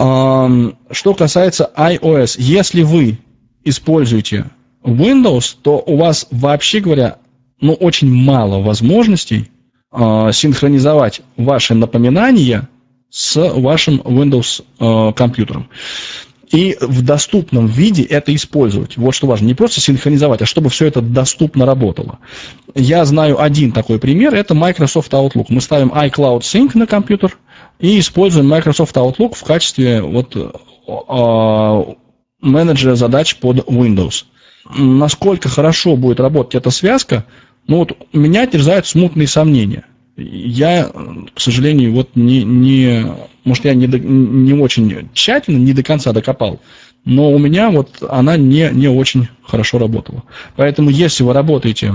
Что 0.00 1.14
касается 1.14 1.70
iOS, 1.76 2.36
если 2.38 2.82
вы 2.82 3.18
используете 3.64 4.46
Windows, 4.82 5.56
то 5.60 5.82
у 5.84 5.96
вас, 5.96 6.26
вообще 6.30 6.80
говоря, 6.80 7.18
ну, 7.60 7.74
очень 7.74 8.10
мало 8.10 8.62
возможностей 8.62 9.50
э, 9.92 10.30
синхронизовать 10.32 11.20
ваши 11.36 11.74
напоминания 11.74 12.68
с 13.10 13.36
вашим 13.36 14.00
Windows 14.00 14.62
э, 14.78 15.12
компьютером. 15.12 15.68
И 16.50 16.76
в 16.80 17.02
доступном 17.02 17.66
виде 17.66 18.02
это 18.02 18.34
использовать. 18.34 18.96
Вот 18.96 19.14
что 19.14 19.26
важно. 19.26 19.46
Не 19.46 19.54
просто 19.54 19.80
синхронизовать, 19.80 20.42
а 20.42 20.46
чтобы 20.46 20.68
все 20.70 20.86
это 20.86 21.00
доступно 21.00 21.64
работало. 21.64 22.18
Я 22.74 23.04
знаю 23.04 23.40
один 23.40 23.70
такой 23.70 24.00
пример. 24.00 24.34
Это 24.34 24.54
Microsoft 24.54 25.12
Outlook. 25.12 25.46
Мы 25.48 25.60
ставим 25.60 25.92
iCloud 25.92 26.40
Sync 26.40 26.70
на 26.74 26.86
компьютер 26.86 27.36
и 27.80 27.98
используем 27.98 28.48
Microsoft 28.48 28.96
Outlook 28.96 29.34
в 29.34 29.44
качестве 29.44 30.02
вот, 30.02 30.36
э, 30.36 31.94
менеджера 32.40 32.94
задач 32.94 33.36
под 33.36 33.68
Windows. 33.68 34.24
Насколько 34.76 35.48
хорошо 35.48 35.96
будет 35.96 36.20
работать 36.20 36.54
эта 36.54 36.70
связка– 36.70 37.24
ну 37.66 37.78
вот 37.78 37.96
меня 38.12 38.46
терзают 38.46 38.86
смутные 38.86 39.28
сомнения. 39.28 39.84
Я, 40.16 40.90
к 41.34 41.40
сожалению, 41.40 41.92
вот 41.92 42.16
не, 42.16 42.42
не 42.42 43.06
может, 43.44 43.64
я 43.64 43.74
не, 43.74 43.86
до, 43.86 43.98
не 43.98 44.52
очень 44.54 45.08
тщательно, 45.14 45.56
не 45.58 45.72
до 45.72 45.82
конца 45.82 46.12
докопал, 46.12 46.60
но 47.04 47.30
у 47.30 47.38
меня 47.38 47.70
вот 47.70 48.02
она 48.08 48.36
не, 48.36 48.68
не 48.72 48.88
очень 48.88 49.28
хорошо 49.42 49.78
работала. 49.78 50.24
Поэтому 50.56 50.90
если 50.90 51.22
вы 51.22 51.32
работаете 51.32 51.94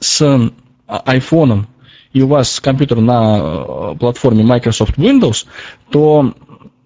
с 0.00 0.50
iPhone 0.88 1.66
и 2.16 2.22
у 2.22 2.28
вас 2.28 2.60
компьютер 2.60 3.00
на 3.00 3.38
э, 3.38 3.96
платформе 4.00 4.42
Microsoft 4.42 4.96
Windows, 4.96 5.44
то 5.90 6.32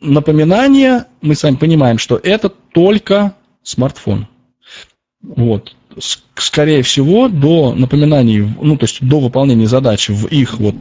напоминание, 0.01 1.05
мы 1.23 1.36
с 1.36 1.44
вами 1.44 1.55
понимаем, 1.55 1.98
что 1.98 2.16
это 2.20 2.48
только 2.48 3.36
смартфон. 3.62 4.27
Вот 5.23 5.77
скорее 6.35 6.82
всего, 6.82 7.28
до 7.28 7.74
напоминаний, 7.74 8.40
ну, 8.61 8.77
то 8.77 8.86
есть 8.86 9.07
до 9.07 9.20
выполнения 9.20 9.69
задачи 9.69 10.11
в 10.11 10.27
их 10.27 10.59
вот, 10.59 10.74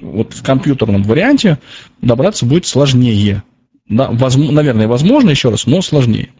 вот 0.00 0.32
в 0.32 0.42
компьютерном 0.42 1.02
варианте 1.02 1.58
добраться 2.00 2.46
будет 2.46 2.64
сложнее. 2.64 3.42
Да, 3.90 4.08
воз, 4.08 4.36
наверное, 4.36 4.88
возможно 4.88 5.28
еще 5.28 5.50
раз, 5.50 5.66
но 5.66 5.82
сложнее. 5.82 6.30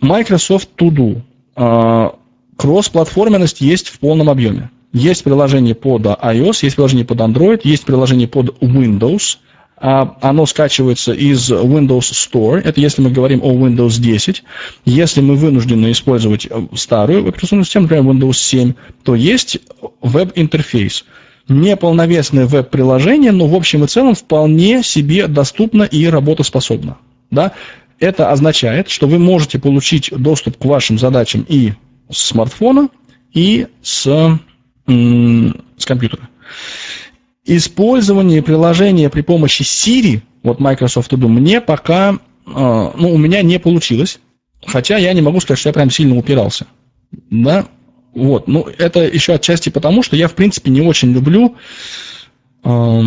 Microsoft 0.00 0.68
To 0.76 0.90
Do. 0.90 1.22
А, 1.56 2.14
кросс-платформенность 2.56 3.60
есть 3.60 3.88
в 3.88 3.98
полном 3.98 4.30
объеме. 4.30 4.70
Есть 4.94 5.24
приложение 5.24 5.74
под 5.74 6.06
iOS, 6.06 6.60
есть 6.62 6.76
приложение 6.76 7.04
под 7.04 7.18
Android, 7.18 7.60
есть 7.64 7.84
приложение 7.84 8.28
под 8.28 8.56
Windows– 8.62 9.36
а, 9.76 10.16
оно 10.20 10.46
скачивается 10.46 11.12
из 11.12 11.50
Windows 11.50 12.12
Store. 12.12 12.58
Это 12.58 12.80
если 12.80 13.02
мы 13.02 13.10
говорим 13.10 13.40
о 13.42 13.52
Windows 13.52 14.00
10. 14.00 14.42
Если 14.84 15.20
мы 15.20 15.34
вынуждены 15.34 15.90
использовать 15.90 16.46
э, 16.46 16.66
старую 16.74 17.28
операционную 17.28 17.64
систему, 17.64 17.88
например, 17.88 18.14
Windows 18.14 18.34
7, 18.34 18.74
то 19.02 19.14
есть 19.14 19.58
веб-интерфейс. 20.00 21.04
Неполновесное 21.48 22.46
веб-приложение, 22.46 23.32
но 23.32 23.46
в 23.46 23.54
общем 23.54 23.84
и 23.84 23.86
целом 23.86 24.14
вполне 24.14 24.82
себе 24.82 25.26
доступно 25.26 25.82
и 25.82 26.06
работоспособно. 26.06 26.96
Да? 27.30 27.52
Это 27.98 28.30
означает, 28.30 28.88
что 28.88 29.06
вы 29.06 29.18
можете 29.18 29.58
получить 29.58 30.10
доступ 30.16 30.56
к 30.56 30.64
вашим 30.64 30.98
задачам 30.98 31.44
и 31.46 31.72
с 32.10 32.18
смартфона, 32.28 32.88
и 33.34 33.66
с, 33.82 34.38
с 34.86 35.84
компьютера. 35.86 36.28
Использование 37.44 38.42
приложения 38.42 39.10
при 39.10 39.20
помощи 39.20 39.62
Siri, 39.62 40.22
вот 40.42 40.60
Microsoft 40.60 41.12
To 41.12 41.18
Do, 41.18 41.28
мне 41.28 41.60
пока, 41.60 42.14
э, 42.14 42.16
ну, 42.46 43.12
у 43.12 43.18
меня 43.18 43.42
не 43.42 43.58
получилось. 43.58 44.18
Хотя 44.66 44.96
я 44.96 45.12
не 45.12 45.20
могу 45.20 45.40
сказать, 45.40 45.58
что 45.58 45.68
я 45.68 45.72
прям 45.74 45.90
сильно 45.90 46.16
упирался. 46.16 46.66
Да, 47.30 47.66
вот, 48.14 48.48
ну, 48.48 48.66
это 48.78 49.00
еще 49.00 49.34
отчасти 49.34 49.68
потому, 49.68 50.02
что 50.02 50.16
я, 50.16 50.28
в 50.28 50.34
принципе, 50.34 50.70
не 50.70 50.80
очень 50.80 51.12
люблю 51.12 51.56
э, 52.64 53.00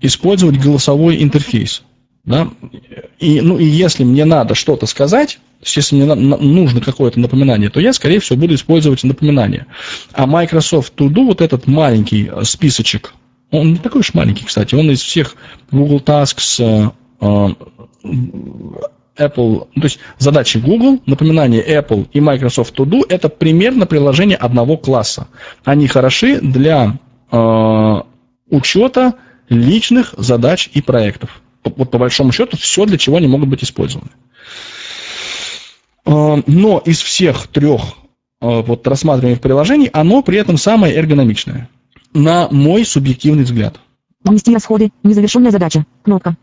использовать 0.00 0.58
голосовой 0.58 1.22
интерфейс. 1.22 1.82
Да? 2.30 2.48
И, 3.18 3.40
ну, 3.40 3.58
и 3.58 3.64
если 3.64 4.04
мне 4.04 4.24
надо 4.24 4.54
что-то 4.54 4.86
сказать, 4.86 5.38
если 5.62 5.96
мне 5.96 6.14
нужно 6.14 6.80
какое-то 6.80 7.20
напоминание, 7.20 7.70
то 7.70 7.80
я, 7.80 7.92
скорее 7.92 8.20
всего, 8.20 8.38
буду 8.38 8.54
использовать 8.54 9.04
напоминание. 9.04 9.66
А 10.12 10.26
Microsoft 10.26 10.94
To 10.96 11.08
Do, 11.08 11.26
вот 11.26 11.40
этот 11.40 11.66
маленький 11.66 12.30
э, 12.32 12.44
списочек 12.44 13.12
он 13.50 13.72
не 13.72 13.78
такой 13.78 14.00
уж 14.00 14.14
маленький, 14.14 14.44
кстати. 14.44 14.74
Он 14.74 14.90
из 14.90 15.02
всех 15.02 15.34
Google 15.70 15.98
Tasks, 15.98 16.62
э, 16.62 16.90
э, 17.20 17.48
Apple, 19.18 19.66
то 19.74 19.82
есть 19.82 19.98
задачи 20.18 20.58
Google, 20.58 21.00
напоминание 21.06 21.62
Apple 21.62 22.08
и 22.12 22.20
Microsoft 22.20 22.78
To 22.78 22.84
Do 22.84 23.02
это 23.08 23.28
примерно 23.28 23.86
приложение 23.86 24.36
одного 24.36 24.76
класса. 24.76 25.28
Они 25.64 25.88
хороши 25.88 26.40
для 26.40 26.98
э, 27.30 28.00
учета 28.50 29.14
личных 29.48 30.14
задач 30.16 30.70
и 30.72 30.80
проектов. 30.80 31.42
Вот 31.64 31.90
по 31.90 31.98
большому 31.98 32.32
счету 32.32 32.56
все, 32.56 32.86
для 32.86 32.98
чего 32.98 33.16
они 33.16 33.26
могут 33.26 33.48
быть 33.48 33.62
использованы. 33.62 34.10
Но 36.06 36.82
из 36.84 37.00
всех 37.00 37.46
трех 37.48 37.82
вот 38.40 38.86
рассматриваемых 38.86 39.40
приложений 39.40 39.90
оно 39.92 40.22
при 40.22 40.38
этом 40.38 40.56
самое 40.56 40.94
эргономичное 40.94 41.68
на 42.14 42.48
мой 42.50 42.84
субъективный 42.84 43.44
взгляд. 43.44 43.78
Внести 44.24 44.52
расходы. 44.52 44.90
Незавершенная 45.02 45.50
задача. 45.50 45.86
Кнопка. 46.02 46.36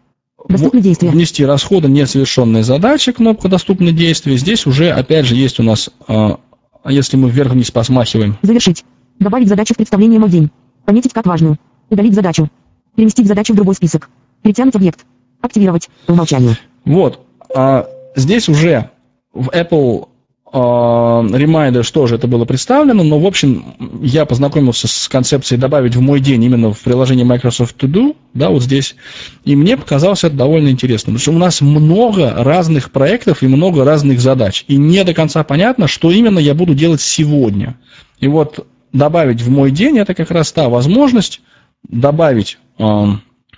Доступные 0.48 0.82
действия. 0.82 1.10
Внести 1.10 1.46
расходы. 1.46 1.88
Несовершенная 1.88 2.64
задача. 2.64 3.14
Кнопка 3.14 3.50
доступные 3.50 3.94
действия. 3.94 4.38
Здесь 4.38 4.66
уже, 4.66 4.90
опять 4.92 5.26
же, 5.26 5.36
есть 5.36 5.60
у 5.60 5.64
нас, 5.64 5.90
а, 6.08 6.40
если 6.86 7.18
мы 7.18 7.30
вверх-вниз 7.30 7.72
посмахиваем. 7.72 8.38
Завершить. 8.42 8.86
Добавить 9.20 9.48
задачу 9.48 9.74
в 9.74 9.78
представление 9.78 10.20
мой 10.20 10.30
день. 10.30 10.50
Пометить 10.86 11.14
как 11.14 11.26
важную. 11.26 11.58
Удалить 11.90 12.14
задачу. 12.14 12.50
Переместить 12.96 13.28
задачу 13.28 13.54
в 13.54 13.56
другой 13.56 13.76
список. 13.76 14.10
Перетянуть 14.42 14.76
объект. 14.76 15.06
Активировать. 15.42 15.90
По 16.06 16.14
умолчанию. 16.14 16.56
Вот. 16.86 17.26
А, 17.54 17.88
здесь 18.16 18.50
уже 18.50 18.92
в 19.34 19.50
Apple 19.50 20.08
Reminder 20.54 21.84
что 21.84 22.08
же 22.08 22.16
это 22.16 22.28
было 22.28 22.46
представлено, 22.46 23.04
но, 23.04 23.20
в 23.20 23.26
общем, 23.26 23.66
я 24.02 24.26
познакомился 24.26 24.88
с 24.88 25.10
концепцией 25.10 25.60
добавить 25.60 25.96
в 25.96 26.02
мой 26.02 26.22
день 26.22 26.44
именно 26.44 26.74
в 26.74 26.80
приложении 26.80 27.26
Microsoft 27.26 27.76
To 27.84 27.88
Do, 27.88 28.16
да, 28.34 28.50
вот 28.50 28.64
здесь, 28.64 28.96
и 29.44 29.56
мне 29.56 29.76
показалось 29.76 30.24
это 30.24 30.36
довольно 30.36 30.70
интересно, 30.70 31.08
потому 31.08 31.20
что 31.20 31.32
у 31.32 31.38
нас 31.38 31.60
много 31.60 32.34
разных 32.34 32.92
проектов 32.92 33.44
и 33.44 33.48
много 33.48 33.84
разных 33.84 34.22
задач, 34.22 34.64
и 34.68 34.78
не 34.78 35.04
до 35.04 35.14
конца 35.14 35.44
понятно, 35.44 35.88
что 35.88 36.12
именно 36.12 36.40
я 36.40 36.54
буду 36.54 36.74
делать 36.74 37.02
сегодня. 37.02 37.76
И 38.20 38.28
вот 38.28 38.66
добавить 38.94 39.42
в 39.42 39.50
мой 39.50 39.72
день 39.72 40.00
это 40.00 40.14
как 40.14 40.32
раз 40.32 40.54
та 40.54 40.70
возможность 40.70 41.42
добавить 41.88 42.58
э, 42.80 42.84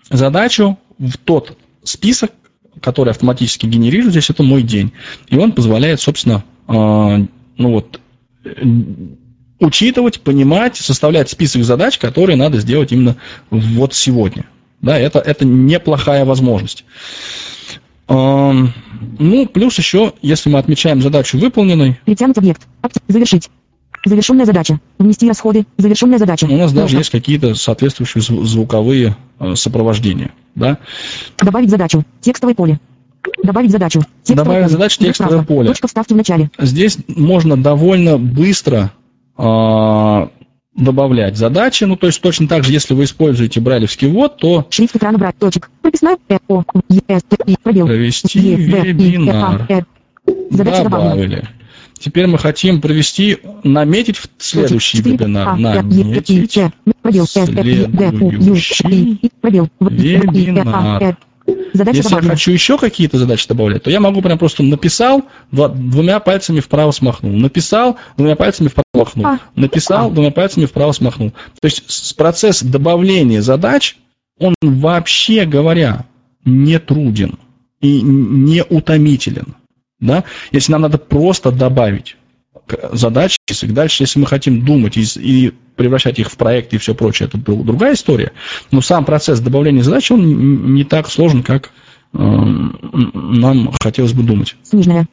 задачу 0.09 0.77
в 0.97 1.17
тот 1.17 1.57
список, 1.83 2.31
который 2.81 3.11
автоматически 3.11 3.65
генерирует 3.65 4.11
здесь, 4.11 4.29
это 4.29 4.43
мой 4.43 4.63
день. 4.63 4.93
И 5.27 5.37
он 5.37 5.51
позволяет, 5.51 5.99
собственно, 6.01 6.43
а, 6.67 7.17
ну 7.57 7.71
вот, 7.71 7.99
учитывать, 9.59 10.21
понимать, 10.21 10.77
составлять 10.77 11.29
список 11.29 11.63
задач, 11.63 11.97
которые 11.97 12.35
надо 12.35 12.59
сделать 12.59 12.91
именно 12.91 13.17
вот 13.49 13.93
сегодня. 13.93 14.45
Да, 14.81 14.97
это, 14.97 15.19
это 15.19 15.45
неплохая 15.45 16.23
возможность. 16.25 16.85
А, 18.07 18.53
ну, 19.19 19.45
плюс 19.47 19.77
еще, 19.77 20.13
если 20.21 20.49
мы 20.49 20.59
отмечаем 20.59 21.01
задачу 21.01 21.37
выполненной... 21.37 21.99
Перетянуть 22.05 22.37
объект. 22.37 22.61
Завершить. 23.07 23.49
Завершенная 24.05 24.45
задача. 24.45 24.79
Внести 24.97 25.27
расходы. 25.27 25.65
Завершенная 25.77 26.17
задача. 26.19 26.45
У 26.45 26.55
нас 26.55 26.71
даже 26.71 26.97
есть 26.97 27.09
какие-то 27.09 27.53
соответствующие 27.55 28.21
звуковые 28.45 29.15
э, 29.39 29.55
сопровождения. 29.55 30.31
Да? 30.55 30.77
Добавить 31.37 31.69
задачу. 31.69 32.03
Текстовое 32.21 32.55
поле. 32.55 32.79
Добавить 33.43 33.71
задачу. 33.71 34.01
Текстовое 34.23 34.43
Добавить 34.45 34.63
поле. 34.65 34.71
задачу 34.71 34.99
текстовое 34.99 35.43
поле. 35.43 35.67
Точка 35.69 35.87
вставки 35.87 36.13
в 36.13 36.15
начале. 36.15 36.49
Здесь 36.57 36.97
можно 37.07 37.57
довольно 37.61 38.17
быстро 38.17 38.91
э, 39.37 40.27
добавлять 40.75 41.37
задачи. 41.37 41.83
Ну, 41.83 41.95
то 41.97 42.07
есть 42.07 42.21
точно 42.21 42.47
так 42.47 42.63
же, 42.63 42.71
если 42.71 42.93
вы 42.93 43.03
используете 43.03 43.59
брайлевский 43.59 44.07
ввод, 44.09 44.37
то... 44.37 44.65
Шрифт 44.69 44.95
экрана 44.95 45.17
брать. 45.17 45.37
Точек. 45.37 45.69
Прописной. 45.81 46.15
Э, 46.29 46.37
О, 46.47 46.63
Е, 46.89 47.01
С, 47.09 47.23
И, 47.45 47.57
пробел. 47.61 47.85
Провести 47.87 48.55
вебинар. 48.55 49.67
Задача 50.51 50.83
Добавили. 50.83 51.47
Теперь 51.99 52.27
мы 52.27 52.37
хотим 52.37 52.81
провести, 52.81 53.39
наметить 53.63 54.17
в 54.17 54.29
следующий 54.37 55.01
вебинар. 55.01 55.57
Наметить 55.57 56.53
следующий 56.53 57.45
вебинар. 60.31 61.17
Если 61.73 62.15
я 62.15 62.21
хочу 62.21 62.51
еще 62.51 62.77
какие-то 62.77 63.17
задачи 63.17 63.47
добавлять, 63.47 63.83
то 63.83 63.91
я 63.91 63.99
могу 63.99 64.21
прям 64.21 64.37
просто 64.37 64.63
написал, 64.63 65.23
двумя 65.51 66.19
пальцами 66.19 66.59
вправо 66.59 66.91
смахнул. 66.91 67.31
Написал, 67.31 67.97
двумя 68.17 68.35
пальцами 68.35 68.67
вправо 68.67 68.85
смахнул. 68.93 69.25
А. 69.25 69.39
Написал, 69.55 70.11
двумя 70.11 70.31
пальцами 70.31 70.65
вправо 70.65 70.91
смахнул. 70.91 71.31
То 71.59 71.65
есть 71.65 72.15
процесс 72.15 72.63
добавления 72.63 73.41
задач, 73.41 73.97
он 74.39 74.55
вообще 74.61 75.45
говоря 75.45 76.05
не 76.45 76.79
труден 76.79 77.37
и 77.81 78.01
не 78.01 78.63
утомителен. 78.63 79.55
Да? 79.99 80.23
Если 80.51 80.71
нам 80.71 80.81
надо 80.81 80.97
просто 80.97 81.51
добавить 81.51 82.15
задачи, 82.91 83.37
и 83.61 83.67
дальше, 83.67 84.03
если 84.03 84.19
мы 84.19 84.27
хотим 84.27 84.63
думать 84.63 84.97
и, 84.97 85.05
и 85.17 85.53
превращать 85.75 86.19
их 86.19 86.29
в 86.31 86.37
проекты 86.37 86.75
и 86.75 86.79
все 86.79 86.93
прочее, 86.93 87.27
это 87.27 87.37
другая 87.37 87.93
история. 87.93 88.31
Но 88.71 88.81
сам 88.81 89.05
процесс 89.05 89.39
добавления 89.39 89.83
задач, 89.83 90.11
он 90.11 90.73
не 90.73 90.83
так 90.83 91.09
сложен, 91.09 91.43
как 91.43 91.71
э, 92.13 92.17
нам 92.17 93.71
хотелось 93.81 94.13
бы 94.13 94.23
думать. 94.23 94.55
Сниженная. 94.63 95.07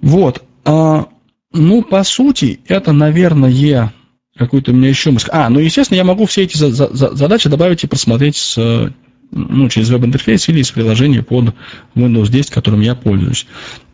Вот. 0.00 0.42
А, 0.64 1.06
ну, 1.52 1.82
по 1.82 2.02
сути, 2.02 2.60
это, 2.66 2.92
наверное, 2.92 3.92
какой-то 4.36 4.72
у 4.72 4.74
меня 4.74 4.88
еще 4.88 5.10
мысль. 5.10 5.28
А, 5.30 5.48
ну, 5.48 5.60
естественно, 5.60 5.96
я 5.96 6.04
могу 6.04 6.26
все 6.26 6.42
эти 6.42 6.56
за, 6.56 6.70
за, 6.70 7.14
задачи 7.14 7.48
добавить 7.48 7.84
и 7.84 7.86
просмотреть 7.86 8.36
с, 8.36 8.92
ну, 9.30 9.68
через 9.68 9.90
веб-интерфейс 9.90 10.48
или 10.48 10.60
из 10.60 10.70
приложения 10.70 11.22
под 11.22 11.54
Windows 11.94 12.28
10, 12.30 12.50
которым 12.50 12.80
я 12.80 12.94
пользуюсь. 12.94 13.46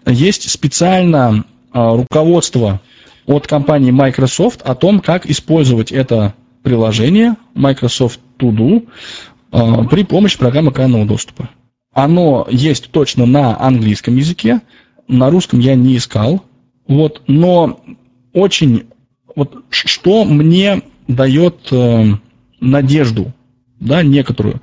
Есть 0.06 0.50
специально 0.50 1.44
а, 1.72 1.96
руководство 1.96 2.80
от 3.26 3.46
компании 3.46 3.90
Microsoft 3.90 4.62
о 4.62 4.74
том, 4.74 5.00
как 5.00 5.26
использовать 5.26 5.92
это 5.92 6.34
приложение 6.62 7.36
Microsoft 7.54 8.20
To 8.38 8.50
Do 8.50 8.88
а, 9.50 9.84
при 9.84 10.04
помощи 10.04 10.38
программы 10.38 10.70
экранного 10.70 11.06
доступа. 11.06 11.50
Оно 11.92 12.46
есть 12.50 12.90
точно 12.90 13.26
на 13.26 13.60
английском 13.60 14.16
языке, 14.16 14.60
на 15.08 15.30
русском 15.30 15.60
я 15.60 15.74
не 15.74 15.96
искал, 15.96 16.42
вот, 16.86 17.22
но 17.26 17.80
очень, 18.32 18.84
вот, 19.36 19.64
что 19.68 20.24
мне 20.24 20.82
дает 21.06 21.68
э, 21.70 22.04
надежду, 22.60 23.32
да, 23.82 24.02
некоторую. 24.02 24.60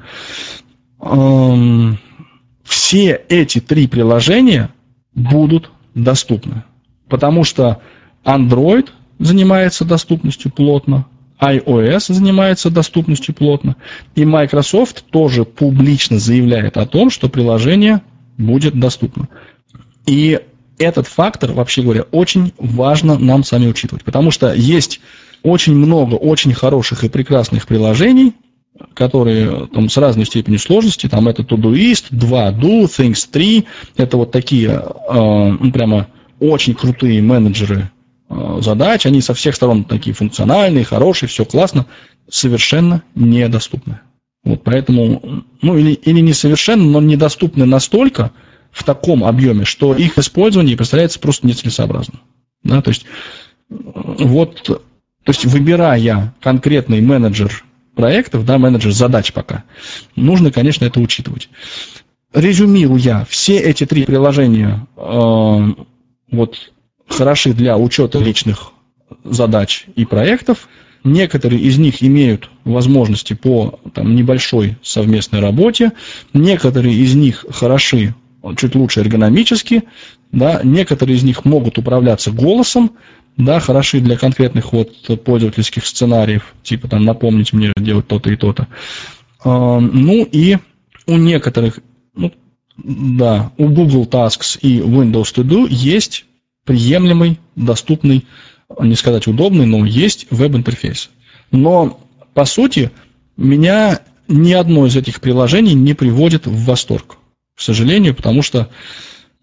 Все 2.64 3.22
эти 3.30 3.60
три 3.60 3.88
приложения 3.88 4.70
будут 5.14 5.72
доступны 5.96 6.64
потому 7.10 7.44
что 7.44 7.82
Android 8.24 8.90
занимается 9.18 9.84
доступностью 9.84 10.52
плотно, 10.52 11.08
iOS 11.42 12.14
занимается 12.14 12.70
доступностью 12.70 13.34
плотно, 13.34 13.76
и 14.16 14.24
Microsoft 14.24 15.06
тоже 15.10 15.44
публично 15.44 16.20
заявляет 16.20 16.78
о 16.78 16.86
том, 16.86 17.10
что 17.10 17.28
приложение 17.28 18.02
будет 18.38 18.80
доступно. 18.80 19.28
И 20.06 20.40
этот 20.78 21.08
фактор, 21.08 21.52
вообще 21.52 21.82
говоря, 21.82 22.04
очень 22.12 22.54
важно 22.58 23.18
нам 23.18 23.44
сами 23.44 23.68
учитывать, 23.68 24.04
потому 24.04 24.32
что 24.32 24.54
есть 24.54 25.02
очень 25.44 25.76
много 25.76 26.16
очень 26.16 26.54
хороших 26.54 27.04
и 27.04 27.10
прекрасных 27.10 27.68
приложений, 27.68 28.34
которые 28.94 29.68
там 29.68 29.90
с 29.90 29.98
разной 29.98 30.26
степенью 30.26 30.60
сложности, 30.60 31.08
там 31.08 31.28
это 31.28 31.44
Todoist, 31.44 32.12
2Do, 32.12 32.86
Things 32.86 33.28
3, 33.32 33.66
это 33.98 34.18
вот 34.18 34.32
такие 34.32 34.70
э, 34.70 35.58
ну, 35.60 35.72
прямо 35.72 36.08
очень 36.40 36.74
крутые 36.74 37.22
менеджеры 37.22 37.92
э, 38.30 38.60
задач, 38.62 39.06
они 39.06 39.22
со 39.22 39.34
всех 39.34 39.56
сторон 39.56 39.84
такие 39.84 40.14
функциональные, 40.16 40.86
хорошие, 40.86 41.30
все 41.30 41.46
классно, 41.46 41.86
совершенно 42.30 43.04
недоступны. 43.16 44.00
Вот 44.44 44.64
поэтому, 44.64 45.44
ну 45.62 45.78
или, 45.78 45.92
или 45.92 46.22
несовершенно, 46.22 46.84
но 46.84 47.02
недоступны 47.02 47.66
настолько 47.66 48.32
в 48.72 48.84
таком 48.84 49.24
объеме, 49.24 49.66
что 49.66 49.94
их 49.94 50.18
использование 50.18 50.78
представляется 50.78 51.20
просто 51.20 51.48
нецелесообразным. 51.48 52.22
Да, 52.64 52.82
то 52.82 52.90
есть, 52.90 53.06
вот, 53.70 54.64
то 54.64 54.82
есть 55.28 55.46
выбирая 55.46 56.34
конкретный 56.40 57.02
менеджер 57.02 57.64
проектов, 58.00 58.46
да, 58.46 58.58
менеджер 58.58 58.94
задач 58.94 59.34
пока, 59.34 59.66
нужно, 60.16 60.54
конечно, 60.54 60.86
это 60.86 61.02
учитывать. 61.02 61.50
Резюмируя, 62.34 63.28
все 63.30 63.58
эти 63.58 63.86
три 63.86 64.06
приложения 64.06 64.88
э, 64.96 65.58
вот 66.32 66.72
хороши 67.10 67.54
для 67.54 67.78
учета 67.78 68.20
личных 68.20 68.72
задач 69.26 69.86
и 69.96 70.06
проектов. 70.06 70.70
Некоторые 71.04 71.62
из 71.62 71.78
них 71.78 72.02
имеют 72.02 72.50
возможности 72.64 73.34
по 73.34 73.80
там, 73.94 74.16
небольшой 74.16 74.78
совместной 74.82 75.42
работе, 75.42 75.92
некоторые 76.34 76.96
из 76.96 77.16
них 77.16 77.46
хороши 77.52 78.16
чуть 78.56 78.76
лучше 78.76 79.02
эргономически, 79.02 79.84
да, 80.32 80.62
некоторые 80.64 81.18
из 81.18 81.24
них 81.24 81.44
могут 81.44 81.78
управляться 81.78 82.32
голосом, 82.32 82.92
да, 83.40 83.62
хороши 83.62 84.02
для 84.02 84.18
конкретных 84.18 84.74
вот 84.74 85.24
пользовательских 85.24 85.86
сценариев, 85.88 86.54
типа 86.62 86.90
там 86.90 87.06
напомнить 87.06 87.54
мне 87.54 87.72
делать 87.78 88.06
то-то 88.06 88.30
и 88.30 88.36
то-то. 88.36 88.68
А, 89.44 89.80
ну 89.80 90.28
и 90.30 90.58
у 91.08 91.16
некоторых, 91.16 91.80
ну, 92.14 92.34
да, 92.76 93.52
у 93.58 93.70
Google 93.70 94.06
Tasks 94.06 94.60
и 94.62 94.80
Windows 94.80 95.34
To 95.34 95.44
Do 95.44 95.68
есть 95.70 96.26
приемлемый, 96.66 97.40
доступный, 97.56 98.26
не 98.78 98.96
сказать 98.96 99.26
удобный, 99.26 99.66
но 99.66 99.86
есть 99.86 100.28
веб-интерфейс. 100.30 101.10
Но, 101.52 101.98
по 102.34 102.44
сути, 102.44 102.92
меня 103.38 104.02
ни 104.28 104.52
одно 104.52 104.86
из 104.86 104.98
этих 104.98 105.22
приложений 105.22 105.76
не 105.76 105.94
приводит 105.94 106.46
в 106.46 106.66
восторг, 106.66 107.16
к 107.56 107.62
сожалению, 107.62 108.16
потому 108.16 108.42
что 108.42 108.70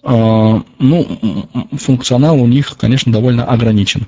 ну, 0.09 1.49
функционал 1.73 2.41
у 2.41 2.47
них, 2.47 2.77
конечно, 2.79 3.13
довольно 3.13 3.45
ограничен. 3.45 4.07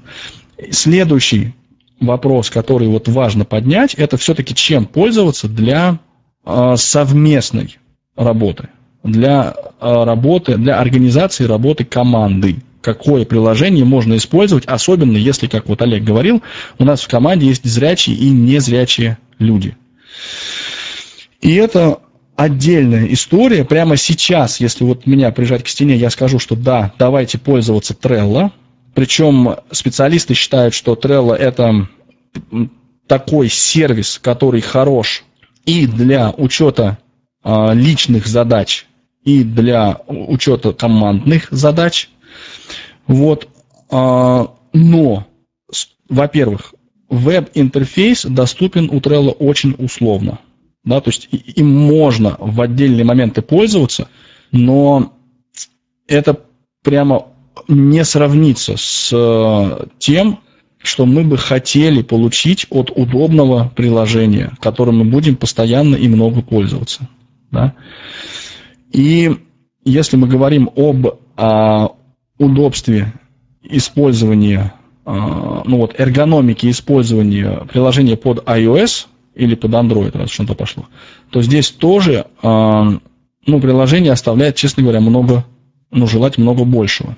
Следующий 0.70 1.54
вопрос, 2.00 2.50
который 2.50 2.88
вот 2.88 3.08
важно 3.08 3.44
поднять, 3.44 3.94
это 3.94 4.16
все-таки 4.16 4.54
чем 4.54 4.86
пользоваться 4.86 5.48
для 5.48 5.98
э, 6.44 6.74
совместной 6.76 7.78
работы 8.14 8.68
для 9.02 9.54
э, 9.80 10.04
работы, 10.04 10.56
для 10.56 10.78
организации 10.78 11.44
работы 11.44 11.84
команды. 11.84 12.56
Какое 12.80 13.24
приложение 13.24 13.84
можно 13.84 14.16
использовать, 14.16 14.64
особенно 14.66 15.16
если, 15.16 15.46
как 15.46 15.68
вот 15.68 15.82
Олег 15.82 16.04
говорил, 16.04 16.42
у 16.78 16.84
нас 16.84 17.02
в 17.02 17.08
команде 17.08 17.46
есть 17.46 17.64
зрячие 17.64 18.16
и 18.16 18.30
незрячие 18.30 19.18
люди. 19.38 19.76
И 21.40 21.54
это 21.54 21.98
отдельная 22.38 23.12
история. 23.12 23.64
Прямо 23.64 23.96
сейчас, 23.96 24.60
если 24.60 24.84
вот 24.84 25.06
меня 25.06 25.32
прижать 25.32 25.64
к 25.64 25.68
стене, 25.68 25.96
я 25.96 26.08
скажу, 26.08 26.38
что 26.38 26.54
да, 26.54 26.92
давайте 26.96 27.36
пользоваться 27.36 27.94
Trello. 28.00 28.52
Причем 28.94 29.56
специалисты 29.72 30.34
считают, 30.34 30.72
что 30.72 30.94
Trello 30.94 31.34
это 31.34 31.88
такой 33.08 33.48
сервис, 33.48 34.20
который 34.22 34.60
хорош 34.60 35.24
и 35.66 35.88
для 35.88 36.30
учета 36.30 36.98
а, 37.42 37.72
личных 37.72 38.28
задач 38.28 38.86
и 39.24 39.42
для 39.42 39.98
учета 40.06 40.72
командных 40.72 41.48
задач. 41.50 42.08
Вот. 43.08 43.48
А, 43.90 44.54
но, 44.72 45.26
во-первых, 46.08 46.72
веб-интерфейс 47.08 48.24
доступен 48.26 48.90
у 48.92 49.00
Trello 49.00 49.32
очень 49.32 49.74
условно. 49.76 50.38
Да, 50.88 51.02
то 51.02 51.10
есть 51.10 51.28
им 51.30 51.68
можно 51.68 52.36
в 52.38 52.62
отдельные 52.62 53.04
моменты 53.04 53.42
пользоваться, 53.42 54.08
но 54.52 55.12
это 56.06 56.40
прямо 56.82 57.26
не 57.68 58.02
сравнится 58.06 58.76
с 58.78 59.10
э, 59.12 59.86
тем, 59.98 60.40
что 60.78 61.04
мы 61.04 61.24
бы 61.24 61.36
хотели 61.36 62.00
получить 62.00 62.66
от 62.70 62.90
удобного 62.90 63.70
приложения, 63.76 64.52
которым 64.60 65.00
мы 65.00 65.04
будем 65.04 65.36
постоянно 65.36 65.94
и 65.94 66.08
много 66.08 66.40
пользоваться. 66.40 67.06
Да? 67.50 67.74
И 68.90 69.36
если 69.84 70.16
мы 70.16 70.26
говорим 70.26 70.70
об 70.74 71.18
а, 71.36 71.90
удобстве 72.38 73.12
использования, 73.62 74.72
а, 75.04 75.64
ну 75.66 75.78
вот, 75.78 76.00
эргономики 76.00 76.70
использования 76.70 77.66
приложения 77.70 78.16
под 78.16 78.38
iOS 78.46 79.06
или 79.38 79.54
под 79.54 79.70
Android, 79.72 80.16
раз 80.16 80.30
что-то 80.30 80.54
пошло, 80.54 80.86
то 81.30 81.40
здесь 81.40 81.70
тоже 81.70 82.26
а, 82.42 82.98
ну, 83.46 83.60
приложение 83.60 84.12
оставляет, 84.12 84.56
честно 84.56 84.82
говоря, 84.82 85.00
много, 85.00 85.44
ну, 85.90 86.06
желать 86.06 86.36
много 86.36 86.64
большего. 86.64 87.16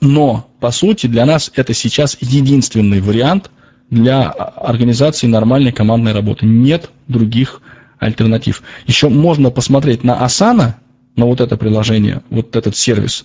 Но, 0.00 0.46
по 0.60 0.70
сути, 0.70 1.06
для 1.06 1.24
нас 1.24 1.50
это 1.54 1.72
сейчас 1.72 2.18
единственный 2.20 3.00
вариант 3.00 3.50
для 3.88 4.28
организации 4.28 5.26
нормальной 5.26 5.72
командной 5.72 6.12
работы. 6.12 6.44
Нет 6.44 6.90
других 7.08 7.62
альтернатив. 7.98 8.62
Еще 8.86 9.08
можно 9.08 9.50
посмотреть 9.50 10.04
на 10.04 10.24
Asana, 10.24 10.74
на 11.16 11.26
вот 11.26 11.40
это 11.40 11.56
приложение, 11.56 12.22
вот 12.30 12.56
этот 12.56 12.76
сервис. 12.76 13.24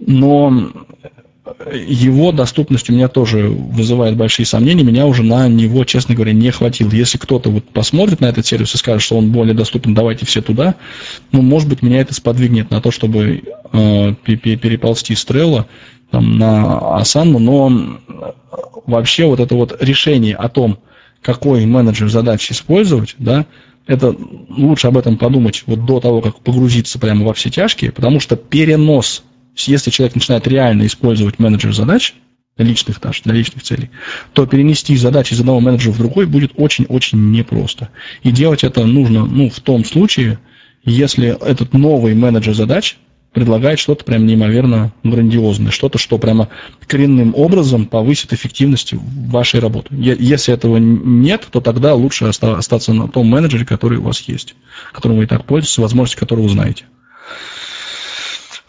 Но 0.00 0.70
его 1.72 2.32
доступность 2.32 2.88
у 2.88 2.92
меня 2.92 3.08
тоже 3.08 3.48
вызывает 3.48 4.16
большие 4.16 4.46
сомнения. 4.46 4.82
Меня 4.82 5.06
уже 5.06 5.22
на 5.22 5.46
него, 5.48 5.84
честно 5.84 6.14
говоря, 6.14 6.32
не 6.32 6.50
хватило. 6.50 6.90
Если 6.90 7.18
кто-то 7.18 7.50
вот 7.50 7.64
посмотрит 7.68 8.20
на 8.20 8.26
этот 8.26 8.46
сервис 8.46 8.74
и 8.74 8.78
скажет, 8.78 9.02
что 9.02 9.18
он 9.18 9.30
более 9.30 9.54
доступен, 9.54 9.94
давайте 9.94 10.24
все 10.24 10.40
туда, 10.40 10.74
ну, 11.32 11.42
может 11.42 11.68
быть, 11.68 11.82
меня 11.82 12.00
это 12.00 12.14
сподвигнет 12.14 12.70
на 12.70 12.80
то, 12.80 12.90
чтобы 12.90 13.42
э, 13.72 14.14
переползти 14.24 15.14
с 15.14 15.26
Trello 15.26 15.66
там, 16.10 16.38
на 16.38 16.98
Asana, 17.00 17.38
но 17.38 17.98
вообще 18.86 19.26
вот 19.26 19.40
это 19.40 19.54
вот 19.54 19.76
решение 19.82 20.36
о 20.36 20.48
том, 20.48 20.78
какой 21.20 21.66
менеджер 21.66 22.08
задач 22.08 22.50
использовать, 22.50 23.16
да, 23.18 23.46
это 23.86 24.16
лучше 24.48 24.86
об 24.86 24.96
этом 24.96 25.18
подумать 25.18 25.64
вот 25.66 25.84
до 25.84 26.00
того, 26.00 26.22
как 26.22 26.40
погрузиться 26.40 26.98
прямо 26.98 27.26
во 27.26 27.34
все 27.34 27.50
тяжкие, 27.50 27.92
потому 27.92 28.20
что 28.20 28.36
перенос 28.36 29.22
если 29.56 29.90
человек 29.90 30.14
начинает 30.14 30.46
реально 30.46 30.86
использовать 30.86 31.38
менеджер 31.38 31.72
задач, 31.72 32.14
личных 32.56 33.00
даже, 33.00 33.22
для 33.24 33.34
личных 33.34 33.62
целей, 33.62 33.90
то 34.32 34.46
перенести 34.46 34.96
задачи 34.96 35.34
из 35.34 35.40
одного 35.40 35.60
менеджера 35.60 35.92
в 35.92 35.98
другой 35.98 36.26
будет 36.26 36.52
очень-очень 36.56 37.32
непросто. 37.32 37.88
И 38.22 38.30
делать 38.30 38.62
это 38.62 38.84
нужно 38.86 39.24
ну, 39.24 39.50
в 39.50 39.60
том 39.60 39.84
случае, 39.84 40.38
если 40.84 41.28
этот 41.28 41.72
новый 41.72 42.14
менеджер 42.14 42.54
задач 42.54 42.96
предлагает 43.32 43.80
что-то 43.80 44.04
прям 44.04 44.26
неимоверно 44.26 44.92
грандиозное, 45.02 45.72
что-то, 45.72 45.98
что 45.98 46.18
прямо 46.18 46.48
коренным 46.86 47.34
образом 47.34 47.86
повысит 47.86 48.32
эффективность 48.32 48.92
вашей 48.92 49.58
работы. 49.58 49.88
Если 49.90 50.54
этого 50.54 50.76
нет, 50.76 51.48
то 51.50 51.60
тогда 51.60 51.94
лучше 51.94 52.26
остаться 52.26 52.92
на 52.92 53.08
том 53.08 53.26
менеджере, 53.26 53.66
который 53.66 53.98
у 53.98 54.02
вас 54.02 54.20
есть, 54.20 54.54
которым 54.92 55.18
вы 55.18 55.24
и 55.24 55.26
так 55.26 55.44
пользуетесь, 55.44 55.78
возможности 55.78 56.20
которого 56.20 56.48
знаете. 56.48 56.84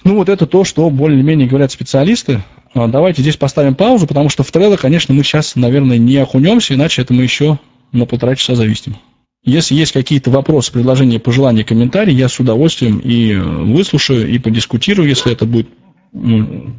Ну, 0.06 0.18
вот 0.18 0.30
это 0.30 0.46
то, 0.46 0.64
что 0.64 0.88
более-менее 0.92 1.48
говорят 1.48 1.72
специалисты. 1.72 2.44
А, 2.76 2.88
давайте 2.88 3.24
здесь 3.24 3.38
поставим 3.38 3.74
паузу, 3.74 4.06
потому 4.06 4.30
что 4.30 4.44
в 4.44 4.52
Trello, 4.52 4.78
конечно, 4.78 5.16
мы 5.16 5.24
сейчас, 5.24 5.56
наверное, 5.56 5.98
не 5.98 6.16
окунемся, 6.18 6.76
иначе 6.76 7.02
это 7.02 7.14
мы 7.14 7.24
еще 7.24 7.58
на 7.92 8.06
полтора 8.06 8.36
часа 8.36 8.54
зависим. 8.54 8.98
Если 9.44 9.74
есть 9.74 9.94
какие-то 9.94 10.30
вопросы, 10.30 10.72
предложения, 10.72 11.20
пожелания, 11.20 11.64
комментарии, 11.64 12.14
я 12.14 12.30
с 12.30 12.40
удовольствием 12.40 13.00
и 13.00 13.32
э, 13.32 13.42
выслушаю, 13.42 14.30
и 14.30 14.38
подискутирую, 14.38 15.10
если 15.10 15.32
это 15.32 15.46
будет 15.46 15.70
ну, 16.14 16.76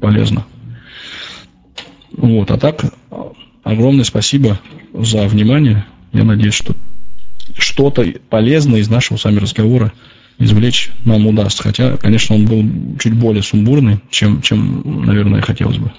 полезно. 0.00 0.46
Вот, 2.16 2.50
а 2.52 2.58
так, 2.58 2.84
огромное 3.64 4.04
спасибо 4.04 4.60
за 4.94 5.26
внимание. 5.26 5.84
Я 6.12 6.22
надеюсь, 6.22 6.54
что 6.54 6.76
что-то 7.58 8.04
полезное 8.30 8.80
из 8.80 8.88
нашего 8.88 9.16
с 9.16 9.24
вами 9.24 9.38
разговора 9.38 9.92
извлечь 10.42 10.90
нам 11.04 11.26
удастся. 11.26 11.62
Хотя, 11.62 11.96
конечно, 11.96 12.34
он 12.36 12.46
был 12.46 12.64
чуть 12.98 13.14
более 13.14 13.42
сумбурный, 13.42 14.00
чем, 14.10 14.42
чем 14.42 15.04
наверное, 15.06 15.40
хотелось 15.40 15.78
бы. 15.78 15.90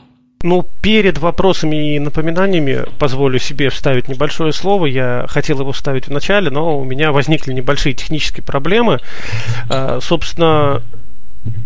Ну, 0.44 0.65
перед 0.82 1.20
вопросами 1.20 1.95
и 1.95 1.99
напоминаниями 1.99 2.82
позволю 2.99 3.40
себе 3.40 3.70
вставить 3.70 4.10
небольшое 4.10 4.52
слово. 4.52 4.88
Я 4.88 5.26
хотел 5.30 5.61
его 5.61 5.72
вставить 5.72 6.07
в 6.07 6.11
начале, 6.11 6.49
но 6.49 6.78
у 6.78 6.84
меня 6.84 7.14
возникли 7.14 7.53
небольшие 7.53 7.94
технические 7.94 8.44
проблемы. 8.44 8.99
А, 9.70 9.99
собственно, 10.02 10.82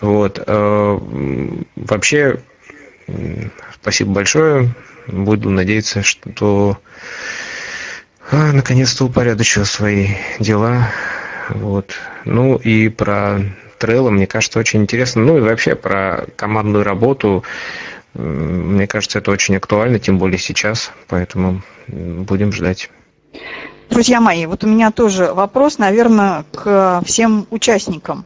Вот. 0.00 0.42
Э, 0.46 0.98
вообще, 1.74 2.40
спасибо 3.80 4.12
большое. 4.12 4.74
Буду 5.08 5.50
надеяться, 5.50 6.02
что 6.02 6.78
а, 8.30 8.52
наконец-то 8.52 9.06
упорядочу 9.06 9.64
свои 9.64 10.10
дела. 10.38 10.88
Вот. 11.50 11.94
Ну 12.24 12.56
и 12.56 12.88
про 12.88 13.40
Trello, 13.78 14.10
мне 14.10 14.26
кажется, 14.26 14.58
очень 14.58 14.82
интересно. 14.82 15.22
Ну 15.22 15.38
и 15.38 15.40
вообще 15.40 15.74
про 15.74 16.26
командную 16.36 16.84
работу. 16.84 17.44
Мне 18.14 18.86
кажется, 18.86 19.18
это 19.18 19.30
очень 19.30 19.56
актуально, 19.56 19.98
тем 19.98 20.18
более 20.18 20.38
сейчас, 20.38 20.92
поэтому 21.08 21.62
будем 21.88 22.52
ждать. 22.52 22.90
Друзья 23.88 24.20
мои, 24.20 24.46
вот 24.46 24.64
у 24.64 24.66
меня 24.66 24.90
тоже 24.90 25.32
вопрос, 25.32 25.78
наверное, 25.78 26.44
к 26.52 27.02
всем 27.04 27.46
участникам. 27.50 28.24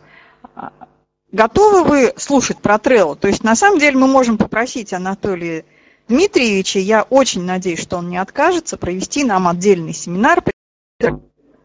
Готовы 1.32 1.84
вы 1.84 2.12
слушать 2.16 2.58
про 2.58 2.76
Trello? 2.76 3.16
То 3.16 3.28
есть, 3.28 3.44
на 3.44 3.54
самом 3.56 3.78
деле, 3.78 3.96
мы 3.96 4.06
можем 4.06 4.38
попросить 4.38 4.92
Анатолия 4.92 5.64
Дмитриевича, 6.08 6.78
я 6.78 7.02
очень 7.02 7.44
надеюсь, 7.44 7.80
что 7.80 7.96
он 7.96 8.08
не 8.08 8.16
откажется, 8.16 8.76
провести 8.76 9.24
нам 9.24 9.48
отдельный 9.48 9.92
семинар 9.92 10.42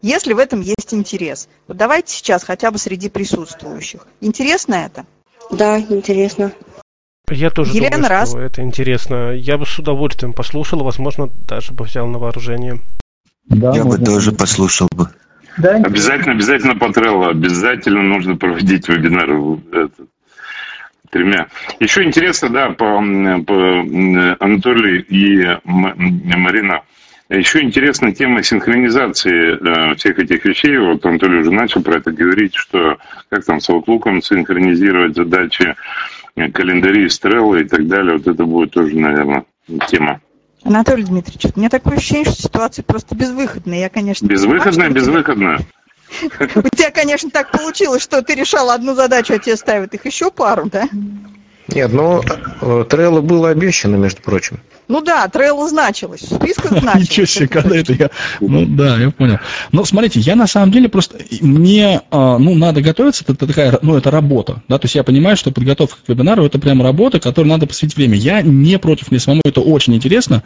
если 0.02 0.32
в 0.32 0.38
этом 0.38 0.60
есть 0.60 0.92
интерес. 0.92 1.48
Вот 1.68 1.76
давайте 1.76 2.12
сейчас 2.12 2.44
хотя 2.44 2.70
бы 2.70 2.78
среди 2.78 3.08
присутствующих. 3.08 4.06
Интересно 4.20 4.74
это? 4.74 5.06
Да, 5.50 5.78
интересно. 5.78 6.52
Я 7.30 7.50
тоже 7.50 7.72
Елена 7.72 7.96
думаю, 7.96 8.10
раз. 8.10 8.30
что 8.30 8.40
это 8.40 8.62
интересно. 8.62 9.32
Я 9.32 9.56
бы 9.56 9.64
с 9.64 9.78
удовольствием 9.78 10.34
послушал, 10.34 10.82
возможно, 10.82 11.30
даже 11.48 11.72
бы 11.72 11.84
взял 11.84 12.06
на 12.06 12.18
вооружение. 12.18 12.80
Да, 13.44 13.72
Я 13.74 13.84
бы 13.84 13.98
тоже 13.98 14.32
послушал 14.32 14.88
бы. 14.92 15.08
Да, 15.58 15.76
обязательно, 15.76 16.32
обязательно 16.32 16.76
по 16.76 16.86
Trello, 16.86 17.30
обязательно 17.30 18.02
нужно 18.02 18.36
проводить 18.36 18.88
вебинары 18.88 19.58
этот, 19.70 20.08
тремя. 21.10 21.48
Еще 21.78 22.04
интересно, 22.04 22.48
да, 22.48 22.70
по, 22.70 23.02
по 23.46 23.80
Анатолию 24.40 25.04
и 25.06 25.58
Марина, 25.64 26.82
еще 27.36 27.62
интересна 27.62 28.12
тема 28.12 28.42
синхронизации 28.42 29.92
э, 29.92 29.94
всех 29.96 30.18
этих 30.18 30.44
вещей. 30.44 30.76
Вот 30.78 31.04
Анатолий 31.06 31.40
уже 31.40 31.50
начал 31.50 31.82
про 31.82 31.98
это 31.98 32.12
говорить, 32.12 32.54
что 32.54 32.98
как 33.30 33.44
там 33.44 33.60
с 33.60 33.68
Outlook 33.70 34.20
синхронизировать 34.22 35.16
задачи, 35.16 35.74
э, 36.36 36.50
календари, 36.50 37.08
стрелы 37.08 37.62
и 37.62 37.64
так 37.64 37.86
далее. 37.86 38.18
Вот 38.18 38.26
это 38.26 38.44
будет 38.44 38.72
тоже, 38.72 38.96
наверное, 38.96 39.44
тема. 39.88 40.20
Анатолий 40.64 41.04
Дмитриевич, 41.04 41.52
у 41.54 41.58
меня 41.58 41.68
такое 41.68 41.96
ощущение, 41.96 42.24
что 42.24 42.42
ситуация 42.42 42.82
просто 42.84 43.14
безвыходная. 43.14 43.80
Я, 43.80 43.88
конечно, 43.88 44.26
безвыходная, 44.26 44.88
понимаю, 44.88 44.94
безвыходная. 44.94 45.58
У 46.56 46.76
тебя, 46.76 46.90
конечно, 46.90 47.30
так 47.30 47.50
получилось, 47.50 48.02
что 48.02 48.22
ты 48.22 48.34
решал 48.34 48.70
одну 48.70 48.94
задачу, 48.94 49.34
а 49.34 49.38
тебе 49.38 49.56
ставят 49.56 49.94
их 49.94 50.04
еще 50.06 50.30
пару, 50.30 50.68
да? 50.70 50.88
Нет, 51.68 51.92
но 51.92 52.22
э, 52.60 52.84
Трелло 52.88 53.20
было 53.20 53.50
обещано, 53.50 53.96
между 53.96 54.20
прочим. 54.22 54.60
Ну 54.88 55.00
да, 55.00 55.26
Трелло 55.28 55.68
значилось, 55.68 56.22
в 56.22 56.34
списках 56.34 56.70
значилось. 56.80 57.08
Ничего 57.08 57.26
себе, 57.26 57.48
когда 57.48 57.76
это 57.76 57.92
я... 57.92 58.10
Ну 58.40 58.66
да, 58.66 58.98
я 58.98 59.10
понял. 59.10 59.38
Но 59.70 59.84
смотрите, 59.84 60.20
я 60.20 60.34
на 60.34 60.46
самом 60.46 60.72
деле 60.72 60.88
просто... 60.88 61.18
Мне, 61.40 62.02
а, 62.10 62.38
ну, 62.38 62.54
надо 62.54 62.82
готовиться, 62.82 63.24
это 63.26 63.46
такая, 63.46 63.78
ну, 63.80 63.96
это 63.96 64.10
работа, 64.10 64.62
да, 64.68 64.78
то 64.78 64.86
есть 64.86 64.96
я 64.96 65.04
понимаю, 65.04 65.36
что 65.36 65.52
подготовка 65.52 65.98
к 66.04 66.08
вебинару 66.08 66.44
это 66.44 66.58
прям 66.58 66.82
работа, 66.82 67.20
которой 67.20 67.46
надо 67.46 67.66
посвятить 67.66 67.96
время. 67.96 68.16
Я 68.16 68.42
не 68.42 68.78
против, 68.78 69.10
мне 69.10 69.20
самому 69.20 69.42
это 69.44 69.60
очень 69.60 69.94
интересно, 69.94 70.42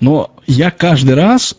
но 0.00 0.30
я 0.46 0.70
каждый 0.70 1.14
раз 1.14 1.56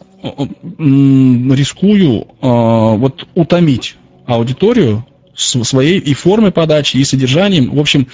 рискую 0.79 2.27
а, 2.41 2.95
вот 2.95 3.27
утомить 3.35 3.97
аудиторию 4.25 5.05
своей 5.35 5.99
и 5.99 6.13
формой 6.13 6.51
подачи, 6.51 6.97
и 6.97 7.03
содержанием. 7.03 7.73
В 7.73 7.79
общем, 7.79 8.07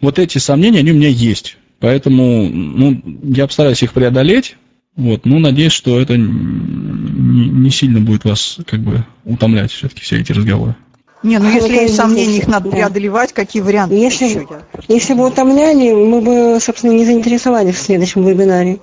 вот 0.00 0.18
эти 0.18 0.38
сомнения, 0.38 0.80
они 0.80 0.92
у 0.92 0.96
меня 0.96 1.08
есть. 1.08 1.56
Поэтому 1.80 2.48
ну, 2.48 3.02
я 3.24 3.46
постараюсь 3.46 3.82
их 3.82 3.92
преодолеть. 3.92 4.56
Вот, 4.94 5.24
ну, 5.24 5.38
надеюсь, 5.38 5.72
что 5.72 5.98
это 5.98 6.16
не, 6.16 7.48
не 7.48 7.70
сильно 7.70 8.00
будет 8.00 8.24
вас 8.24 8.58
как 8.66 8.80
бы 8.80 9.04
утомлять 9.24 9.72
все-таки 9.72 10.02
все 10.02 10.20
эти 10.20 10.32
разговоры. 10.32 10.76
Не, 11.22 11.38
ну 11.38 11.50
если 11.50 11.72
есть 11.74 11.94
сомнения, 11.94 12.38
их 12.38 12.48
надо 12.48 12.68
преодолевать, 12.68 13.32
какие 13.32 13.62
варианты? 13.62 13.94
Если, 13.94 14.46
если 14.88 15.14
бы 15.14 15.26
утомляли, 15.26 15.92
мы 15.92 16.20
бы, 16.20 16.58
собственно, 16.60 16.92
не 16.92 17.04
заинтересовались 17.04 17.76
в 17.76 17.82
следующем 17.82 18.24
вебинаре. 18.24 18.80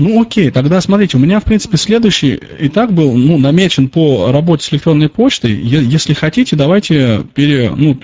Ну 0.00 0.22
окей, 0.22 0.50
тогда 0.50 0.80
смотрите, 0.80 1.16
у 1.16 1.20
меня 1.20 1.40
в 1.40 1.44
принципе 1.44 1.76
следующий 1.76 2.38
и 2.58 2.68
так 2.68 2.92
был 2.92 3.14
ну, 3.14 3.38
намечен 3.38 3.88
по 3.88 4.30
работе 4.30 4.64
с 4.64 4.72
электронной 4.72 5.08
почтой. 5.08 5.52
Если 5.52 6.14
хотите, 6.14 6.56
давайте 6.56 7.24
пере, 7.34 7.70
ну, 7.74 7.98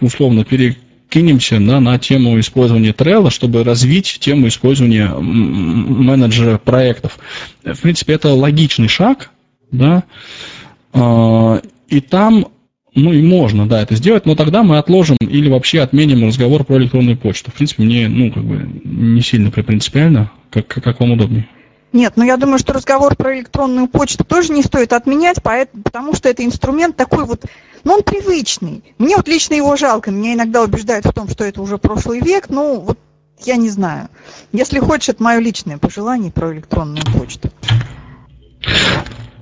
условно 0.00 0.44
перекинемся 0.44 1.58
да, 1.60 1.80
на 1.80 1.98
тему 1.98 2.38
использования 2.40 2.92
Trello, 2.92 3.30
чтобы 3.30 3.64
развить 3.64 4.18
тему 4.20 4.48
использования 4.48 5.08
менеджера 5.08 6.58
проектов. 6.58 7.18
В 7.64 7.80
принципе, 7.80 8.14
это 8.14 8.32
логичный 8.32 8.88
шаг, 8.88 9.30
да, 9.70 10.04
а, 10.92 11.60
и 11.88 12.00
там 12.00 12.46
ну 12.94 13.12
и 13.12 13.22
можно, 13.22 13.68
да, 13.68 13.80
это 13.80 13.94
сделать, 13.94 14.26
но 14.26 14.34
тогда 14.34 14.64
мы 14.64 14.78
отложим 14.78 15.16
или 15.20 15.48
вообще 15.48 15.80
отменим 15.80 16.26
разговор 16.26 16.64
про 16.64 16.78
электронную 16.78 17.16
почту. 17.16 17.52
В 17.52 17.54
принципе, 17.54 17.84
мне, 17.84 18.08
ну, 18.08 18.32
как 18.32 18.42
бы 18.42 18.68
не 18.84 19.20
сильно 19.20 19.50
принципиально, 19.50 20.32
как, 20.50 20.66
как 20.66 21.00
вам 21.00 21.12
удобнее. 21.12 21.48
Нет, 21.92 22.14
но 22.16 22.22
ну, 22.22 22.28
я 22.28 22.36
думаю, 22.36 22.58
что 22.58 22.74
разговор 22.74 23.16
про 23.16 23.34
электронную 23.38 23.88
почту 23.88 24.22
тоже 24.22 24.52
не 24.52 24.62
стоит 24.62 24.92
отменять, 24.92 25.42
потому 25.42 26.14
что 26.14 26.28
это 26.28 26.44
инструмент 26.44 26.96
такой 26.96 27.24
вот, 27.24 27.46
ну 27.82 27.94
он 27.94 28.02
привычный. 28.02 28.84
Мне 28.98 29.16
вот 29.16 29.26
лично 29.26 29.54
его 29.54 29.74
жалко, 29.76 30.10
меня 30.10 30.34
иногда 30.34 30.62
убеждают 30.62 31.06
в 31.06 31.12
том, 31.12 31.28
что 31.28 31.44
это 31.44 31.62
уже 31.62 31.78
прошлый 31.78 32.20
век, 32.20 32.50
ну 32.50 32.80
вот 32.80 32.98
я 33.42 33.56
не 33.56 33.70
знаю. 33.70 34.08
Если 34.52 34.80
хочешь, 34.80 35.08
это 35.08 35.22
мое 35.22 35.38
личное 35.38 35.78
пожелание 35.78 36.30
про 36.30 36.52
электронную 36.52 37.04
почту. 37.06 37.50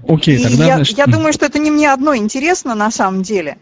Окей, 0.09 0.41
тогда, 0.41 0.67
я, 0.67 0.77
значит... 0.77 0.97
я 0.97 1.07
думаю, 1.07 1.33
что 1.33 1.47
это 1.47 1.59
не 1.59 1.73
мне 1.73 1.93
одно 1.93 2.15
интересно 2.15 2.77
на 2.77 2.93
самом 2.93 3.23
деле. 3.23 3.59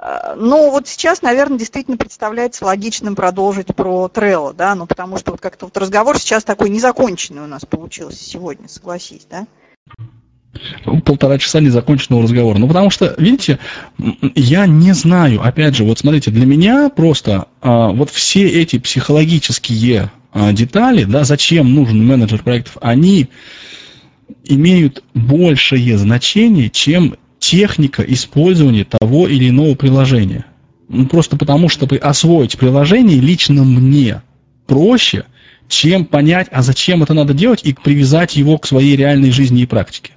Э, 0.00 0.34
но 0.36 0.70
вот 0.70 0.88
сейчас, 0.88 1.22
наверное, 1.22 1.58
действительно 1.58 1.96
представляется 1.96 2.64
логичным 2.64 3.14
продолжить 3.14 3.74
про 3.74 4.10
Trello, 4.12 4.54
да, 4.54 4.74
ну 4.74 4.86
потому 4.86 5.18
что 5.18 5.32
вот 5.32 5.40
как-то 5.40 5.66
вот 5.66 5.76
разговор 5.76 6.18
сейчас 6.18 6.44
такой 6.44 6.70
незаконченный 6.70 7.42
у 7.42 7.46
нас 7.46 7.64
получился 7.64 8.22
сегодня, 8.24 8.68
согласись, 8.68 9.26
да? 9.30 9.46
полтора 11.04 11.38
часа 11.38 11.60
незаконченного 11.60 12.24
разговора. 12.24 12.58
Ну, 12.58 12.66
потому 12.66 12.90
что, 12.90 13.14
видите, 13.18 13.60
я 14.34 14.66
не 14.66 14.92
знаю, 14.92 15.42
опять 15.42 15.76
же, 15.76 15.84
вот 15.84 16.00
смотрите, 16.00 16.32
для 16.32 16.44
меня 16.44 16.90
просто 16.90 17.46
а, 17.60 17.88
вот 17.90 18.10
все 18.10 18.48
эти 18.48 18.78
психологические 18.78 20.10
а, 20.32 20.52
детали, 20.52 21.04
да, 21.04 21.22
зачем 21.22 21.72
нужен 21.72 22.04
менеджер 22.04 22.42
проектов, 22.42 22.78
они 22.80 23.28
имеют 24.44 25.04
большее 25.14 25.96
значение, 25.96 26.68
чем 26.68 27.16
техника 27.40 28.04
использования 28.06 28.84
того 28.84 29.26
или 29.26 29.48
иного 29.48 29.74
приложения. 29.74 30.44
Ну, 30.88 31.06
просто 31.06 31.36
потому, 31.36 31.68
чтобы 31.68 31.96
освоить 31.96 32.58
приложение 32.58 33.18
лично 33.18 33.64
мне 33.64 34.22
проще, 34.66 35.24
чем 35.68 36.04
понять, 36.04 36.48
а 36.52 36.62
зачем 36.62 37.02
это 37.02 37.14
надо 37.14 37.32
делать, 37.32 37.60
и 37.64 37.72
привязать 37.72 38.36
его 38.36 38.58
к 38.58 38.66
своей 38.66 38.94
реальной 38.94 39.30
жизни 39.30 39.62
и 39.62 39.66
практике. 39.66 40.12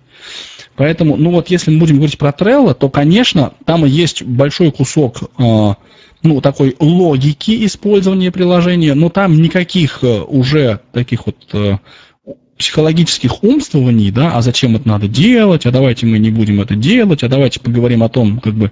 Поэтому, 0.76 1.16
ну 1.16 1.32
вот 1.32 1.50
если 1.50 1.72
мы 1.72 1.80
будем 1.80 1.98
говорить 1.98 2.18
про 2.18 2.30
Trello, 2.30 2.74
то, 2.74 2.90
конечно, 2.90 3.54
там 3.66 3.86
и 3.86 3.90
есть 3.90 4.24
большой 4.24 4.72
кусок 4.72 5.22
э, 5.38 5.74
ну, 6.24 6.42
такой 6.42 6.76
логики 6.80 7.66
использования 7.66 8.32
приложения, 8.32 8.96
но 8.96 9.10
там 9.10 9.40
никаких 9.40 10.04
э, 10.04 10.22
уже 10.22 10.80
таких 10.92 11.28
вот 11.28 11.38
э, 11.54 11.78
психологических 12.58 13.44
умствований, 13.44 14.12
да, 14.12 14.36
а 14.36 14.42
зачем 14.42 14.76
это 14.76 14.88
надо 14.88 15.08
делать, 15.08 15.66
а 15.66 15.72
давайте 15.72 16.06
мы 16.06 16.20
не 16.20 16.30
будем 16.30 16.62
это 16.62 16.76
делать, 16.76 17.24
а 17.24 17.30
давайте 17.30 17.60
поговорим 17.60 18.04
о 18.04 18.10
том, 18.10 18.40
как 18.40 18.54
бы, 18.54 18.72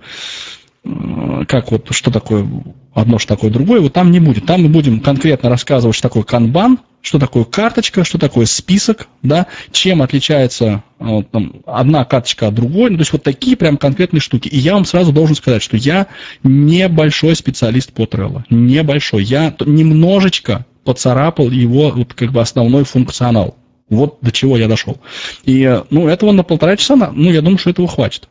э, 0.84 1.46
как 1.48 1.72
вот, 1.72 1.88
что 1.92 2.12
такое 2.12 2.48
одно, 2.94 3.18
что 3.20 3.36
такое 3.36 3.50
другое, 3.50 3.82
вот 3.82 3.94
там 3.94 4.12
не 4.12 4.20
будет. 4.20 4.46
Там 4.46 4.64
мы 4.64 4.70
будем 4.70 5.00
конкретно 5.00 5.50
рассказывать, 5.50 5.96
что 5.96 6.10
такое 6.10 6.24
канбан, 6.24 6.80
что 7.02 7.18
такое 7.18 7.44
карточка, 7.44 8.04
что 8.04 8.20
такое 8.20 8.46
список, 8.46 9.08
да, 9.24 9.48
чем 9.72 10.02
отличается 10.02 10.84
э, 11.00 11.06
вот, 11.06 11.32
там, 11.32 11.62
одна 11.66 12.06
карточка 12.06 12.48
от 12.48 12.54
другой, 12.54 12.92
ну, 12.92 12.98
то 12.98 13.02
есть 13.02 13.14
вот 13.14 13.24
такие 13.24 13.58
прям 13.58 13.78
конкретные 13.78 14.22
штуки. 14.22 14.48
И 14.48 14.58
я 14.58 14.74
вам 14.74 14.86
сразу 14.86 15.12
должен 15.12 15.36
сказать, 15.36 15.64
что 15.64 15.78
я 15.78 16.08
небольшой 16.44 17.36
специалист 17.36 17.92
по 17.92 18.04
Trello, 18.04 18.44
небольшой. 18.50 19.24
Я 19.24 19.56
немножечко 19.66 20.66
поцарапал 20.84 21.50
его 21.50 21.90
вот 21.90 22.14
как 22.14 22.32
бы 22.32 22.42
основной 22.42 22.84
функционал. 22.84 23.58
Вот 23.92 24.20
до 24.22 24.32
чего 24.32 24.58
я 24.58 24.68
дошел. 24.68 24.98
И, 25.44 25.82
ну, 25.90 26.08
этого 26.08 26.32
на 26.32 26.44
полтора 26.44 26.78
часа, 26.78 26.96
ну, 26.96 27.30
я 27.30 27.42
думаю, 27.42 27.58
что 27.58 27.70
этого 27.70 27.88
хватит. 27.88 28.30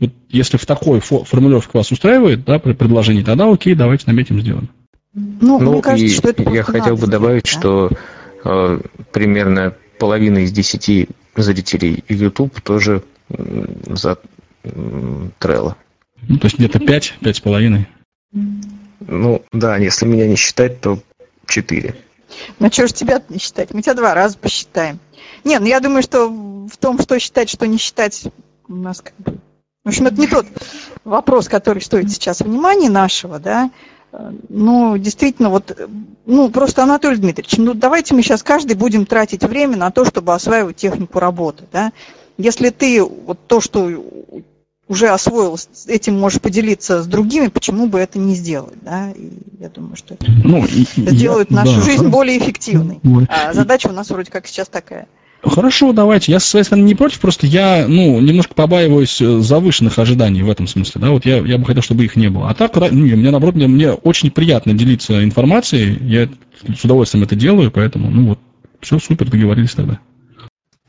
Вот 0.00 0.10
если 0.30 0.56
в 0.56 0.64
такой 0.64 1.00
формулировке 1.00 1.70
вас 1.74 1.92
устраивает, 1.92 2.44
да, 2.44 2.58
при 2.58 2.72
предложении, 2.72 3.22
тогда 3.22 3.50
окей, 3.50 3.74
давайте 3.74 4.04
наметим, 4.06 4.40
сделаем. 4.40 4.70
Ну, 5.12 5.58
ну 5.60 5.72
мне 5.72 5.82
кажется, 5.82 6.06
и 6.06 6.08
что 6.08 6.30
это 6.30 6.50
я 6.50 6.62
хотел 6.62 6.96
бы 6.96 7.06
добавить, 7.06 7.44
да? 7.44 7.50
что 7.50 7.90
э, 8.44 8.80
примерно 9.12 9.74
половина 9.98 10.38
из 10.38 10.52
десяти 10.52 11.08
зрителей 11.36 12.02
YouTube 12.08 12.58
тоже 12.62 13.02
э, 13.28 13.66
за 13.90 14.18
э, 14.64 14.70
Trello. 15.38 15.74
Ну, 16.26 16.38
то 16.38 16.46
есть 16.46 16.56
где-то 16.56 16.78
пять, 16.78 17.14
пять 17.20 17.36
с 17.36 17.40
половиной. 17.40 17.86
Ну, 18.32 19.42
да, 19.52 19.76
если 19.76 20.06
меня 20.06 20.26
не 20.26 20.36
считать, 20.36 20.80
то 20.80 21.00
четыре. 21.46 21.96
Ну, 22.58 22.70
что 22.70 22.86
ж 22.86 22.92
тебя 22.92 23.22
не 23.28 23.38
считать? 23.38 23.72
Мы 23.72 23.82
тебя 23.82 23.94
два 23.94 24.14
раза 24.14 24.38
посчитаем. 24.38 24.98
Не, 25.44 25.58
ну 25.58 25.66
я 25.66 25.80
думаю, 25.80 26.02
что 26.02 26.28
в 26.28 26.76
том, 26.78 26.98
что 27.00 27.18
считать, 27.18 27.50
что 27.50 27.66
не 27.66 27.78
считать, 27.78 28.24
у 28.68 28.74
нас 28.74 29.00
как 29.00 29.14
бы... 29.18 29.38
В 29.84 29.88
общем, 29.88 30.06
это 30.06 30.20
не 30.20 30.28
тот 30.28 30.46
вопрос, 31.04 31.48
который 31.48 31.82
стоит 31.82 32.10
сейчас 32.10 32.40
внимания 32.40 32.88
нашего, 32.88 33.38
да. 33.38 33.70
Ну, 34.48 34.98
действительно, 34.98 35.48
вот, 35.48 35.76
ну, 36.26 36.50
просто, 36.50 36.82
Анатолий 36.82 37.16
Дмитриевич, 37.16 37.56
ну, 37.58 37.74
давайте 37.74 38.14
мы 38.14 38.22
сейчас 38.22 38.42
каждый 38.42 38.76
будем 38.76 39.06
тратить 39.06 39.42
время 39.42 39.76
на 39.76 39.90
то, 39.90 40.04
чтобы 40.04 40.34
осваивать 40.34 40.76
технику 40.76 41.18
работы, 41.18 41.64
да. 41.72 41.92
Если 42.36 42.68
ты 42.70 43.02
вот 43.02 43.38
то, 43.46 43.60
что 43.60 43.90
уже 44.88 45.08
освоил, 45.08 45.58
этим 45.86 46.18
можешь 46.18 46.40
поделиться 46.40 47.02
с 47.02 47.06
другими, 47.06 47.48
почему 47.48 47.86
бы 47.86 47.98
это 47.98 48.18
не 48.18 48.34
сделать, 48.34 48.78
да? 48.82 49.10
И 49.12 49.30
я 49.60 49.68
думаю, 49.68 49.96
что 49.96 50.14
это 50.14 50.26
ну, 50.28 50.66
сделает 50.66 51.50
я, 51.50 51.56
нашу 51.56 51.76
да, 51.76 51.82
жизнь 51.82 52.08
более 52.08 52.38
эффективной. 52.38 53.00
А 53.28 53.52
задача 53.52 53.88
у 53.88 53.92
нас 53.92 54.10
вроде 54.10 54.30
как 54.30 54.46
сейчас 54.46 54.68
такая. 54.68 55.06
Хорошо, 55.44 55.92
давайте. 55.92 56.30
Я, 56.30 56.38
со 56.38 56.48
своей 56.48 56.64
стороны, 56.64 56.84
не 56.84 56.94
против, 56.94 57.18
просто 57.18 57.48
я, 57.48 57.86
ну, 57.88 58.20
немножко 58.20 58.54
побаиваюсь 58.54 59.20
э, 59.20 59.40
завышенных 59.40 59.98
ожиданий 59.98 60.42
в 60.42 60.50
этом 60.50 60.68
смысле, 60.68 61.00
да, 61.00 61.10
вот 61.10 61.26
я, 61.26 61.38
я 61.38 61.58
бы 61.58 61.64
хотел, 61.64 61.82
чтобы 61.82 62.04
их 62.04 62.14
не 62.14 62.28
было. 62.28 62.48
А 62.48 62.54
так, 62.54 62.76
ну, 62.76 62.88
мне, 62.92 63.30
наоборот, 63.30 63.56
мне, 63.56 63.66
мне 63.66 63.92
очень 63.92 64.30
приятно 64.30 64.72
делиться 64.72 65.24
информацией, 65.24 65.98
я 66.02 66.28
с 66.76 66.84
удовольствием 66.84 67.24
это 67.24 67.34
делаю, 67.34 67.72
поэтому, 67.72 68.08
ну, 68.08 68.28
вот, 68.28 68.38
все 68.80 69.00
супер, 69.00 69.28
договорились 69.28 69.74
тогда. 69.74 69.98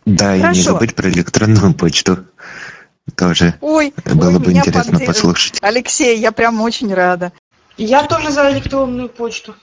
Да, 0.06 0.38
Хорошо. 0.38 0.52
и 0.52 0.56
не 0.56 0.62
забыть 0.62 0.96
про 0.96 1.10
электронную 1.10 1.74
почту. 1.74 2.20
Тоже 3.16 3.56
ой, 3.62 3.94
было 4.06 4.38
ой, 4.38 4.40
бы 4.40 4.52
интересно 4.52 4.94
поддел... 4.94 5.08
послушать. 5.08 5.58
Алексей, 5.62 6.18
я 6.20 6.32
прям 6.32 6.62
очень 6.62 6.94
рада. 6.94 7.34
Я 7.78 8.04
тоже 8.04 8.32
за 8.32 8.52
электронную 8.52 9.10
почту. 9.10 9.56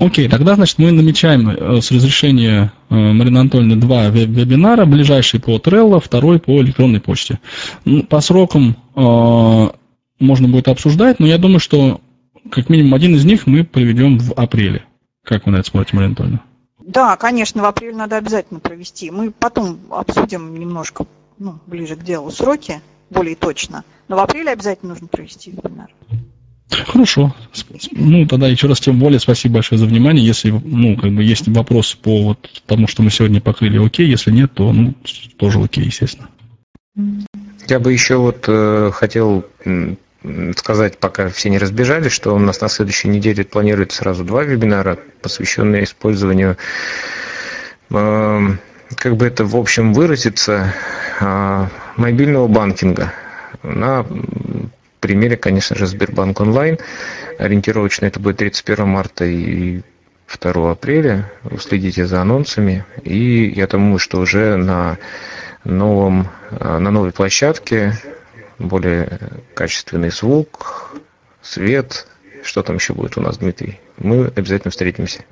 Окей, 0.00 0.28
тогда, 0.28 0.54
значит, 0.54 0.78
мы 0.78 0.90
намечаем 0.90 1.48
э, 1.48 1.80
с 1.80 1.90
разрешения 1.90 2.72
э, 2.90 2.94
Марины 2.94 3.38
Анатольевны 3.38 3.76
два 3.76 4.08
вебинара, 4.08 4.84
ближайший 4.84 5.40
по 5.40 5.56
Trello, 5.56 6.00
второй 6.00 6.40
по 6.40 6.60
электронной 6.60 7.00
почте. 7.00 7.38
Ну, 7.84 8.02
по 8.02 8.20
срокам 8.20 8.76
э, 8.96 9.68
можно 10.18 10.48
будет 10.48 10.68
обсуждать, 10.68 11.20
но 11.20 11.26
я 11.26 11.38
думаю, 11.38 11.60
что 11.60 12.00
как 12.50 12.68
минимум 12.68 12.94
один 12.94 13.14
из 13.14 13.24
них 13.24 13.46
мы 13.46 13.64
проведем 13.64 14.18
в 14.18 14.32
апреле. 14.32 14.84
Как 15.24 15.46
вы 15.46 15.52
на 15.52 15.56
это 15.56 15.70
смотрите, 15.70 15.96
Марина 15.96 16.10
Анатольевна? 16.10 16.42
Да, 16.86 17.16
конечно, 17.16 17.62
в 17.62 17.64
апреле 17.64 17.96
надо 17.96 18.16
обязательно 18.16 18.60
провести. 18.60 19.10
Мы 19.10 19.30
потом 19.30 19.78
обсудим 19.90 20.58
немножко 20.58 21.06
ну, 21.38 21.58
ближе 21.66 21.96
к 21.96 22.02
делу 22.02 22.30
сроки, 22.30 22.80
более 23.10 23.36
точно. 23.36 23.84
Но 24.08 24.16
в 24.16 24.20
апреле 24.20 24.52
обязательно 24.52 24.92
нужно 24.92 25.08
провести 25.08 25.50
вебинар. 25.50 25.90
Хорошо. 26.70 27.34
Ну, 27.92 28.26
тогда 28.26 28.48
еще 28.48 28.66
раз 28.66 28.80
тем 28.80 28.98
более 28.98 29.20
спасибо 29.20 29.54
большое 29.54 29.78
за 29.78 29.86
внимание. 29.86 30.24
Если, 30.24 30.50
ну, 30.50 30.96
как 30.96 31.12
бы 31.12 31.22
есть 31.22 31.46
вопросы 31.48 31.96
по 31.96 32.22
вот 32.22 32.62
тому, 32.66 32.88
что 32.88 33.02
мы 33.02 33.10
сегодня 33.10 33.40
покрыли, 33.40 33.84
окей. 33.84 34.08
Если 34.08 34.30
нет, 34.30 34.52
то, 34.54 34.72
ну, 34.72 34.94
тоже 35.36 35.60
окей, 35.60 35.84
естественно. 35.84 36.28
Я 37.68 37.80
бы 37.80 37.92
еще 37.92 38.16
вот 38.16 38.44
э, 38.48 38.90
хотел 38.92 39.44
сказать, 40.56 40.98
пока 40.98 41.28
все 41.28 41.50
не 41.50 41.58
разбежались, 41.58 42.12
что 42.12 42.34
у 42.34 42.38
нас 42.38 42.60
на 42.60 42.68
следующей 42.68 43.08
неделе 43.08 43.44
планируется 43.44 43.98
сразу 43.98 44.24
два 44.24 44.42
вебинара, 44.42 44.98
посвященные 45.20 45.84
использованию, 45.84 46.56
э, 47.90 48.40
как 48.96 49.16
бы 49.16 49.26
это 49.26 49.44
в 49.44 49.56
общем 49.56 49.92
выразиться, 49.92 50.72
э, 51.20 51.66
мобильного 51.96 52.48
банкинга 52.48 53.12
на 53.62 54.06
примере, 55.00 55.36
конечно 55.36 55.76
же, 55.76 55.86
Сбербанк 55.86 56.40
онлайн. 56.40 56.78
Ориентировочно 57.38 58.06
это 58.06 58.20
будет 58.20 58.38
31 58.38 58.86
марта 58.88 59.24
и 59.24 59.82
2 60.40 60.70
апреля. 60.70 61.30
Следите 61.60 62.06
за 62.06 62.22
анонсами. 62.22 62.84
И 63.02 63.52
я 63.54 63.66
думаю, 63.66 63.98
что 63.98 64.20
уже 64.20 64.56
на 64.56 64.98
новом, 65.64 66.28
на 66.50 66.90
новой 66.90 67.12
площадке 67.12 67.94
более 68.58 69.18
качественный 69.54 70.10
звук, 70.10 70.94
свет. 71.42 72.06
Что 72.42 72.62
там 72.62 72.76
еще 72.76 72.94
будет 72.94 73.16
у 73.16 73.20
нас, 73.20 73.38
Дмитрий? 73.38 73.80
Мы 73.98 74.26
обязательно 74.34 74.70
встретимся. 74.70 75.24